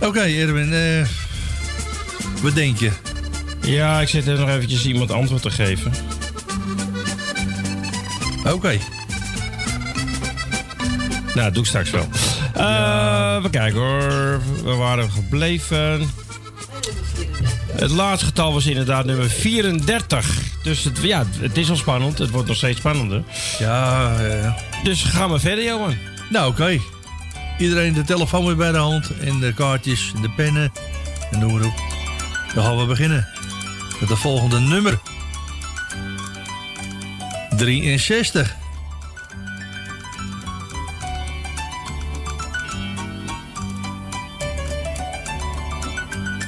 Oké, 0.00 0.20
Erwin, 0.20 0.72
eh, 0.72 1.06
wat 2.42 2.54
denk 2.54 2.78
je? 2.78 2.90
Ja, 3.60 4.00
ik 4.00 4.08
zit 4.08 4.26
er 4.26 4.38
nog 4.38 4.48
eventjes 4.48 4.86
iemand 4.86 5.10
antwoord 5.10 5.42
te 5.42 5.50
geven. 5.50 5.92
Oké. 8.52 8.78
Nou, 11.34 11.46
dat 11.46 11.54
doe 11.54 11.62
ik 11.62 11.68
straks 11.68 11.90
wel. 11.90 12.08
Eh, 12.54 13.42
we 13.42 13.50
kijken 13.50 13.80
hoor. 13.80 14.40
We 14.64 14.74
waren 14.74 15.10
gebleven. 15.10 16.10
Het 17.72 17.90
laatste 17.90 18.26
getal 18.26 18.52
was 18.52 18.66
inderdaad 18.66 19.04
nummer 19.04 19.30
34. 19.30 20.26
Dus 20.62 20.84
het, 20.84 20.98
ja, 21.02 21.24
het 21.38 21.56
is 21.56 21.70
al 21.70 21.76
spannend. 21.76 22.18
Het 22.18 22.30
wordt 22.30 22.48
nog 22.48 22.56
steeds 22.56 22.78
spannender. 22.78 23.22
Ja, 23.58 24.14
eh. 24.18 24.54
Dus 24.82 25.02
gaan 25.02 25.30
we 25.30 25.38
verder, 25.38 25.64
Johan. 25.64 25.96
Nou, 26.30 26.50
oké. 26.50 26.80
Iedereen 27.58 27.92
de 27.92 28.04
telefoon 28.04 28.46
weer 28.46 28.56
bij 28.56 28.72
de 28.72 28.78
hand. 28.78 29.10
En 29.20 29.40
de 29.40 29.54
kaartjes 29.54 30.12
en 30.14 30.22
de 30.22 30.30
pennen. 30.30 30.72
En 31.30 31.38
noem 31.38 31.52
maar 31.52 31.64
op. 31.64 31.74
Dan 32.54 32.64
gaan 32.64 32.78
we 32.78 32.86
beginnen. 32.86 33.28
Met 34.00 34.08
de 34.08 34.16
volgende 34.16 34.60
nummer. 34.60 34.98
63. 37.56 38.56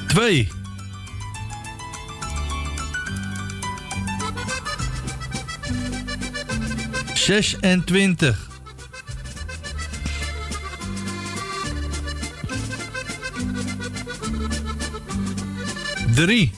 Twee. 0.07 0.49
Zesentwintig. 7.15 8.50
Drie. 16.21 16.53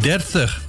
Dertig. 0.00 0.60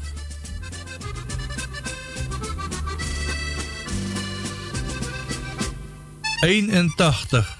Eenentachtig. 6.41 7.57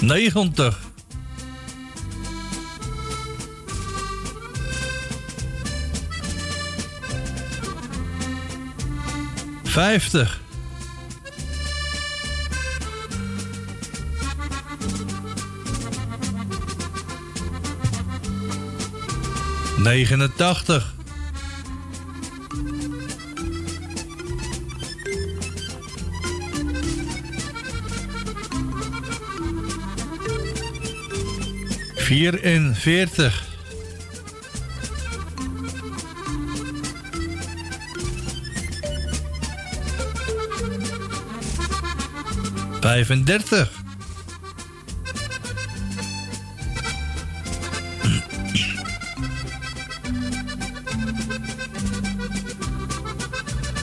Negentig. 0.00 0.89
Vijftig. 9.80 10.40
Negenentachtig. 19.78 20.94
Vierenveertig. 31.94 33.49
Vijfendertig. 42.80 43.70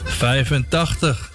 Vijfentachtig. 0.04 1.30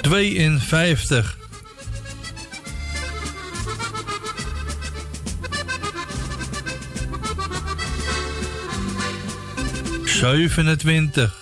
Tweeënvijftig. 0.00 1.39
Zevenentwintig. 10.20 11.34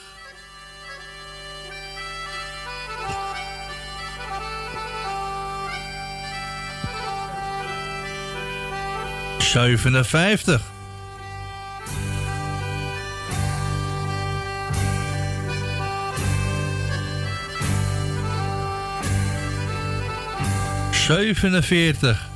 Zevenenvijftig. 9.38 10.60
Zevenenveertig. 20.90 22.28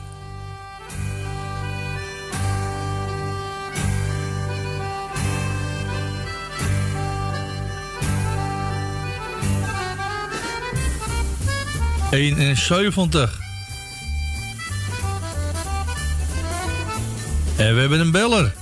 Eenenzeventig. 12.12 13.38
En 17.56 17.74
we 17.74 17.80
hebben 17.80 18.00
een 18.00 18.10
beller. 18.10 18.52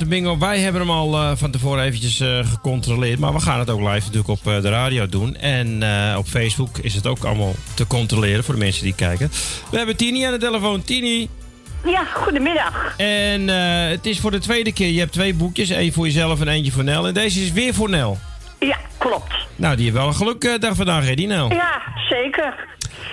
Inderdaad 0.00 0.20
de 0.20 0.36
bingo. 0.36 0.46
Wij 0.46 0.58
hebben 0.58 0.80
hem 0.80 0.90
al 0.90 1.14
eh, 1.14 1.30
van 1.36 1.50
tevoren 1.50 1.84
eventjes 1.84 2.20
eh, 2.20 2.38
gecontroleerd. 2.50 3.18
Maar 3.18 3.32
we 3.32 3.40
gaan 3.40 3.58
het 3.58 3.70
ook 3.70 3.80
live 3.80 4.06
natuurlijk 4.06 4.28
op 4.28 4.46
eh, 4.46 4.60
de 4.60 4.70
radio 4.70 5.06
doen. 5.06 5.36
En 5.36 5.84
op 6.16 6.26
Facebook 6.26 6.78
is 6.78 6.94
het 6.94 7.06
ook 7.06 7.24
allemaal 7.24 7.54
te 7.74 7.86
controleren 7.86 8.44
voor 8.44 8.54
de 8.54 8.60
mensen 8.60 8.84
die 8.84 8.94
kijken. 8.94 9.30
We 9.70 9.76
hebben 9.76 9.96
Tini 9.96 10.22
aan 10.24 10.32
de 10.32 10.38
telefoon. 10.38 10.82
Tini. 10.82 11.28
Ja, 11.84 12.04
goedemiddag. 12.14 12.94
En 12.96 13.48
het 13.88 14.06
is 14.06 14.20
voor 14.20 14.30
de 14.30 14.38
tweede 14.38 14.72
keer. 14.72 14.88
Je 14.88 14.98
hebt 14.98 15.12
twee 15.12 15.34
boekjes. 15.34 15.70
één 15.70 15.92
voor 15.92 16.04
jezelf 16.04 16.40
en 16.40 16.48
eentje 16.48 16.72
voor 16.72 16.84
Nel. 16.84 17.06
En 17.06 17.14
deze 17.14 17.40
is 17.40 17.52
weer 17.52 17.74
voor 17.74 17.90
Nel. 17.90 18.18
Ja, 18.58 18.76
klopt. 18.98 19.34
Nou, 19.56 19.74
die 19.76 19.84
heeft 19.84 19.96
wel 19.96 20.06
een 20.06 20.14
gelukdag 20.14 20.76
vandaag, 20.76 21.06
hè, 21.06 21.14
die 21.14 21.26
Nel. 21.26 21.52
Ja, 21.52 21.82
zeker. 22.08 22.54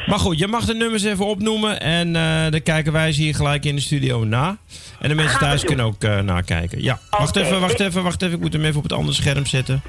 Maar 0.05 0.19
goed, 0.19 0.39
je 0.39 0.47
mag 0.47 0.65
de 0.65 0.73
nummers 0.73 1.03
even 1.03 1.26
opnoemen. 1.26 1.81
En 1.81 2.14
dan 2.51 2.64
kijken 2.64 2.93
wij 2.93 3.11
ze 3.11 3.22
hier 3.22 3.35
gelijk 3.35 3.65
in 3.65 3.76
de 3.76 3.81
studio 3.81 4.23
na. 4.23 4.57
En 5.03 5.09
de 5.09 5.15
mensen 5.15 5.39
thuis 5.39 5.63
kunnen 5.63 5.85
ook 5.85 6.03
eh, 6.03 6.19
nakijken. 6.19 6.81
Ja, 6.81 6.99
wacht 7.09 7.35
even, 7.35 7.59
wacht 7.59 7.80
even, 7.80 8.03
wacht 8.03 8.21
even. 8.21 8.35
Ik 8.35 8.41
moet 8.41 8.53
hem 8.53 8.63
even 8.63 8.77
op 8.77 8.84
het 8.84 8.93
andere 8.93 9.13
scherm 9.13 9.45
zetten. 9.45 9.81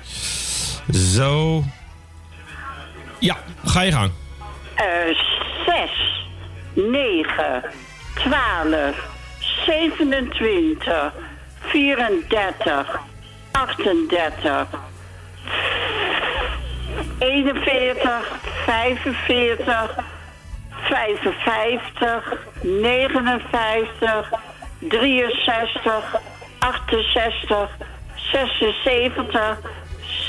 Zo. 0.90 1.64
Ja, 3.18 3.36
ga 3.64 3.80
je 3.82 3.92
gang. 3.92 4.10
Eh 4.74 4.84
6, 5.66 5.90
9, 6.72 7.62
12, 8.14 8.96
27, 9.66 11.12
34, 11.60 13.00
38, 13.50 14.66
41, 17.18 18.32
45, 18.64 19.94
55, 20.82 22.36
59, 22.62 24.30
63, 24.88 26.20
68, 26.58 27.68
76, 28.32 29.60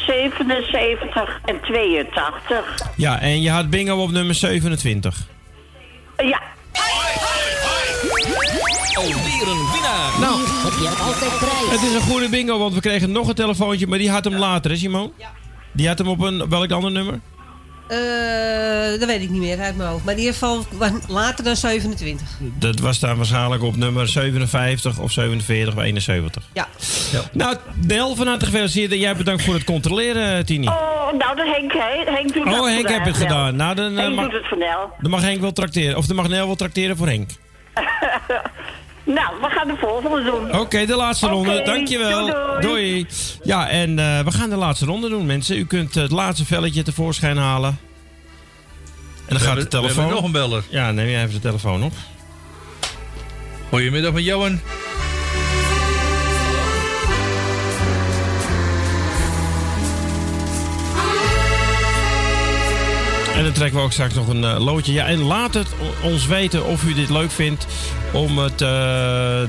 77 0.05 1.39
en 1.45 1.61
82. 1.61 2.91
Ja, 2.95 3.19
en 3.19 3.41
je 3.41 3.49
had 3.49 3.69
bingo 3.69 3.95
op 3.95 4.11
nummer 4.11 4.35
27. 4.35 5.27
Ja. 6.17 6.41
Alweer 8.93 9.47
een 9.47 9.71
winnaar. 9.71 10.19
Nou, 10.19 10.41
heb 10.47 10.73
je 10.79 11.03
altijd 11.03 11.37
prijs. 11.37 11.69
Het 11.69 11.81
is 11.81 11.93
een 11.93 12.01
goede 12.11 12.29
bingo, 12.29 12.59
want 12.59 12.73
we 12.73 12.79
kregen 12.79 13.11
nog 13.11 13.27
een 13.27 13.35
telefoontje, 13.35 13.87
maar 13.87 13.97
die 13.97 14.09
had 14.09 14.23
hem 14.23 14.35
later, 14.35 14.71
hè 14.71 14.77
Simon? 14.77 15.13
Ja. 15.17 15.31
Die 15.71 15.87
had 15.87 15.97
hem 15.97 16.07
op 16.07 16.19
een, 16.19 16.49
welk 16.49 16.71
ander 16.71 16.91
nummer? 16.91 17.19
Eh, 17.87 18.99
dat 18.99 19.05
weet 19.07 19.21
ik 19.21 19.29
niet 19.29 19.41
meer 19.41 19.59
uit 19.59 19.77
mijn 19.77 19.89
hoofd. 19.89 20.03
Maar 20.03 20.13
in 20.13 20.19
ieder 20.19 20.33
geval 20.33 20.65
later 21.07 21.43
dan 21.43 21.55
27. 21.55 22.27
Dat 22.59 22.79
was 22.79 22.99
dan 22.99 23.15
waarschijnlijk 23.17 23.63
op 23.63 23.75
nummer 23.75 24.07
57 24.07 24.99
of 24.99 25.11
47 25.11 25.73
of 25.75 25.81
71. 25.83 26.43
Ja. 26.53 26.67
Nou, 27.31 27.55
Nel, 27.87 28.15
van 28.15 28.27
harte 28.27 28.45
gefeliciteerd 28.45 28.91
en 28.91 28.97
jij 28.97 29.15
bedankt 29.15 29.43
voor 29.43 29.53
het 29.53 29.63
controleren, 29.63 30.45
Tini. 30.45 30.67
Oh, 30.67 31.11
nou, 31.17 31.35
dat 31.35 31.45
Henk? 31.45 31.73
Henk 32.07 32.33
doet 32.33 32.45
dat 32.45 32.59
Oh, 32.59 32.65
Henk 32.65 32.89
heb 32.89 33.05
het 33.05 33.17
gedaan. 33.17 33.55
Nou, 33.55 33.75
dan, 33.75 33.97
eh, 33.97 34.03
Henk 34.03 34.15
mag- 34.15 34.25
doet 34.25 34.33
het 34.33 34.47
voor 34.47 34.57
Nel. 34.57 34.89
Dan 34.99 35.11
mag 35.11 35.21
Henk 35.21 35.41
wel 35.41 35.51
trakteren. 35.53 35.97
Of 35.97 36.05
dan 36.05 36.15
mag 36.15 36.27
Nel 36.27 36.45
wel 36.45 36.55
trakteren 36.55 36.97
voor 36.97 37.07
Henk. 37.07 37.29
Nou, 39.05 39.41
we 39.41 39.49
gaan 39.49 39.67
de 39.67 39.75
volgende 39.79 40.23
doen. 40.23 40.59
Oké, 40.59 40.85
de 40.85 40.95
laatste 40.95 41.27
ronde. 41.27 41.61
Dankjewel. 41.61 42.25
doei, 42.25 42.61
doei. 42.61 43.07
Ja, 43.43 43.69
en 43.69 43.99
eh, 43.99 44.19
we 44.19 44.31
gaan 44.31 44.49
de 44.49 44.55
laatste 44.55 44.85
ronde 44.85 45.09
doen, 45.09 45.25
mensen. 45.25 45.57
U 45.57 45.65
kunt 45.65 45.95
het 45.95 46.11
laatste 46.11 46.45
velletje 46.45 46.83
tevoorschijn 46.83 47.37
halen. 47.37 47.69
En 47.69 47.77
dan 49.27 49.37
gaat 49.37 49.45
hebben- 49.47 49.63
de 49.63 49.69
telefoon. 49.69 49.93
we 49.95 49.99
hebben 50.01 50.15
nog 50.15 50.25
een 50.25 50.31
beller. 50.31 50.63
Ja, 50.69 50.91
neem 50.91 51.07
jij 51.09 51.21
even 51.21 51.33
de 51.33 51.39
telefoon 51.39 51.83
op. 51.83 51.93
Goedemiddag 53.69 54.13
met 54.13 54.23
Johan. 54.23 54.59
En 63.35 63.43
dan 63.43 63.53
trekken 63.53 63.77
we 63.77 63.85
ook 63.85 63.91
straks 63.91 64.13
nog 64.13 64.27
een 64.27 64.43
eh, 64.43 64.59
loodje. 64.59 64.93
Ja, 64.93 65.05
en 65.05 65.21
laat 65.21 65.53
het 65.53 65.67
ons 66.03 66.25
weten 66.25 66.65
of 66.65 66.83
u 66.83 66.93
dit 66.93 67.09
leuk 67.09 67.31
vindt 67.31 67.67
om 68.11 68.37
het 68.37 68.61
eh, 68.61 68.67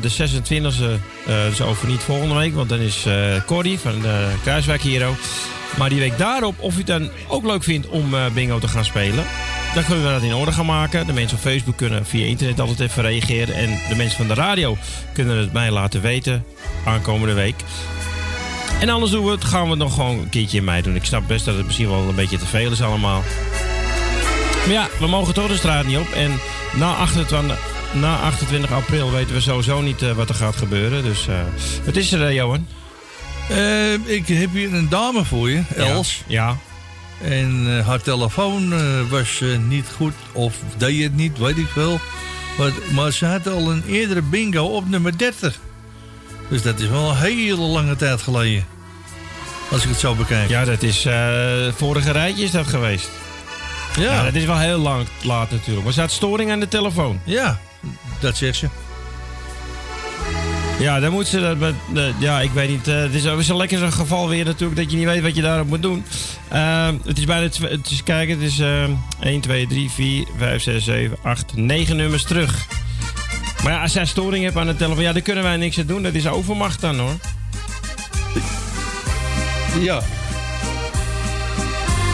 de 0.01 0.11
26e, 0.19 1.01
eh, 1.27 1.45
dus 1.49 1.61
over 1.61 1.89
niet 1.89 2.01
volgende 2.01 2.35
week, 2.35 2.55
want 2.55 2.69
dan 2.69 2.79
is 2.79 3.07
Cordy 3.47 3.79
van 3.79 4.01
de 4.01 4.29
Kruiswijk 4.43 4.83
Hero. 4.83 5.15
Maar 5.79 5.89
die 5.89 5.99
week 5.99 6.19
daarop, 6.19 6.55
of 6.59 6.75
u 6.75 6.79
het 6.79 6.87
dan 6.87 7.11
ook 7.29 7.45
leuk 7.45 7.63
vindt 7.63 7.89
om 7.89 8.15
bingo 8.35 8.59
te 8.59 8.69
gaan 8.69 8.85
spelen. 8.85 9.25
Dan 9.75 9.85
kunnen 9.85 10.05
we 10.05 10.11
dat 10.11 10.23
in 10.23 10.35
orde 10.35 10.53
gaan 10.53 10.67
maken. 10.67 11.07
De 11.07 11.13
mensen 11.13 11.37
op 11.37 11.43
Facebook 11.43 11.77
kunnen 11.77 12.07
via 12.07 12.27
internet 12.27 12.61
altijd 12.61 12.81
even 12.91 13.03
reageren. 13.03 13.55
En 13.55 13.79
de 13.89 13.95
mensen 13.97 14.17
van 14.17 14.29
de 14.29 14.35
radio 14.35 14.77
kunnen 15.13 15.37
het 15.37 15.53
mij 15.53 15.71
laten 15.71 16.01
weten 16.01 16.45
aankomende 16.85 17.35
week. 17.35 17.55
En 18.81 18.89
anders 18.89 19.13
doen 19.13 19.25
we 19.25 19.37
gaan 19.41 19.65
we 19.65 19.71
het 19.71 19.79
nog 19.79 19.95
gewoon 19.95 20.19
een 20.19 20.29
keertje 20.29 20.59
in 20.59 20.65
mei 20.65 20.83
doen. 20.83 20.95
Ik 20.95 21.05
snap 21.05 21.27
best 21.27 21.45
dat 21.45 21.57
het 21.57 21.65
misschien 21.65 21.89
wel 21.89 22.09
een 22.09 22.15
beetje 22.15 22.39
te 22.39 22.47
veel 22.47 22.71
is 22.71 22.83
allemaal. 22.83 23.23
Maar 24.67 24.75
ja, 24.75 24.89
we 24.99 25.07
mogen 25.07 25.35
toch 25.35 25.49
de 25.49 25.57
straat 25.57 25.87
niet 25.87 25.99
op. 25.99 26.09
En 26.11 26.33
na 26.75 26.95
28, 26.95 27.59
na 27.93 28.17
28 28.17 28.73
april 28.73 29.11
weten 29.11 29.35
we 29.35 29.41
sowieso 29.41 29.81
niet 29.81 30.03
eh, 30.03 30.13
wat 30.13 30.29
er 30.29 30.35
gaat 30.35 30.57
gebeuren. 30.57 31.03
Dus 31.03 31.29
eh 31.29 31.41
wat 31.85 31.97
is 31.97 32.13
er, 32.13 32.27
eh, 32.27 32.35
Johan? 32.35 32.67
Ik 34.05 34.29
heb 34.29 34.53
hier 34.53 34.75
een 34.75 34.89
dame 34.89 35.25
voor 35.25 35.51
je, 35.51 35.63
Els. 35.77 36.23
Ja. 36.27 36.57
En 37.23 37.83
haar 37.85 38.03
telefoon 38.03 38.75
was 39.09 39.43
niet 39.69 39.87
goed, 39.97 40.13
of 40.33 40.55
deed 40.77 41.03
het 41.03 41.17
niet, 41.17 41.39
weet 41.39 41.59
ik 41.59 41.71
wel. 41.75 42.01
Maar, 42.59 42.73
maar 42.93 43.13
ze 43.13 43.27
had 43.27 43.49
al 43.49 43.71
een 43.71 43.83
eerdere 43.89 44.23
bingo 44.23 44.65
op 44.65 44.89
nummer 44.89 45.19
30. 45.19 45.59
Dus 46.49 46.63
dat 46.63 46.81
is 46.81 46.89
wel 46.89 47.11
een 47.11 47.17
hele 47.17 47.57
lange 47.57 47.97
tijd 47.97 48.23
geleden. 48.23 48.67
Als 49.71 49.83
ik 49.83 49.89
het 49.89 49.99
zo 49.99 50.15
bekijk. 50.15 50.49
Ja, 50.49 50.65
dat 50.65 50.83
is 50.83 51.07
vorige 51.77 52.13
rijtje 52.13 52.45
is 52.45 52.51
dat 52.51 52.67
geweest. 52.67 53.09
Ja. 53.97 54.11
Nou, 54.13 54.25
dat 54.25 54.35
is 54.35 54.45
wel 54.45 54.59
heel 54.59 54.79
lang 54.79 55.07
laat 55.23 55.51
natuurlijk. 55.51 55.85
Maar 55.85 55.93
ze 55.93 56.01
had 56.01 56.11
storing 56.11 56.51
aan 56.51 56.61
de 56.61 56.69
telefoon. 56.69 57.21
Ja, 57.25 57.59
dat 58.21 58.37
zegt 58.37 58.57
ze. 58.59 58.69
Ja, 60.79 61.01
dan 61.01 61.13
moet 61.13 61.27
ze 61.27 61.41
dat 61.41 61.59
met. 61.59 61.75
eh, 61.95 62.05
ja, 62.19 62.41
ik 62.41 62.51
weet 62.51 62.69
niet. 62.69 62.89
eh, 62.89 62.97
het 63.01 63.15
is 63.15 63.25
het 63.25 63.39
is 63.39 63.49
een 63.49 63.57
lekker 63.57 63.79
zo'n 63.79 63.93
geval 63.93 64.29
weer 64.29 64.45
natuurlijk 64.45 64.81
dat 64.81 64.91
je 64.91 64.97
niet 64.97 65.07
weet 65.07 65.23
wat 65.23 65.35
je 65.37 65.43
daarop 65.43 65.67
moet 65.69 65.83
doen. 65.83 66.05
Eh, 66.49 66.89
het 67.05 67.19
is 67.19 67.25
bijna. 67.25 67.43
Het 67.61 67.91
is, 67.91 68.03
kijken, 68.03 68.35
het 68.41 68.53
is 68.53 68.59
eh 68.59 68.85
1, 69.21 69.41
2, 69.41 69.67
3, 69.67 69.91
4, 69.91 70.27
5, 70.39 70.63
6, 70.63 70.85
7, 70.85 71.17
8, 71.23 71.57
9 71.57 71.97
nummers 71.97 72.23
terug. 72.23 72.67
Maar 73.63 73.73
ja, 73.73 73.83
als 73.83 73.93
zij 73.93 74.07
storing 74.07 74.45
hebt 74.45 74.57
aan 74.57 74.67
de 74.67 74.77
telefoon, 74.77 75.03
ja, 75.03 75.13
daar 75.13 75.23
kunnen 75.23 75.45
wij 75.45 75.57
niks 75.57 75.79
aan 75.79 75.87
doen. 75.87 76.03
Dat 76.03 76.15
is 76.15 76.27
overmacht 76.27 76.81
dan 76.81 76.99
hoor. 76.99 77.15
Ja. 79.81 80.01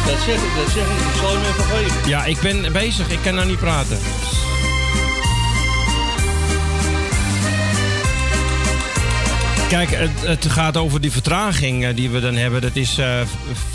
Dat 0.07 0.21
zeg 0.27 0.37
ik, 0.37 0.55
dat 0.57 0.71
zeg 0.73 0.85
ik. 0.85 0.99
Ik 1.15 1.21
zal 1.21 1.33
hem 1.33 1.41
even 1.41 1.65
geven. 1.65 2.09
Ja, 2.09 2.25
ik 2.25 2.41
ben 2.41 2.73
bezig. 2.73 3.09
Ik 3.09 3.19
kan 3.23 3.35
nou 3.35 3.47
niet 3.47 3.59
praten. 3.59 3.99
Kijk, 9.73 9.91
het, 9.91 10.21
het 10.21 10.47
gaat 10.47 10.77
over 10.77 11.01
die 11.01 11.13
vertraging 11.13 11.85
eh, 11.85 11.97
die 11.97 12.11
we 12.11 12.21
dan 12.21 12.35
hebben. 12.35 12.61
Dat 12.61 12.77
is 12.77 12.99
eh, 12.99 13.21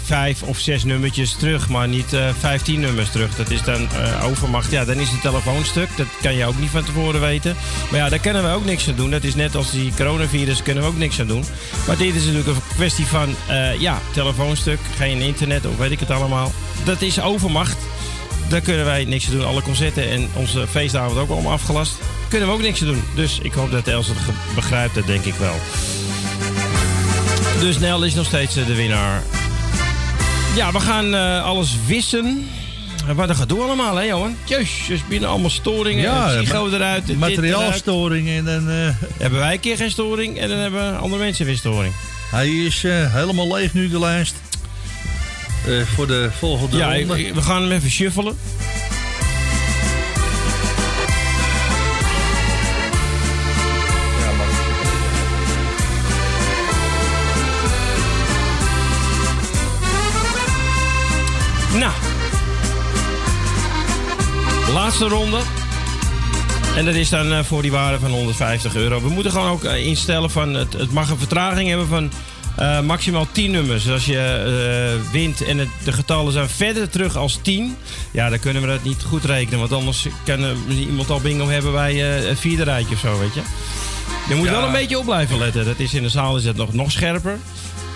vijf 0.03 0.43
of 0.43 0.59
zes 0.59 0.83
nummertjes 0.83 1.35
terug, 1.35 1.69
maar 1.69 1.87
niet 1.87 2.13
eh 2.13 2.29
vijftien 2.39 2.79
nummers 2.79 3.11
terug. 3.11 3.35
Dat 3.35 3.49
is 3.49 3.63
dan 3.63 3.87
overmacht. 4.23 4.71
Ja, 4.71 4.85
dan 4.85 4.95
is 4.95 5.09
het 5.09 5.21
telefoonstuk. 5.21 5.89
Dat 5.95 6.07
kan 6.21 6.35
je 6.35 6.45
ook 6.45 6.59
niet 6.59 6.69
van 6.69 6.83
tevoren 6.83 7.21
weten. 7.21 7.55
Maar 7.91 7.99
ja, 7.99 8.09
daar 8.09 8.19
kunnen 8.19 8.43
we 8.43 8.49
ook 8.49 8.65
niks 8.65 8.87
aan 8.89 8.95
doen. 8.95 9.11
Dat 9.11 9.23
is 9.23 9.35
net 9.35 9.55
als 9.55 9.71
die 9.71 9.93
coronavirus, 9.95 10.63
kunnen 10.63 10.83
we 10.83 10.89
ook 10.89 10.97
niks 10.97 11.19
aan 11.19 11.27
doen. 11.27 11.43
Maar 11.87 11.97
dit 11.97 12.15
is 12.15 12.21
natuurlijk 12.21 12.47
een 12.47 12.75
kwestie 12.75 13.05
van, 13.05 13.35
ja, 13.79 13.99
telefoonstuk, 14.11 14.79
geen 14.95 15.21
internet 15.21 15.65
of 15.65 15.77
weet 15.77 15.91
ik 15.91 15.99
het 15.99 16.11
allemaal. 16.11 16.51
Dat 16.83 17.01
is 17.01 17.21
overmacht. 17.21 17.77
Daar 18.49 18.61
kunnen 18.61 18.85
wij 18.85 19.05
niks 19.05 19.25
aan 19.25 19.33
doen. 19.33 19.45
Alle 19.45 19.61
concerten 19.61 20.09
en 20.09 20.29
onze 20.33 20.67
feestavond 20.67 21.17
ook 21.17 21.29
allemaal 21.29 21.51
afgelast. 21.51 21.93
Kunnen 22.29 22.47
we 22.47 22.53
ook 22.53 22.61
niks 22.61 22.81
aan 22.81 22.87
doen. 22.87 23.03
Dus 23.15 23.39
ik 23.41 23.53
hoop 23.53 23.71
dat 23.71 23.87
Els 23.87 24.07
het 24.07 24.17
begrijpt. 24.55 24.95
Dat 24.95 25.07
denk 25.07 25.23
ik 25.25 25.33
wel. 25.33 25.55
Dus 27.59 27.79
Nel 27.79 28.03
is 28.03 28.13
nog 28.13 28.25
steeds 28.25 28.55
eh, 28.55 28.65
de 28.65 28.75
winnaar. 28.75 29.23
Ja, 30.55 30.71
we 30.71 30.79
gaan 30.79 31.13
eh, 31.15 31.43
alles 31.45 31.75
wissen. 31.85 32.47
Eh, 33.07 33.15
Wat 33.15 33.35
gaat 33.35 33.49
doen 33.49 33.61
allemaal, 33.61 33.95
hè, 33.95 34.03
Johan? 34.03 34.35
Jezus, 34.45 34.99
binnen 35.09 35.29
allemaal 35.29 35.49
storingen. 35.49 36.03
Ja, 36.03 36.31
Ja, 36.31 36.37
Psycho 36.41 36.69
eruit. 36.69 37.07
dit 37.07 37.19
materiaalstoring 37.19 38.29
en 38.29 38.45
dan... 38.45 38.69
eruit. 38.69 38.95
Hebben 39.17 39.39
wij 39.39 39.53
een 39.53 39.59
keer 39.59 39.77
geen 39.77 39.91
storing 39.91 40.37
en 40.37 40.49
dan 40.49 40.57
hebben 40.57 40.99
andere 40.99 41.23
mensen 41.23 41.45
weer 41.45 41.57
storing. 41.57 41.93
Hij 42.31 42.49
is 42.49 42.81
helemaal 43.11 43.53
leeg 43.55 43.73
nu, 43.73 43.89
de 43.89 43.99
lijst. 43.99 44.35
Voor 45.95 46.07
de 46.07 46.29
volgende 46.39 46.77
Ja, 46.77 46.93
ronde. 46.97 47.25
ik- 47.25 47.33
we 47.33 47.41
gaan 47.41 47.61
hem 47.61 47.71
even 47.71 47.89
shuffelen. 47.89 48.37
Laatste 64.77 65.07
ronde. 65.07 65.39
En 66.75 66.85
dat 66.85 66.95
is 66.95 67.09
dan 67.09 67.33
eh, 67.33 67.43
voor 67.43 67.61
die 67.61 67.71
waarde 67.71 67.99
van 67.99 68.11
150 68.11 68.75
euro. 68.75 69.01
We 69.01 69.09
moeten 69.09 69.31
gewoon 69.31 69.49
ook 69.49 69.63
eh, 69.63 69.85
instellen 69.85 70.29
van 70.29 70.53
het, 70.53 70.73
het 70.73 70.91
mag 70.91 71.09
een 71.09 71.17
vertraging 71.17 71.69
hebben 71.69 71.87
van 71.87 72.11
eh, 72.55 72.81
maximaal 72.81 73.27
10 73.31 73.51
nummers. 73.51 73.83
Dus 73.83 73.93
als 73.93 74.05
je 74.05 75.01
wint 75.11 75.41
en 75.43 75.57
het, 75.57 75.69
de 75.83 75.91
getallen 75.91 76.33
zijn 76.33 76.49
verder 76.49 76.89
terug 76.89 77.15
als 77.15 77.39
10, 77.41 77.75
ja, 78.11 78.29
dan 78.29 78.39
kunnen 78.39 78.61
we 78.61 78.67
dat 78.67 78.83
niet 78.83 79.03
goed 79.03 79.25
rekenen. 79.25 79.59
Want 79.59 79.73
anders 79.73 80.07
kan 80.25 80.45
iemand 80.69 81.09
al 81.09 81.19
bingo 81.21 81.47
hebben 81.47 81.71
bij 81.71 81.95
het 81.95 82.39
vierde 82.39 82.63
rijtje 82.63 82.93
of 82.93 82.99
zo, 82.99 83.19
weet 83.19 83.33
je. 83.33 83.41
Je 84.29 84.35
moet 84.35 84.45
Ja. 84.47 84.51
wel 84.51 84.63
een 84.63 84.71
beetje 84.71 84.97
op 84.99 85.05
blijven 85.05 85.37
letten. 85.37 85.65
Dat 85.65 85.79
is 85.79 85.93
in 85.93 86.03
de 86.03 86.09
zaal 86.09 86.37
is 86.37 86.45
het 86.45 86.57
nog, 86.57 86.73
nog 86.73 86.91
scherper. 86.91 87.39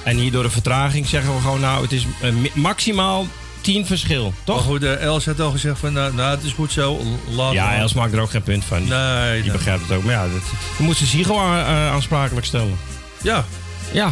En 0.04 0.18
hier 0.18 0.32
door 0.32 0.44
de 0.44 0.50
vertraging 0.50 1.08
zeggen 1.08 1.36
we 1.36 1.42
gewoon, 1.42 1.60
nou, 1.60 1.82
het 1.82 1.92
is 1.92 2.06
maximaal 2.54 3.28
10 3.62 3.86
verschil. 3.86 4.34
Toch? 4.44 4.56
Maar 4.56 4.66
goed, 4.66 4.84
eh, 4.84 5.02
Els 5.04 5.26
had 5.26 5.40
al 5.40 5.52
gezegd 5.52 5.80
van, 5.80 5.94
nou, 5.94 6.14
nou 6.14 6.36
het 6.36 6.44
is 6.44 6.54
goed 6.54 6.72
zo. 6.72 7.02
Laat 7.30 7.54
Ja. 7.54 7.76
Els 7.76 7.94
maakt 7.94 8.14
er 8.14 8.20
ook 8.20 8.30
geen 8.30 8.44
punt 8.44 8.64
van. 8.66 8.88
Nee, 8.88 9.42
Die 9.42 9.52
begrijpt 9.52 9.82
het 9.88 9.98
ook. 9.98 10.04
Maar 10.04 10.14
ja, 10.14 10.22
dat, 10.22 10.32
dan 10.78 10.86
moet 10.86 10.98
ze 10.98 11.06
Sigo 11.08 11.40
aan- 11.40 11.60
eh, 11.66 11.92
aansprakelijk 11.92 12.46
stellen. 12.46 12.78
Ja. 13.22 13.46
Ja. 13.92 14.12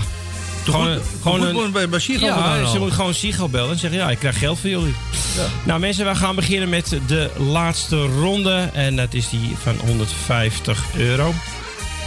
Toch 0.64 0.76
Gewoon, 0.76 1.00
gewoon 1.22 1.42
een, 1.64 1.72
bij- 1.72 1.90
bij 1.90 2.00
Sigo 2.00 2.26
Ja, 2.26 2.66
ze 2.66 2.80
moet 2.80 2.92
gewoon 2.92 3.14
Sigo 3.14 3.48
bellen 3.48 3.72
en 3.72 3.78
zeggen: 3.80 4.00
Ja, 4.00 4.10
ik 4.10 4.20
krijg 4.20 4.38
geld 4.40 4.60
voor 4.60 4.70
jullie. 4.70 4.96
Nou, 5.64 5.80
mensen, 5.80 6.06
wij 6.06 6.16
gaan 6.16 6.36
beginnen 6.36 6.70
met 6.70 6.98
de 7.08 7.30
laatste 7.38 8.06
ronde. 8.06 8.70
En 8.74 8.96
dat 8.96 9.14
is 9.14 9.30
die 9.30 9.56
van 9.64 9.76
150 9.86 10.84
euro. 10.98 11.34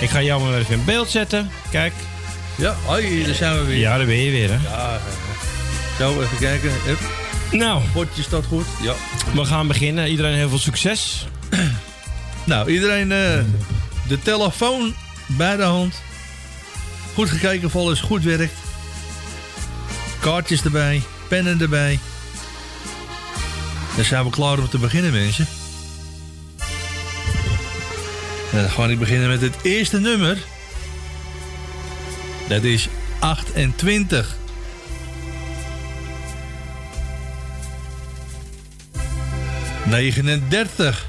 Ik 0.01 0.11
ga 0.11 0.23
jou 0.23 0.43
maar 0.43 0.59
even 0.59 0.75
in 0.75 0.85
beeld 0.85 1.11
zetten. 1.11 1.51
Kijk. 1.71 1.93
Ja, 2.55 2.77
hoi, 2.85 3.25
daar 3.25 3.35
zijn 3.35 3.59
we 3.59 3.65
weer. 3.65 3.79
Ja, 3.79 3.97
daar 3.97 4.07
ben 4.07 4.17
je 4.17 4.31
weer, 4.31 4.49
hè? 4.51 4.57
Ja, 4.71 4.99
zo, 5.99 6.21
even 6.23 6.39
kijken. 6.39 6.71
Hup. 6.85 6.99
Nou. 7.53 7.83
Bordje 7.93 8.23
staat 8.23 8.45
goed. 8.45 8.65
Ja. 8.83 8.95
We 9.35 9.45
gaan 9.45 9.67
beginnen. 9.67 10.11
Iedereen 10.11 10.35
heel 10.35 10.49
veel 10.49 10.59
succes. 10.59 11.27
Nou, 12.45 12.71
iedereen 12.71 13.13
eh, 13.13 13.45
de 14.09 14.19
telefoon 14.23 14.95
bij 15.27 15.57
de 15.57 15.63
hand. 15.63 15.95
Goed 17.15 17.31
gekeken 17.31 17.67
of 17.67 17.77
alles 17.77 18.01
goed 18.01 18.23
werkt. 18.23 18.55
Kaartjes 20.21 20.65
erbij, 20.65 21.03
pennen 21.29 21.61
erbij. 21.61 21.99
Dan 23.97 24.05
zijn 24.05 24.25
we 24.25 24.31
klaar 24.31 24.59
om 24.59 24.69
te 24.69 24.79
beginnen, 24.79 25.13
mensen. 25.13 25.47
En 28.53 28.61
dan 28.61 28.71
gaan 28.71 28.89
we 28.89 28.97
beginnen 28.97 29.29
met 29.29 29.41
het 29.41 29.57
eerste 29.63 30.01
nummer. 30.01 30.39
Dat 32.49 32.63
is 32.63 32.89
28. 33.19 34.37
Negenendertig. 39.85 41.07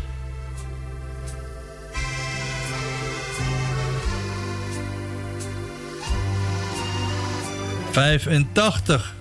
Vijfentachtig. 7.92 9.14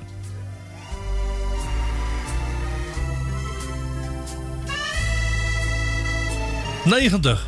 Negentig. 6.85 7.47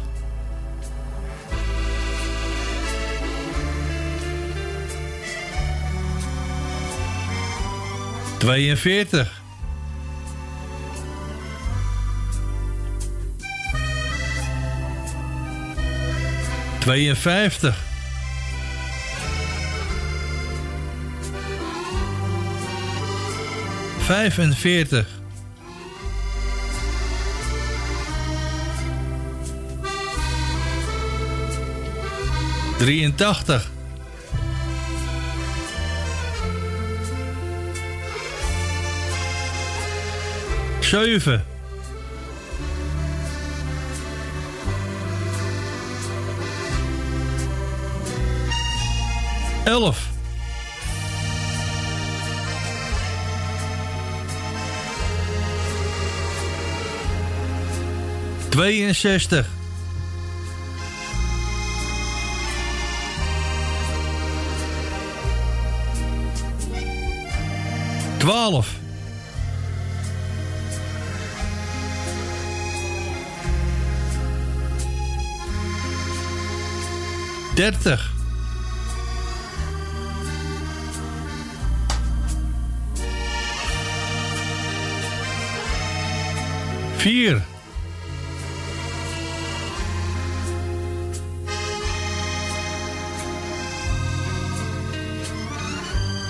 Tweeënveertig. 8.38 9.43
Tweeënvijftig. 16.84 17.76
Vijfenveertig. 23.98 25.06
Drieëntachtig. 32.78 33.70
Zeven. 40.80 41.53
Elf. 49.64 50.08
Tweeënzestig. 58.48 59.46
Twaalf. 68.18 68.68
Dertig. 77.54 78.13
Vier. 87.04 87.42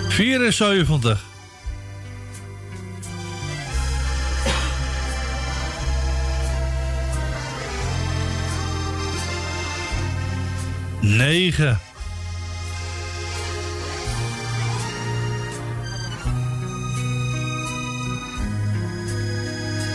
Vierenzeventig. 0.08 1.18
Negen. 11.00 11.83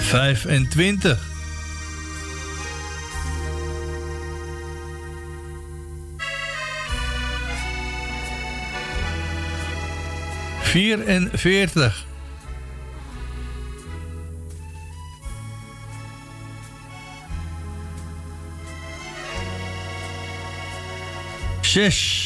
25. 0.09 1.17
Vierenveertig. 10.61 12.05
Zes. 21.61 22.18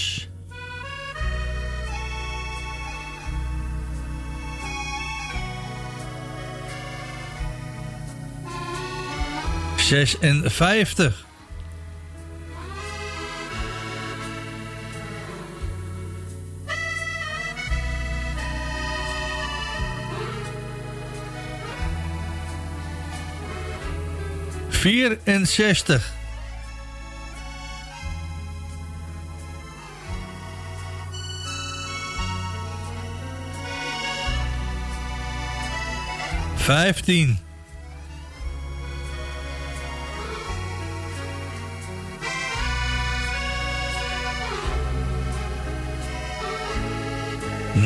Zesenvijftig. 9.83 11.25
Vierenzestig. 24.69 26.11
Vijftien. 36.55 37.52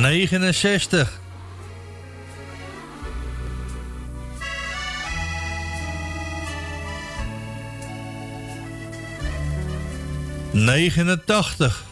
Negenenzestig. 0.08 1.10
Negenentachtig. 10.52 11.84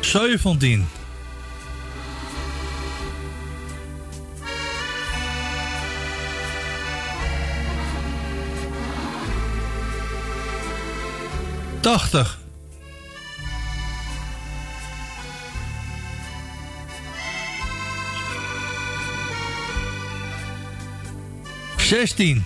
Zeventien. 0.00 0.99
Tachtig. 11.90 12.38
Zestien. 21.76 22.44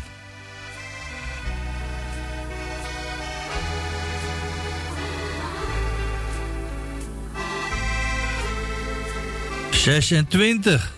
Zesentwintig. 9.71 10.94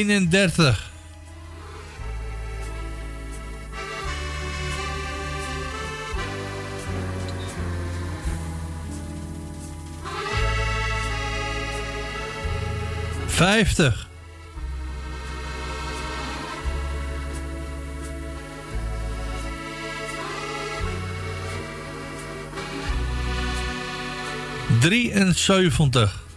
Eenendertig. 0.00 0.90
Vijftig. 13.26 14.08
Drieënzeventig. 24.80 26.29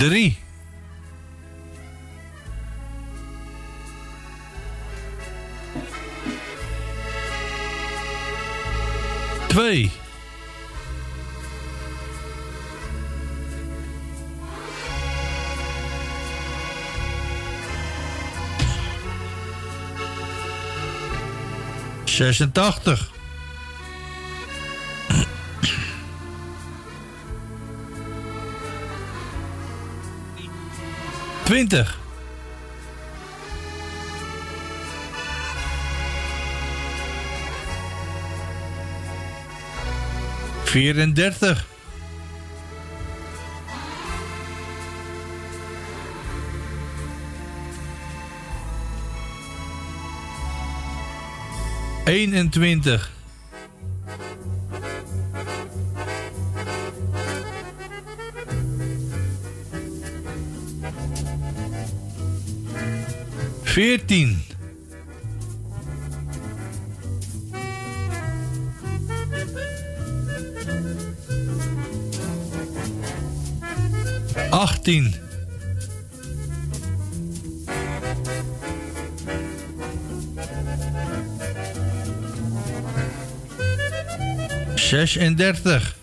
Drie. 0.00 0.38
Twee. 9.48 9.90
Zesentachtig. 22.04 23.19
Twintig. 31.50 31.98
Vierendertig. 40.64 41.66
Eenentwintig. 52.04 53.19
Veertien. 63.70 64.42
Achttien. 74.50 75.14
Zesendertig. 84.74 85.99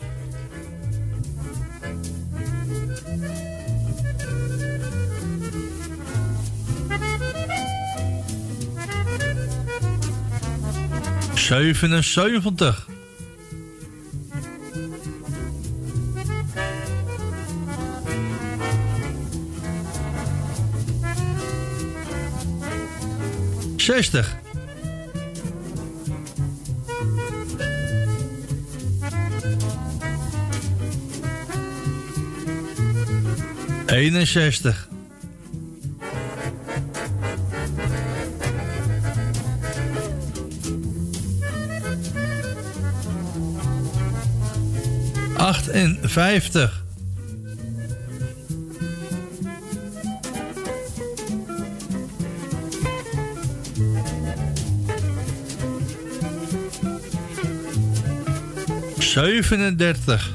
Zevenenzeventig. 11.47 12.87
Zestig. 23.77 24.35
Eenenzestig. 33.85 34.86
50. 46.17 46.71
Zevenendertig. 58.97 60.31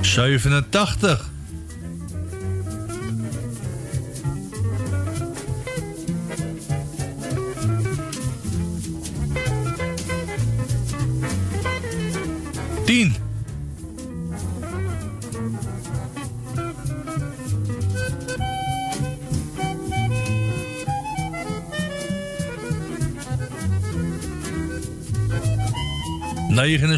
Zevenentachtig. 0.00 1.34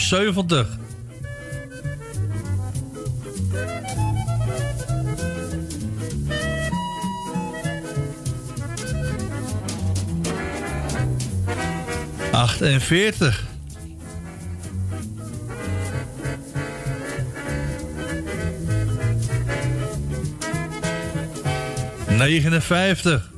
70. 0.09 0.67
Achtenveertig. 12.33 13.47
Negenenvijftig. 22.09 23.31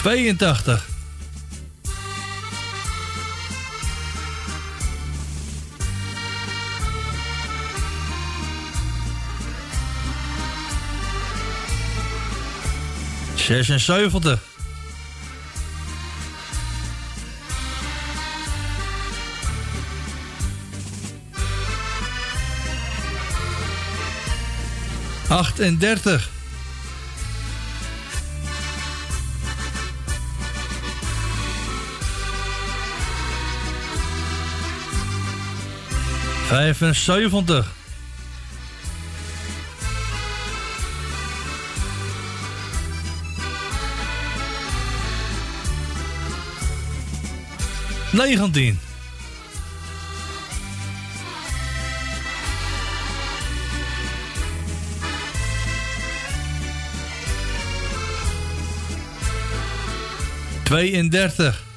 Tweeëntachtig. 0.00 0.86
Zesenzeventig. 13.34 14.38
Achtendertig. 25.28 26.29
Vijfenzeventig. 36.60 37.66
Negentien. 48.12 48.78
Tweeëndertig. 60.62 61.69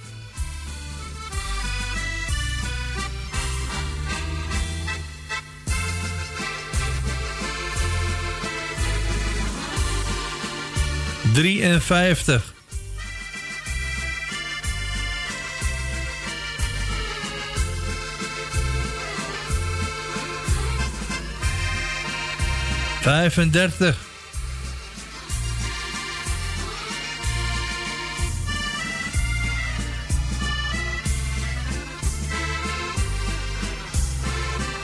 Drieënvijftig. 11.33 12.53
Vijfendertig. 23.01 23.97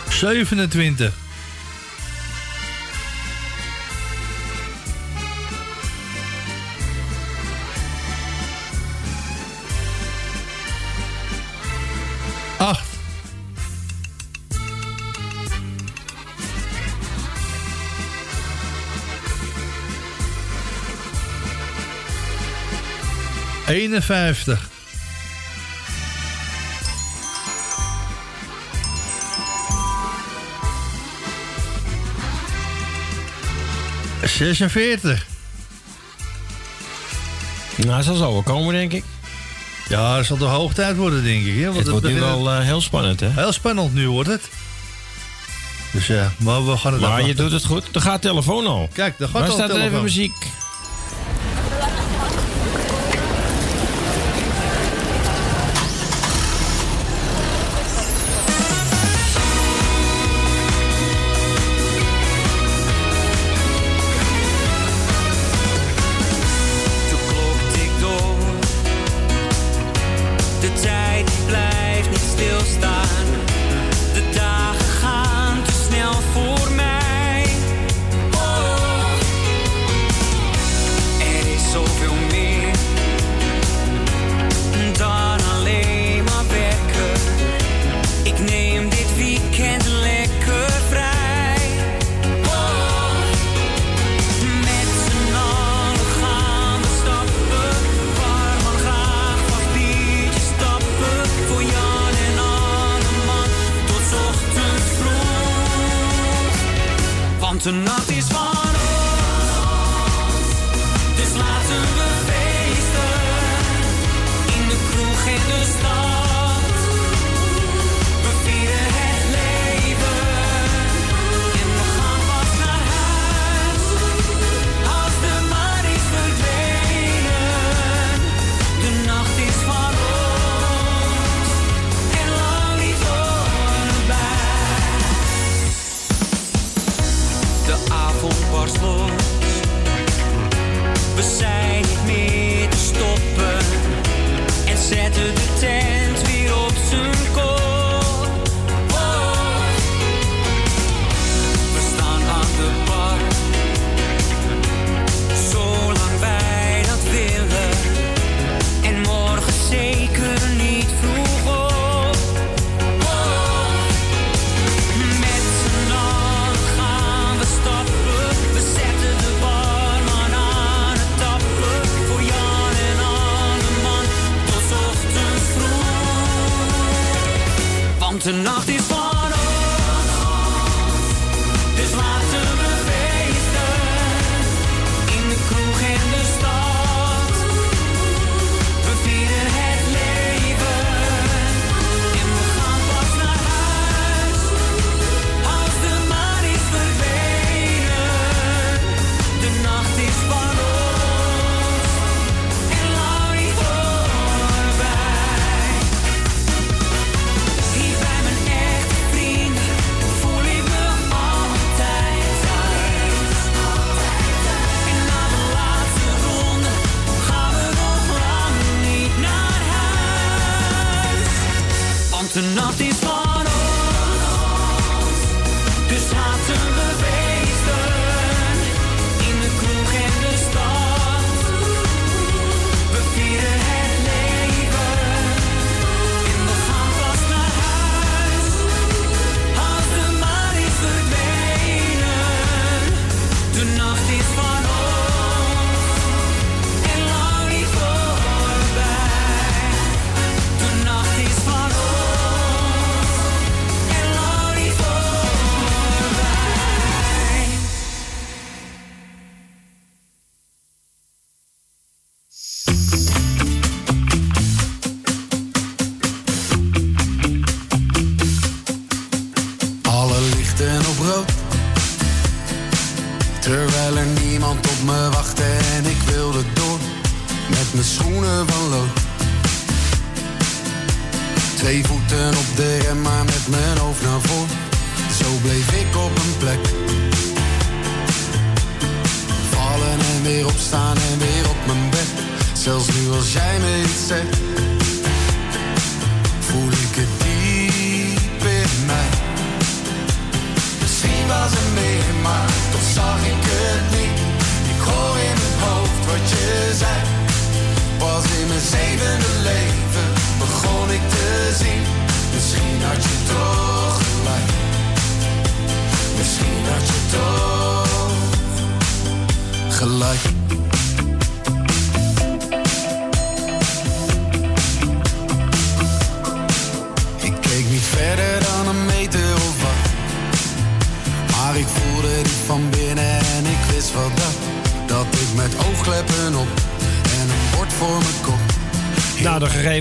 Zevenentwintig. 0.09 1.28
51. 23.79 24.69
Zesenveertig. 34.23 35.25
Nou, 37.75 38.03
zal 38.03 38.15
zo 38.15 38.31
wel 38.31 38.41
komen, 38.41 38.73
denk 38.73 38.93
ik. 38.93 39.03
Ja, 39.89 40.15
dat 40.15 40.25
zal 40.25 40.37
de 40.37 40.45
hoogtijd 40.45 40.95
worden, 40.95 41.23
denk 41.23 41.45
ik. 41.45 41.55
Hè? 41.55 41.65
Het, 41.65 41.75
het 41.75 41.87
wordt 41.87 42.07
nu 42.07 42.19
wel 42.19 42.49
eh, 42.49 42.59
heel 42.59 42.81
spannend, 42.81 43.19
hè? 43.19 43.29
Heel 43.29 43.51
spannend 43.51 43.93
nu 43.93 44.09
wordt 44.09 44.29
het. 44.29 44.49
Dus 45.91 46.07
ja, 46.07 46.31
maar 46.37 46.65
we 46.65 46.77
gaan 46.77 46.93
het 46.93 47.01
Maar 47.01 47.27
je 47.27 47.35
doet 47.35 47.51
het 47.51 47.65
goed. 47.65 47.95
Er 47.95 48.01
gaat 48.01 48.21
telefoon 48.21 48.67
al. 48.67 48.89
Kijk, 48.93 49.19
er 49.19 49.27
gaat 49.27 49.41
maar 49.41 49.49
al 49.49 49.55
staat 49.55 49.75
even 49.75 50.01
muziek. 50.01 50.33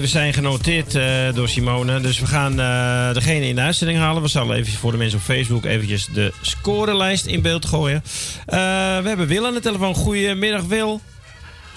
Gegevens 0.09 0.35
zijn 0.35 0.45
genoteerd 0.45 0.95
eh, 0.95 1.35
door 1.35 1.49
Simone. 1.49 2.01
Dus 2.01 2.21
we 2.21 2.27
gaan 2.27 2.61
eh, 2.61 3.15
degene 3.15 3.47
in 3.47 3.55
de 3.55 3.61
uitzending 3.61 3.99
halen. 3.99 4.23
We 4.23 4.29
zullen 4.29 4.57
even 4.57 4.73
voor 4.73 4.93
de 4.93 4.99
mensen 4.99 5.19
op 5.19 5.25
Facebook 5.25 5.65
eventjes 5.65 6.07
de 6.07 6.33
scorelijst 6.41 7.27
in 7.27 7.43
beeld 7.43 7.67
gooien. 7.67 8.03
Eh, 8.47 8.57
we 9.03 9.09
hebben 9.09 9.27
Wil 9.27 9.47
aan 9.47 9.55
de 9.55 9.61
telefoon. 9.61 9.95
Goedemiddag, 9.95 10.63
Wil. 10.63 11.01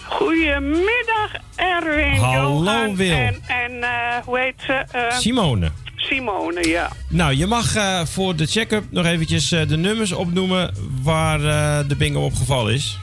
Goedemiddag, 0.03 1.31
Erwin. 1.55 2.13
Hallo, 2.13 2.63
Johan 2.63 2.95
Wil. 2.95 3.15
En, 3.15 3.41
en 3.47 3.71
hoe 4.25 4.39
heet 4.39 4.55
ze? 4.65 4.85
Simone. 5.19 5.71
Simone, 5.95 6.67
ja. 6.67 6.89
Nou, 7.09 7.35
je 7.35 7.45
mag 7.45 7.73
voor 8.07 8.35
de 8.35 8.45
check-up 8.45 8.83
nog 8.89 9.05
eventjes 9.05 9.49
de 9.49 9.77
nummers 9.77 10.11
opnoemen 10.11 10.73
waar 11.03 11.39
de 11.87 11.95
bingo 11.95 12.25
opgevallen 12.25 12.73
is. 12.73 12.99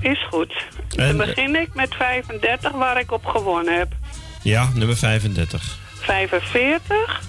Is 0.00 0.26
goed. 0.30 0.64
Dan 0.88 1.16
begin 1.16 1.56
ik 1.56 1.74
met 1.74 1.94
35, 1.94 2.72
waar 2.72 3.00
ik 3.00 3.12
op 3.12 3.24
gewonnen 3.24 3.78
heb. 3.78 3.88
Ja, 4.48 4.70
nummer 4.74 4.96
35. 4.96 5.78
45, 6.00 7.20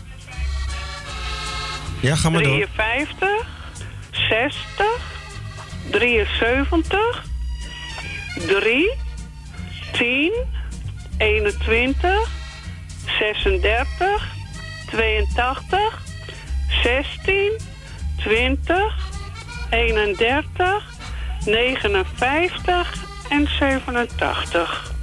Ja, 2.02 2.16
ga 2.16 2.30
maar 2.30 2.44
door. 2.44 2.68
53, 2.76 3.46
60, 4.12 4.86
73, 5.92 7.24
3, 8.48 8.92
10, 9.92 10.32
21, 11.18 12.28
36, 13.20 14.34
82, 14.86 16.02
16, 16.84 17.52
20, 18.18 18.96
31, 19.70 20.84
59 21.46 22.94
en 23.30 23.48
87. 23.48 24.98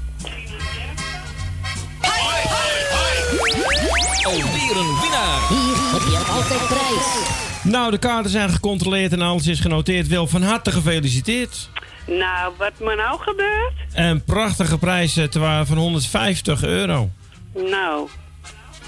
Alweer 3.37 4.77
een 4.77 4.99
winnaar. 5.01 5.49
Hier 5.49 5.77
heb 5.93 6.03
je 6.11 6.25
altijd 6.31 6.67
prijs. 6.67 7.35
Nou, 7.63 7.91
de 7.91 7.99
kaarten 7.99 8.31
zijn 8.31 8.51
gecontroleerd 8.51 9.13
en 9.13 9.21
alles 9.21 9.47
is 9.47 9.61
genoteerd. 9.61 10.07
Wil 10.07 10.27
van 10.27 10.43
harte 10.43 10.73
gefeliciteerd. 10.73 11.71
Nou, 12.07 12.53
wat 12.59 12.73
me 12.79 12.95
nou 12.95 13.21
gebeurt? 13.21 13.73
Een 13.95 14.25
prachtige 14.25 14.79
prijs 14.79 15.17
eh, 15.17 15.61
van 15.65 15.77
150 15.77 16.63
euro. 16.65 17.11
Nou, 17.55 18.09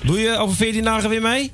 Doe 0.03 0.19
je 0.21 0.37
over 0.39 0.57
14 0.57 0.85
dagen 0.85 1.11
weer 1.11 1.23
mee? 1.23 1.53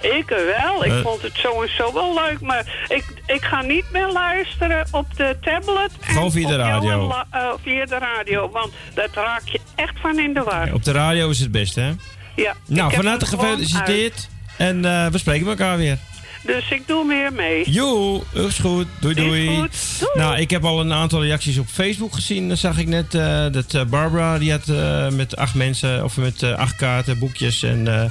ik 0.00 0.28
wel. 0.28 0.84
Ik 0.84 0.92
Eh. 0.92 1.00
vond 1.02 1.22
het 1.22 1.32
zo 1.36 1.62
en 1.62 1.68
zo 1.76 1.92
wel 1.92 2.14
leuk. 2.14 2.40
Maar 2.40 2.84
ik, 2.88 3.04
ik 3.26 3.44
ga 3.44 3.62
niet 3.62 3.84
meer 3.92 4.12
luisteren 4.12 4.86
op 4.90 5.06
de 5.16 5.36
tablet. 5.40 5.90
en 6.00 6.12
Gewoon 6.14 6.30
via 6.32 6.48
de 6.48 6.56
radio. 6.56 7.06
la- 7.06 7.26
eh, 7.30 7.48
via 7.62 7.84
de 7.84 7.98
radio. 7.98 8.50
Want 8.50 8.72
dat 8.94 9.08
raak 9.14 9.42
je 9.44 9.60
echt 9.74 9.94
van 10.00 10.18
in 10.18 10.34
de 10.34 10.42
war. 10.42 10.72
Op 10.72 10.84
de 10.84 10.92
radio 10.92 11.30
is 11.30 11.40
het 11.40 11.50
best, 11.50 11.74
hè? 11.74 11.92
Ja. 12.36 12.54
Nou, 12.66 12.94
van 12.94 13.06
harte 13.06 13.26
gefeliciteerd. 13.26 14.28
En 14.56 14.84
eh, 14.84 15.06
we 15.06 15.18
spreken 15.18 15.46
elkaar 15.46 15.76
weer. 15.76 15.98
Dus 16.46 16.70
ik 16.70 16.82
doe 16.86 17.04
meer 17.04 17.32
mee. 17.32 17.70
Joe, 17.70 18.22
is 18.32 18.58
goed. 18.58 18.86
Doei, 19.00 19.14
Is 19.14 19.22
doei. 19.24 19.46
goed. 19.46 19.98
Doei. 19.98 20.10
Nou, 20.14 20.38
ik 20.38 20.50
heb 20.50 20.64
al 20.64 20.80
een 20.80 20.92
aantal 20.92 21.22
reacties 21.22 21.58
op 21.58 21.66
Facebook 21.66 22.14
gezien. 22.14 22.48
Dan 22.48 22.56
zag 22.56 22.78
ik 22.78 22.86
net 22.86 23.14
eh, 23.14 23.46
dat 23.52 23.74
eh, 23.74 23.84
Barbara, 23.84 24.38
die 24.38 24.50
had 24.50 24.68
eh, 24.68 25.08
met 25.08 25.36
acht 25.36 25.54
mensen, 25.54 26.04
of 26.04 26.16
met 26.16 26.42
acht 26.42 26.76
kaarten, 26.76 27.18
boekjes. 27.18 27.62
En 27.62 28.10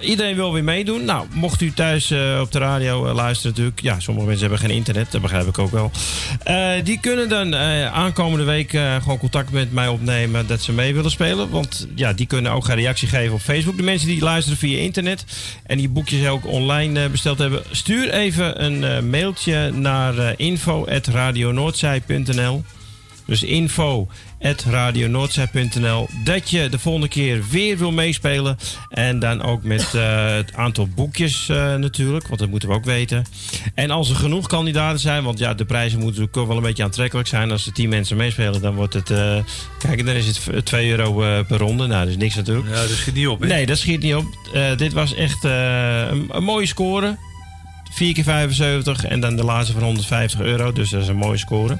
iedereen 0.00 0.34
wil 0.34 0.52
weer 0.52 0.64
meedoen. 0.64 1.04
Nou, 1.04 1.26
mocht 1.32 1.60
u 1.60 1.72
thuis 1.72 2.12
op 2.40 2.52
de 2.52 2.58
radio 2.58 3.12
luisteren 3.12 3.50
natuurlijk. 3.50 3.80
Ja, 3.80 4.00
sommige 4.00 4.26
mensen 4.26 4.48
hebben 4.48 4.66
geen 4.68 4.76
internet, 4.76 5.12
dat 5.12 5.20
begrijp 5.20 5.46
ik 5.46 5.58
ook 5.58 5.70
wel. 5.70 5.90
Die 6.84 7.00
kunnen 7.00 7.28
dan 7.28 7.54
aankomende 7.92 8.44
week 8.44 8.70
gewoon 8.70 9.18
contact 9.18 9.50
met 9.50 9.72
mij 9.72 9.88
opnemen 9.88 10.46
dat 10.46 10.62
ze 10.62 10.72
mee 10.72 10.94
willen 10.94 11.10
spelen. 11.10 11.50
Want 11.50 11.88
ja, 11.94 12.12
die 12.12 12.26
kunnen 12.26 12.52
ook 12.52 12.64
gaan 12.64 12.76
reactie 12.76 13.08
geven 13.08 13.34
op 13.34 13.40
Facebook. 13.40 13.76
De 13.76 13.82
mensen 13.82 14.08
die 14.08 14.22
luisteren 14.22 14.58
via 14.58 14.78
internet 14.78 15.24
en 15.66 15.78
die 15.78 15.88
boekjes 15.88 16.26
ook 16.26 16.46
online 16.46 17.08
besteld 17.08 17.38
hebben, 17.38 17.62
stuur 17.72 18.10
even 18.10 18.64
een 18.64 18.84
eh, 18.84 19.00
mailtje 19.00 19.70
naar 19.70 20.14
uh, 20.14 20.28
info.radionoordzij.nl. 20.36 22.64
Dus 23.26 23.42
info.radionoordzij.nl. 23.42 26.08
Dat 26.24 26.50
je 26.50 26.68
de 26.68 26.78
volgende 26.78 27.08
keer 27.08 27.42
weer 27.50 27.78
wil 27.78 27.92
meespelen. 27.92 28.58
En 28.88 29.18
dan 29.18 29.42
ook 29.42 29.62
met 29.62 29.94
eh, 29.94 30.34
het 30.34 30.54
aantal 30.54 30.88
boekjes 30.94 31.46
natuurlijk. 31.78 32.26
Want 32.26 32.40
dat 32.40 32.48
moeten 32.48 32.68
we 32.68 32.74
ook 32.74 32.84
weten. 32.84 33.24
En 33.74 33.90
als 33.90 34.10
er 34.10 34.16
genoeg 34.16 34.46
kandidaten 34.46 35.00
zijn. 35.00 35.24
Want 35.24 35.38
ja, 35.38 35.54
de 35.54 35.64
prijzen 35.64 35.98
moeten 35.98 36.20
natuurlijk 36.20 36.36
ook 36.36 36.48
wel 36.48 36.56
een 36.56 36.62
beetje 36.62 36.84
aantrekkelijk 36.84 37.28
zijn. 37.28 37.50
Als 37.50 37.66
er 37.66 37.72
10 37.72 37.88
mensen 37.88 38.16
meespelen, 38.16 38.60
dan 38.60 38.74
wordt 38.74 38.94
het. 38.94 39.12
kijk, 39.78 40.06
dan 40.06 40.14
is 40.14 40.26
het 40.26 40.66
2 40.66 40.90
euro 40.90 41.42
per 41.42 41.58
ronde. 41.58 41.86
Nou, 41.86 42.00
dat 42.00 42.08
is 42.08 42.16
niks 42.16 42.34
natuurlijk. 42.34 42.68
Ja, 42.68 42.74
dat 42.74 42.88
schiet 42.88 43.14
niet 43.14 43.28
op, 43.28 43.40
hè? 43.40 43.46
Nee, 43.46 43.66
dat 43.66 43.78
schiet 43.78 44.02
niet 44.02 44.14
op. 44.14 44.26
Dit 44.76 44.92
was 44.92 45.14
echt 45.14 45.44
een, 45.44 46.28
een 46.30 46.44
mooie 46.44 46.66
score. 46.66 47.16
4 47.94 48.14
keer 48.14 48.24
75 48.24 49.04
en 49.04 49.20
dan 49.20 49.36
de 49.36 49.44
laatste 49.44 49.72
van 49.72 49.82
150 49.82 50.40
euro. 50.40 50.72
Dus 50.72 50.90
dat 50.90 51.02
is 51.02 51.08
een 51.08 51.16
mooie 51.16 51.38
score. 51.38 51.78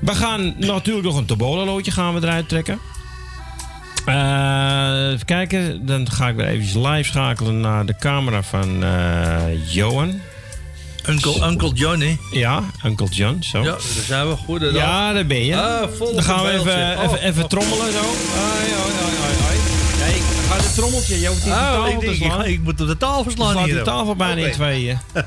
We 0.00 0.14
gaan 0.14 0.54
natuurlijk 0.58 1.06
nog 1.06 1.16
een 1.16 1.24
tobola-loodje 1.26 1.90
gaan 1.90 2.14
we 2.14 2.26
eruit 2.26 2.48
trekken. 2.48 2.78
Eh, 4.06 5.10
even 5.12 5.24
kijken. 5.26 5.86
Dan 5.86 6.10
ga 6.10 6.28
ik 6.28 6.36
weer 6.36 6.46
even 6.46 6.86
live 6.88 7.08
schakelen 7.10 7.60
naar 7.60 7.86
de 7.86 7.96
camera 7.96 8.42
van 8.42 8.84
eh, 8.84 9.72
Johan. 9.74 10.20
Uncle, 11.08 11.46
Uncle 11.48 11.72
John, 11.72 12.00
hè? 12.00 12.16
Ja, 12.30 12.62
Uncle 12.84 13.08
John. 13.08 13.36
Zo. 13.40 13.58
Ja, 13.58 13.64
daar 13.70 13.80
zijn 14.06 14.28
we. 14.28 14.36
Goed. 14.36 14.60
Ja, 14.72 15.12
daar 15.12 15.26
ben 15.26 15.44
je. 15.44 15.56
Ah, 15.56 15.80
dan 16.14 16.22
gaan 16.22 16.44
we 16.44 16.50
beeldje. 16.50 16.70
even, 16.70 16.96
Oh, 16.98 17.04
even, 17.04 17.22
even 17.22 17.48
trommelen 17.48 17.92
zo. 17.92 17.98
Ai, 17.98 18.70
ai, 18.70 18.92
ai, 19.04 19.36
ai. 19.48 19.58
Kijk, 19.98 20.22
ga 20.48 20.56
het 20.56 20.74
trommeltje. 20.74 21.20
Je 21.20 21.26
hoeft 21.26 21.44
niet 21.44 21.52
de 21.54 21.60
Oh, 21.60 21.66
tafel 21.72 21.86
ik, 21.92 21.98
te 21.98 22.04
denk, 22.06 22.16
ik, 22.16 22.22
slaan. 22.24 22.44
ik 22.44 22.60
moet 22.62 22.80
op 22.80 22.86
de 22.86 22.96
tafel 22.96 23.24
Je 23.24 23.30
slaan 23.30 23.52
slaat 23.52 23.64
hier. 23.64 23.74
de 23.74 23.82
tafel 23.82 24.16
bijna 24.16 24.46
in 24.46 24.52
tweeën. 24.52 24.98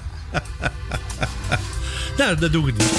Nou, 2.18 2.36
dat 2.38 2.52
doe 2.52 2.68
ik 2.68 2.74
niet. 2.78 2.92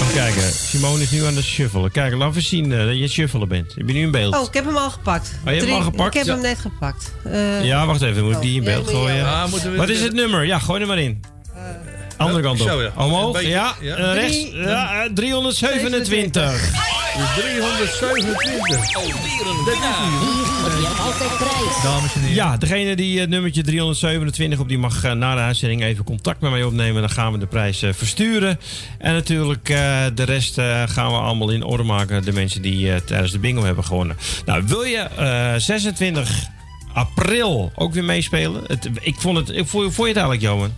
Even 0.00 0.14
kijken. 0.14 0.52
Simone 0.52 1.02
is 1.02 1.10
nu 1.10 1.24
aan 1.24 1.36
het 1.36 1.44
shuffelen. 1.44 1.90
Kijk, 1.90 2.14
laat 2.14 2.30
even 2.30 2.42
zien 2.42 2.72
eh, 2.72 2.84
dat 2.86 2.96
je 2.96 3.02
het 3.02 3.10
shuffelen 3.10 3.48
bent. 3.48 3.74
Heb 3.74 3.86
je 3.88 3.92
nu 3.94 4.00
in 4.00 4.10
beeld? 4.10 4.34
Oh, 4.36 4.42
ik 4.48 4.54
heb 4.54 4.64
hem 4.64 4.76
al 4.76 4.90
gepakt. 4.90 5.28
Oh, 5.38 5.44
je 5.44 5.50
hebt 5.50 5.64
hem 5.64 5.74
al 5.74 5.80
gepakt? 5.82 6.08
Ik 6.14 6.18
heb 6.18 6.26
Ja. 6.26 6.32
hem 6.32 6.42
net 6.42 6.58
gepakt. 6.58 7.12
Eh, 7.24 7.64
ja, 7.64 7.86
wacht 7.86 8.02
even. 8.02 8.24
Moet 8.24 8.34
ik 8.34 8.40
die 8.40 8.54
in 8.54 8.60
oh, 8.60 8.64
beeld 8.66 8.88
gooien? 8.90 9.26
Ah, 9.26 9.44
we- 9.52 9.76
Wat 9.76 9.88
is 9.88 10.00
het 10.00 10.12
nummer? 10.12 10.44
Ja, 10.44 10.58
gooi 10.58 10.80
er 10.80 10.86
maar 10.86 10.98
in. 10.98 11.20
Andere 12.16 12.42
kant 12.42 12.60
op. 12.60 12.68
zo, 12.68 12.82
ja. 12.82 12.90
Omhoog? 12.96 13.32
Beetje, 13.32 13.48
ja. 13.48 13.74
ja. 13.80 13.96
eh, 13.96 14.14
rechts. 14.14 14.36
Drie- 14.50 14.56
Ja, 14.56 15.04
eh, 15.04 15.10
327. 15.14 16.70
Dus 17.16 17.34
327. 17.34 18.94
Alweer 18.94 19.46
een 19.46 19.64
winnaar. 19.64 20.20
Hier 20.20 20.70
heb 20.70 20.80
je 20.80 21.02
altijd 21.02 21.36
prijs. 21.36 21.82
Dames 21.82 22.14
en 22.14 22.20
heren. 22.20 22.34
Ja, 22.34 22.56
degene 22.56 22.96
die 22.96 23.20
het 23.20 23.28
nummertje 23.28 23.62
327 23.62 24.58
op, 24.58 24.68
die 24.68 24.78
mag 24.78 25.04
eh, 25.04 25.12
na 25.12 25.34
de 25.34 25.40
uitzending 25.40 25.82
even 25.82 26.04
contact 26.04 26.40
met 26.40 26.50
mij 26.50 26.62
opnemen. 26.62 27.00
Dan 27.00 27.10
gaan 27.10 27.32
we 27.32 27.38
de 27.38 27.46
prijs 27.46 27.82
eh, 27.82 27.92
versturen. 27.92 28.60
En 28.98 29.12
natuurlijk 29.12 29.68
eh, 29.68 30.04
de 30.14 30.22
rest 30.22 30.58
eh, 30.58 30.82
gaan 30.86 31.10
we 31.10 31.16
allemaal 31.18 31.50
in 31.50 31.62
orde 31.64 31.82
maken. 31.82 32.24
De 32.24 32.32
mensen 32.32 32.62
die 32.62 32.92
eh, 32.92 33.00
tijdens 33.00 33.32
de 33.32 33.38
bingo 33.38 33.64
hebben 33.64 33.84
gewonnen. 33.84 34.16
Nou, 34.44 34.62
wil 34.66 34.82
je 34.84 34.98
eh, 34.98 35.54
26 35.56 36.30
april 36.92 37.72
ook 37.74 37.92
weer 37.94 38.04
meespelen? 38.04 38.62
Het, 38.66 38.88
ik 39.00 39.14
vond 39.18 39.36
het, 39.36 39.48
ik, 39.48 39.66
vond, 39.66 39.94
vond 39.94 40.08
je 40.08 40.14
het 40.14 40.16
eigenlijk, 40.16 40.42
Johan? 40.42 40.72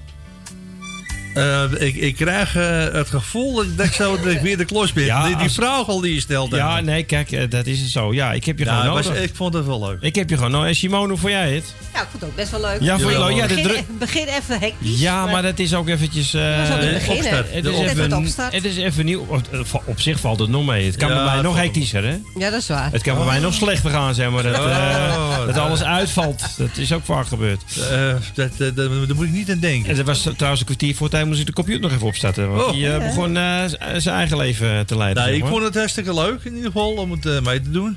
Eh, 1.39 1.87
ik, 1.87 1.95
ik 1.95 2.15
krijg 2.17 2.57
eh, 2.57 2.85
het 2.93 3.09
gevoel 3.09 3.55
dat 3.55 3.65
ik, 3.65 3.77
dat 3.77 3.87
ik 3.87 3.93
zo 3.93 4.17
dat 4.17 4.27
ik 4.33 4.41
weer 4.41 4.57
de 4.57 4.65
klos 4.65 4.93
ben. 4.93 5.05
Ja, 5.05 5.27
die, 5.27 5.35
die 5.37 5.45
als- 5.45 5.55
vraag 5.55 5.89
al 5.89 6.01
die 6.01 6.15
je 6.15 6.21
stelt. 6.21 6.51
Ja, 6.55 6.81
nee, 6.81 7.03
kijk, 7.03 7.33
eh, 7.33 7.51
dat 7.51 7.67
is 7.67 7.81
het 7.81 7.91
zo. 7.91 8.13
Ja, 8.15 8.33
ik 8.33 8.45
heb 8.45 8.59
je 8.59 8.65
Ja, 8.65 8.71
gewoon 8.81 8.97
het 8.97 9.05
was- 9.07 9.15
nodig. 9.15 9.31
ik 9.31 9.37
vond 9.37 9.55
het 9.55 9.67
wel 9.67 9.87
leuk. 9.87 9.97
Ik 10.01 10.15
heb 10.15 10.31
je 10.31 10.37
gewoon 10.37 10.51
nodig. 10.51 10.69
En 10.69 10.75
Simone, 10.75 11.09
hoe 11.09 11.19
vond 11.19 11.33
jij 11.33 11.55
het? 11.55 11.75
Ja, 11.95 12.01
ik 12.03 12.07
vond 12.11 12.23
het 12.23 12.31
ook 12.31 12.37
best 12.37 12.51
wel 12.51 12.61
leuk. 12.61 12.81
Ja, 12.81 12.99
vond 12.99 13.13
je 13.13 13.19
leuk? 13.19 13.37
Ja, 13.37 13.47
begin, 13.47 13.63
druk- 13.63 13.99
begin 13.99 14.27
even 14.27 14.59
hectisch. 14.61 15.01
Ja, 15.01 15.27
maar 15.27 15.43
dat 15.43 15.59
is 15.59 15.75
ook 15.75 15.89
eventjes... 15.89 16.35
eh, 16.35 16.43
Dat 16.59 16.69
was 16.69 16.77
ook 16.77 16.83
het 16.83 16.93
begin, 16.93 17.11
hè? 17.11 17.17
opstart. 17.19 17.53
Het 17.53 17.65
is, 17.65 17.79
even, 17.79 18.13
opstart. 18.17 18.53
het 18.53 18.65
is 18.65 18.77
even 18.77 19.05
nieuw. 19.05 19.27
Op, 19.29 19.83
op 19.85 20.01
zich 20.01 20.21
valt 20.21 20.39
het 20.39 20.49
nog 20.49 20.67
mee. 20.67 20.87
Het 20.87 20.97
kan 20.97 21.09
Ja, 21.09 21.15
bij 21.15 21.25
mij 21.35 21.43
nog 21.43 21.57
hectischer, 21.57 22.05
hè? 22.05 22.17
Ja, 22.39 22.51
dat 22.51 22.61
is 22.61 22.69
waar. 22.69 22.93
Het 22.93 23.03
kan 23.03 23.17
bij 23.17 23.27
mij 23.27 23.39
nog 23.39 23.55
slechter 23.55 23.91
gaan, 23.91 24.15
zeg 24.15 24.31
maar. 24.31 24.43
Dat, 24.43 24.57
Oh, 24.59 25.47
dat 25.47 25.57
alles 25.59 25.83
uitvalt. 25.83 26.43
Dat 26.57 26.77
is 26.77 26.93
ook 26.93 27.05
vaak 27.05 27.27
gebeurd. 27.27 27.63
Eh, 27.91 28.15
dat, 28.35 28.51
dat, 28.57 28.77
dat- 28.77 28.77
daar 28.77 29.17
moet 29.17 29.27
ik 29.27 29.31
niet 29.33 29.51
aan 29.51 29.59
denken. 29.59 29.91
En 29.91 29.97
dat 29.97 30.07
was 30.07 30.29
trouwens 30.37 30.61
een 30.61 30.67
kwartier 30.67 30.95
voor 30.95 31.09
tijd 31.09 31.27
moest 31.29 31.41
ik 31.41 31.47
de 31.47 31.53
computer 31.53 31.83
nog 31.83 31.93
even 31.93 32.07
opstarten. 32.07 32.51
Want 32.51 32.63
Oh. 32.63 32.73
die 32.73 32.93
eh, 32.93 32.99
begon 32.99 33.37
eh, 33.37 33.65
z- 33.67 34.03
zijn 34.03 34.17
eigen 34.17 34.37
leven 34.37 34.87
te 34.87 34.97
leiden. 34.97 35.23
Nee, 35.23 35.33
zeg 35.35 35.43
ik 35.43 35.49
vond 35.51 35.65
het 35.65 35.75
hartstikke 35.75 36.15
leuk 36.15 36.41
in 36.45 36.51
ieder 36.55 36.67
geval 36.71 36.93
om 36.93 37.11
het 37.11 37.27
eh, 37.27 37.41
mee 37.41 37.61
te 37.61 37.71
doen. 37.71 37.97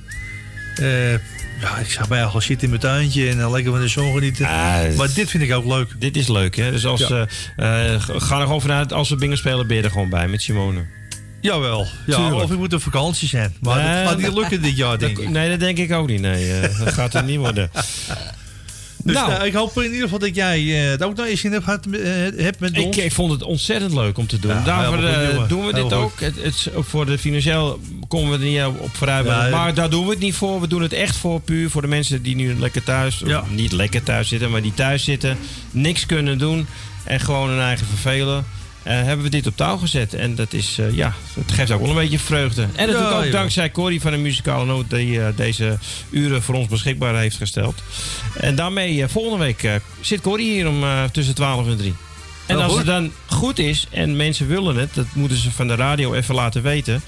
Eh, 0.75 1.11
ja, 1.61 1.77
ik 1.79 1.91
zag 1.91 2.09
mij 2.09 2.23
al 2.23 2.41
zitten 2.41 2.63
in 2.63 2.69
mijn 2.69 2.81
tuintje 2.81 3.29
en 3.29 3.37
dan 3.37 3.51
lekker 3.51 3.71
van 3.71 3.81
de 3.81 3.87
zon 3.87 4.13
genieten. 4.13 4.45
maar 4.97 5.13
dit 5.13 5.29
vind 5.29 5.43
ik 5.43 5.53
ook 5.53 5.65
leuk. 5.65 5.87
Dit 5.99 6.17
is 6.17 6.27
leuk, 6.27 6.55
hè? 6.55 6.71
Dus 6.71 6.85
als, 6.85 7.07
Ja. 7.07 7.27
eh, 7.55 7.93
eh, 7.93 8.01
ga 8.07 8.35
er 8.39 8.45
gewoon 8.45 8.61
vanuit, 8.61 8.93
als 8.93 9.09
we 9.09 9.15
bingen 9.15 9.37
spelen, 9.37 9.67
ben 9.67 9.77
je 9.77 9.83
er 9.83 9.91
gewoon 9.91 10.09
bij 10.09 10.27
met 10.27 10.41
Simone. 10.41 10.85
Jawel. 11.41 11.87
Ja, 12.05 12.15
Tuurlijk. 12.15 12.35
of 12.43 12.51
ik 12.51 12.57
moet 12.57 12.73
op 12.73 12.81
vakantie 12.81 13.27
zijn. 13.27 13.55
Maar 13.61 13.75
Nee, 13.83 14.03
dat 14.03 14.07
gaat 14.11 14.17
niet 14.21 14.33
lukken 14.33 14.61
dit 14.61 14.77
jaar, 14.77 14.97
denk 14.99 15.15
dat- 15.15 15.25
ik. 15.25 15.29
Nee, 15.31 15.49
dat 15.49 15.59
denk 15.59 15.77
ik 15.77 15.91
ook 15.91 16.07
niet. 16.07 16.21
Nee, 16.21 16.53
eh, 16.59 16.79
dat 16.85 16.93
gaat 16.93 17.13
er 17.13 17.23
niet 17.23 17.37
worden. 17.37 17.69
Dus 19.03 19.15
Nou. 19.15 19.29
nou, 19.31 19.45
ik 19.45 19.53
hoop 19.53 19.77
in 19.77 19.83
ieder 19.83 20.01
geval 20.01 20.19
dat 20.19 20.35
jij 20.35 20.83
eh, 20.83 20.89
het 20.89 21.03
ook 21.03 21.15
nog 21.15 21.25
eens 21.25 21.43
in 21.43 21.51
hebt, 21.51 21.63
gehad, 21.63 21.85
eh, 21.85 21.99
hebt 22.43 22.59
met 22.59 22.77
Ik, 22.77 22.85
ons. 22.85 22.97
ik 22.97 23.11
vond 23.11 23.31
het 23.31 23.43
ontzettend 23.43 23.93
leuk 23.93 24.17
om 24.17 24.27
te 24.27 24.39
doen. 24.39 24.51
Ja, 24.51 24.63
Daarvoor 24.63 24.97
goed, 24.97 25.05
eh, 25.05 25.47
doen 25.47 25.65
we 25.65 25.73
dit 25.73 25.93
ook. 25.93 26.19
Het, 26.19 26.35
het, 26.43 26.67
voor 26.75 27.05
de 27.05 27.17
financieel 27.17 27.79
komen 28.07 28.29
we 28.31 28.37
er 28.45 28.49
niet 28.51 28.57
eh, 28.57 28.67
op 28.81 28.95
vooruit. 28.95 29.25
Ja, 29.25 29.47
maar 29.49 29.73
daar 29.73 29.89
doen 29.89 30.05
we 30.05 30.09
het 30.11 30.19
niet 30.19 30.35
voor. 30.35 30.61
We 30.61 30.67
doen 30.67 30.81
het 30.81 30.93
echt 30.93 31.15
voor 31.17 31.41
puur 31.41 31.69
voor 31.69 31.81
de 31.81 31.87
mensen 31.87 32.21
die 32.21 32.35
nu 32.35 32.59
lekker 32.59 32.83
thuis, 32.83 33.21
of 33.21 33.27
Ja. 33.29 33.43
niet 33.49 33.71
lekker 33.71 34.03
thuis 34.03 34.27
zitten, 34.27 34.51
maar 34.51 34.61
die 34.61 34.73
thuis 34.73 35.03
zitten, 35.03 35.37
niks 35.71 36.05
kunnen 36.05 36.37
doen 36.37 36.67
en 37.03 37.19
gewoon 37.19 37.49
hun 37.49 37.59
eigen 37.61 37.87
vervelen. 37.87 38.45
Eh, 38.83 38.93
hebben 38.93 39.25
we 39.25 39.31
dit 39.31 39.47
op 39.47 39.57
touw 39.57 39.77
gezet. 39.77 40.13
En 40.13 40.35
dat 40.35 40.53
is, 40.53 40.77
eh, 40.79 40.95
ja, 40.95 41.13
het 41.33 41.51
geeft 41.51 41.71
ook 41.71 41.81
wel 41.81 41.89
een 41.89 41.95
beetje 41.95 42.19
vreugde. 42.19 42.61
En 42.61 42.87
natuurlijk 42.87 43.15
ook 43.15 43.23
joh. 43.23 43.31
dankzij 43.31 43.71
Corrie 43.71 44.01
van 44.01 44.11
de 44.11 44.17
Muzikale 44.17 44.65
Noot... 44.65 44.89
die 44.89 45.21
eh, 45.21 45.27
deze 45.35 45.77
uren 46.09 46.41
voor 46.41 46.55
ons 46.55 46.67
beschikbaar 46.67 47.15
heeft 47.15 47.37
gesteld. 47.37 47.83
En 48.33 48.55
daarmee, 48.55 49.07
volgende 49.07 49.43
week 49.43 49.81
zit 49.99 50.21
Corrie 50.21 50.51
hier 50.51 50.67
om 50.67 50.83
tussen 51.11 51.35
12 51.35 51.67
en 51.67 51.77
3. 51.77 51.93
En 52.45 52.57
Oh, 52.57 52.63
als 52.63 52.77
het 52.77 52.85
dan 52.85 53.11
goed 53.25 53.59
is 53.59 53.87
en 53.91 54.15
mensen 54.15 54.47
willen 54.47 54.75
het, 54.75 54.93
dat 54.93 55.05
moeten 55.13 55.37
ze 55.37 55.51
van 55.51 55.67
de 55.67 55.75
radio 55.75 56.13
even 56.13 56.35
laten 56.35 56.61
weten. 56.61 57.01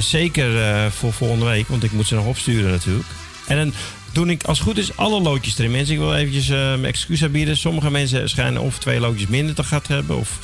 Zeker 0.00 0.50
voor 0.90 1.12
volgende 1.12 1.44
week, 1.44 1.68
want 1.68 1.82
ik 1.82 1.92
moet 1.92 2.06
ze 2.06 2.14
nog 2.14 2.26
opsturen 2.26 2.70
natuurlijk. 2.70 3.08
En 3.46 3.56
dan 3.56 3.72
doe 4.12 4.26
ik 4.26 4.44
als 4.44 4.58
het 4.58 4.66
goed 4.66 4.78
is 4.78 4.96
alle 4.96 5.20
loodjes 5.20 5.58
erin. 5.58 5.70
Mensen, 5.70 5.94
ik 5.94 6.00
wil 6.00 6.14
eventjes 6.14 6.48
eh, 6.48 6.56
mijn 6.56 6.84
excuus 6.84 7.24
aanbieden. 7.24 7.56
Sommige 7.56 7.90
mensen 7.90 8.28
schijnen 8.28 8.62
of 8.62 8.78
twee 8.78 9.00
loodjes 9.00 9.28
minder 9.28 9.54
te 9.54 9.64
gehad 9.64 9.86
hebben, 9.86 10.16
of, 10.16 10.38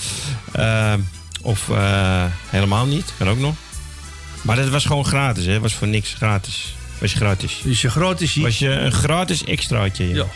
eh, 0.53 0.95
of 1.43 1.69
eh, 1.69 2.25
helemaal 2.49 2.87
niet. 2.87 3.13
Kan 3.19 3.29
ook 3.29 3.39
nog. 3.39 3.55
Maar 4.43 4.57
dat 4.57 4.69
was 4.69 4.85
gewoon 4.85 5.05
gratis, 5.05 5.45
hè? 5.45 5.61
Was 5.61 5.75
voor 5.75 5.89
niks 5.89 6.15
gratis. 6.15 6.75
Was 6.99 7.13
gratis. 7.13 7.61
Is 7.65 7.81
je 7.81 7.91
gratis 7.91 8.33
hier? 8.33 8.45
Was 8.45 8.59
je 8.59 8.71
een 8.71 8.93
gratis 8.93 9.45
extraatje. 9.45 10.09
Ja. 10.09 10.27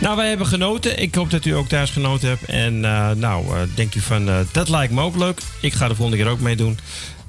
Nou, 0.00 0.16
wij 0.16 0.28
hebben 0.28 0.46
genoten. 0.46 0.98
Ik 0.98 1.14
hoop 1.14 1.30
dat 1.30 1.44
u 1.44 1.50
ook 1.50 1.68
thuis 1.68 1.90
genoten 1.90 2.28
hebt. 2.28 2.44
En 2.44 2.80
nou, 3.18 3.68
denkt 3.74 3.94
u 3.94 4.00
van, 4.00 4.46
dat 4.52 4.68
lijkt 4.68 4.92
me 4.92 5.02
ook 5.02 5.16
leuk. 5.16 5.40
Ik 5.60 5.72
ga 5.72 5.88
de 5.88 5.94
volgende 5.94 6.22
keer 6.22 6.32
ook 6.32 6.40
meedoen. 6.40 6.78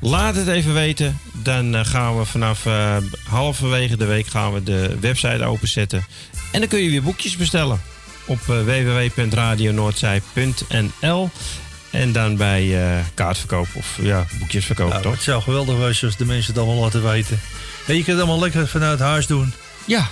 Laat 0.04 0.36
het 0.36 0.48
even 0.48 0.74
weten. 0.74 1.20
Dan 1.34 1.76
eh, 1.76 1.86
gaan 1.86 2.18
we 2.18 2.26
vanaf 2.26 2.66
eh, 2.66 2.98
halverwege 3.24 3.98
de 3.98 4.06
week 4.06 4.28
gaan 4.28 4.54
we 4.54 4.64
de 4.64 4.98
website 5.00 5.44
openzetten. 5.46 6.06
En 6.52 6.60
dan 6.60 6.70
kun 6.70 6.80
je 6.84 6.90
weer 6.90 7.04
boekjes 7.04 7.38
bestellen. 7.38 7.82
Op 8.26 8.40
eh, 8.50 8.56
www.radionoordzij.nl 8.64 11.30
En 11.92 12.12
dan 12.12 12.36
bij 12.38 12.78
kaartverkoop 13.14 13.68
of 13.74 13.98
ja, 14.02 14.26
boekjesverkoop, 14.40 14.90
Nou, 14.90 15.02
toch? 15.02 15.12
het 15.14 15.22
zou 15.22 15.42
geweldig 15.42 15.76
zijn 15.76 15.96
als 16.12 16.18
de 16.18 16.26
mensen 16.26 16.54
het 16.54 16.64
allemaal 16.64 16.84
laten 16.84 17.04
weten. 17.04 17.40
En 17.88 17.96
je 17.96 18.04
kunt 18.04 18.18
het 18.18 18.26
allemaal 18.26 18.40
lekker 18.44 18.68
vanuit 18.68 19.00
huis 19.00 19.28
doen. 19.28 19.54
Ja. 19.86 20.08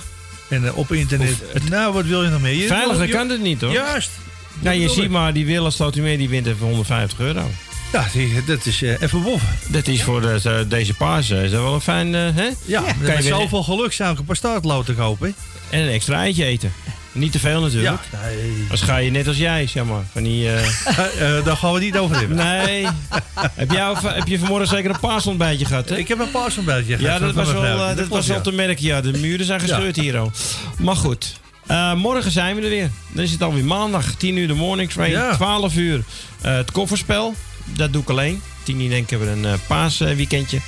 En 0.50 0.74
op 0.74 0.92
internet. 0.92 1.38
nou, 1.70 1.94
wat 1.94 2.06
wil 2.06 2.24
je 2.24 2.30
nog 2.30 2.42
meer? 2.42 2.54
Je- 2.54 2.68
Veiliger 2.68 3.06
je- 3.08 3.14
kan 3.14 3.30
het 3.30 3.42
niet, 3.42 3.62
hoor. 3.62 3.72
Juist. 3.72 4.10
Nou, 4.60 4.76
je 4.78 4.90
ziet 4.90 5.10
maar, 5.10 5.34
die 5.34 5.46
Willem 5.46 5.72
Slotermeer 5.72 6.18
die 6.18 6.30
wint 6.30 6.48
even 6.48 6.66
150 6.66 7.20
euro. 7.20 7.50
Ja, 7.92 8.06
dat 8.46 8.66
is 8.66 8.82
eh, 8.82 9.02
even 9.02 9.24
boven. 9.24 9.48
Dat 9.68 9.88
is 9.88 10.04
voor 10.04 10.22
de, 10.22 10.66
deze 10.68 10.94
paas 10.94 11.30
eh, 11.30 11.44
is 11.44 11.52
dat 11.52 11.62
wel 11.62 11.74
een 11.74 11.82
fijn, 11.82 12.16
eh, 12.16 12.22
hè? 12.36 12.50
Ja, 12.66 12.82
kan 12.82 12.94
je 12.98 13.00
met 13.00 13.24
weer- 13.24 13.34
zoveel 13.34 13.64
geluk 13.64 13.94
zou 13.94 14.12
ik 14.14 14.20
een 14.20 14.26
paar 14.42 14.96
kopen. 14.96 15.36
En 15.70 15.80
een 15.82 15.90
extra 15.90 16.16
eitje 16.16 16.46
eten. 16.46 16.74
Niet 17.12 17.32
te 17.32 17.40
veel 17.40 17.62
natuurlijk. 17.62 18.00
Ja, 18.12 18.20
nee. 18.28 18.66
Als 18.72 18.82
ga 18.82 18.98
je 18.98 19.12
net 19.12 19.28
als 19.28 19.38
jij, 19.38 19.68
zeg 19.68 19.84
maar. 19.86 20.04
Van 20.12 20.24
die, 20.24 20.54
eh, 20.54 20.68
Eh, 21.38 21.46
daar 21.46 21.58
gaan 21.58 21.70
we 21.74 21.76
het 21.76 21.84
niet 21.84 21.98
over 21.98 22.18
hebben. 22.18 22.38
Nee. 22.38 22.88
heb, 23.54 23.72
jij, 23.72 23.90
of- 23.90 24.02
heb 24.02 24.28
je 24.28 24.40
vanmorgen 24.40 24.68
zeker 24.68 24.90
een 24.90 25.00
paasontbijtje 25.00 25.66
gehad, 25.66 25.90
hè? 25.90 25.98
Ik 25.98 26.08
heb 26.08 26.20
een 26.20 26.32
paasontbijtje 26.32 26.98
gehad 26.98 27.20
Ja, 27.20 27.26
dat 27.26 27.36
was 27.36 27.52
wel, 27.52 27.96
dat 27.96 28.08
was 28.08 28.28
wel 28.28 28.36
ja. 28.38 28.42
te 28.44 28.52
merken. 28.52 28.86
Ja, 28.86 29.02
de 29.02 29.12
muren 29.18 29.46
zijn 29.46 29.60
gescheurd 29.60 29.96
hier 29.96 30.18
al. 30.18 30.32
Maar 30.78 30.96
goed. 30.96 31.40
Eh, 31.68 31.94
morgen 31.94 32.32
zijn 32.32 32.56
we 32.56 32.62
er 32.62 32.70
weer. 32.70 32.90
Dan 33.14 33.24
is 33.24 33.32
het 33.32 33.42
alweer 33.44 33.66
maandag. 33.66 34.14
10 34.16 34.38
uur 34.38 34.48
de 34.48 34.54
morning 34.54 34.92
train. 34.92 35.12
Ja. 35.12 35.34
12 35.36 35.76
uur 35.76 36.04
eh, 36.42 36.56
het 36.56 36.72
kofferspel. 36.72 37.36
Dat 37.74 37.94
doe 37.94 38.02
ik 38.02 38.10
alleen. 38.10 38.42
10 38.64 38.82
uur 38.82 38.90
denk 38.90 39.04
ik 39.04 39.10
hebben 39.10 39.28
we 39.28 39.48
een 39.48 39.54
eh, 39.54 39.60
paasweekendje. 39.68 40.60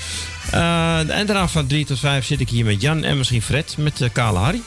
Eh, 0.52 0.98
en 0.98 1.26
daarna 1.26 1.48
van 1.48 1.68
3 1.68 1.86
tot 1.86 2.00
5 2.00 2.26
zit 2.26 2.40
ik 2.40 2.50
hier 2.50 2.66
met 2.66 2.82
Jan 2.82 3.04
en 3.04 3.18
misschien 3.18 3.42
Fred 3.42 3.76
met 3.78 4.02
eh, 4.02 4.10
Kale 4.12 4.40
Harry. 4.40 4.62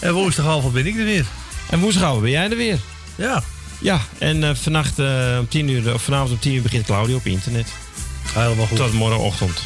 En 0.00 0.12
woensdagavond 0.12 0.72
ben 0.72 0.86
ik 0.86 0.98
er 0.98 1.04
weer. 1.04 1.26
En 1.70 1.80
woensdag 1.80 2.20
ben 2.20 2.30
jij 2.30 2.50
er 2.50 2.56
weer. 2.56 2.78
Ja. 3.16 3.42
Ja, 3.78 4.00
en 4.18 4.44
eh, 4.44 4.50
vannacht 4.54 4.98
eh, 4.98 5.36
om 5.38 5.48
10 5.48 5.68
uur, 5.68 5.94
of 5.94 6.02
vanavond 6.02 6.30
om 6.30 6.38
10 6.38 6.54
uur 6.54 6.62
begint 6.62 6.84
Claudio 6.84 7.16
op 7.16 7.26
internet. 7.26 7.72
Helemaal 8.32 8.66
goed. 8.66 8.76
Tot 8.76 8.92
morgenochtend. 8.92 9.62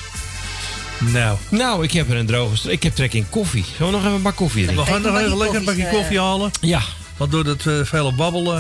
Nou. 0.99 1.39
Nou, 1.49 1.85
ik 1.85 1.93
heb 1.93 2.11
er 2.11 2.17
een 2.17 2.27
droge 2.27 2.73
Ik 2.73 2.83
heb 2.83 2.95
trek 2.95 3.13
in 3.13 3.29
koffie. 3.31 3.65
Zullen 3.77 3.87
we 3.87 3.97
nog 3.97 4.01
even 4.01 4.17
een 4.17 4.23
bak 4.23 4.37
koffie 4.37 4.65
drinken? 4.65 4.85
We 4.85 4.91
gaan 4.91 5.03
nog 5.03 5.19
even 5.19 5.37
lekker 5.37 5.59
een 5.59 5.65
bakje 5.65 5.89
koffie 5.89 6.21
halen. 6.21 6.51
Ja. 6.61 6.83
Want 7.17 7.31
door 7.31 7.45
dat 7.45 7.67
eh, 7.67 7.75
vele 7.83 8.13
babbelen 8.13 8.57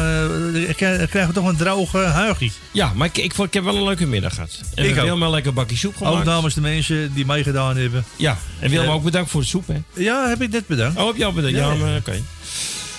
eh, 0.67 0.75
krijgen 0.75 1.27
we 1.27 1.33
toch 1.33 1.47
een 1.47 1.57
droge 1.57 1.99
huigie. 1.99 2.53
Ja, 2.71 2.93
maar 2.95 3.07
ik, 3.07 3.19
ik, 3.19 3.33
ik 3.39 3.55
heb 3.55 3.65
wel 3.65 3.77
een 3.77 3.85
leuke 3.85 4.07
middag 4.07 4.35
gehad. 4.35 4.61
En 4.75 4.85
Ik 4.85 4.95
hebben 4.95 5.19
wel 5.19 5.31
lekker 5.31 5.53
bakje 5.53 5.77
soep 5.77 5.97
gemaakt. 5.97 6.17
Ook 6.17 6.25
namens 6.25 6.55
de 6.55 6.61
mensen 6.61 7.15
die 7.15 7.27
meegedaan 7.27 7.77
hebben. 7.77 8.05
Ja, 8.17 8.39
en 8.61 8.71
Willem 8.71 8.87
Eh, 8.87 8.95
ook 8.95 9.03
bedankt 9.03 9.31
voor 9.31 9.41
de 9.41 9.47
soep, 9.47 9.67
hè? 9.67 9.83
Ja, 9.93 10.29
heb 10.29 10.43
ik 10.43 10.51
net 10.51 10.67
bedankt. 10.67 10.99
Oh, 11.01 11.07
heb 11.07 11.23
al 11.23 11.33
bedankt? 11.33 11.57
Ja, 11.57 11.97
oké. 11.97 12.23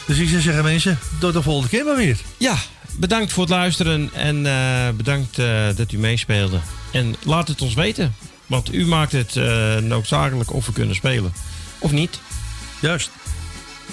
Dus 0.06 0.18
ik 0.18 0.30
zou 0.30 0.42
zeggen 0.42 0.64
mensen, 0.64 1.00
tot 1.20 1.34
de 1.34 1.42
volgende 1.42 1.70
keer 1.70 1.86
maar 1.86 1.96
weer. 1.96 2.18
Ja, 2.38 2.56
bedankt 2.98 3.34
voor 3.34 3.44
het 3.44 3.52
luisteren 3.52 4.10
en 4.14 4.42
bedankt 4.98 5.36
dat 5.76 5.92
u 5.92 5.98
meespeelde. 5.98 6.60
En 6.92 7.16
laat 7.24 7.48
het 7.48 7.62
ons 7.62 7.74
weten, 7.74 8.16
want 8.46 8.74
u 8.74 8.86
maakt 8.86 9.12
het 9.12 9.36
noodzakelijk 9.84 10.54
of 10.54 10.66
we 10.66 10.72
kunnen 10.72 10.96
spelen. 10.96 11.34
Of 11.80 11.92
niet. 11.92 12.20
Juist. 12.82 13.10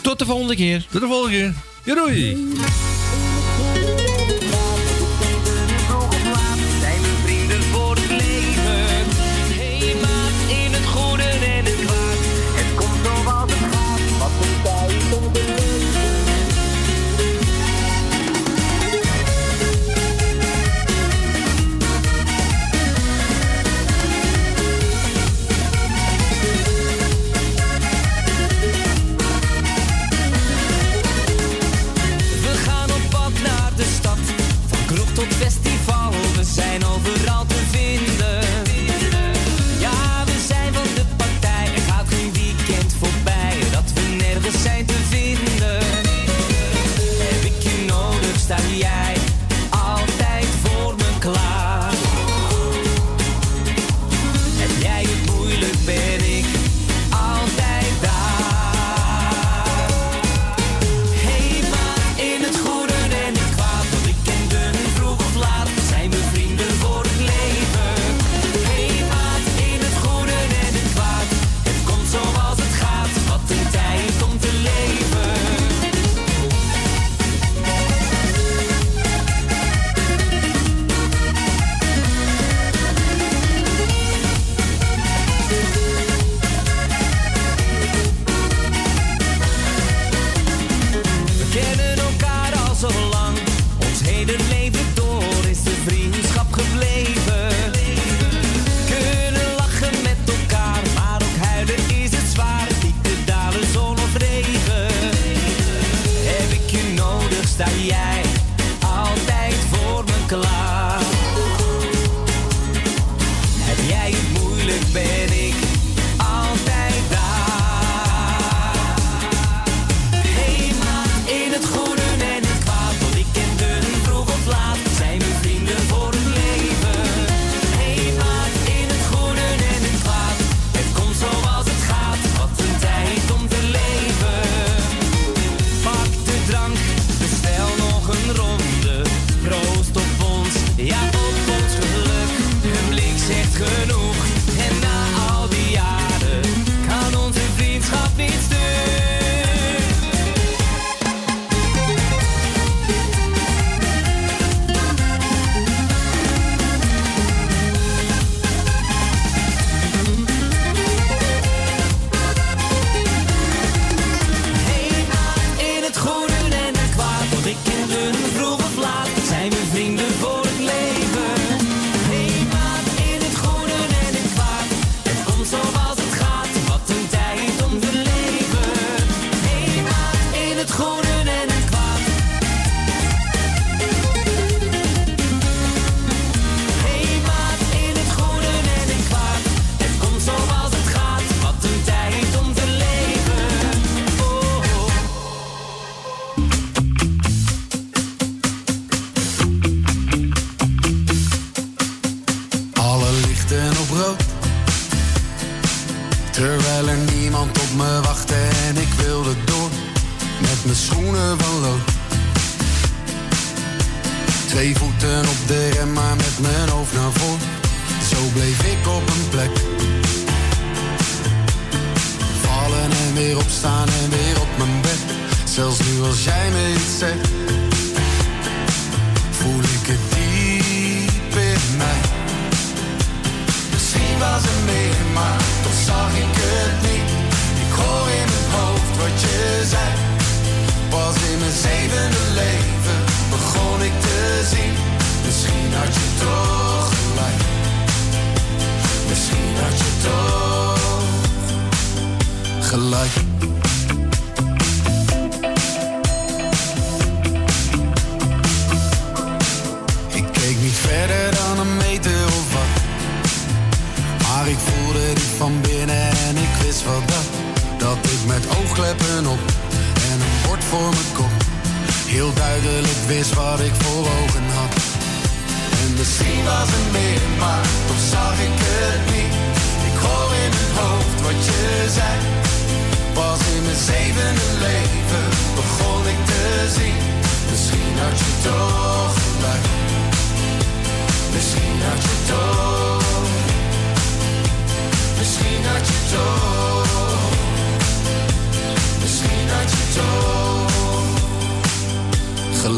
Tot 0.04 0.18
de 0.18 0.24
volgende 0.24 0.56
keer. 0.56 0.86
Tot 0.90 1.00
de 1.00 1.06
volgende 1.06 1.52
keer. 1.84 1.94
Doei. 1.94 2.36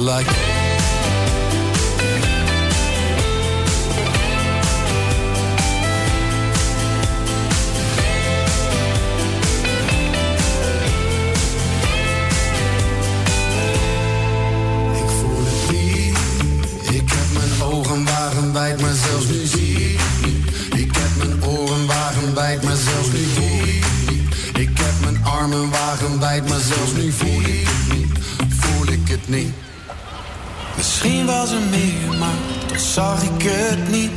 like. 0.07 0.46
was 31.47 31.55
er 31.55 31.69
meer, 31.71 32.19
maar 32.19 32.39
dan 32.67 32.79
zag 32.79 33.23
ik 33.23 33.43
het 33.43 33.89
niet. 33.91 34.11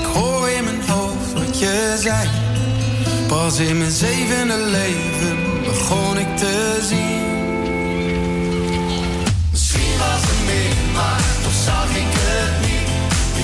Ik 0.00 0.06
hoor 0.14 0.48
in 0.48 0.64
mijn 0.64 0.88
hoofd 0.88 1.32
wat 1.32 1.58
je 1.58 1.96
zei. 2.00 2.28
Pas 3.26 3.58
in 3.58 3.78
mijn 3.78 3.90
zevende 3.90 4.56
leven 4.56 5.36
begon 5.64 6.18
ik 6.18 6.36
te 6.36 6.78
zien. 6.82 7.22
Misschien 9.50 9.98
was 9.98 10.22
er 10.32 10.40
meer, 10.46 10.76
maar 10.94 11.22
toch 11.42 11.58
zag 11.64 11.90
ik 12.02 12.12
het 12.26 12.54
niet. 12.66 12.88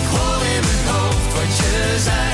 Ik 0.00 0.06
hoor 0.14 0.42
in 0.54 0.62
mijn 0.68 0.86
hoofd 0.96 1.30
wat 1.38 1.52
je 1.60 1.98
zei. 2.08 2.28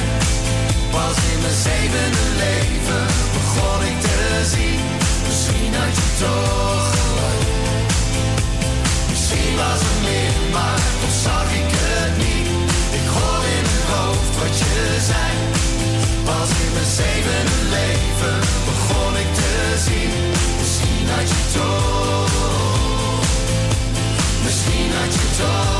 Pas 0.90 1.16
in 1.32 1.40
mijn 1.44 1.58
zevende 1.68 2.26
leven 2.44 3.06
begon 3.36 3.80
ik 3.90 4.00
te 4.00 4.18
zien. 4.54 4.80
Misschien 5.26 5.74
had 5.74 5.94
je 5.96 6.08
toch 6.24 7.15
was 9.56 9.80
het 9.86 9.98
meer, 10.08 10.32
maar 10.52 10.80
toch 11.00 11.16
zag 11.26 11.48
ik 11.60 11.70
het 11.82 12.14
niet. 12.24 12.48
Ik 12.98 13.06
hoor 13.16 13.42
in 13.56 13.64
mijn 13.70 13.86
hoofd 13.94 14.34
wat 14.40 14.54
je 14.62 14.74
zei. 15.10 15.28
Pas 16.24 16.50
in 16.64 16.72
mijn 16.76 16.90
zeven 17.00 17.46
leven 17.76 18.38
begon 18.68 19.12
ik 19.24 19.30
te 19.40 19.52
zien. 19.86 20.12
Misschien 20.60 21.06
uit 21.18 21.28
je 21.34 21.42
toch, 21.58 23.24
misschien 24.44 24.90
uit 25.02 25.14
je 25.14 25.26
toch. 25.40 25.75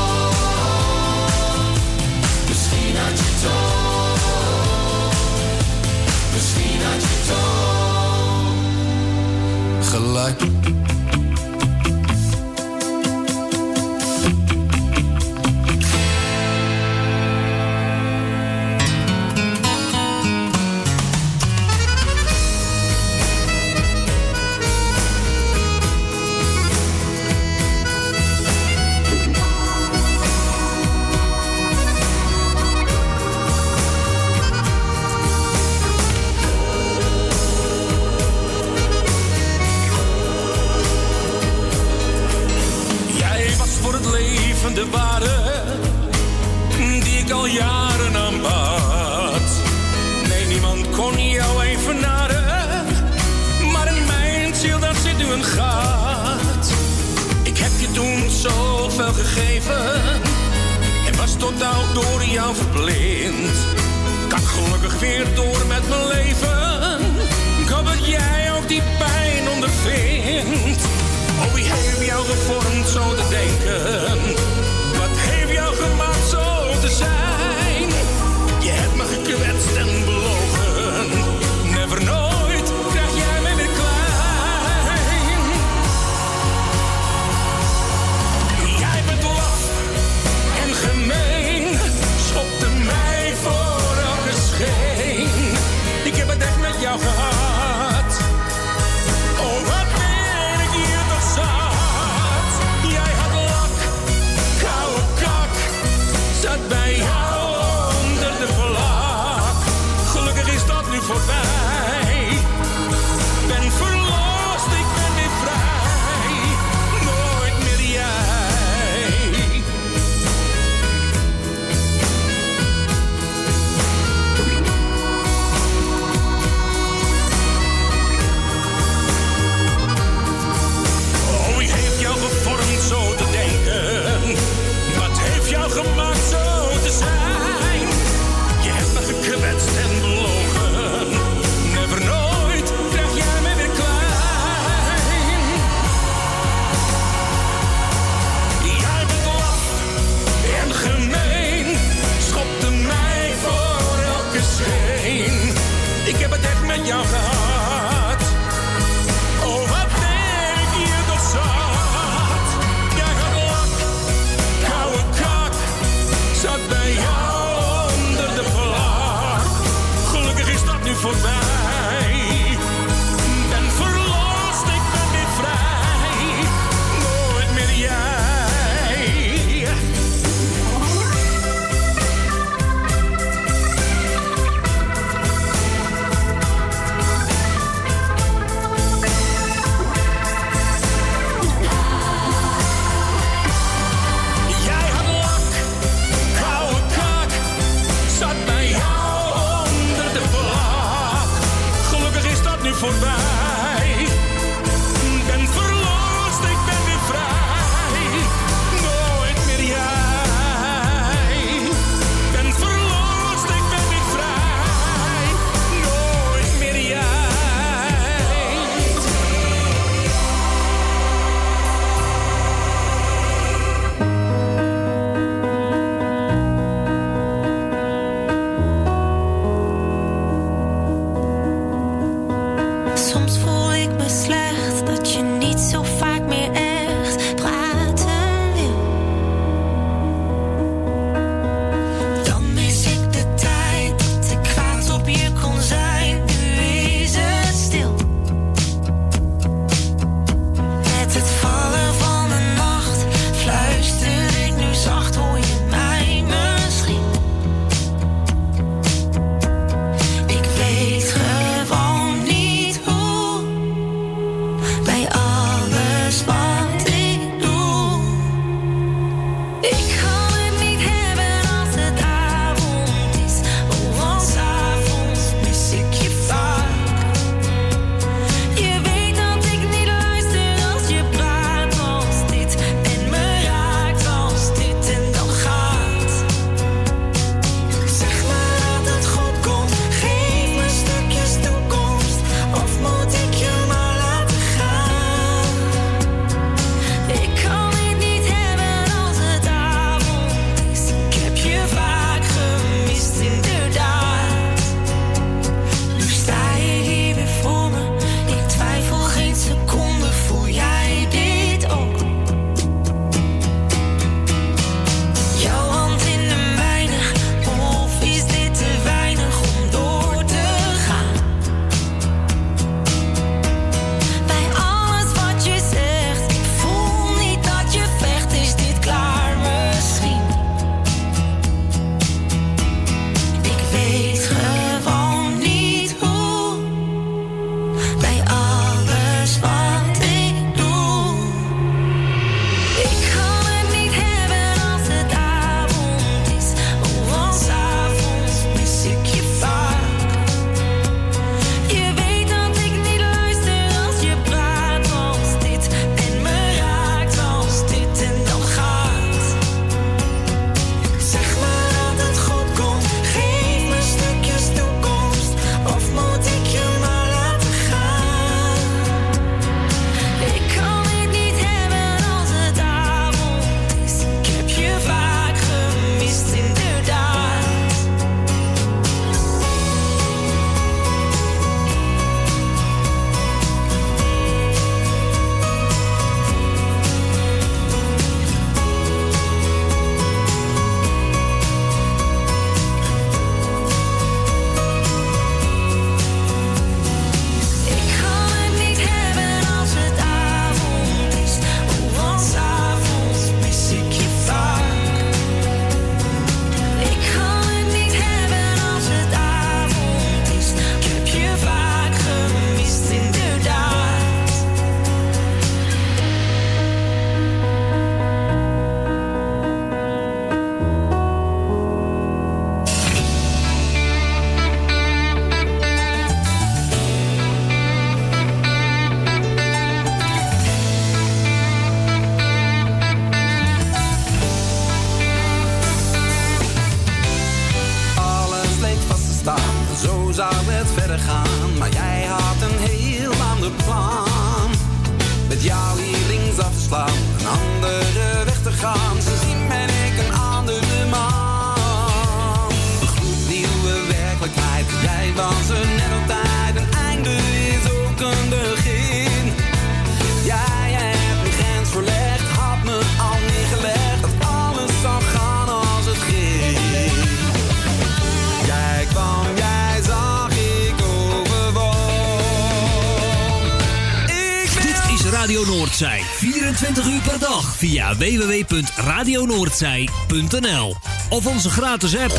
www.radionoordzij.nl 477.97 480.75
of 481.09 481.25
onze 481.25 481.49
gratis 481.49 481.97
app. 481.97 482.11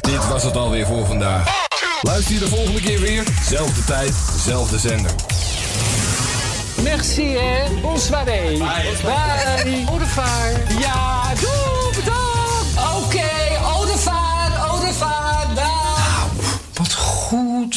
Dit 0.00 0.28
was 0.28 0.42
het 0.42 0.56
alweer 0.56 0.86
voor 0.86 1.06
vandaag. 1.06 1.64
Luister 2.02 2.34
je 2.34 2.40
de 2.40 2.48
volgende 2.48 2.80
keer 2.80 3.00
weer, 3.00 3.24
zelfde 3.48 3.84
tijd, 3.84 4.12
zelfde 4.44 4.78
zender. 4.78 5.10
Merci 6.82 7.22
hè, 7.22 7.80
bonsoiré. 7.80 8.42
Bye. 8.42 8.58
Bye. 8.58 9.84
Bye. 10.14 10.78
Ja, 10.80 11.22
doei. 11.40 11.65